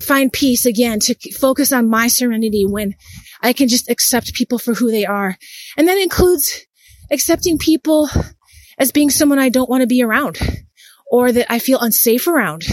find 0.00 0.32
peace 0.32 0.66
again, 0.66 1.00
to 1.00 1.14
focus 1.32 1.72
on 1.72 1.88
my 1.88 2.08
serenity 2.08 2.64
when 2.64 2.94
I 3.42 3.52
can 3.52 3.68
just 3.68 3.90
accept 3.90 4.34
people 4.34 4.58
for 4.58 4.74
who 4.74 4.90
they 4.90 5.04
are. 5.04 5.36
And 5.76 5.88
that 5.88 5.98
includes 5.98 6.66
accepting 7.10 7.58
people 7.58 8.08
as 8.78 8.92
being 8.92 9.10
someone 9.10 9.38
I 9.38 9.48
don't 9.48 9.70
want 9.70 9.82
to 9.82 9.86
be 9.86 10.02
around 10.02 10.38
or 11.10 11.32
that 11.32 11.50
I 11.50 11.58
feel 11.58 11.80
unsafe 11.80 12.26
around, 12.26 12.64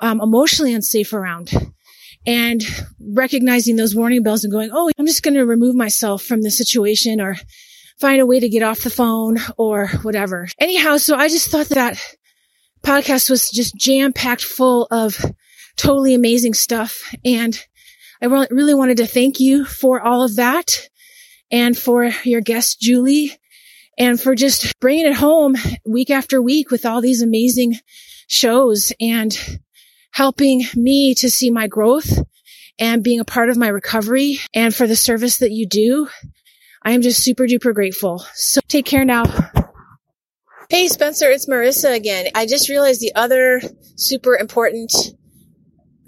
um, 0.00 0.20
emotionally 0.20 0.74
unsafe 0.74 1.12
around 1.12 1.52
and 2.26 2.62
recognizing 3.00 3.76
those 3.76 3.94
warning 3.94 4.22
bells 4.22 4.44
and 4.44 4.52
going, 4.52 4.70
Oh, 4.72 4.90
I'm 4.98 5.06
just 5.06 5.22
going 5.22 5.34
to 5.34 5.46
remove 5.46 5.74
myself 5.74 6.22
from 6.22 6.42
the 6.42 6.50
situation 6.50 7.20
or 7.20 7.36
find 7.98 8.20
a 8.20 8.26
way 8.26 8.40
to 8.40 8.48
get 8.48 8.62
off 8.62 8.80
the 8.80 8.90
phone 8.90 9.38
or 9.56 9.88
whatever. 10.02 10.48
Anyhow, 10.58 10.96
so 10.96 11.16
I 11.16 11.28
just 11.28 11.50
thought 11.50 11.68
that 11.68 11.98
podcast 12.82 13.28
was 13.28 13.50
just 13.50 13.76
jam 13.76 14.12
packed 14.12 14.42
full 14.42 14.86
of 14.90 15.22
totally 15.76 16.14
amazing 16.14 16.54
stuff. 16.54 17.14
And 17.24 17.58
I 18.22 18.26
really 18.26 18.74
wanted 18.74 18.98
to 18.98 19.06
thank 19.06 19.40
you 19.40 19.64
for 19.64 20.00
all 20.00 20.24
of 20.24 20.36
that 20.36 20.88
and 21.50 21.76
for 21.76 22.10
your 22.24 22.40
guest, 22.40 22.80
Julie, 22.80 23.32
and 23.98 24.20
for 24.20 24.34
just 24.34 24.78
bringing 24.80 25.06
it 25.06 25.14
home 25.14 25.56
week 25.84 26.10
after 26.10 26.40
week 26.40 26.70
with 26.70 26.86
all 26.86 27.00
these 27.00 27.22
amazing 27.22 27.76
shows 28.28 28.92
and 29.00 29.60
helping 30.12 30.64
me 30.74 31.14
to 31.14 31.30
see 31.30 31.50
my 31.50 31.66
growth 31.66 32.18
and 32.78 33.02
being 33.02 33.20
a 33.20 33.24
part 33.24 33.50
of 33.50 33.56
my 33.56 33.68
recovery 33.68 34.38
and 34.54 34.74
for 34.74 34.86
the 34.86 34.96
service 34.96 35.38
that 35.38 35.52
you 35.52 35.66
do. 35.66 36.08
I 36.82 36.92
am 36.92 37.02
just 37.02 37.22
super 37.22 37.44
duper 37.44 37.74
grateful. 37.74 38.24
So 38.34 38.60
take 38.68 38.86
care 38.86 39.04
now. 39.04 39.24
Hey, 40.70 40.88
Spencer, 40.88 41.30
it's 41.30 41.48
Marissa 41.48 41.94
again. 41.94 42.28
I 42.34 42.46
just 42.46 42.68
realized 42.68 43.00
the 43.00 43.14
other 43.14 43.60
super 43.96 44.36
important 44.36 44.92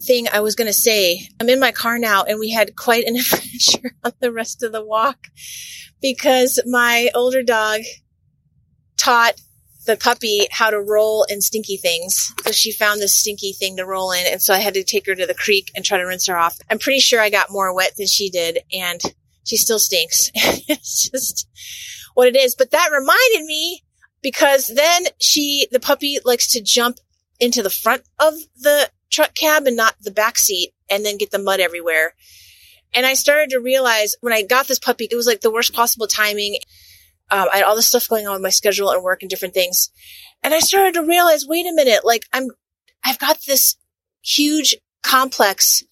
thing 0.03 0.27
I 0.33 0.41
was 0.41 0.55
going 0.55 0.69
to 0.69 0.73
say. 0.73 1.29
I'm 1.41 1.49
in 1.49 1.61
my 1.61 1.73
car 1.73 1.99
now 1.99 2.23
and 2.23 2.39
we 2.39 2.51
had 2.51 2.74
quite 2.77 3.05
an 3.05 3.16
adventure 3.16 3.97
on 4.03 4.12
the 4.20 4.33
rest 4.33 4.62
of 4.62 4.73
the 4.73 4.85
walk 4.85 5.27
because 6.01 6.61
my 6.66 7.11
older 7.15 7.43
dog 7.43 7.83
taught 8.97 9.35
the 9.87 9.97
puppy 9.97 10.47
how 10.51 10.71
to 10.71 10.81
roll 10.81 11.25
in 11.29 11.41
stinky 11.41 11.77
things. 11.77 12.33
So 12.45 12.53
she 12.53 12.73
found 12.73 13.01
this 13.01 13.19
stinky 13.19 13.53
thing 13.53 13.77
to 13.77 13.87
roll 13.87 14.13
in. 14.13 14.25
And 14.27 14.41
so 14.41 14.55
I 14.55 14.59
had 14.59 14.75
to 14.75 14.85
take 14.85 15.07
her 15.07 15.15
to 15.15 15.27
the 15.27 15.35
creek 15.35 15.71
and 15.75 15.85
try 15.85 15.99
to 15.99 16.07
rinse 16.07 16.27
her 16.27 16.37
off. 16.37 16.59
I'm 16.71 16.79
pretty 16.79 17.01
sure 17.01 17.21
I 17.21 17.31
got 17.31 17.51
more 17.51 17.75
wet 17.75 17.97
than 17.97 18.07
she 18.07 18.31
did 18.31 18.61
and 18.73 19.01
she 19.45 19.57
still 19.57 19.79
stinks. 19.79 20.31
it's 20.35 21.09
just 21.11 21.49
what 22.15 22.29
it 22.29 22.37
is. 22.37 22.55
But 22.55 22.71
that 22.71 22.91
reminded 22.93 23.47
me 23.47 23.83
because 24.23 24.69
then 24.69 25.07
she, 25.21 25.67
the 25.73 25.81
puppy 25.81 26.19
likes 26.25 26.53
to 26.53 26.63
jump 26.63 26.99
into 27.41 27.63
the 27.63 27.71
front 27.71 28.03
of 28.21 28.35
the 28.57 28.89
truck 29.11 29.35
cab 29.35 29.67
and 29.67 29.77
not 29.77 29.97
the 30.01 30.11
back 30.11 30.39
seat 30.39 30.73
and 30.89 31.05
then 31.05 31.19
get 31.19 31.31
the 31.31 31.39
mud 31.39 31.61
everywhere. 31.61 32.15
And 32.95 33.07
I 33.07 33.15
started 33.15 33.51
to 33.51 33.59
realize 33.59 34.15
when 34.21 34.33
I 34.33 34.43
got 34.43 34.69
this 34.69 34.79
puppy, 34.79 35.09
it 35.11 35.17
was 35.17 35.27
like 35.27 35.41
the 35.41 35.51
worst 35.51 35.73
possible 35.73 36.07
timing. 36.07 36.57
Um, 37.33 37.49
I 37.53 37.57
had 37.57 37.65
all 37.65 37.75
this 37.75 37.89
stuff 37.89 38.09
going 38.09 38.27
on 38.27 38.35
with 38.35 38.43
my 38.43 38.51
schedule 38.51 38.91
and 38.91 39.03
work 39.03 39.23
and 39.23 39.31
different 39.31 39.55
things. 39.55 39.91
And 40.43 40.53
I 40.53 40.59
started 40.59 40.95
to 40.95 41.03
realize, 41.03 41.47
wait 41.47 41.67
a 41.67 41.73
minute, 41.73 42.05
like 42.05 42.25
I'm, 42.33 42.49
I've 43.03 43.19
got 43.19 43.39
this 43.47 43.77
huge 44.23 44.75
complex 45.03 45.83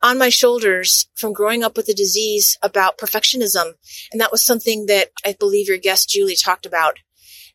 on 0.00 0.16
my 0.16 0.28
shoulders 0.28 1.08
from 1.16 1.32
growing 1.32 1.64
up 1.64 1.76
with 1.76 1.88
a 1.88 1.94
disease 1.94 2.56
about 2.62 2.98
perfectionism. 2.98 3.72
And 4.12 4.20
that 4.20 4.30
was 4.30 4.44
something 4.44 4.86
that 4.86 5.08
I 5.24 5.34
believe 5.38 5.68
your 5.68 5.78
guest 5.78 6.08
Julie 6.08 6.36
talked 6.36 6.66
about. 6.66 6.98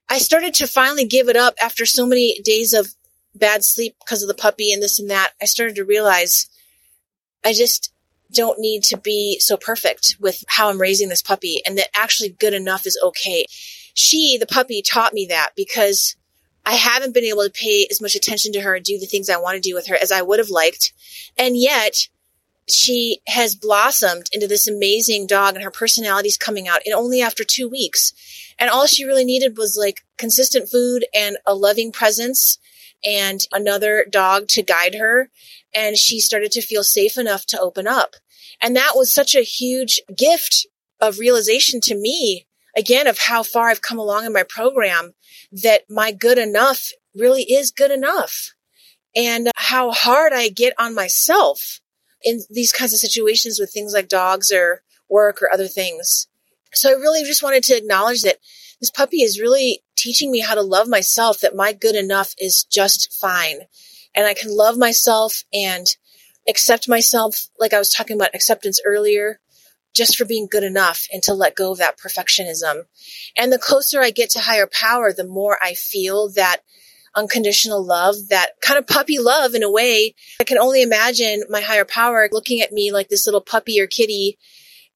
I 0.10 0.18
started 0.18 0.54
to 0.56 0.68
finally 0.68 1.06
give 1.06 1.30
it 1.30 1.38
up 1.38 1.54
after 1.62 1.86
so 1.86 2.06
many 2.06 2.42
days 2.44 2.74
of 2.74 2.94
bad 3.34 3.64
sleep 3.64 3.96
because 4.04 4.22
of 4.22 4.28
the 4.28 4.34
puppy 4.34 4.74
and 4.74 4.84
this 4.84 5.00
and 5.00 5.10
that. 5.10 5.32
I 5.42 5.46
started 5.46 5.76
to 5.76 5.86
realize 5.86 6.50
I 7.46 7.54
just 7.54 7.91
don't 8.34 8.60
need 8.60 8.84
to 8.84 8.98
be 8.98 9.40
so 9.40 9.58
perfect 9.58 10.16
with 10.20 10.44
how 10.48 10.70
I'm 10.70 10.82
raising 10.82 11.10
this 11.10 11.22
puppy 11.22 11.62
and 11.66 11.78
that 11.78 11.90
actually 11.96 12.30
good 12.30 12.54
enough 12.54 12.86
is 12.86 13.00
okay. 13.04 13.46
She, 13.94 14.38
the 14.38 14.46
puppy, 14.46 14.82
taught 14.82 15.14
me 15.14 15.26
that 15.28 15.52
because 15.56 16.16
I 16.66 16.74
haven't 16.74 17.14
been 17.14 17.24
able 17.24 17.44
to 17.44 17.50
pay 17.50 17.88
as 17.90 18.02
much 18.02 18.16
attention 18.16 18.54
to 18.54 18.62
her 18.62 18.76
and 18.76 18.86
do 18.86 19.00
the 19.00 19.06
things 19.06 19.30
I 19.30 19.38
want 19.38 19.56
to 19.56 19.70
do 19.70 19.76
with 19.76 19.88
her 19.88 19.98
as 20.02 20.12
I 20.12 20.22
would 20.22 20.40
have 20.40 20.50
liked. 20.50 20.94
And 21.38 21.58
yet 21.58 22.08
she 22.70 23.22
has 23.28 23.56
blossomed 23.56 24.28
into 24.32 24.48
this 24.48 24.68
amazing 24.68 25.28
dog 25.28 25.56
and 25.56 25.64
her 25.64 25.72
personality's 25.72 26.38
coming 26.38 26.68
out 26.68 26.82
in 26.86 26.94
only 26.94 27.22
after 27.22 27.44
two 27.44 27.68
weeks. 27.68 28.14
And 28.60 28.70
all 28.70 28.86
she 28.86 29.06
really 29.06 29.26
needed 29.26 29.58
was 29.58 29.76
like 29.78 30.02
consistent 30.18 30.70
food 30.70 31.06
and 31.14 31.38
a 31.46 31.56
loving 31.56 31.92
presence 31.92 32.60
and 33.04 33.42
another 33.52 34.06
dog 34.10 34.48
to 34.50 34.62
guide 34.64 34.96
her. 34.96 35.30
And 35.74 35.98
she 35.98 36.20
started 36.20 36.52
to 36.54 36.62
feel 36.62 36.84
safe 36.84 37.18
enough 37.18 37.46
to 37.48 37.60
open 37.60 37.88
up. 37.88 38.16
And 38.62 38.76
that 38.76 38.94
was 38.96 39.14
such 39.14 39.36
a 39.36 39.42
huge 39.42 40.02
gift 40.16 40.68
of 41.00 41.20
realization 41.20 41.82
to 41.82 41.96
me, 41.96 42.46
again, 42.76 43.08
of 43.08 43.18
how 43.18 43.44
far 43.44 43.70
I've 43.70 43.82
come 43.82 44.00
along 44.00 44.26
in 44.26 44.34
my 44.34 44.44
program 44.44 45.14
that 45.52 45.84
my 45.90 46.12
good 46.12 46.38
enough 46.38 46.90
really 47.16 47.44
is 47.44 47.72
good 47.72 47.92
enough 47.92 48.54
and 49.16 49.50
how 49.56 49.92
hard 49.92 50.34
I 50.34 50.50
get 50.50 50.74
on 50.78 50.96
myself 50.96 51.82
in 52.24 52.42
these 52.50 52.72
kinds 52.72 52.94
of 52.94 53.00
situations 53.00 53.60
with 53.60 53.72
things 53.72 53.94
like 53.94 54.08
dogs 54.08 54.52
or 54.52 54.84
work 55.10 55.42
or 55.42 55.54
other 55.54 55.68
things. 55.68 56.28
So 56.74 56.90
I 56.90 56.94
really 56.94 57.24
just 57.24 57.44
wanted 57.44 57.64
to 57.64 57.76
acknowledge 57.76 58.22
that 58.22 58.38
this 58.82 58.92
puppy 58.92 59.22
is 59.22 59.40
really 59.40 59.84
teaching 59.96 60.32
me 60.32 60.40
how 60.40 60.56
to 60.56 60.62
love 60.62 60.90
myself, 60.90 61.40
that 61.40 61.56
my 61.56 61.72
good 61.72 61.96
enough 61.96 62.34
is 62.38 62.64
just 62.64 63.14
fine. 63.14 63.60
And 64.16 64.26
I 64.26 64.34
can 64.34 64.56
love 64.56 64.78
myself 64.78 65.44
and 65.54 65.86
accept 66.50 66.90
myself, 66.90 67.48
like 67.60 67.74
I 67.74 67.80
was 67.80 67.94
talking 67.94 68.18
about 68.18 68.36
acceptance 68.36 68.82
earlier, 68.84 69.40
just 69.94 70.18
for 70.18 70.26
being 70.26 70.48
good 70.50 70.64
enough 70.64 71.06
and 71.14 71.22
to 71.24 71.34
let 71.34 71.56
go 71.56 71.72
of 71.72 71.78
that 71.78 72.00
perfectionism. 72.00 72.84
And 73.38 73.54
the 73.54 73.60
closer 73.60 74.02
I 74.02 74.10
get 74.10 74.32
to 74.32 74.40
higher 74.40 74.68
power, 74.68 75.14
the 75.14 75.28
more 75.28 75.58
I 75.62 75.76
feel 75.76 76.30
that 76.32 76.62
unconditional 77.16 77.86
love, 77.86 78.16
that 78.30 78.52
kind 78.62 78.80
of 78.80 78.88
puppy 78.88 79.20
love 79.20 79.54
in 79.54 79.64
a 79.64 79.72
way. 79.72 80.16
I 80.40 80.44
can 80.46 80.58
only 80.58 80.82
imagine 80.82 81.44
my 81.50 81.62
higher 81.62 81.86
power 81.86 82.30
looking 82.32 82.62
at 82.62 82.72
me 82.72 82.92
like 82.92 83.10
this 83.10 83.28
little 83.28 83.42
puppy 83.42 83.80
or 83.82 83.88
kitty 83.88 84.38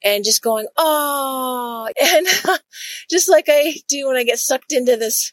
and 0.03 0.23
just 0.23 0.41
going, 0.41 0.67
oh, 0.77 1.89
and 2.01 2.27
just 3.09 3.29
like 3.29 3.45
I 3.47 3.75
do 3.87 4.07
when 4.07 4.17
I 4.17 4.23
get 4.23 4.39
sucked 4.39 4.71
into 4.71 4.97
this 4.97 5.31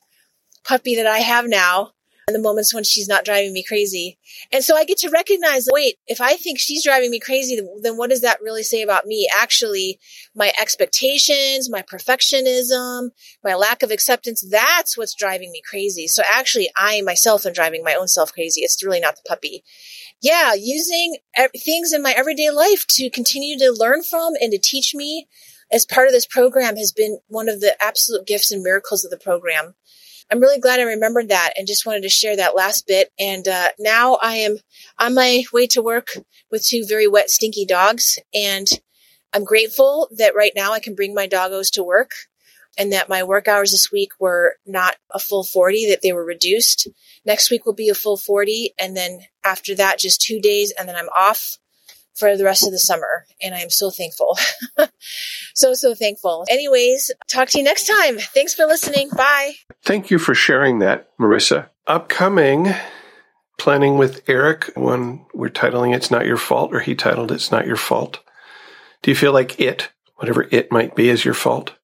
puppy 0.65 0.97
that 0.97 1.07
I 1.07 1.19
have 1.19 1.47
now 1.47 1.93
and 2.29 2.35
the 2.35 2.41
moments 2.41 2.73
when 2.73 2.85
she's 2.85 3.09
not 3.09 3.25
driving 3.25 3.53
me 3.53 3.65
crazy. 3.65 4.19
And 4.53 4.63
so 4.63 4.77
I 4.77 4.85
get 4.85 4.99
to 4.99 5.11
recognize, 5.11 5.69
wait, 5.71 5.97
if 6.07 6.21
I 6.21 6.37
think 6.37 6.59
she's 6.59 6.85
driving 6.85 7.11
me 7.11 7.19
crazy, 7.19 7.61
then 7.83 7.97
what 7.97 8.11
does 8.11 8.21
that 8.21 8.41
really 8.41 8.63
say 8.63 8.83
about 8.83 9.07
me? 9.07 9.29
Actually, 9.35 9.99
my 10.35 10.53
expectations, 10.61 11.69
my 11.69 11.83
perfectionism, 11.83 13.11
my 13.43 13.55
lack 13.55 13.83
of 13.83 13.91
acceptance, 13.91 14.45
that's 14.49 14.97
what's 14.97 15.15
driving 15.15 15.51
me 15.51 15.63
crazy. 15.69 16.07
So 16.07 16.23
actually, 16.29 16.71
I 16.77 17.03
myself 17.03 17.45
am 17.45 17.53
driving 17.53 17.83
my 17.83 17.95
own 17.95 18.09
self 18.09 18.33
crazy. 18.33 18.61
It's 18.61 18.83
really 18.85 19.01
not 19.01 19.17
the 19.17 19.23
puppy 19.29 19.65
yeah, 20.23 20.55
using 20.55 21.17
things 21.57 21.93
in 21.93 22.03
my 22.03 22.13
everyday 22.13 22.51
life 22.51 22.87
to 22.91 23.11
continue 23.11 23.59
to 23.59 23.73
learn 23.73 24.03
from 24.03 24.35
and 24.41 24.53
to 24.53 24.59
teach 24.59 24.95
me 24.95 25.29
as 25.71 25.85
part 25.85 26.07
of 26.07 26.13
this 26.13 26.27
program 26.27 26.77
has 26.77 26.93
been 26.93 27.19
one 27.29 27.49
of 27.49 27.61
the 27.61 27.77
absolute 27.83 28.27
gifts 28.27 28.53
and 28.53 28.63
miracles 28.63 29.05
of 29.05 29.11
the 29.11 29.19
program. 29.19 29.75
I'm 30.31 30.41
really 30.41 30.61
glad 30.61 30.81
I 30.81 30.85
remembered 30.85 31.29
that 31.29 31.55
and 31.57 31.67
just 31.67 31.85
wanted 31.85 32.03
to 32.03 32.09
share 32.09 32.37
that 32.37 32.55
last 32.55 32.87
bit. 32.87 33.11
And 33.19 33.47
uh, 33.49 33.69
now 33.79 34.19
I 34.23 34.37
am 34.37 34.59
on 34.99 35.15
my 35.15 35.45
way 35.53 35.67
to 35.69 35.83
work 35.83 36.09
with 36.51 36.65
two 36.65 36.85
very 36.89 37.09
wet, 37.09 37.29
stinky 37.29 37.67
dogs. 37.67 38.19
And 38.33 38.67
I'm 39.33 39.45
grateful 39.45 40.09
that 40.17 40.37
right 40.37 40.53
now 40.55 40.73
I 40.73 40.81
can 40.81 40.95
bring 40.95 41.15
my 41.15 41.27
doggos 41.27 41.71
to 41.73 41.83
work 41.83 42.11
and 42.79 42.93
that 42.93 43.09
my 43.09 43.23
work 43.23 43.49
hours 43.49 43.73
this 43.73 43.91
week 43.93 44.13
were 44.19 44.57
not 44.65 44.97
a 45.11 45.19
full 45.19 45.45
40, 45.45 45.91
that 45.91 46.01
they 46.03 46.13
were 46.13 46.25
reduced. 46.25 46.89
Next 47.27 47.51
week 47.51 47.67
will 47.67 47.75
be 47.75 47.89
a 47.89 47.95
full 47.95 48.17
40. 48.17 48.73
And 48.79 48.97
then 48.97 49.21
after 49.45 49.75
that, 49.75 49.99
just 49.99 50.21
two 50.21 50.41
days. 50.41 50.73
And 50.79 50.89
then 50.89 50.97
I'm 50.97 51.09
off 51.17 51.59
for 52.15 52.37
the 52.37 52.45
rest 52.45 52.65
of 52.65 52.73
the 52.73 52.79
summer. 52.79 53.27
And 53.43 53.55
I 53.55 53.61
am 53.61 53.71
so 53.71 53.91
thankful. 53.91 54.39
so, 55.55 55.75
so 55.75 55.95
thankful. 55.95 56.45
Anyways, 56.51 57.11
talk 57.29 57.49
to 57.51 57.59
you 57.59 57.65
next 57.65 57.87
time. 57.87 58.19
Thanks 58.19 58.55
for 58.55 58.67
listening. 58.67 59.11
Bye. 59.11 59.55
Thank 59.85 60.11
you 60.11 60.19
for 60.19 60.35
sharing 60.35 60.79
that, 60.81 61.09
Marissa. 61.19 61.69
Upcoming 61.87 62.75
planning 63.59 63.97
with 63.97 64.29
Eric, 64.29 64.73
one 64.75 65.25
we're 65.33 65.49
titling 65.49 65.95
It's 65.95 66.11
Not 66.11 66.27
Your 66.27 66.37
Fault, 66.37 66.75
or 66.75 66.81
he 66.81 66.95
titled 66.95 67.31
It's 67.31 67.53
Not 67.53 67.67
Your 67.67 67.77
Fault. 67.77 68.21
Do 69.03 69.11
you 69.11 69.15
feel 69.15 69.33
like 69.33 69.61
it, 69.61 69.91
whatever 70.17 70.49
it 70.51 70.73
might 70.73 70.95
be, 70.95 71.09
is 71.09 71.25
your 71.25 71.35
fault? 71.35 71.75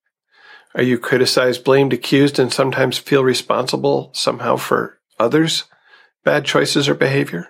Are 0.74 0.82
you 0.82 0.98
criticized, 0.98 1.64
blamed, 1.64 1.93
accused, 1.93 2.39
and 2.39 2.52
sometimes 2.52 2.98
feel 2.98 3.24
responsible 3.24 4.10
somehow 4.12 4.56
for 4.56 4.98
others' 5.18 5.64
bad 6.28 6.44
choices 6.44 6.90
or 6.90 6.94
behavior? 6.94 7.48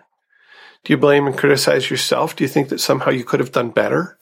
Do 0.84 0.92
you 0.92 0.98
blame 0.98 1.26
and 1.26 1.36
criticize 1.36 1.90
yourself? 1.90 2.36
Do 2.36 2.44
you 2.44 2.48
think 2.48 2.68
that 2.68 2.78
somehow 2.78 3.10
you 3.10 3.24
could 3.24 3.40
have 3.40 3.50
done 3.50 3.70
better? 3.70 4.16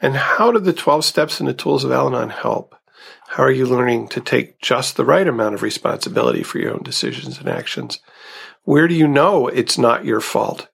And 0.00 0.16
how 0.16 0.50
do 0.50 0.58
the 0.58 0.72
12 0.72 1.04
steps 1.04 1.38
and 1.38 1.48
the 1.48 1.54
tools 1.54 1.84
of 1.84 1.92
Al 1.92 2.08
Anon 2.08 2.30
help? 2.30 2.74
How 3.28 3.44
are 3.44 3.50
you 3.52 3.64
learning 3.64 4.08
to 4.08 4.20
take 4.20 4.60
just 4.60 4.96
the 4.96 5.04
right 5.04 5.28
amount 5.28 5.54
of 5.54 5.62
responsibility 5.62 6.42
for 6.42 6.58
your 6.58 6.72
own 6.72 6.82
decisions 6.82 7.38
and 7.38 7.48
actions? 7.48 8.00
Where 8.64 8.88
do 8.88 8.94
you 8.96 9.06
know 9.06 9.46
it's 9.46 9.78
not 9.78 10.04
your 10.04 10.20
fault? 10.20 10.66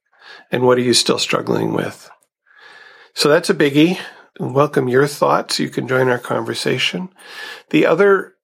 And 0.50 0.62
what 0.62 0.78
are 0.78 0.88
you 0.88 0.94
still 0.94 1.18
struggling 1.18 1.74
with? 1.74 2.08
So 3.12 3.28
that's 3.28 3.50
a 3.50 3.54
biggie. 3.54 3.98
Welcome 4.40 4.88
your 4.88 5.06
thoughts. 5.06 5.58
You 5.58 5.68
can 5.68 5.86
join 5.86 6.08
our 6.08 6.18
conversation. 6.18 7.10
The 7.68 7.84
other 7.84 8.37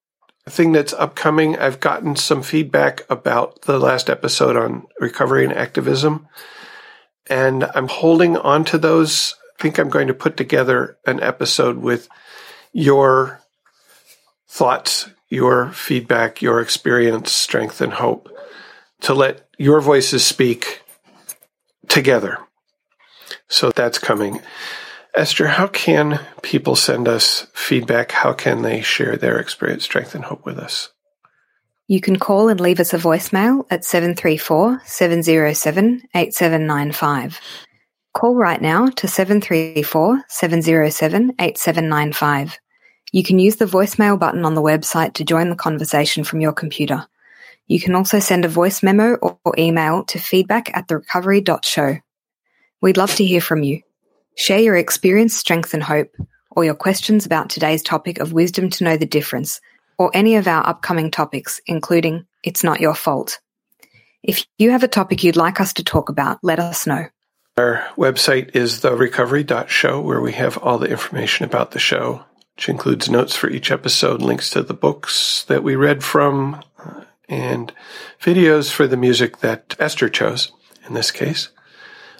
thing 0.51 0.71
that's 0.71 0.93
upcoming, 0.93 1.57
I've 1.57 1.79
gotten 1.79 2.15
some 2.15 2.43
feedback 2.43 3.01
about 3.09 3.63
the 3.63 3.79
last 3.79 4.09
episode 4.09 4.55
on 4.55 4.87
recovery 4.99 5.43
and 5.43 5.53
activism. 5.53 6.27
And 7.27 7.63
I'm 7.75 7.87
holding 7.87 8.37
on 8.37 8.63
to 8.65 8.77
those. 8.77 9.35
I 9.57 9.61
think 9.61 9.79
I'm 9.79 9.89
going 9.89 10.07
to 10.07 10.13
put 10.13 10.37
together 10.37 10.97
an 11.07 11.21
episode 11.21 11.77
with 11.77 12.07
your 12.71 13.41
thoughts, 14.47 15.09
your 15.29 15.71
feedback, 15.71 16.41
your 16.41 16.61
experience, 16.61 17.31
strength, 17.31 17.81
and 17.81 17.93
hope 17.93 18.29
to 19.01 19.13
let 19.13 19.49
your 19.57 19.81
voices 19.81 20.25
speak 20.25 20.81
together. 21.87 22.39
So 23.47 23.71
that's 23.71 23.97
coming. 23.97 24.41
Ester, 25.15 25.47
how 25.47 25.67
can 25.67 26.19
people 26.41 26.75
send 26.75 27.07
us 27.07 27.47
feedback? 27.53 28.11
How 28.11 28.33
can 28.33 28.63
they 28.63 28.81
share 28.81 29.15
their 29.15 29.39
experience, 29.39 29.85
strength, 29.85 30.13
and 30.13 30.25
hope 30.25 30.45
with 30.45 30.59
us? 30.59 30.89
You 31.87 32.01
can 32.01 32.17
call 32.17 32.49
and 32.49 32.59
leave 32.59 32.81
us 32.81 32.93
a 32.93 32.97
voicemail 32.97 33.65
at 33.69 33.85
734 33.85 34.81
707 34.85 36.01
8795. 36.13 37.39
Call 38.13 38.35
right 38.35 38.61
now 38.61 38.87
to 38.87 39.07
734 39.07 40.23
707 40.27 41.35
8795. 41.39 42.59
You 43.13 43.23
can 43.23 43.39
use 43.39 43.55
the 43.55 43.65
voicemail 43.65 44.19
button 44.19 44.43
on 44.43 44.55
the 44.55 44.61
website 44.61 45.13
to 45.13 45.23
join 45.23 45.49
the 45.49 45.55
conversation 45.55 46.25
from 46.25 46.41
your 46.41 46.53
computer. 46.53 47.07
You 47.67 47.79
can 47.79 47.95
also 47.95 48.19
send 48.19 48.43
a 48.43 48.49
voice 48.49 48.83
memo 48.83 49.15
or 49.15 49.37
email 49.57 50.03
to 50.05 50.19
feedback 50.19 50.75
at 50.75 50.87
therecovery.show. 50.87 51.99
We'd 52.81 52.97
love 52.97 53.15
to 53.15 53.25
hear 53.25 53.41
from 53.41 53.63
you. 53.63 53.81
Share 54.35 54.59
your 54.59 54.75
experience, 54.75 55.33
strength, 55.35 55.73
and 55.73 55.81
hope, 55.81 56.13
or 56.51 56.65
your 56.65 56.75
questions 56.75 57.25
about 57.25 57.49
today's 57.49 57.81
topic 57.81 58.19
of 58.19 58.33
wisdom 58.33 58.69
to 58.71 58.83
know 58.83 58.97
the 58.97 59.05
difference, 59.05 59.61
or 59.97 60.11
any 60.13 60.35
of 60.35 60.47
our 60.47 60.67
upcoming 60.67 61.09
topics, 61.09 61.61
including 61.67 62.25
It's 62.43 62.63
Not 62.63 62.81
Your 62.81 62.95
Fault. 62.95 63.39
If 64.23 64.45
you 64.57 64.71
have 64.71 64.83
a 64.83 64.89
topic 64.89 65.23
you'd 65.23 65.37
like 65.37 65.61
us 65.61 65.73
to 65.73 65.83
talk 65.83 66.09
about, 66.09 66.39
let 66.43 66.59
us 66.59 66.85
know. 66.85 67.05
Our 67.57 67.87
website 67.95 68.55
is 68.55 68.81
therecovery.show, 68.81 70.01
where 70.01 70.19
we 70.19 70.33
have 70.33 70.57
all 70.57 70.79
the 70.79 70.89
information 70.89 71.45
about 71.45 71.71
the 71.71 71.79
show, 71.79 72.25
which 72.55 72.67
includes 72.67 73.09
notes 73.09 73.37
for 73.37 73.49
each 73.49 73.71
episode, 73.71 74.21
links 74.21 74.49
to 74.49 74.63
the 74.63 74.73
books 74.73 75.45
that 75.47 75.63
we 75.63 75.77
read 75.77 76.03
from, 76.03 76.61
uh, 76.83 77.05
and 77.29 77.71
videos 78.19 78.69
for 78.69 78.85
the 78.85 78.97
music 78.97 79.37
that 79.37 79.75
Ester 79.79 80.09
chose 80.09 80.51
in 80.85 80.93
this 80.93 81.11
case. 81.11 81.49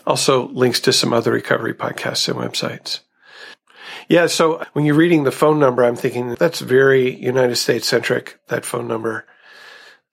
Also, 0.05 0.47
links 0.49 0.79
to 0.81 0.93
some 0.93 1.13
other 1.13 1.31
recovery 1.31 1.73
podcasts 1.73 2.27
and 2.27 2.37
websites. 2.37 2.99
Yeah, 4.07 4.27
so 4.27 4.63
when 4.73 4.85
you're 4.85 4.95
reading 4.95 5.23
the 5.23 5.31
phone 5.31 5.59
number, 5.59 5.83
I'm 5.83 5.95
thinking 5.95 6.35
that's 6.35 6.59
very 6.59 7.15
United 7.15 7.55
States 7.55 7.87
centric. 7.87 8.39
That 8.47 8.65
phone 8.65 8.87
number 8.87 9.25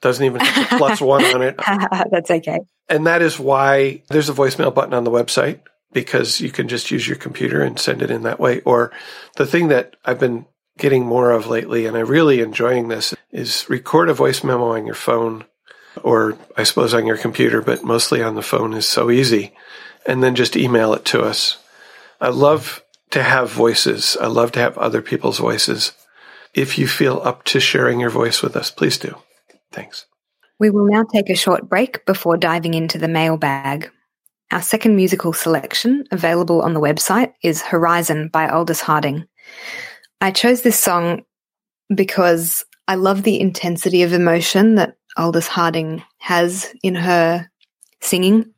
doesn't 0.00 0.24
even 0.24 0.40
have 0.40 0.72
a 0.72 0.76
plus 0.78 1.00
one 1.00 1.24
on 1.24 1.42
it. 1.42 1.56
that's 2.10 2.30
okay. 2.30 2.60
And 2.88 3.06
that 3.06 3.22
is 3.22 3.38
why 3.38 4.02
there's 4.08 4.28
a 4.28 4.34
voicemail 4.34 4.74
button 4.74 4.94
on 4.94 5.04
the 5.04 5.10
website 5.10 5.60
because 5.92 6.40
you 6.40 6.50
can 6.50 6.68
just 6.68 6.90
use 6.90 7.06
your 7.06 7.16
computer 7.16 7.62
and 7.62 7.78
send 7.78 8.02
it 8.02 8.10
in 8.10 8.22
that 8.22 8.40
way. 8.40 8.60
Or 8.60 8.92
the 9.36 9.46
thing 9.46 9.68
that 9.68 9.96
I've 10.04 10.20
been 10.20 10.46
getting 10.78 11.04
more 11.04 11.30
of 11.30 11.46
lately, 11.46 11.86
and 11.86 11.96
I'm 11.96 12.06
really 12.06 12.40
enjoying 12.40 12.88
this, 12.88 13.14
is 13.30 13.68
record 13.68 14.08
a 14.08 14.14
voice 14.14 14.42
memo 14.42 14.72
on 14.72 14.86
your 14.86 14.94
phone 14.94 15.44
or 16.02 16.38
I 16.56 16.62
suppose 16.62 16.94
on 16.94 17.06
your 17.06 17.18
computer, 17.18 17.60
but 17.60 17.84
mostly 17.84 18.22
on 18.22 18.34
the 18.34 18.42
phone 18.42 18.72
is 18.72 18.86
so 18.86 19.10
easy. 19.10 19.54
And 20.06 20.22
then 20.22 20.34
just 20.34 20.56
email 20.56 20.94
it 20.94 21.04
to 21.06 21.22
us. 21.22 21.58
I 22.20 22.28
love 22.28 22.82
to 23.10 23.22
have 23.22 23.50
voices. 23.50 24.16
I 24.20 24.26
love 24.26 24.52
to 24.52 24.60
have 24.60 24.76
other 24.78 25.02
people's 25.02 25.38
voices. 25.38 25.92
If 26.54 26.78
you 26.78 26.86
feel 26.86 27.20
up 27.24 27.44
to 27.44 27.60
sharing 27.60 28.00
your 28.00 28.10
voice 28.10 28.42
with 28.42 28.56
us, 28.56 28.70
please 28.70 28.98
do. 28.98 29.16
Thanks. 29.70 30.06
We 30.58 30.70
will 30.70 30.86
now 30.86 31.04
take 31.04 31.30
a 31.30 31.34
short 31.34 31.68
break 31.68 32.04
before 32.06 32.36
diving 32.36 32.74
into 32.74 32.98
the 32.98 33.08
mailbag. 33.08 33.90
Our 34.52 34.62
second 34.62 34.96
musical 34.96 35.32
selection, 35.32 36.04
available 36.12 36.60
on 36.62 36.74
the 36.74 36.80
website, 36.80 37.32
is 37.42 37.62
Horizon 37.62 38.28
by 38.28 38.48
Aldous 38.48 38.80
Harding. 38.80 39.26
I 40.20 40.30
chose 40.30 40.62
this 40.62 40.78
song 40.78 41.22
because 41.92 42.64
I 42.86 42.96
love 42.96 43.22
the 43.22 43.40
intensity 43.40 44.02
of 44.02 44.12
emotion 44.12 44.74
that 44.76 44.96
Aldous 45.16 45.48
Harding 45.48 46.02
has 46.18 46.72
in 46.82 46.94
her 46.94 47.48
singing. 48.00 48.51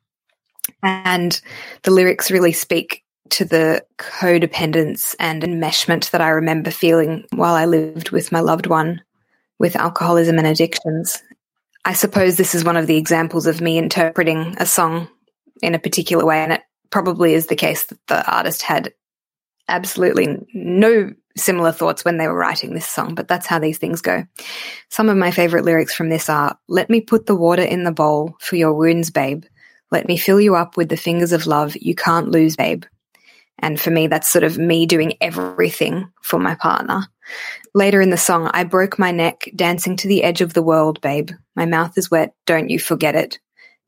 And 0.84 1.40
the 1.82 1.90
lyrics 1.90 2.30
really 2.30 2.52
speak 2.52 3.02
to 3.30 3.44
the 3.44 3.84
codependence 3.98 5.16
and 5.18 5.42
enmeshment 5.42 6.10
that 6.10 6.20
I 6.20 6.28
remember 6.28 6.70
feeling 6.70 7.24
while 7.32 7.54
I 7.54 7.64
lived 7.64 8.10
with 8.10 8.30
my 8.30 8.40
loved 8.40 8.66
one 8.66 9.02
with 9.58 9.76
alcoholism 9.76 10.38
and 10.38 10.46
addictions. 10.46 11.22
I 11.86 11.94
suppose 11.94 12.36
this 12.36 12.54
is 12.54 12.64
one 12.64 12.76
of 12.76 12.86
the 12.86 12.96
examples 12.96 13.46
of 13.46 13.60
me 13.60 13.78
interpreting 13.78 14.54
a 14.58 14.66
song 14.66 15.08
in 15.62 15.74
a 15.74 15.78
particular 15.78 16.24
way, 16.24 16.42
and 16.42 16.52
it 16.52 16.62
probably 16.90 17.34
is 17.34 17.46
the 17.46 17.56
case 17.56 17.84
that 17.84 17.98
the 18.06 18.30
artist 18.30 18.62
had 18.62 18.92
absolutely 19.68 20.46
no 20.52 21.12
similar 21.36 21.72
thoughts 21.72 22.04
when 22.04 22.18
they 22.18 22.28
were 22.28 22.38
writing 22.38 22.74
this 22.74 22.86
song, 22.86 23.14
but 23.14 23.26
that's 23.26 23.46
how 23.46 23.58
these 23.58 23.78
things 23.78 24.00
go. 24.00 24.24
Some 24.90 25.08
of 25.08 25.16
my 25.16 25.30
favorite 25.30 25.64
lyrics 25.64 25.94
from 25.94 26.08
this 26.10 26.28
are 26.28 26.58
Let 26.68 26.90
me 26.90 27.00
put 27.00 27.26
the 27.26 27.34
water 27.34 27.62
in 27.62 27.84
the 27.84 27.92
bowl 27.92 28.36
for 28.40 28.56
your 28.56 28.74
wounds, 28.74 29.10
babe. 29.10 29.44
Let 29.94 30.08
me 30.08 30.16
fill 30.16 30.40
you 30.40 30.56
up 30.56 30.76
with 30.76 30.88
the 30.88 30.96
fingers 30.96 31.30
of 31.30 31.46
love 31.46 31.76
you 31.76 31.94
can't 31.94 32.28
lose, 32.28 32.56
babe. 32.56 32.82
And 33.60 33.80
for 33.80 33.92
me, 33.92 34.08
that's 34.08 34.28
sort 34.28 34.42
of 34.42 34.58
me 34.58 34.86
doing 34.86 35.12
everything 35.20 36.10
for 36.20 36.40
my 36.40 36.56
partner. 36.56 37.06
Later 37.74 38.00
in 38.00 38.10
the 38.10 38.16
song, 38.16 38.50
I 38.52 38.64
broke 38.64 38.98
my 38.98 39.12
neck 39.12 39.48
dancing 39.54 39.94
to 39.98 40.08
the 40.08 40.24
edge 40.24 40.40
of 40.40 40.52
the 40.52 40.64
world, 40.64 41.00
babe. 41.00 41.30
My 41.54 41.64
mouth 41.64 41.96
is 41.96 42.10
wet, 42.10 42.34
don't 42.44 42.70
you 42.70 42.80
forget 42.80 43.14
it. 43.14 43.38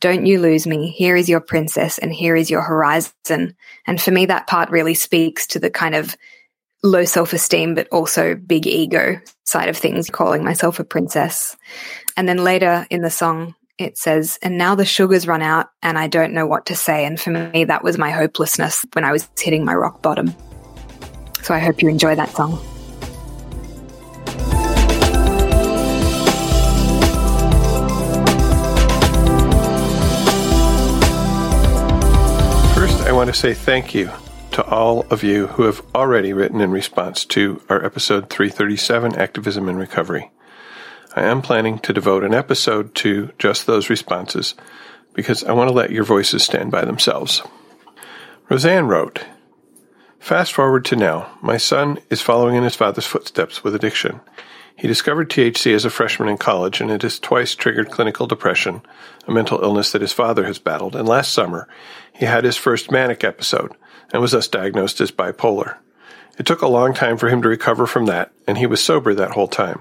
Don't 0.00 0.26
you 0.26 0.40
lose 0.40 0.64
me. 0.64 0.90
Here 0.90 1.16
is 1.16 1.28
your 1.28 1.40
princess 1.40 1.98
and 1.98 2.12
here 2.12 2.36
is 2.36 2.52
your 2.52 2.62
horizon. 2.62 3.56
And 3.84 4.00
for 4.00 4.12
me, 4.12 4.26
that 4.26 4.46
part 4.46 4.70
really 4.70 4.94
speaks 4.94 5.48
to 5.48 5.58
the 5.58 5.70
kind 5.70 5.96
of 5.96 6.16
low 6.84 7.04
self 7.04 7.32
esteem, 7.32 7.74
but 7.74 7.88
also 7.88 8.36
big 8.36 8.68
ego 8.68 9.20
side 9.42 9.68
of 9.68 9.76
things, 9.76 10.08
calling 10.08 10.44
myself 10.44 10.78
a 10.78 10.84
princess. 10.84 11.56
And 12.16 12.28
then 12.28 12.44
later 12.44 12.86
in 12.90 13.02
the 13.02 13.10
song, 13.10 13.56
it 13.78 13.98
says, 13.98 14.38
and 14.42 14.56
now 14.56 14.74
the 14.74 14.84
sugar's 14.84 15.26
run 15.26 15.42
out 15.42 15.70
and 15.82 15.98
I 15.98 16.06
don't 16.06 16.32
know 16.32 16.46
what 16.46 16.66
to 16.66 16.74
say. 16.74 17.04
And 17.04 17.20
for 17.20 17.30
me, 17.30 17.64
that 17.64 17.84
was 17.84 17.98
my 17.98 18.10
hopelessness 18.10 18.84
when 18.94 19.04
I 19.04 19.12
was 19.12 19.28
hitting 19.38 19.64
my 19.64 19.74
rock 19.74 20.02
bottom. 20.02 20.34
So 21.42 21.54
I 21.54 21.58
hope 21.58 21.82
you 21.82 21.88
enjoy 21.88 22.14
that 22.14 22.30
song. 22.30 22.56
First, 32.74 33.02
I 33.02 33.12
want 33.12 33.28
to 33.28 33.34
say 33.34 33.52
thank 33.52 33.94
you 33.94 34.10
to 34.52 34.64
all 34.64 35.06
of 35.10 35.22
you 35.22 35.48
who 35.48 35.64
have 35.64 35.82
already 35.94 36.32
written 36.32 36.62
in 36.62 36.70
response 36.70 37.26
to 37.26 37.60
our 37.68 37.84
episode 37.84 38.30
337 38.30 39.16
Activism 39.16 39.68
and 39.68 39.78
Recovery. 39.78 40.30
I 41.16 41.22
am 41.22 41.40
planning 41.40 41.78
to 41.78 41.94
devote 41.94 42.24
an 42.24 42.34
episode 42.34 42.94
to 42.96 43.32
just 43.38 43.66
those 43.66 43.88
responses 43.88 44.54
because 45.14 45.42
I 45.42 45.52
want 45.52 45.68
to 45.68 45.74
let 45.74 45.90
your 45.90 46.04
voices 46.04 46.42
stand 46.42 46.70
by 46.70 46.84
themselves. 46.84 47.40
Roseanne 48.50 48.86
wrote, 48.86 49.24
Fast 50.20 50.52
forward 50.52 50.84
to 50.84 50.96
now. 50.96 51.32
My 51.40 51.56
son 51.56 52.00
is 52.10 52.20
following 52.20 52.54
in 52.54 52.64
his 52.64 52.76
father's 52.76 53.06
footsteps 53.06 53.64
with 53.64 53.74
addiction. 53.74 54.20
He 54.76 54.86
discovered 54.86 55.30
THC 55.30 55.74
as 55.74 55.86
a 55.86 55.90
freshman 55.90 56.28
in 56.28 56.36
college, 56.36 56.82
and 56.82 56.90
it 56.90 57.00
has 57.00 57.18
twice 57.18 57.54
triggered 57.54 57.90
clinical 57.90 58.26
depression, 58.26 58.82
a 59.26 59.32
mental 59.32 59.62
illness 59.62 59.92
that 59.92 60.02
his 60.02 60.12
father 60.12 60.44
has 60.44 60.58
battled. 60.58 60.94
And 60.94 61.08
last 61.08 61.32
summer, 61.32 61.66
he 62.12 62.26
had 62.26 62.44
his 62.44 62.58
first 62.58 62.90
manic 62.90 63.24
episode 63.24 63.72
and 64.12 64.20
was 64.20 64.32
thus 64.32 64.48
diagnosed 64.48 65.00
as 65.00 65.12
bipolar. 65.12 65.78
It 66.38 66.44
took 66.44 66.60
a 66.60 66.68
long 66.68 66.92
time 66.92 67.16
for 67.16 67.30
him 67.30 67.40
to 67.40 67.48
recover 67.48 67.86
from 67.86 68.04
that, 68.04 68.32
and 68.46 68.58
he 68.58 68.66
was 68.66 68.84
sober 68.84 69.14
that 69.14 69.30
whole 69.30 69.48
time. 69.48 69.80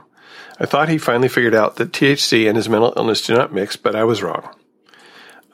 I 0.60 0.66
thought 0.66 0.90
he 0.90 0.98
finally 0.98 1.28
figured 1.28 1.56
out 1.56 1.76
that 1.76 1.92
THC 1.92 2.48
and 2.48 2.56
his 2.56 2.70
mental 2.70 2.94
illness 2.96 3.26
do 3.26 3.34
not 3.34 3.54
mix, 3.54 3.76
but 3.76 3.96
I 3.96 4.04
was 4.04 4.24
wrong. 4.24 4.50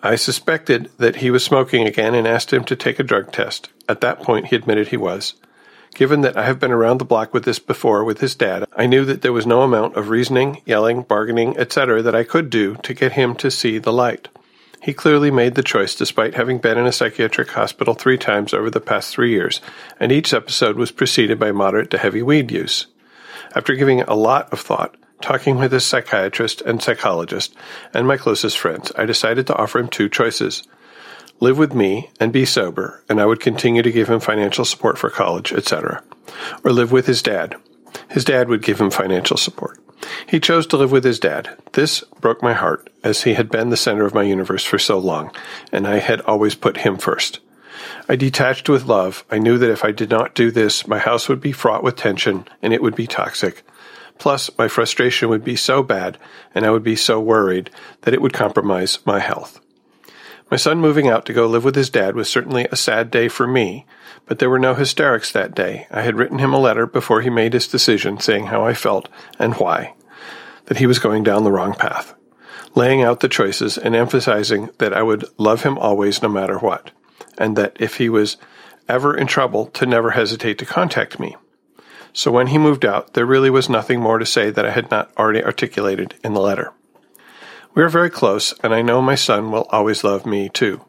I 0.03 0.15
suspected 0.15 0.89
that 0.97 1.17
he 1.17 1.29
was 1.29 1.43
smoking 1.43 1.87
again 1.87 2.15
and 2.15 2.27
asked 2.27 2.53
him 2.53 2.63
to 2.65 2.75
take 2.75 2.99
a 2.99 3.03
drug 3.03 3.31
test. 3.31 3.69
At 3.87 4.01
that 4.01 4.21
point, 4.21 4.47
he 4.47 4.55
admitted 4.55 4.87
he 4.87 4.97
was. 4.97 5.35
Given 5.93 6.21
that 6.21 6.37
I 6.37 6.45
have 6.45 6.59
been 6.59 6.71
around 6.71 6.99
the 6.99 7.05
block 7.05 7.33
with 7.33 7.43
this 7.43 7.59
before 7.59 8.03
with 8.03 8.21
his 8.21 8.33
dad, 8.33 8.65
I 8.75 8.87
knew 8.87 9.05
that 9.05 9.21
there 9.21 9.33
was 9.33 9.45
no 9.45 9.61
amount 9.61 9.97
of 9.97 10.09
reasoning, 10.09 10.61
yelling, 10.65 11.01
bargaining, 11.03 11.57
etc. 11.57 12.01
that 12.01 12.15
I 12.15 12.23
could 12.23 12.49
do 12.49 12.75
to 12.77 12.93
get 12.93 13.11
him 13.13 13.35
to 13.35 13.51
see 13.51 13.77
the 13.77 13.93
light. 13.93 14.29
He 14.81 14.93
clearly 14.93 15.29
made 15.29 15.53
the 15.55 15.61
choice 15.61 15.93
despite 15.93 16.33
having 16.33 16.57
been 16.57 16.77
in 16.77 16.87
a 16.87 16.91
psychiatric 16.91 17.49
hospital 17.49 17.93
three 17.93 18.17
times 18.17 18.53
over 18.53 18.69
the 18.69 18.79
past 18.79 19.13
three 19.13 19.31
years, 19.31 19.61
and 19.99 20.11
each 20.11 20.33
episode 20.33 20.77
was 20.77 20.91
preceded 20.91 21.37
by 21.37 21.51
moderate 21.51 21.91
to 21.91 21.99
heavy 21.99 22.23
weed 22.23 22.49
use. 22.49 22.87
After 23.55 23.75
giving 23.75 24.01
a 24.01 24.15
lot 24.15 24.51
of 24.53 24.59
thought, 24.59 24.95
talking 25.21 25.57
with 25.57 25.71
his 25.71 25.85
psychiatrist 25.85 26.61
and 26.61 26.81
psychologist, 26.81 27.55
and 27.93 28.07
my 28.07 28.17
closest 28.17 28.57
friends, 28.57 28.91
I 28.97 29.05
decided 29.05 29.47
to 29.47 29.55
offer 29.55 29.79
him 29.79 29.87
two 29.87 30.09
choices 30.09 30.63
live 31.41 31.57
with 31.57 31.73
me 31.73 32.09
and 32.19 32.31
be 32.31 32.45
sober, 32.45 33.03
and 33.09 33.19
I 33.19 33.25
would 33.25 33.39
continue 33.39 33.81
to 33.81 33.91
give 33.91 34.09
him 34.09 34.19
financial 34.19 34.63
support 34.63 34.97
for 34.97 35.09
college, 35.09 35.51
etc. 35.51 36.03
Or 36.63 36.71
live 36.71 36.91
with 36.91 37.07
his 37.07 37.23
dad. 37.23 37.55
His 38.09 38.23
dad 38.23 38.47
would 38.47 38.61
give 38.61 38.79
him 38.79 38.91
financial 38.91 39.37
support. 39.37 39.79
He 40.27 40.39
chose 40.39 40.67
to 40.67 40.77
live 40.77 40.91
with 40.91 41.03
his 41.03 41.19
dad. 41.19 41.49
This 41.73 42.03
broke 42.19 42.41
my 42.43 42.53
heart, 42.53 42.89
as 43.03 43.23
he 43.23 43.33
had 43.33 43.49
been 43.49 43.69
the 43.69 43.77
center 43.77 44.05
of 44.05 44.13
my 44.13 44.23
universe 44.23 44.63
for 44.63 44.77
so 44.77 44.99
long, 44.99 45.35
and 45.71 45.87
I 45.87 45.97
had 45.97 46.21
always 46.21 46.55
put 46.55 46.77
him 46.77 46.97
first. 46.97 47.39
I 48.09 48.15
detached 48.15 48.69
with 48.69 48.85
love. 48.85 49.23
I 49.29 49.39
knew 49.39 49.57
that 49.57 49.71
if 49.71 49.83
I 49.85 49.91
did 49.91 50.09
not 50.09 50.35
do 50.35 50.51
this, 50.51 50.87
my 50.87 50.99
house 50.99 51.29
would 51.29 51.41
be 51.41 51.51
fraught 51.51 51.83
with 51.83 51.95
tension 51.95 52.47
and 52.61 52.73
it 52.73 52.81
would 52.81 52.95
be 52.95 53.07
toxic. 53.07 53.63
Plus, 54.17 54.49
my 54.57 54.67
frustration 54.67 55.29
would 55.29 55.43
be 55.43 55.55
so 55.55 55.81
bad 55.81 56.17
and 56.53 56.65
I 56.65 56.71
would 56.71 56.83
be 56.83 56.95
so 56.95 57.19
worried 57.19 57.69
that 58.01 58.13
it 58.13 58.21
would 58.21 58.33
compromise 58.33 58.99
my 59.05 59.19
health. 59.19 59.59
My 60.51 60.57
son 60.57 60.79
moving 60.79 61.07
out 61.07 61.25
to 61.25 61.33
go 61.33 61.47
live 61.47 61.63
with 61.63 61.75
his 61.75 61.89
dad 61.89 62.13
was 62.13 62.29
certainly 62.29 62.67
a 62.69 62.75
sad 62.75 63.09
day 63.09 63.29
for 63.29 63.47
me, 63.47 63.85
but 64.25 64.39
there 64.39 64.49
were 64.49 64.59
no 64.59 64.73
hysterics 64.73 65.31
that 65.31 65.55
day. 65.55 65.87
I 65.89 66.01
had 66.01 66.17
written 66.17 66.39
him 66.39 66.53
a 66.53 66.59
letter 66.59 66.85
before 66.85 67.21
he 67.21 67.29
made 67.29 67.53
his 67.53 67.69
decision 67.69 68.19
saying 68.19 68.47
how 68.47 68.65
I 68.65 68.73
felt 68.73 69.07
and 69.39 69.55
why, 69.55 69.93
that 70.65 70.77
he 70.77 70.85
was 70.85 70.99
going 70.99 71.23
down 71.23 71.45
the 71.45 71.51
wrong 71.53 71.73
path, 71.73 72.13
laying 72.75 73.01
out 73.01 73.21
the 73.21 73.29
choices 73.29 73.77
and 73.77 73.95
emphasizing 73.95 74.69
that 74.79 74.93
I 74.93 75.01
would 75.01 75.23
love 75.37 75.63
him 75.63 75.77
always 75.77 76.21
no 76.21 76.27
matter 76.27 76.59
what, 76.59 76.91
and 77.41 77.57
that 77.57 77.75
if 77.79 77.95
he 77.95 78.07
was 78.07 78.37
ever 78.87 79.15
in 79.15 79.27
trouble 79.27 79.65
to 79.67 79.85
never 79.85 80.11
hesitate 80.11 80.57
to 80.59 80.65
contact 80.65 81.19
me. 81.19 81.35
So 82.13 82.31
when 82.31 82.47
he 82.47 82.57
moved 82.57 82.85
out, 82.85 83.13
there 83.13 83.25
really 83.25 83.49
was 83.49 83.69
nothing 83.69 83.99
more 83.99 84.19
to 84.19 84.25
say 84.25 84.49
that 84.51 84.65
I 84.65 84.71
had 84.71 84.91
not 84.91 85.11
already 85.17 85.43
articulated 85.43 86.15
in 86.23 86.33
the 86.33 86.41
letter. 86.41 86.73
We 87.73 87.83
are 87.83 87.89
very 87.89 88.09
close, 88.09 88.53
and 88.63 88.73
I 88.73 88.81
know 88.81 89.01
my 89.01 89.15
son 89.15 89.51
will 89.51 89.67
always 89.71 90.03
love 90.03 90.25
me 90.25 90.49
too. 90.49 90.85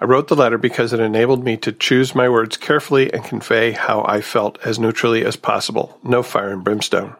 I 0.00 0.04
wrote 0.04 0.26
the 0.26 0.34
letter 0.34 0.58
because 0.58 0.92
it 0.92 0.98
enabled 0.98 1.44
me 1.44 1.56
to 1.58 1.70
choose 1.70 2.14
my 2.14 2.28
words 2.28 2.56
carefully 2.56 3.12
and 3.12 3.24
convey 3.24 3.70
how 3.70 4.04
I 4.06 4.20
felt 4.20 4.58
as 4.66 4.78
neutrally 4.78 5.24
as 5.24 5.36
possible. 5.36 5.98
No 6.02 6.24
fire 6.24 6.50
and 6.50 6.64
brimstone. 6.64 7.14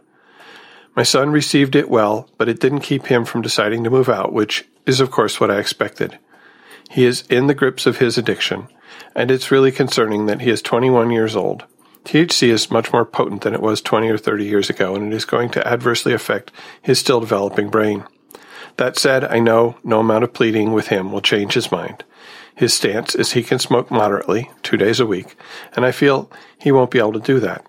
My 0.96 1.04
son 1.04 1.30
received 1.30 1.76
it 1.76 1.88
well, 1.88 2.28
but 2.36 2.48
it 2.48 2.60
didn't 2.60 2.80
keep 2.80 3.06
him 3.06 3.24
from 3.24 3.42
deciding 3.42 3.84
to 3.84 3.90
move 3.90 4.08
out, 4.08 4.32
which 4.32 4.66
is, 4.84 5.00
of 5.00 5.12
course, 5.12 5.40
what 5.40 5.50
I 5.50 5.58
expected. 5.58 6.18
He 6.90 7.04
is 7.04 7.22
in 7.28 7.46
the 7.46 7.54
grips 7.54 7.86
of 7.86 7.98
his 7.98 8.18
addiction, 8.18 8.68
and 9.14 9.30
it's 9.30 9.50
really 9.50 9.72
concerning 9.72 10.26
that 10.26 10.40
he 10.40 10.50
is 10.50 10.62
21 10.62 11.10
years 11.10 11.34
old. 11.34 11.64
THC 12.04 12.48
is 12.48 12.70
much 12.70 12.92
more 12.92 13.06
potent 13.06 13.42
than 13.42 13.54
it 13.54 13.62
was 13.62 13.80
20 13.80 14.08
or 14.10 14.18
30 14.18 14.44
years 14.44 14.68
ago, 14.68 14.94
and 14.94 15.12
it 15.12 15.16
is 15.16 15.24
going 15.24 15.48
to 15.50 15.66
adversely 15.66 16.12
affect 16.12 16.52
his 16.82 16.98
still 16.98 17.20
developing 17.20 17.70
brain. 17.70 18.04
That 18.76 18.98
said, 18.98 19.24
I 19.24 19.38
know 19.38 19.76
no 19.82 20.00
amount 20.00 20.24
of 20.24 20.34
pleading 20.34 20.72
with 20.72 20.88
him 20.88 21.12
will 21.12 21.20
change 21.20 21.54
his 21.54 21.72
mind. 21.72 22.04
His 22.54 22.74
stance 22.74 23.14
is 23.14 23.32
he 23.32 23.42
can 23.42 23.58
smoke 23.58 23.90
moderately, 23.90 24.50
two 24.62 24.76
days 24.76 25.00
a 25.00 25.06
week, 25.06 25.36
and 25.74 25.84
I 25.84 25.92
feel 25.92 26.30
he 26.58 26.70
won't 26.70 26.90
be 26.90 26.98
able 26.98 27.12
to 27.14 27.20
do 27.20 27.40
that. 27.40 27.64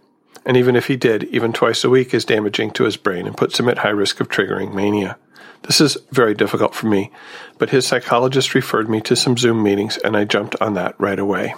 And 0.46 0.58
even 0.58 0.76
if 0.76 0.88
he 0.88 0.96
did, 0.96 1.24
even 1.26 1.54
twice 1.54 1.84
a 1.84 1.90
week 1.90 2.14
is 2.14 2.26
damaging 2.26 2.72
to 2.72 2.84
his 2.84 2.98
brain 2.98 3.26
and 3.26 3.38
puts 3.38 3.60
him 3.60 3.68
at 3.70 3.80
high 3.80 3.90
risk 3.90 4.20
of 4.20 4.30
triggering 4.30 4.76
mania. 4.76 5.18
This 5.66 5.82
is 5.82 5.98
very 6.12 6.36
difficult 6.36 6.76
for 6.76 6.86
me, 6.86 7.12
but 7.58 7.72
his 7.72 7.88
psychologist 7.88 8.54
referred 8.54 8.88
me 8.88 9.02
to 9.02 9.16
some 9.16 9.36
Zoom 9.38 9.64
meetings, 9.64 9.98
and 9.98 10.16
I 10.16 10.24
jumped 10.24 10.56
on 10.62 10.76
that 10.76 11.00
right 11.00 11.18
away. 11.18 11.56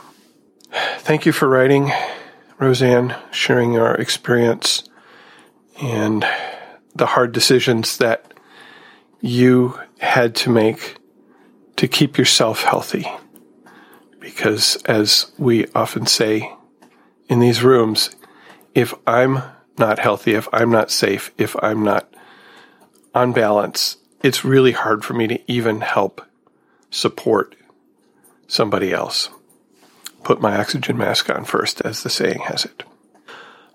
Thank 1.00 1.26
you 1.26 1.34
for 1.34 1.50
writing, 1.50 1.92
Roseanne, 2.58 3.16
sharing 3.32 3.74
your 3.74 3.96
experience 3.96 4.88
and 5.82 6.26
the 6.96 7.06
hard 7.06 7.34
decisions 7.34 7.98
that 7.98 8.34
you 9.20 9.78
had 10.00 10.36
to 10.36 10.50
make 10.50 10.98
to 11.76 11.88
keep 11.88 12.18
yourself 12.18 12.64
healthy. 12.64 13.08
Because 14.20 14.78
as 14.86 15.32
we 15.38 15.68
often 15.76 16.06
say 16.06 16.52
in 17.30 17.40
these 17.40 17.64
rooms, 17.64 18.16
if 18.74 18.94
I'm 19.06 19.42
not 19.78 20.00
healthy, 20.00 20.34
if 20.34 20.48
I'm 20.54 20.72
not 20.72 20.92
safe, 20.92 21.32
if 21.38 21.56
I'm 21.62 21.84
not 21.84 22.14
on 23.18 23.34
balance, 23.34 23.98
it's 24.24 24.46
really 24.46 24.72
hard 24.72 25.04
for 25.04 25.14
me 25.14 25.28
to 25.28 25.52
even 25.52 25.82
help 25.82 26.22
support 26.90 27.56
somebody 28.48 28.94
else. 28.94 29.30
Put 30.24 30.42
my 30.42 30.58
oxygen 30.58 30.98
mask 30.98 31.30
on 31.30 31.46
first, 31.46 31.82
as 31.82 32.04
the 32.04 32.10
saying 32.10 32.42
has 32.46 32.66
it. 32.66 32.84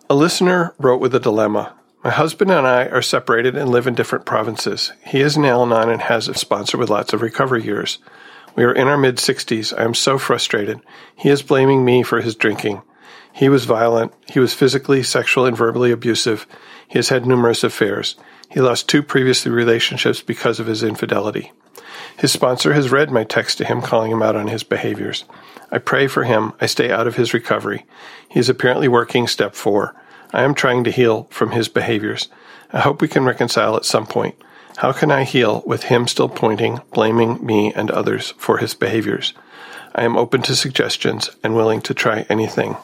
A 0.09 0.15
listener 0.15 0.75
wrote 0.79 1.01
with 1.01 1.15
a 1.15 1.21
dilemma 1.21 1.75
my 2.05 2.11
husband 2.11 2.51
and 2.51 2.67
I 2.67 2.87
are 2.87 3.01
separated 3.01 3.55
and 3.55 3.71
live 3.71 3.87
in 3.87 3.95
different 3.95 4.25
provinces. 4.25 4.93
He 5.07 5.21
is 5.21 5.37
an 5.37 5.45
Al 5.45 5.63
Anon 5.63 5.89
and 5.89 6.03
has 6.03 6.27
a 6.27 6.35
sponsor 6.35 6.77
with 6.77 6.91
lots 6.91 7.13
of 7.13 7.23
recovery 7.23 7.63
years. 7.63 7.99
We 8.57 8.65
are 8.65 8.73
in 8.73 8.89
our 8.89 8.99
mid 8.99 9.19
60s. 9.19 9.73
I 9.79 9.85
am 9.85 9.95
so 9.95 10.19
frustrated. 10.19 10.81
He 11.15 11.29
is 11.29 11.43
blaming 11.43 11.85
me 11.85 12.03
for 12.03 12.21
his 12.21 12.35
drinking. 12.35 12.83
He 13.33 13.49
was 13.49 13.67
violent. 13.67 14.13
He 14.29 14.41
was 14.41 14.53
physically, 14.53 15.05
sexual, 15.05 15.47
and 15.47 15.57
verbally 15.57 15.93
abusive. 15.93 16.45
He 16.89 16.99
has 16.99 17.09
had 17.09 17.25
numerous 17.25 17.63
affairs. 17.63 18.17
He 18.53 18.61
lost 18.61 18.89
two 18.89 19.03
previous 19.03 19.47
relationships 19.47 20.21
because 20.21 20.61
of 20.61 20.67
his 20.67 20.83
infidelity. 20.83 21.53
His 22.19 22.33
sponsor 22.33 22.75
has 22.75 22.93
read 22.93 23.11
my 23.11 23.25
text 23.25 23.59
to 23.59 23.65
him 23.65 23.81
calling 23.81 24.13
him 24.13 24.23
out 24.23 24.37
on 24.37 24.49
his 24.49 24.63
behaviors. 24.63 25.25
I 25.71 25.79
pray 25.79 26.07
for 26.07 26.25
him. 26.25 26.53
I 26.61 26.67
stay 26.67 26.91
out 26.91 27.07
of 27.07 27.17
his 27.17 27.33
recovery. 27.33 27.87
He 28.29 28.39
is 28.39 28.51
apparently 28.51 28.89
working 28.89 29.27
step 29.27 29.55
four. 29.55 29.97
I 30.35 30.43
am 30.43 30.55
trying 30.55 30.85
to 30.85 30.91
heal 30.91 31.29
from 31.31 31.53
his 31.53 31.69
behaviors. 31.69 32.29
I 32.73 32.81
hope 32.81 33.01
we 33.01 33.09
can 33.09 33.25
reconcile 33.25 33.75
at 33.75 33.87
some 33.87 34.07
point. 34.07 34.35
How 34.77 34.93
can 34.93 35.11
I 35.11 35.25
heal 35.25 35.63
with 35.67 35.85
him 35.85 36.07
still 36.07 36.29
pointing, 36.29 36.81
blaming 36.93 37.45
me 37.45 37.73
and 37.75 37.91
others 37.91 38.35
for 38.37 38.59
his 38.59 38.75
behaviors? 38.75 39.33
I 39.95 40.05
am 40.05 40.17
open 40.17 40.43
to 40.43 40.57
suggestions 40.57 41.31
and 41.43 41.55
willing 41.55 41.81
to 41.83 41.95
try 41.95 42.27
anything. 42.29 42.77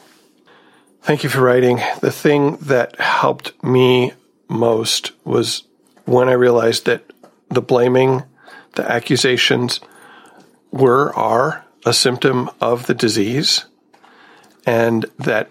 Thank 1.02 1.24
you 1.24 1.30
for 1.30 1.40
writing. 1.40 1.80
The 2.00 2.12
thing 2.12 2.56
that 2.56 2.98
helped 3.00 3.62
me 3.62 4.12
most 4.48 5.12
was 5.24 5.64
when 6.04 6.28
I 6.28 6.32
realized 6.32 6.86
that 6.86 7.12
the 7.50 7.62
blaming, 7.62 8.22
the 8.74 8.90
accusations 8.90 9.80
were, 10.70 11.14
are 11.14 11.64
a 11.84 11.92
symptom 11.92 12.50
of 12.60 12.86
the 12.86 12.94
disease, 12.94 13.66
and 14.66 15.06
that 15.18 15.50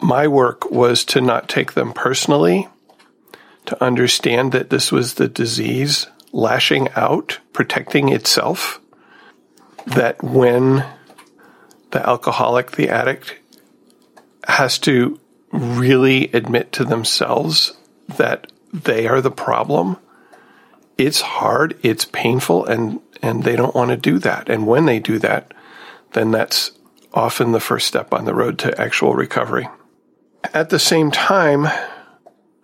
my 0.00 0.26
work 0.26 0.70
was 0.70 1.04
to 1.04 1.20
not 1.20 1.48
take 1.48 1.74
them 1.74 1.92
personally, 1.92 2.68
to 3.66 3.82
understand 3.82 4.52
that 4.52 4.70
this 4.70 4.90
was 4.90 5.14
the 5.14 5.28
disease 5.28 6.06
lashing 6.32 6.88
out, 6.90 7.38
protecting 7.52 8.08
itself, 8.08 8.80
that 9.86 10.22
when 10.22 10.84
the 11.90 12.08
alcoholic, 12.08 12.72
the 12.72 12.88
addict, 12.88 13.36
has 14.46 14.78
to 14.78 15.18
really 15.52 16.28
admit 16.32 16.72
to 16.72 16.84
themselves 16.84 17.76
that 18.16 18.50
they 18.72 19.06
are 19.06 19.20
the 19.20 19.30
problem, 19.30 19.96
it's 20.98 21.20
hard, 21.20 21.78
it's 21.82 22.04
painful, 22.04 22.66
and, 22.66 23.00
and 23.22 23.42
they 23.42 23.56
don't 23.56 23.74
want 23.74 23.90
to 23.90 23.96
do 23.96 24.18
that. 24.18 24.48
And 24.48 24.66
when 24.66 24.86
they 24.86 24.98
do 24.98 25.18
that, 25.18 25.52
then 26.12 26.30
that's 26.30 26.72
often 27.12 27.52
the 27.52 27.60
first 27.60 27.86
step 27.86 28.12
on 28.12 28.24
the 28.24 28.34
road 28.34 28.58
to 28.60 28.80
actual 28.80 29.14
recovery. 29.14 29.68
At 30.54 30.70
the 30.70 30.78
same 30.78 31.10
time, 31.10 31.66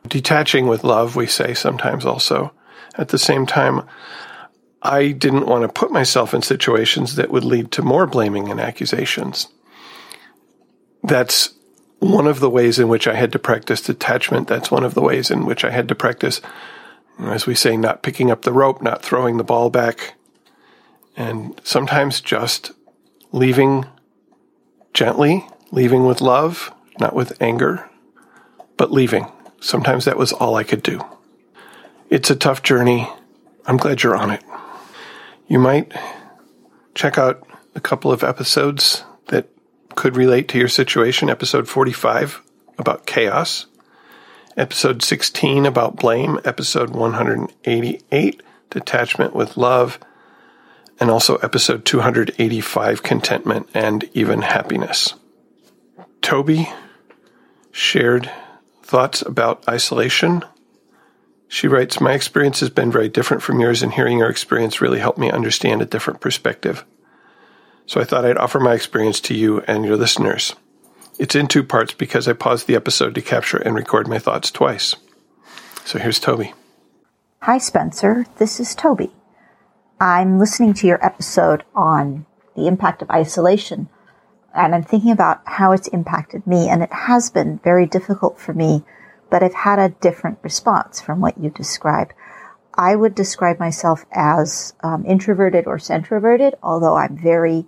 detaching 0.07 0.67
with 0.67 0.85
love, 0.85 1.17
we 1.17 1.27
say 1.27 1.55
sometimes 1.55 2.05
also, 2.05 2.53
at 2.97 3.09
the 3.09 3.19
same 3.19 3.47
time, 3.47 3.83
I 4.83 5.13
didn't 5.13 5.47
want 5.47 5.63
to 5.63 5.69
put 5.69 5.91
myself 5.91 6.33
in 6.33 6.43
situations 6.43 7.17
that 7.17 7.31
would 7.31 7.45
lead 7.45 7.73
to 7.73 7.83
more 7.83 8.07
blaming 8.07 8.51
and 8.51 8.61
accusations. 8.61 9.49
That's 11.03 11.55
one 11.99 12.27
of 12.27 12.41
the 12.41 12.51
ways 12.51 12.79
in 12.79 12.89
which 12.89 13.07
I 13.07 13.15
had 13.15 13.33
to 13.33 13.39
practice 13.39 13.81
detachment. 13.81 14.49
That's 14.49 14.71
one 14.71 14.85
of 14.85 14.95
the 14.95 15.03
ways 15.03 15.31
in 15.31 15.47
which 15.47 15.65
I 15.65 15.71
had 15.71 15.89
to 15.89 15.95
practice, 15.95 16.41
as 17.19 17.47
we 17.47 17.55
say, 17.55 17.77
not 17.77 18.03
picking 18.03 18.31
up 18.31 18.43
the 18.43 18.53
rope, 18.53 18.83
not 18.83 19.03
throwing 19.03 19.37
the 19.37 19.45
ball 19.45 19.71
back, 19.71 20.15
and 21.17 21.59
sometimes 21.65 22.21
just 22.21 22.73
leaving 23.33 23.87
gently, 24.93 25.47
leaving 25.71 26.07
with 26.07 26.21
love, 26.21 26.73
not 27.01 27.15
with 27.15 27.41
anger, 27.41 27.89
but 28.77 28.93
leaving. 28.93 29.31
Sometimes 29.61 30.05
that 30.05 30.19
was 30.19 30.33
all 30.33 30.55
I 30.55 30.65
could 30.65 30.83
do. 30.83 31.05
It's 32.11 32.31
a 32.31 32.37
tough 32.37 32.63
journey. 32.63 33.11
I'm 33.67 33.79
glad 33.79 34.03
you're 34.03 34.17
on 34.17 34.31
it. 34.31 34.43
You 35.49 35.59
might 35.59 35.93
check 36.95 37.19
out 37.19 37.47
a 37.75 37.81
couple 37.81 38.13
of 38.13 38.23
episodes 38.23 39.05
could 39.97 40.17
relate 40.17 40.47
to 40.49 40.59
your 40.59 40.69
situation. 40.69 41.29
Episode 41.29 41.69
45 41.69 42.43
about 42.79 43.07
chaos, 43.07 43.67
episode 44.57 45.03
16 45.03 45.67
about 45.67 45.97
blame, 45.97 46.39
episode 46.45 46.91
188 46.91 48.43
detachment 48.71 49.35
with 49.35 49.57
love, 49.57 49.99
and 51.01 51.11
also 51.11 51.37
episode 51.37 51.85
285 51.85 53.03
contentment 53.03 53.69
and 53.75 54.09
even 54.13 54.43
happiness. 54.43 55.15
Toby 56.21 56.69
shared 57.73 58.31
thoughts 58.83 59.23
about 59.23 59.67
isolation. 59.69 60.45
She 61.49 61.69
writes, 61.69 62.01
My 62.01 62.13
experience 62.13 62.61
has 62.61 62.71
been 62.71 62.91
very 62.91 63.09
different 63.09 63.43
from 63.43 63.61
yours, 63.61 63.83
and 63.83 63.93
hearing 63.93 64.19
your 64.19 64.31
experience 64.31 64.81
really 64.81 64.99
helped 64.99 65.19
me 65.19 65.31
understand 65.31 65.83
a 65.83 65.87
different 65.87 66.21
perspective. 66.21 66.85
So 67.87 68.01
I 68.01 68.05
thought 68.05 68.25
I'd 68.25 68.37
offer 68.37 68.61
my 68.61 68.75
experience 68.75 69.21
to 69.21 69.35
you 69.35 69.61
and 69.63 69.85
your 69.85 69.97
listeners. 69.97 70.55
It's 71.19 71.35
in 71.35 71.47
two 71.47 71.63
parts 71.63 71.95
because 71.95 72.29
I 72.29 72.33
paused 72.33 72.67
the 72.67 72.75
episode 72.75 73.15
to 73.15 73.23
capture 73.23 73.59
and 73.59 73.75
record 73.75 74.09
my 74.09 74.19
thoughts 74.19 74.51
twice. 74.51 74.97
So 75.85 75.99
here's 75.99 76.19
Toby. 76.19 76.53
Hi, 77.43 77.59
Spencer. 77.59 78.27
This 78.39 78.59
is 78.59 78.75
Toby. 78.75 79.13
I'm 80.01 80.39
listening 80.39 80.75
to 80.75 80.87
your 80.87 81.03
episode 81.05 81.65
on 81.75 82.27
the 82.57 82.67
impact 82.67 83.03
of 83.03 83.11
isolation, 83.11 83.89
and 84.55 84.75
I'm 84.75 84.83
thinking 84.83 85.13
about 85.13 85.43
how 85.45 85.73
it's 85.73 85.89
impacted 85.89 86.47
me, 86.47 86.69
and 86.69 86.83
it 86.83 86.93
has 86.93 87.31
been 87.31 87.61
very 87.63 87.87
difficult 87.87 88.39
for 88.39 88.53
me, 88.53 88.85
but 89.31 89.43
I've 89.43 89.55
had 89.55 89.79
a 89.79 89.95
different 90.01 90.39
response 90.43 91.01
from 91.01 91.21
what 91.21 91.39
you 91.39 91.51
describe. 91.51 92.13
I 92.77 92.95
would 92.95 93.15
describe 93.15 93.59
myself 93.59 94.05
as 94.13 94.75
um, 94.83 95.05
introverted 95.07 95.67
or 95.67 95.79
centroverted, 95.79 96.55
although 96.63 96.97
I'm 96.97 97.17
very 97.17 97.67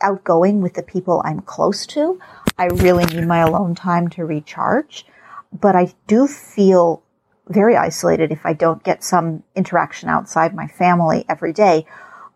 outgoing 0.00 0.60
with 0.60 0.74
the 0.74 0.82
people 0.82 1.22
I'm 1.24 1.40
close 1.40 1.86
to. 1.88 2.20
I 2.58 2.66
really 2.66 3.04
need 3.06 3.26
my 3.26 3.40
alone 3.40 3.74
time 3.74 4.08
to 4.10 4.24
recharge, 4.24 5.06
but 5.52 5.74
I 5.74 5.92
do 6.06 6.26
feel 6.26 7.02
very 7.48 7.76
isolated 7.76 8.30
if 8.30 8.46
I 8.46 8.52
don't 8.52 8.82
get 8.84 9.02
some 9.02 9.42
interaction 9.54 10.08
outside 10.08 10.54
my 10.54 10.66
family 10.66 11.24
every 11.28 11.52
day 11.52 11.86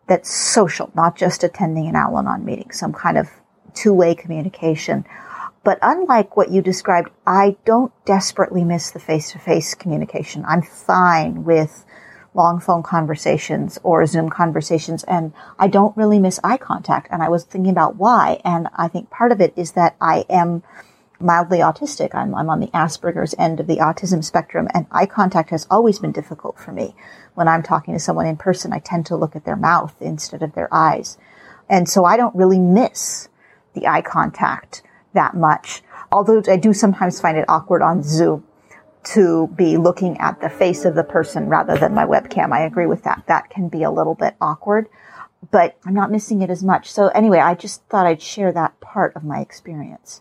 that's 0.06 0.34
social, 0.34 0.90
not 0.94 1.16
just 1.16 1.44
attending 1.44 1.86
an 1.86 1.96
Al 1.96 2.18
Anon 2.18 2.44
meeting, 2.44 2.70
some 2.72 2.92
kind 2.92 3.16
of 3.16 3.28
two-way 3.74 4.14
communication. 4.14 5.04
But 5.64 5.78
unlike 5.82 6.36
what 6.36 6.50
you 6.50 6.62
described, 6.62 7.10
I 7.26 7.56
don't 7.64 7.92
desperately 8.04 8.64
miss 8.64 8.90
the 8.90 9.00
face-to-face 9.00 9.74
communication. 9.74 10.44
I'm 10.46 10.62
fine 10.62 11.44
with 11.44 11.84
long 12.38 12.60
phone 12.60 12.82
conversations 12.82 13.78
or 13.82 14.06
Zoom 14.06 14.30
conversations. 14.30 15.04
And 15.04 15.34
I 15.58 15.68
don't 15.68 15.96
really 15.96 16.18
miss 16.18 16.40
eye 16.42 16.56
contact. 16.56 17.08
And 17.10 17.22
I 17.22 17.28
was 17.28 17.44
thinking 17.44 17.72
about 17.72 17.96
why. 17.96 18.40
And 18.44 18.68
I 18.74 18.88
think 18.88 19.10
part 19.10 19.32
of 19.32 19.40
it 19.42 19.52
is 19.56 19.72
that 19.72 19.96
I 20.00 20.24
am 20.30 20.62
mildly 21.20 21.58
autistic. 21.58 22.14
I'm, 22.14 22.34
I'm 22.34 22.48
on 22.48 22.60
the 22.60 22.68
Asperger's 22.68 23.34
end 23.38 23.60
of 23.60 23.66
the 23.66 23.78
autism 23.78 24.24
spectrum 24.24 24.68
and 24.72 24.86
eye 24.90 25.06
contact 25.06 25.50
has 25.50 25.66
always 25.68 25.98
been 25.98 26.12
difficult 26.12 26.58
for 26.58 26.72
me. 26.72 26.94
When 27.34 27.48
I'm 27.48 27.62
talking 27.62 27.94
to 27.94 28.00
someone 28.00 28.26
in 28.26 28.36
person, 28.36 28.72
I 28.72 28.78
tend 28.78 29.06
to 29.06 29.16
look 29.16 29.34
at 29.34 29.44
their 29.44 29.56
mouth 29.56 29.94
instead 30.00 30.42
of 30.42 30.54
their 30.54 30.72
eyes. 30.72 31.18
And 31.68 31.88
so 31.88 32.04
I 32.04 32.16
don't 32.16 32.36
really 32.36 32.58
miss 32.58 33.28
the 33.74 33.88
eye 33.88 34.02
contact 34.02 34.82
that 35.12 35.34
much. 35.34 35.82
Although 36.10 36.42
I 36.48 36.56
do 36.56 36.72
sometimes 36.72 37.20
find 37.20 37.36
it 37.36 37.44
awkward 37.48 37.82
on 37.82 38.02
Zoom 38.02 38.44
to 39.12 39.48
be 39.56 39.76
looking 39.76 40.18
at 40.18 40.40
the 40.40 40.50
face 40.50 40.84
of 40.84 40.94
the 40.94 41.04
person 41.04 41.48
rather 41.48 41.76
than 41.76 41.94
my 41.94 42.04
webcam. 42.04 42.52
I 42.52 42.64
agree 42.64 42.86
with 42.86 43.04
that. 43.04 43.24
That 43.26 43.50
can 43.50 43.68
be 43.68 43.82
a 43.82 43.90
little 43.90 44.14
bit 44.14 44.36
awkward, 44.40 44.86
but 45.50 45.76
I'm 45.84 45.94
not 45.94 46.10
missing 46.10 46.42
it 46.42 46.50
as 46.50 46.62
much. 46.62 46.92
So 46.92 47.08
anyway, 47.08 47.38
I 47.38 47.54
just 47.54 47.82
thought 47.84 48.06
I'd 48.06 48.22
share 48.22 48.52
that 48.52 48.80
part 48.80 49.16
of 49.16 49.24
my 49.24 49.40
experience. 49.40 50.20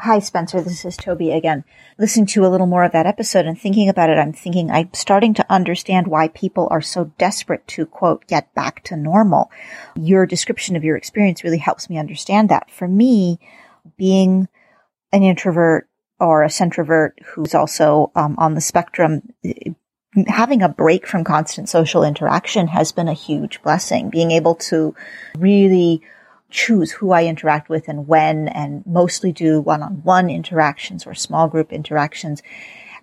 Hi, 0.00 0.18
Spencer. 0.18 0.60
This 0.60 0.84
is 0.84 0.96
Toby 0.96 1.30
again. 1.30 1.64
Listening 1.98 2.26
to 2.26 2.44
a 2.44 2.48
little 2.48 2.66
more 2.66 2.82
of 2.82 2.92
that 2.92 3.06
episode 3.06 3.46
and 3.46 3.58
thinking 3.58 3.88
about 3.88 4.10
it, 4.10 4.18
I'm 4.18 4.32
thinking 4.32 4.70
I'm 4.70 4.92
starting 4.92 5.34
to 5.34 5.46
understand 5.48 6.08
why 6.08 6.28
people 6.28 6.66
are 6.70 6.82
so 6.82 7.12
desperate 7.16 7.66
to 7.68 7.86
quote, 7.86 8.26
get 8.26 8.52
back 8.54 8.82
to 8.84 8.96
normal. 8.96 9.50
Your 9.94 10.26
description 10.26 10.74
of 10.74 10.82
your 10.82 10.96
experience 10.96 11.44
really 11.44 11.58
helps 11.58 11.88
me 11.88 11.96
understand 11.96 12.48
that. 12.48 12.70
For 12.72 12.88
me, 12.88 13.38
being 13.96 14.48
an 15.12 15.22
introvert 15.22 15.88
or 16.20 16.42
a 16.42 16.48
centrovert 16.48 17.12
who's 17.24 17.54
also 17.54 18.10
um, 18.14 18.34
on 18.38 18.54
the 18.54 18.60
spectrum, 18.60 19.22
having 20.28 20.62
a 20.62 20.68
break 20.68 21.06
from 21.06 21.24
constant 21.24 21.68
social 21.68 22.04
interaction 22.04 22.68
has 22.68 22.92
been 22.92 23.08
a 23.08 23.14
huge 23.14 23.62
blessing. 23.62 24.10
Being 24.10 24.30
able 24.30 24.54
to 24.56 24.94
really 25.36 26.02
choose 26.50 26.92
who 26.92 27.10
I 27.10 27.24
interact 27.24 27.68
with 27.68 27.88
and 27.88 28.06
when 28.06 28.46
and 28.48 28.86
mostly 28.86 29.32
do 29.32 29.60
one-on-one 29.60 30.30
interactions 30.30 31.06
or 31.06 31.14
small 31.14 31.48
group 31.48 31.72
interactions 31.72 32.42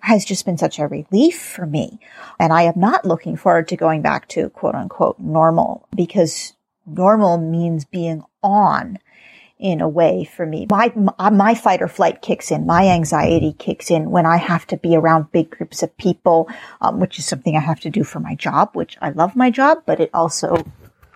has 0.00 0.24
just 0.24 0.44
been 0.46 0.58
such 0.58 0.78
a 0.78 0.88
relief 0.88 1.40
for 1.40 1.66
me. 1.66 2.00
And 2.40 2.52
I 2.52 2.62
am 2.62 2.74
not 2.76 3.04
looking 3.04 3.36
forward 3.36 3.68
to 3.68 3.76
going 3.76 4.02
back 4.02 4.26
to 4.28 4.48
quote 4.50 4.74
unquote 4.74 5.18
normal 5.20 5.86
because 5.94 6.54
normal 6.86 7.38
means 7.38 7.84
being 7.84 8.24
on 8.42 8.98
in 9.62 9.80
a 9.80 9.88
way 9.88 10.24
for 10.24 10.44
me. 10.44 10.66
My, 10.68 10.92
my 11.30 11.54
fight 11.54 11.82
or 11.82 11.88
flight 11.88 12.20
kicks 12.20 12.50
in. 12.50 12.66
My 12.66 12.88
anxiety 12.88 13.54
kicks 13.56 13.92
in 13.92 14.10
when 14.10 14.26
I 14.26 14.36
have 14.36 14.66
to 14.66 14.76
be 14.76 14.96
around 14.96 15.30
big 15.30 15.50
groups 15.50 15.84
of 15.84 15.96
people, 15.96 16.50
um, 16.80 16.98
which 16.98 17.16
is 17.20 17.26
something 17.26 17.56
I 17.56 17.60
have 17.60 17.78
to 17.80 17.90
do 17.90 18.02
for 18.02 18.18
my 18.18 18.34
job, 18.34 18.70
which 18.72 18.98
I 19.00 19.10
love 19.10 19.36
my 19.36 19.50
job, 19.50 19.84
but 19.86 20.00
it 20.00 20.10
also 20.12 20.66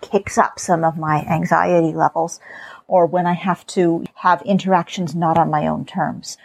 kicks 0.01 0.39
up 0.39 0.60
some 0.60 0.85
of 0.85 0.97
my 0.97 1.23
anxiety 1.23 1.93
levels 1.93 2.39
or 2.86 3.06
when 3.06 3.27
I 3.27 3.32
have 3.32 3.66
to 3.68 4.05
have 4.14 4.43
interactions 4.43 5.16
not 5.16 5.36
on 5.36 5.51
my 5.51 5.66
own 5.66 5.85
terms. 5.85 6.39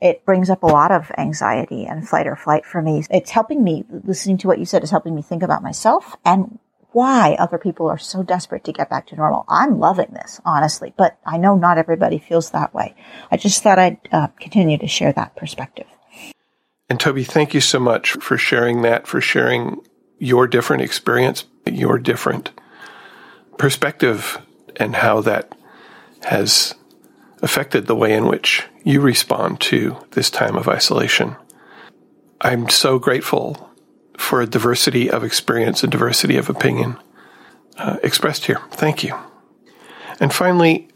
It 0.00 0.24
brings 0.24 0.48
up 0.48 0.62
a 0.62 0.66
lot 0.66 0.92
of 0.92 1.10
anxiety 1.18 1.86
and 1.86 2.08
fight 2.08 2.28
or 2.28 2.36
flight 2.36 2.64
for 2.64 2.80
me. 2.80 3.02
It's 3.10 3.32
helping 3.32 3.64
me, 3.64 3.84
listening 4.04 4.38
to 4.38 4.46
what 4.46 4.60
you 4.60 4.64
said 4.64 4.84
is 4.84 4.92
helping 4.92 5.16
me 5.16 5.22
think 5.22 5.42
about 5.42 5.64
myself 5.64 6.14
and 6.24 6.60
why 6.92 7.36
other 7.38 7.58
people 7.58 7.88
are 7.88 7.98
so 7.98 8.22
desperate 8.22 8.64
to 8.64 8.72
get 8.72 8.88
back 8.88 9.06
to 9.08 9.16
normal. 9.16 9.44
I'm 9.48 9.78
loving 9.78 10.12
this, 10.12 10.40
honestly, 10.44 10.94
but 10.96 11.18
I 11.24 11.36
know 11.36 11.56
not 11.56 11.78
everybody 11.78 12.18
feels 12.18 12.50
that 12.50 12.72
way. 12.74 12.94
I 13.30 13.36
just 13.36 13.62
thought 13.62 13.78
I'd 13.78 13.98
uh, 14.10 14.28
continue 14.40 14.78
to 14.78 14.86
share 14.86 15.12
that 15.12 15.36
perspective. 15.36 15.86
And 16.88 16.98
Toby, 16.98 17.24
thank 17.24 17.52
you 17.52 17.60
so 17.60 17.78
much 17.78 18.12
for 18.12 18.38
sharing 18.38 18.82
that, 18.82 19.06
for 19.06 19.20
sharing 19.20 19.80
your 20.18 20.46
different 20.46 20.82
experience, 20.82 21.44
your 21.66 21.98
different 21.98 22.50
perspective, 23.58 24.38
and 24.76 24.96
how 24.96 25.20
that 25.20 25.54
has 26.24 26.74
affected 27.42 27.86
the 27.86 27.94
way 27.94 28.14
in 28.14 28.26
which 28.26 28.64
you 28.84 29.00
respond 29.00 29.60
to 29.60 29.96
this 30.12 30.30
time 30.30 30.56
of 30.56 30.68
isolation. 30.68 31.36
I'm 32.40 32.68
so 32.68 32.98
grateful 32.98 33.67
for 34.28 34.42
a 34.42 34.46
diversity 34.46 35.10
of 35.10 35.24
experience 35.24 35.82
and 35.82 35.90
diversity 35.90 36.36
of 36.36 36.50
opinion 36.50 36.98
uh, 37.78 37.96
expressed 38.02 38.44
here. 38.44 38.60
Thank 38.72 39.02
you. 39.02 39.16
And 40.20 40.30
finally, 40.30 40.88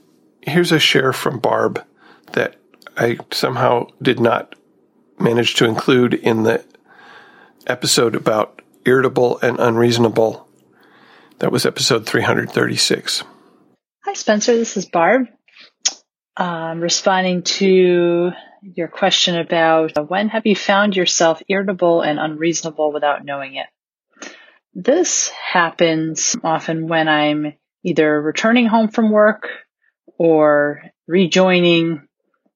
here's 0.42 0.70
a 0.70 0.78
share 0.78 1.14
from 1.14 1.38
Barb 1.38 1.82
that 2.32 2.56
I 2.94 3.16
somehow 3.30 3.86
did 4.02 4.20
not 4.20 4.54
manage 5.18 5.54
to 5.54 5.64
include 5.64 6.12
in 6.12 6.42
the 6.42 6.62
episode 7.66 8.14
about 8.14 8.60
irritable 8.84 9.38
and 9.40 9.58
unreasonable. 9.58 10.46
That 11.38 11.52
was 11.52 11.64
episode 11.64 12.04
336. 12.04 13.24
Hi, 14.04 14.12
Spencer. 14.12 14.54
This 14.58 14.76
is 14.76 14.84
Barb. 14.84 15.28
Um, 16.36 16.80
responding 16.80 17.42
to 17.42 18.32
your 18.62 18.88
question 18.88 19.36
about 19.36 20.08
when 20.08 20.28
have 20.30 20.46
you 20.46 20.56
found 20.56 20.96
yourself 20.96 21.42
irritable 21.48 22.00
and 22.00 22.18
unreasonable 22.18 22.90
without 22.92 23.24
knowing 23.24 23.56
it? 23.56 23.66
This 24.74 25.28
happens 25.28 26.34
often 26.42 26.88
when 26.88 27.08
I'm 27.08 27.52
either 27.84 28.20
returning 28.20 28.66
home 28.66 28.88
from 28.88 29.10
work 29.10 29.48
or 30.16 30.82
rejoining 31.06 32.08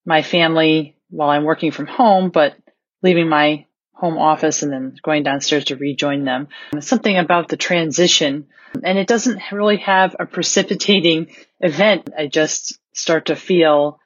my 0.07 0.23
family 0.23 0.97
while 1.11 1.29
I'm 1.29 1.45
working 1.45 1.73
from 1.73 1.87
home, 1.87 2.31
but 2.31 2.57
leaving 3.03 3.29
my 3.29 3.67
home 3.93 4.17
office 4.17 4.63
and 4.63 4.73
then 4.73 4.97
going 5.03 5.23
downstairs 5.23 5.67
to 5.67 5.77
rejoin 5.77 6.25
them. 6.25 6.49
It's 6.73 6.87
something 6.87 7.17
about 7.17 7.49
the 7.49 7.57
transition 7.57 8.47
and 8.83 8.99
it 8.99 9.07
doesn't 9.07 9.41
really 9.53 9.79
have 9.79 10.17
a 10.19 10.27
precipitating 10.27 11.29
event. 11.61 12.11
I 12.17 12.27
just 12.27 12.79
start 12.97 13.27
to 13.27 13.37
feel 13.37 14.01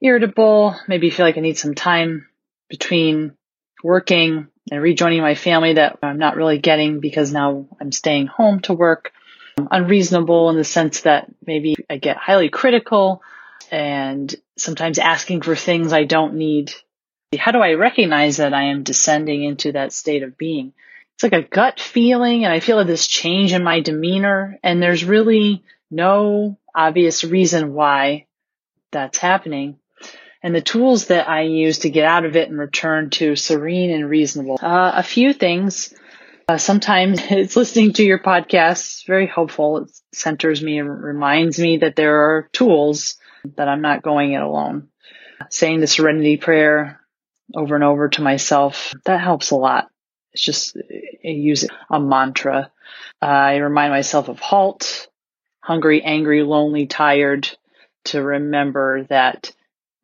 irritable, 0.00 0.76
maybe 0.86 1.10
feel 1.10 1.26
like 1.26 1.38
I 1.38 1.40
need 1.40 1.58
some 1.58 1.74
time 1.74 2.28
between 2.68 3.32
working 3.82 4.48
and 4.70 4.82
rejoining 4.82 5.22
my 5.22 5.34
family 5.34 5.74
that 5.74 5.98
I'm 6.02 6.18
not 6.18 6.36
really 6.36 6.58
getting 6.58 7.00
because 7.00 7.32
now 7.32 7.66
I'm 7.80 7.92
staying 7.92 8.26
home 8.26 8.60
to 8.60 8.74
work. 8.74 9.12
I'm 9.56 9.68
unreasonable 9.70 10.50
in 10.50 10.56
the 10.56 10.64
sense 10.64 11.02
that 11.02 11.32
maybe 11.44 11.76
I 11.88 11.96
get 11.96 12.16
highly 12.16 12.50
critical 12.50 13.22
and 13.70 14.34
sometimes 14.56 14.98
asking 14.98 15.42
for 15.42 15.56
things 15.56 15.92
I 15.92 16.04
don't 16.04 16.34
need. 16.34 16.72
How 17.38 17.52
do 17.52 17.58
I 17.58 17.72
recognize 17.72 18.36
that 18.36 18.54
I 18.54 18.64
am 18.64 18.82
descending 18.82 19.44
into 19.44 19.72
that 19.72 19.92
state 19.92 20.22
of 20.22 20.36
being? 20.36 20.72
It's 21.14 21.22
like 21.22 21.32
a 21.32 21.42
gut 21.42 21.80
feeling 21.80 22.44
and 22.44 22.52
I 22.52 22.60
feel 22.60 22.84
this 22.84 23.06
change 23.06 23.52
in 23.52 23.64
my 23.64 23.80
demeanor 23.80 24.58
and 24.62 24.82
there's 24.82 25.04
really 25.04 25.62
no 25.90 26.58
obvious 26.74 27.24
reason 27.24 27.72
why 27.72 28.25
that's 28.92 29.18
happening 29.18 29.78
and 30.46 30.54
the 30.54 30.60
tools 30.60 31.06
that 31.06 31.28
I 31.28 31.42
use 31.42 31.80
to 31.80 31.90
get 31.90 32.04
out 32.04 32.24
of 32.24 32.36
it 32.36 32.48
and 32.48 32.56
return 32.56 33.10
to 33.10 33.34
serene 33.34 33.90
and 33.90 34.08
reasonable. 34.08 34.60
Uh, 34.62 34.92
a 34.94 35.02
few 35.02 35.32
things. 35.32 35.92
Uh, 36.46 36.56
sometimes 36.56 37.18
it's 37.30 37.56
listening 37.56 37.94
to 37.94 38.04
your 38.04 38.20
podcast. 38.20 39.04
very 39.06 39.26
helpful. 39.26 39.78
It 39.78 39.90
centers 40.12 40.62
me 40.62 40.78
and 40.78 41.02
reminds 41.02 41.58
me 41.58 41.78
that 41.78 41.96
there 41.96 42.16
are 42.16 42.48
tools 42.52 43.16
that 43.56 43.66
I'm 43.66 43.82
not 43.82 44.02
going 44.02 44.34
it 44.34 44.40
alone. 44.40 44.86
Saying 45.50 45.80
the 45.80 45.88
serenity 45.88 46.36
prayer 46.36 47.00
over 47.52 47.74
and 47.74 47.82
over 47.82 48.08
to 48.10 48.22
myself, 48.22 48.94
that 49.04 49.20
helps 49.20 49.50
a 49.50 49.56
lot. 49.56 49.88
It's 50.32 50.42
just 50.44 50.76
I 50.76 51.28
use 51.28 51.66
a 51.90 51.98
mantra. 51.98 52.70
Uh, 53.20 53.24
I 53.24 53.56
remind 53.56 53.92
myself 53.92 54.28
of 54.28 54.38
halt, 54.38 55.08
hungry, 55.60 56.02
angry, 56.04 56.44
lonely, 56.44 56.86
tired 56.86 57.50
to 58.06 58.22
remember 58.22 59.04
that 59.04 59.52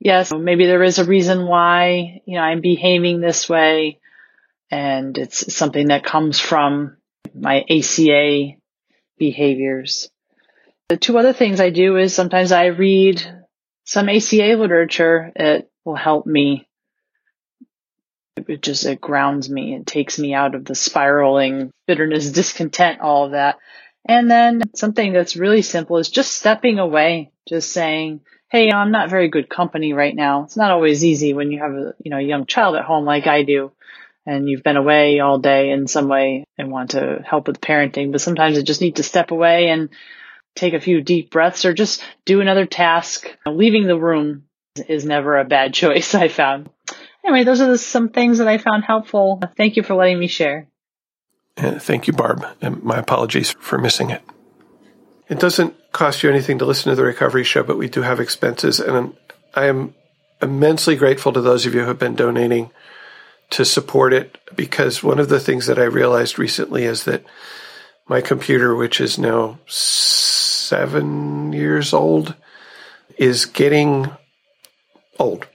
yes, 0.03 0.33
maybe 0.33 0.66
there 0.66 0.83
is 0.83 0.99
a 0.99 1.05
reason 1.05 1.47
why, 1.47 2.20
you 2.27 2.37
know, 2.37 2.43
I'm 2.43 2.61
behaving 2.61 3.20
this 3.20 3.49
way. 3.49 4.01
And 4.70 5.16
it's 5.19 5.55
something 5.55 5.89
that 5.89 6.05
comes 6.05 6.41
from 6.41 6.97
my 7.35 7.65
ACA 7.69 8.57
behaviors. 9.19 10.11
The 10.89 10.97
two 10.97 11.19
other 11.19 11.33
things 11.33 11.61
I 11.61 11.70
do 11.70 11.97
is 11.97 12.15
sometimes 12.15 12.53
I 12.53 12.66
read 12.66 13.23
some 13.85 14.09
ACA 14.09 14.57
literature. 14.57 15.33
It 15.37 15.70
will 15.85 15.95
help 15.95 16.27
me. 16.27 16.69
It 18.37 18.62
just, 18.62 18.87
it 18.87 19.01
grounds 19.01 19.49
me. 19.49 19.74
It 19.74 19.87
takes 19.87 20.19
me 20.19 20.35
out 20.35 20.55
of 20.55 20.65
the 20.65 20.74
spiraling 20.74 21.70
bitterness, 21.87 22.31
discontent, 22.31 23.01
all 23.01 23.27
of 23.27 23.33
that. 23.33 23.59
And 24.07 24.31
then 24.31 24.62
something 24.74 25.12
that's 25.12 25.37
really 25.37 25.62
simple 25.62 25.99
is 25.99 26.09
just 26.09 26.33
stepping 26.33 26.79
away, 26.79 27.31
just 27.48 27.73
saying, 27.73 28.20
hey, 28.51 28.70
I'm 28.70 28.90
not 28.90 29.10
very 29.10 29.28
good 29.28 29.48
company 29.48 29.93
right 29.93 30.14
now. 30.14 30.44
It's 30.44 30.56
not 30.56 30.70
always 30.70 31.05
easy 31.05 31.35
when 31.35 31.51
you 31.51 31.60
have 31.60 31.73
a, 31.73 31.94
you 32.02 32.10
know, 32.10 32.19
a 32.19 32.23
young 32.23 32.47
child 32.47 32.77
at 32.77 32.85
home 32.85 33.05
like 33.05 33.27
I 33.27 33.43
do 33.43 33.73
and 34.27 34.48
you've 34.48 34.62
been 34.62 34.77
away 34.77 35.20
all 35.20 35.39
day 35.39 35.70
in 35.70 35.86
some 35.86 36.09
way 36.09 36.44
and 36.56 36.70
want 36.70 36.90
to 36.90 37.23
help 37.27 37.47
with 37.47 37.60
parenting, 37.60 38.12
but 38.12 38.20
sometimes 38.20 38.56
you 38.56 38.62
just 38.62 38.81
need 38.81 38.97
to 38.97 39.02
step 39.02 39.31
away 39.31 39.69
and 39.69 39.90
take 40.55 40.74
a 40.74 40.81
few 40.81 41.01
deep 41.01 41.31
breaths 41.31 41.64
or 41.64 41.74
just 41.74 42.05
do 42.24 42.40
another 42.40 42.66
task. 42.66 43.27
Leaving 43.47 43.86
the 43.86 43.98
room 43.98 44.44
is 44.89 45.05
never 45.05 45.39
a 45.39 45.44
bad 45.44 45.74
choice, 45.74 46.14
I 46.14 46.28
found. 46.28 46.70
Anyway, 47.24 47.44
those 47.44 47.60
are 47.60 47.69
the, 47.69 47.78
some 47.78 48.09
things 48.09 48.39
that 48.39 48.48
I 48.48 48.59
found 48.59 48.85
helpful. 48.85 49.40
Thank 49.56 49.77
you 49.77 49.82
for 49.82 49.94
letting 49.94 50.19
me 50.19 50.27
share. 50.27 50.69
Uh, 51.56 51.78
thank 51.78 52.06
you, 52.06 52.12
Barb. 52.12 52.44
And 52.60 52.82
my 52.82 52.98
apologies 52.98 53.51
for 53.51 53.78
missing 53.78 54.10
it. 54.10 54.23
It 55.32 55.40
doesn't 55.40 55.74
cost 55.92 56.22
you 56.22 56.28
anything 56.28 56.59
to 56.59 56.66
listen 56.66 56.90
to 56.90 56.94
the 56.94 57.04
recovery 57.04 57.42
show, 57.42 57.62
but 57.62 57.78
we 57.78 57.88
do 57.88 58.02
have 58.02 58.20
expenses. 58.20 58.78
And 58.78 59.16
I 59.54 59.64
am 59.64 59.94
immensely 60.42 60.94
grateful 60.94 61.32
to 61.32 61.40
those 61.40 61.64
of 61.64 61.72
you 61.74 61.80
who 61.80 61.86
have 61.86 61.98
been 61.98 62.14
donating 62.14 62.70
to 63.48 63.64
support 63.64 64.12
it 64.12 64.36
because 64.54 65.02
one 65.02 65.18
of 65.18 65.30
the 65.30 65.40
things 65.40 65.68
that 65.68 65.78
I 65.78 65.84
realized 65.84 66.38
recently 66.38 66.84
is 66.84 67.04
that 67.04 67.24
my 68.06 68.20
computer, 68.20 68.76
which 68.76 69.00
is 69.00 69.18
now 69.18 69.59
seven 69.66 71.54
years 71.54 71.94
old, 71.94 72.34
is 73.16 73.46
getting 73.46 74.10
old. 75.18 75.46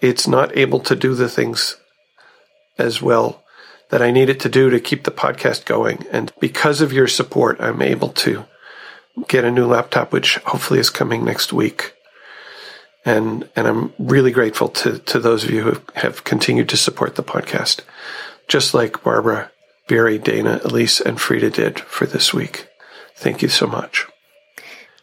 It's 0.00 0.26
not 0.26 0.56
able 0.56 0.80
to 0.80 0.96
do 0.96 1.14
the 1.14 1.28
things 1.28 1.76
as 2.78 3.02
well 3.02 3.44
that 3.90 4.00
I 4.00 4.12
need 4.12 4.30
it 4.30 4.40
to 4.40 4.48
do 4.48 4.70
to 4.70 4.80
keep 4.80 5.04
the 5.04 5.10
podcast 5.10 5.66
going. 5.66 6.06
And 6.10 6.32
because 6.40 6.80
of 6.80 6.90
your 6.90 7.06
support, 7.06 7.60
I'm 7.60 7.82
able 7.82 8.08
to 8.24 8.46
get 9.28 9.44
a 9.44 9.50
new 9.50 9.66
laptop, 9.66 10.12
which 10.12 10.36
hopefully 10.38 10.80
is 10.80 10.90
coming 10.90 11.24
next 11.24 11.52
week. 11.52 11.94
And, 13.04 13.48
and 13.54 13.68
I'm 13.68 13.92
really 13.98 14.32
grateful 14.32 14.68
to, 14.68 14.98
to 14.98 15.20
those 15.20 15.44
of 15.44 15.50
you 15.50 15.62
who 15.62 15.80
have 15.94 16.24
continued 16.24 16.68
to 16.70 16.76
support 16.76 17.14
the 17.14 17.22
podcast, 17.22 17.80
just 18.48 18.74
like 18.74 19.02
Barbara, 19.02 19.50
Barry, 19.88 20.18
Dana, 20.18 20.60
Elise, 20.64 21.00
and 21.00 21.20
Frida 21.20 21.50
did 21.50 21.80
for 21.80 22.06
this 22.06 22.34
week. 22.34 22.68
Thank 23.14 23.42
you 23.42 23.48
so 23.48 23.66
much. 23.66 24.06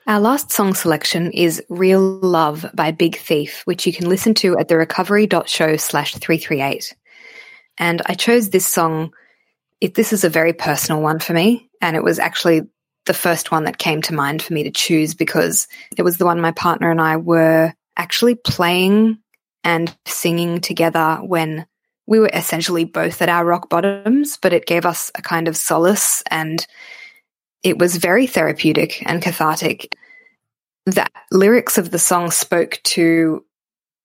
Our 0.06 0.20
last 0.20 0.52
song 0.52 0.74
selection 0.74 1.32
is 1.32 1.64
Real 1.70 2.02
Love 2.02 2.66
by 2.74 2.92
Big 2.92 3.16
Thief, 3.16 3.62
which 3.64 3.88
you 3.88 3.94
can 3.94 4.10
listen 4.10 4.34
to 4.36 4.58
at 4.58 4.68
the 4.68 4.76
therecovery.show 4.76 5.78
slash 5.78 6.16
338. 6.16 6.94
And 7.78 8.02
I 8.06 8.16
chose 8.16 8.50
this 8.50 8.66
song. 8.66 9.14
It, 9.80 9.96
this 9.96 10.12
is 10.12 10.26
a 10.26 10.30
very 10.30 10.52
personal 10.52 11.02
one 11.02 11.20
for 11.20 11.32
me. 11.32 11.70
And 11.80 11.96
it 11.96 12.04
was 12.04 12.20
actually 12.20 12.64
the 13.06 13.14
first 13.14 13.52
one 13.52 13.66
that 13.66 13.78
came 13.78 14.02
to 14.04 14.14
mind 14.14 14.42
for 14.42 14.54
me 14.54 14.64
to 14.64 14.72
choose 14.72 15.14
because 15.14 15.68
it 15.98 16.04
was 16.04 16.18
the 16.18 16.26
one 16.26 16.40
my 16.40 16.52
partner 16.52 16.90
and 16.90 17.02
I 17.02 17.18
were 17.18 17.74
actually 17.98 18.36
playing 18.36 19.20
and 19.64 19.96
singing 20.06 20.62
together 20.62 21.20
when 21.22 21.66
we 22.06 22.20
were 22.20 22.30
essentially 22.34 22.86
both 22.86 23.22
at 23.22 23.30
our 23.30 23.46
rock 23.46 23.70
bottoms, 23.70 24.38
but 24.42 24.54
it 24.54 24.66
gave 24.66 24.86
us 24.86 25.12
a 25.16 25.22
kind 25.22 25.48
of 25.48 25.56
solace 25.56 26.22
and 26.30 26.66
it 27.62 27.78
was 27.78 27.96
very 27.96 28.28
therapeutic 28.28 29.02
and 29.06 29.22
cathartic. 29.22 29.96
The 30.86 31.08
lyrics 31.32 31.78
of 31.78 31.92
the 31.92 32.00
song 32.00 32.32
spoke 32.32 32.80
to 32.84 33.46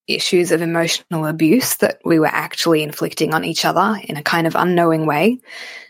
issues 0.07 0.53
of 0.53 0.63
emotional 0.63 1.27
abuse 1.27 1.77
that 1.77 2.01
we 2.05 2.19
were 2.19 2.27
actually 2.27 2.83
inflicting 2.83 3.35
on 3.35 3.45
each 3.45 3.65
other 3.65 4.01
in 4.05 4.17
a 4.17 4.23
kind 4.23 4.47
of 4.47 4.55
unknowing 4.55 5.07
way. 5.07 5.41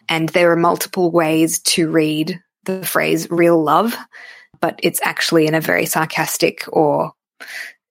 And 0.09 0.29
there 0.31 0.51
are 0.51 0.57
multiple 0.57 1.11
ways 1.11 1.61
to 1.61 1.91
read 1.91 2.41
the 2.69 2.87
phrase 2.87 3.27
real 3.31 3.61
love, 3.61 3.97
but 4.61 4.79
it's 4.83 5.01
actually 5.03 5.47
in 5.47 5.55
a 5.55 5.61
very 5.61 5.87
sarcastic 5.87 6.65
or 6.69 7.13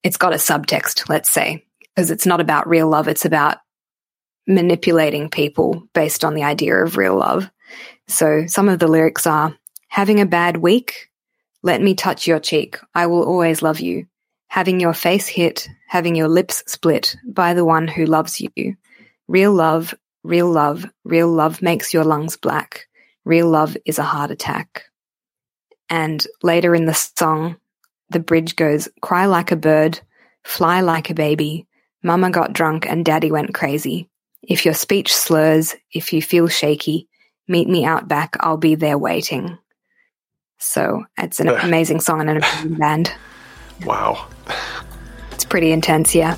it's 0.03 0.17
got 0.17 0.33
a 0.33 0.37
subtext, 0.37 1.09
let's 1.09 1.29
say, 1.29 1.65
because 1.79 2.11
it's 2.11 2.25
not 2.25 2.39
about 2.39 2.67
real 2.67 2.87
love. 2.87 3.07
It's 3.07 3.25
about 3.25 3.57
manipulating 4.47 5.29
people 5.29 5.83
based 5.93 6.23
on 6.23 6.33
the 6.33 6.43
idea 6.43 6.75
of 6.75 6.95
real 6.95 7.17
love. 7.17 7.49
So 8.07 8.45
some 8.47 8.69
of 8.69 8.79
the 8.79 8.87
lyrics 8.87 9.27
are 9.27 9.55
having 9.89 10.21
a 10.21 10.25
bad 10.25 10.57
week. 10.57 11.09
Let 11.63 11.81
me 11.81 11.95
touch 11.95 12.27
your 12.27 12.39
cheek. 12.39 12.77
I 12.95 13.07
will 13.07 13.23
always 13.23 13.61
love 13.61 13.79
you. 13.79 14.07
Having 14.47 14.79
your 14.79 14.93
face 14.93 15.27
hit, 15.27 15.67
having 15.87 16.15
your 16.15 16.29
lips 16.29 16.63
split 16.67 17.17
by 17.27 17.53
the 17.53 17.65
one 17.65 17.87
who 17.87 18.05
loves 18.05 18.39
you. 18.39 18.77
Real 19.27 19.51
love, 19.51 19.93
real 20.23 20.49
love, 20.49 20.85
real 21.03 21.27
love 21.27 21.61
makes 21.61 21.93
your 21.93 22.05
lungs 22.05 22.37
black. 22.37 22.87
Real 23.27 23.49
love 23.49 23.75
is 23.83 23.99
a 23.99 24.03
heart 24.03 24.31
attack. 24.31 24.85
And 25.89 26.25
later 26.43 26.73
in 26.73 26.85
the 26.85 26.93
song, 26.93 27.57
the 28.09 28.21
bridge 28.21 28.55
goes, 28.55 28.87
Cry 29.01 29.25
like 29.25 29.51
a 29.51 29.57
bird, 29.57 29.99
fly 30.45 30.79
like 30.79 31.09
a 31.09 31.13
baby. 31.13 31.67
Mama 32.01 32.31
got 32.31 32.53
drunk 32.53 32.87
and 32.87 33.03
daddy 33.03 33.29
went 33.29 33.53
crazy. 33.53 34.09
If 34.43 34.63
your 34.63 34.73
speech 34.73 35.13
slurs, 35.13 35.75
if 35.91 36.13
you 36.13 36.21
feel 36.21 36.47
shaky, 36.47 37.09
meet 37.49 37.67
me 37.67 37.83
out 37.83 38.07
back. 38.07 38.37
I'll 38.39 38.55
be 38.55 38.75
there 38.75 38.97
waiting. 38.97 39.57
So 40.57 41.03
it's 41.17 41.41
an 41.41 41.49
amazing 41.65 41.99
song 41.99 42.21
and 42.21 42.29
an 42.29 42.37
amazing 42.37 42.75
band. 42.75 43.11
Wow. 43.83 44.25
It's 45.33 45.43
pretty 45.43 45.73
intense, 45.73 46.15
yeah. 46.15 46.37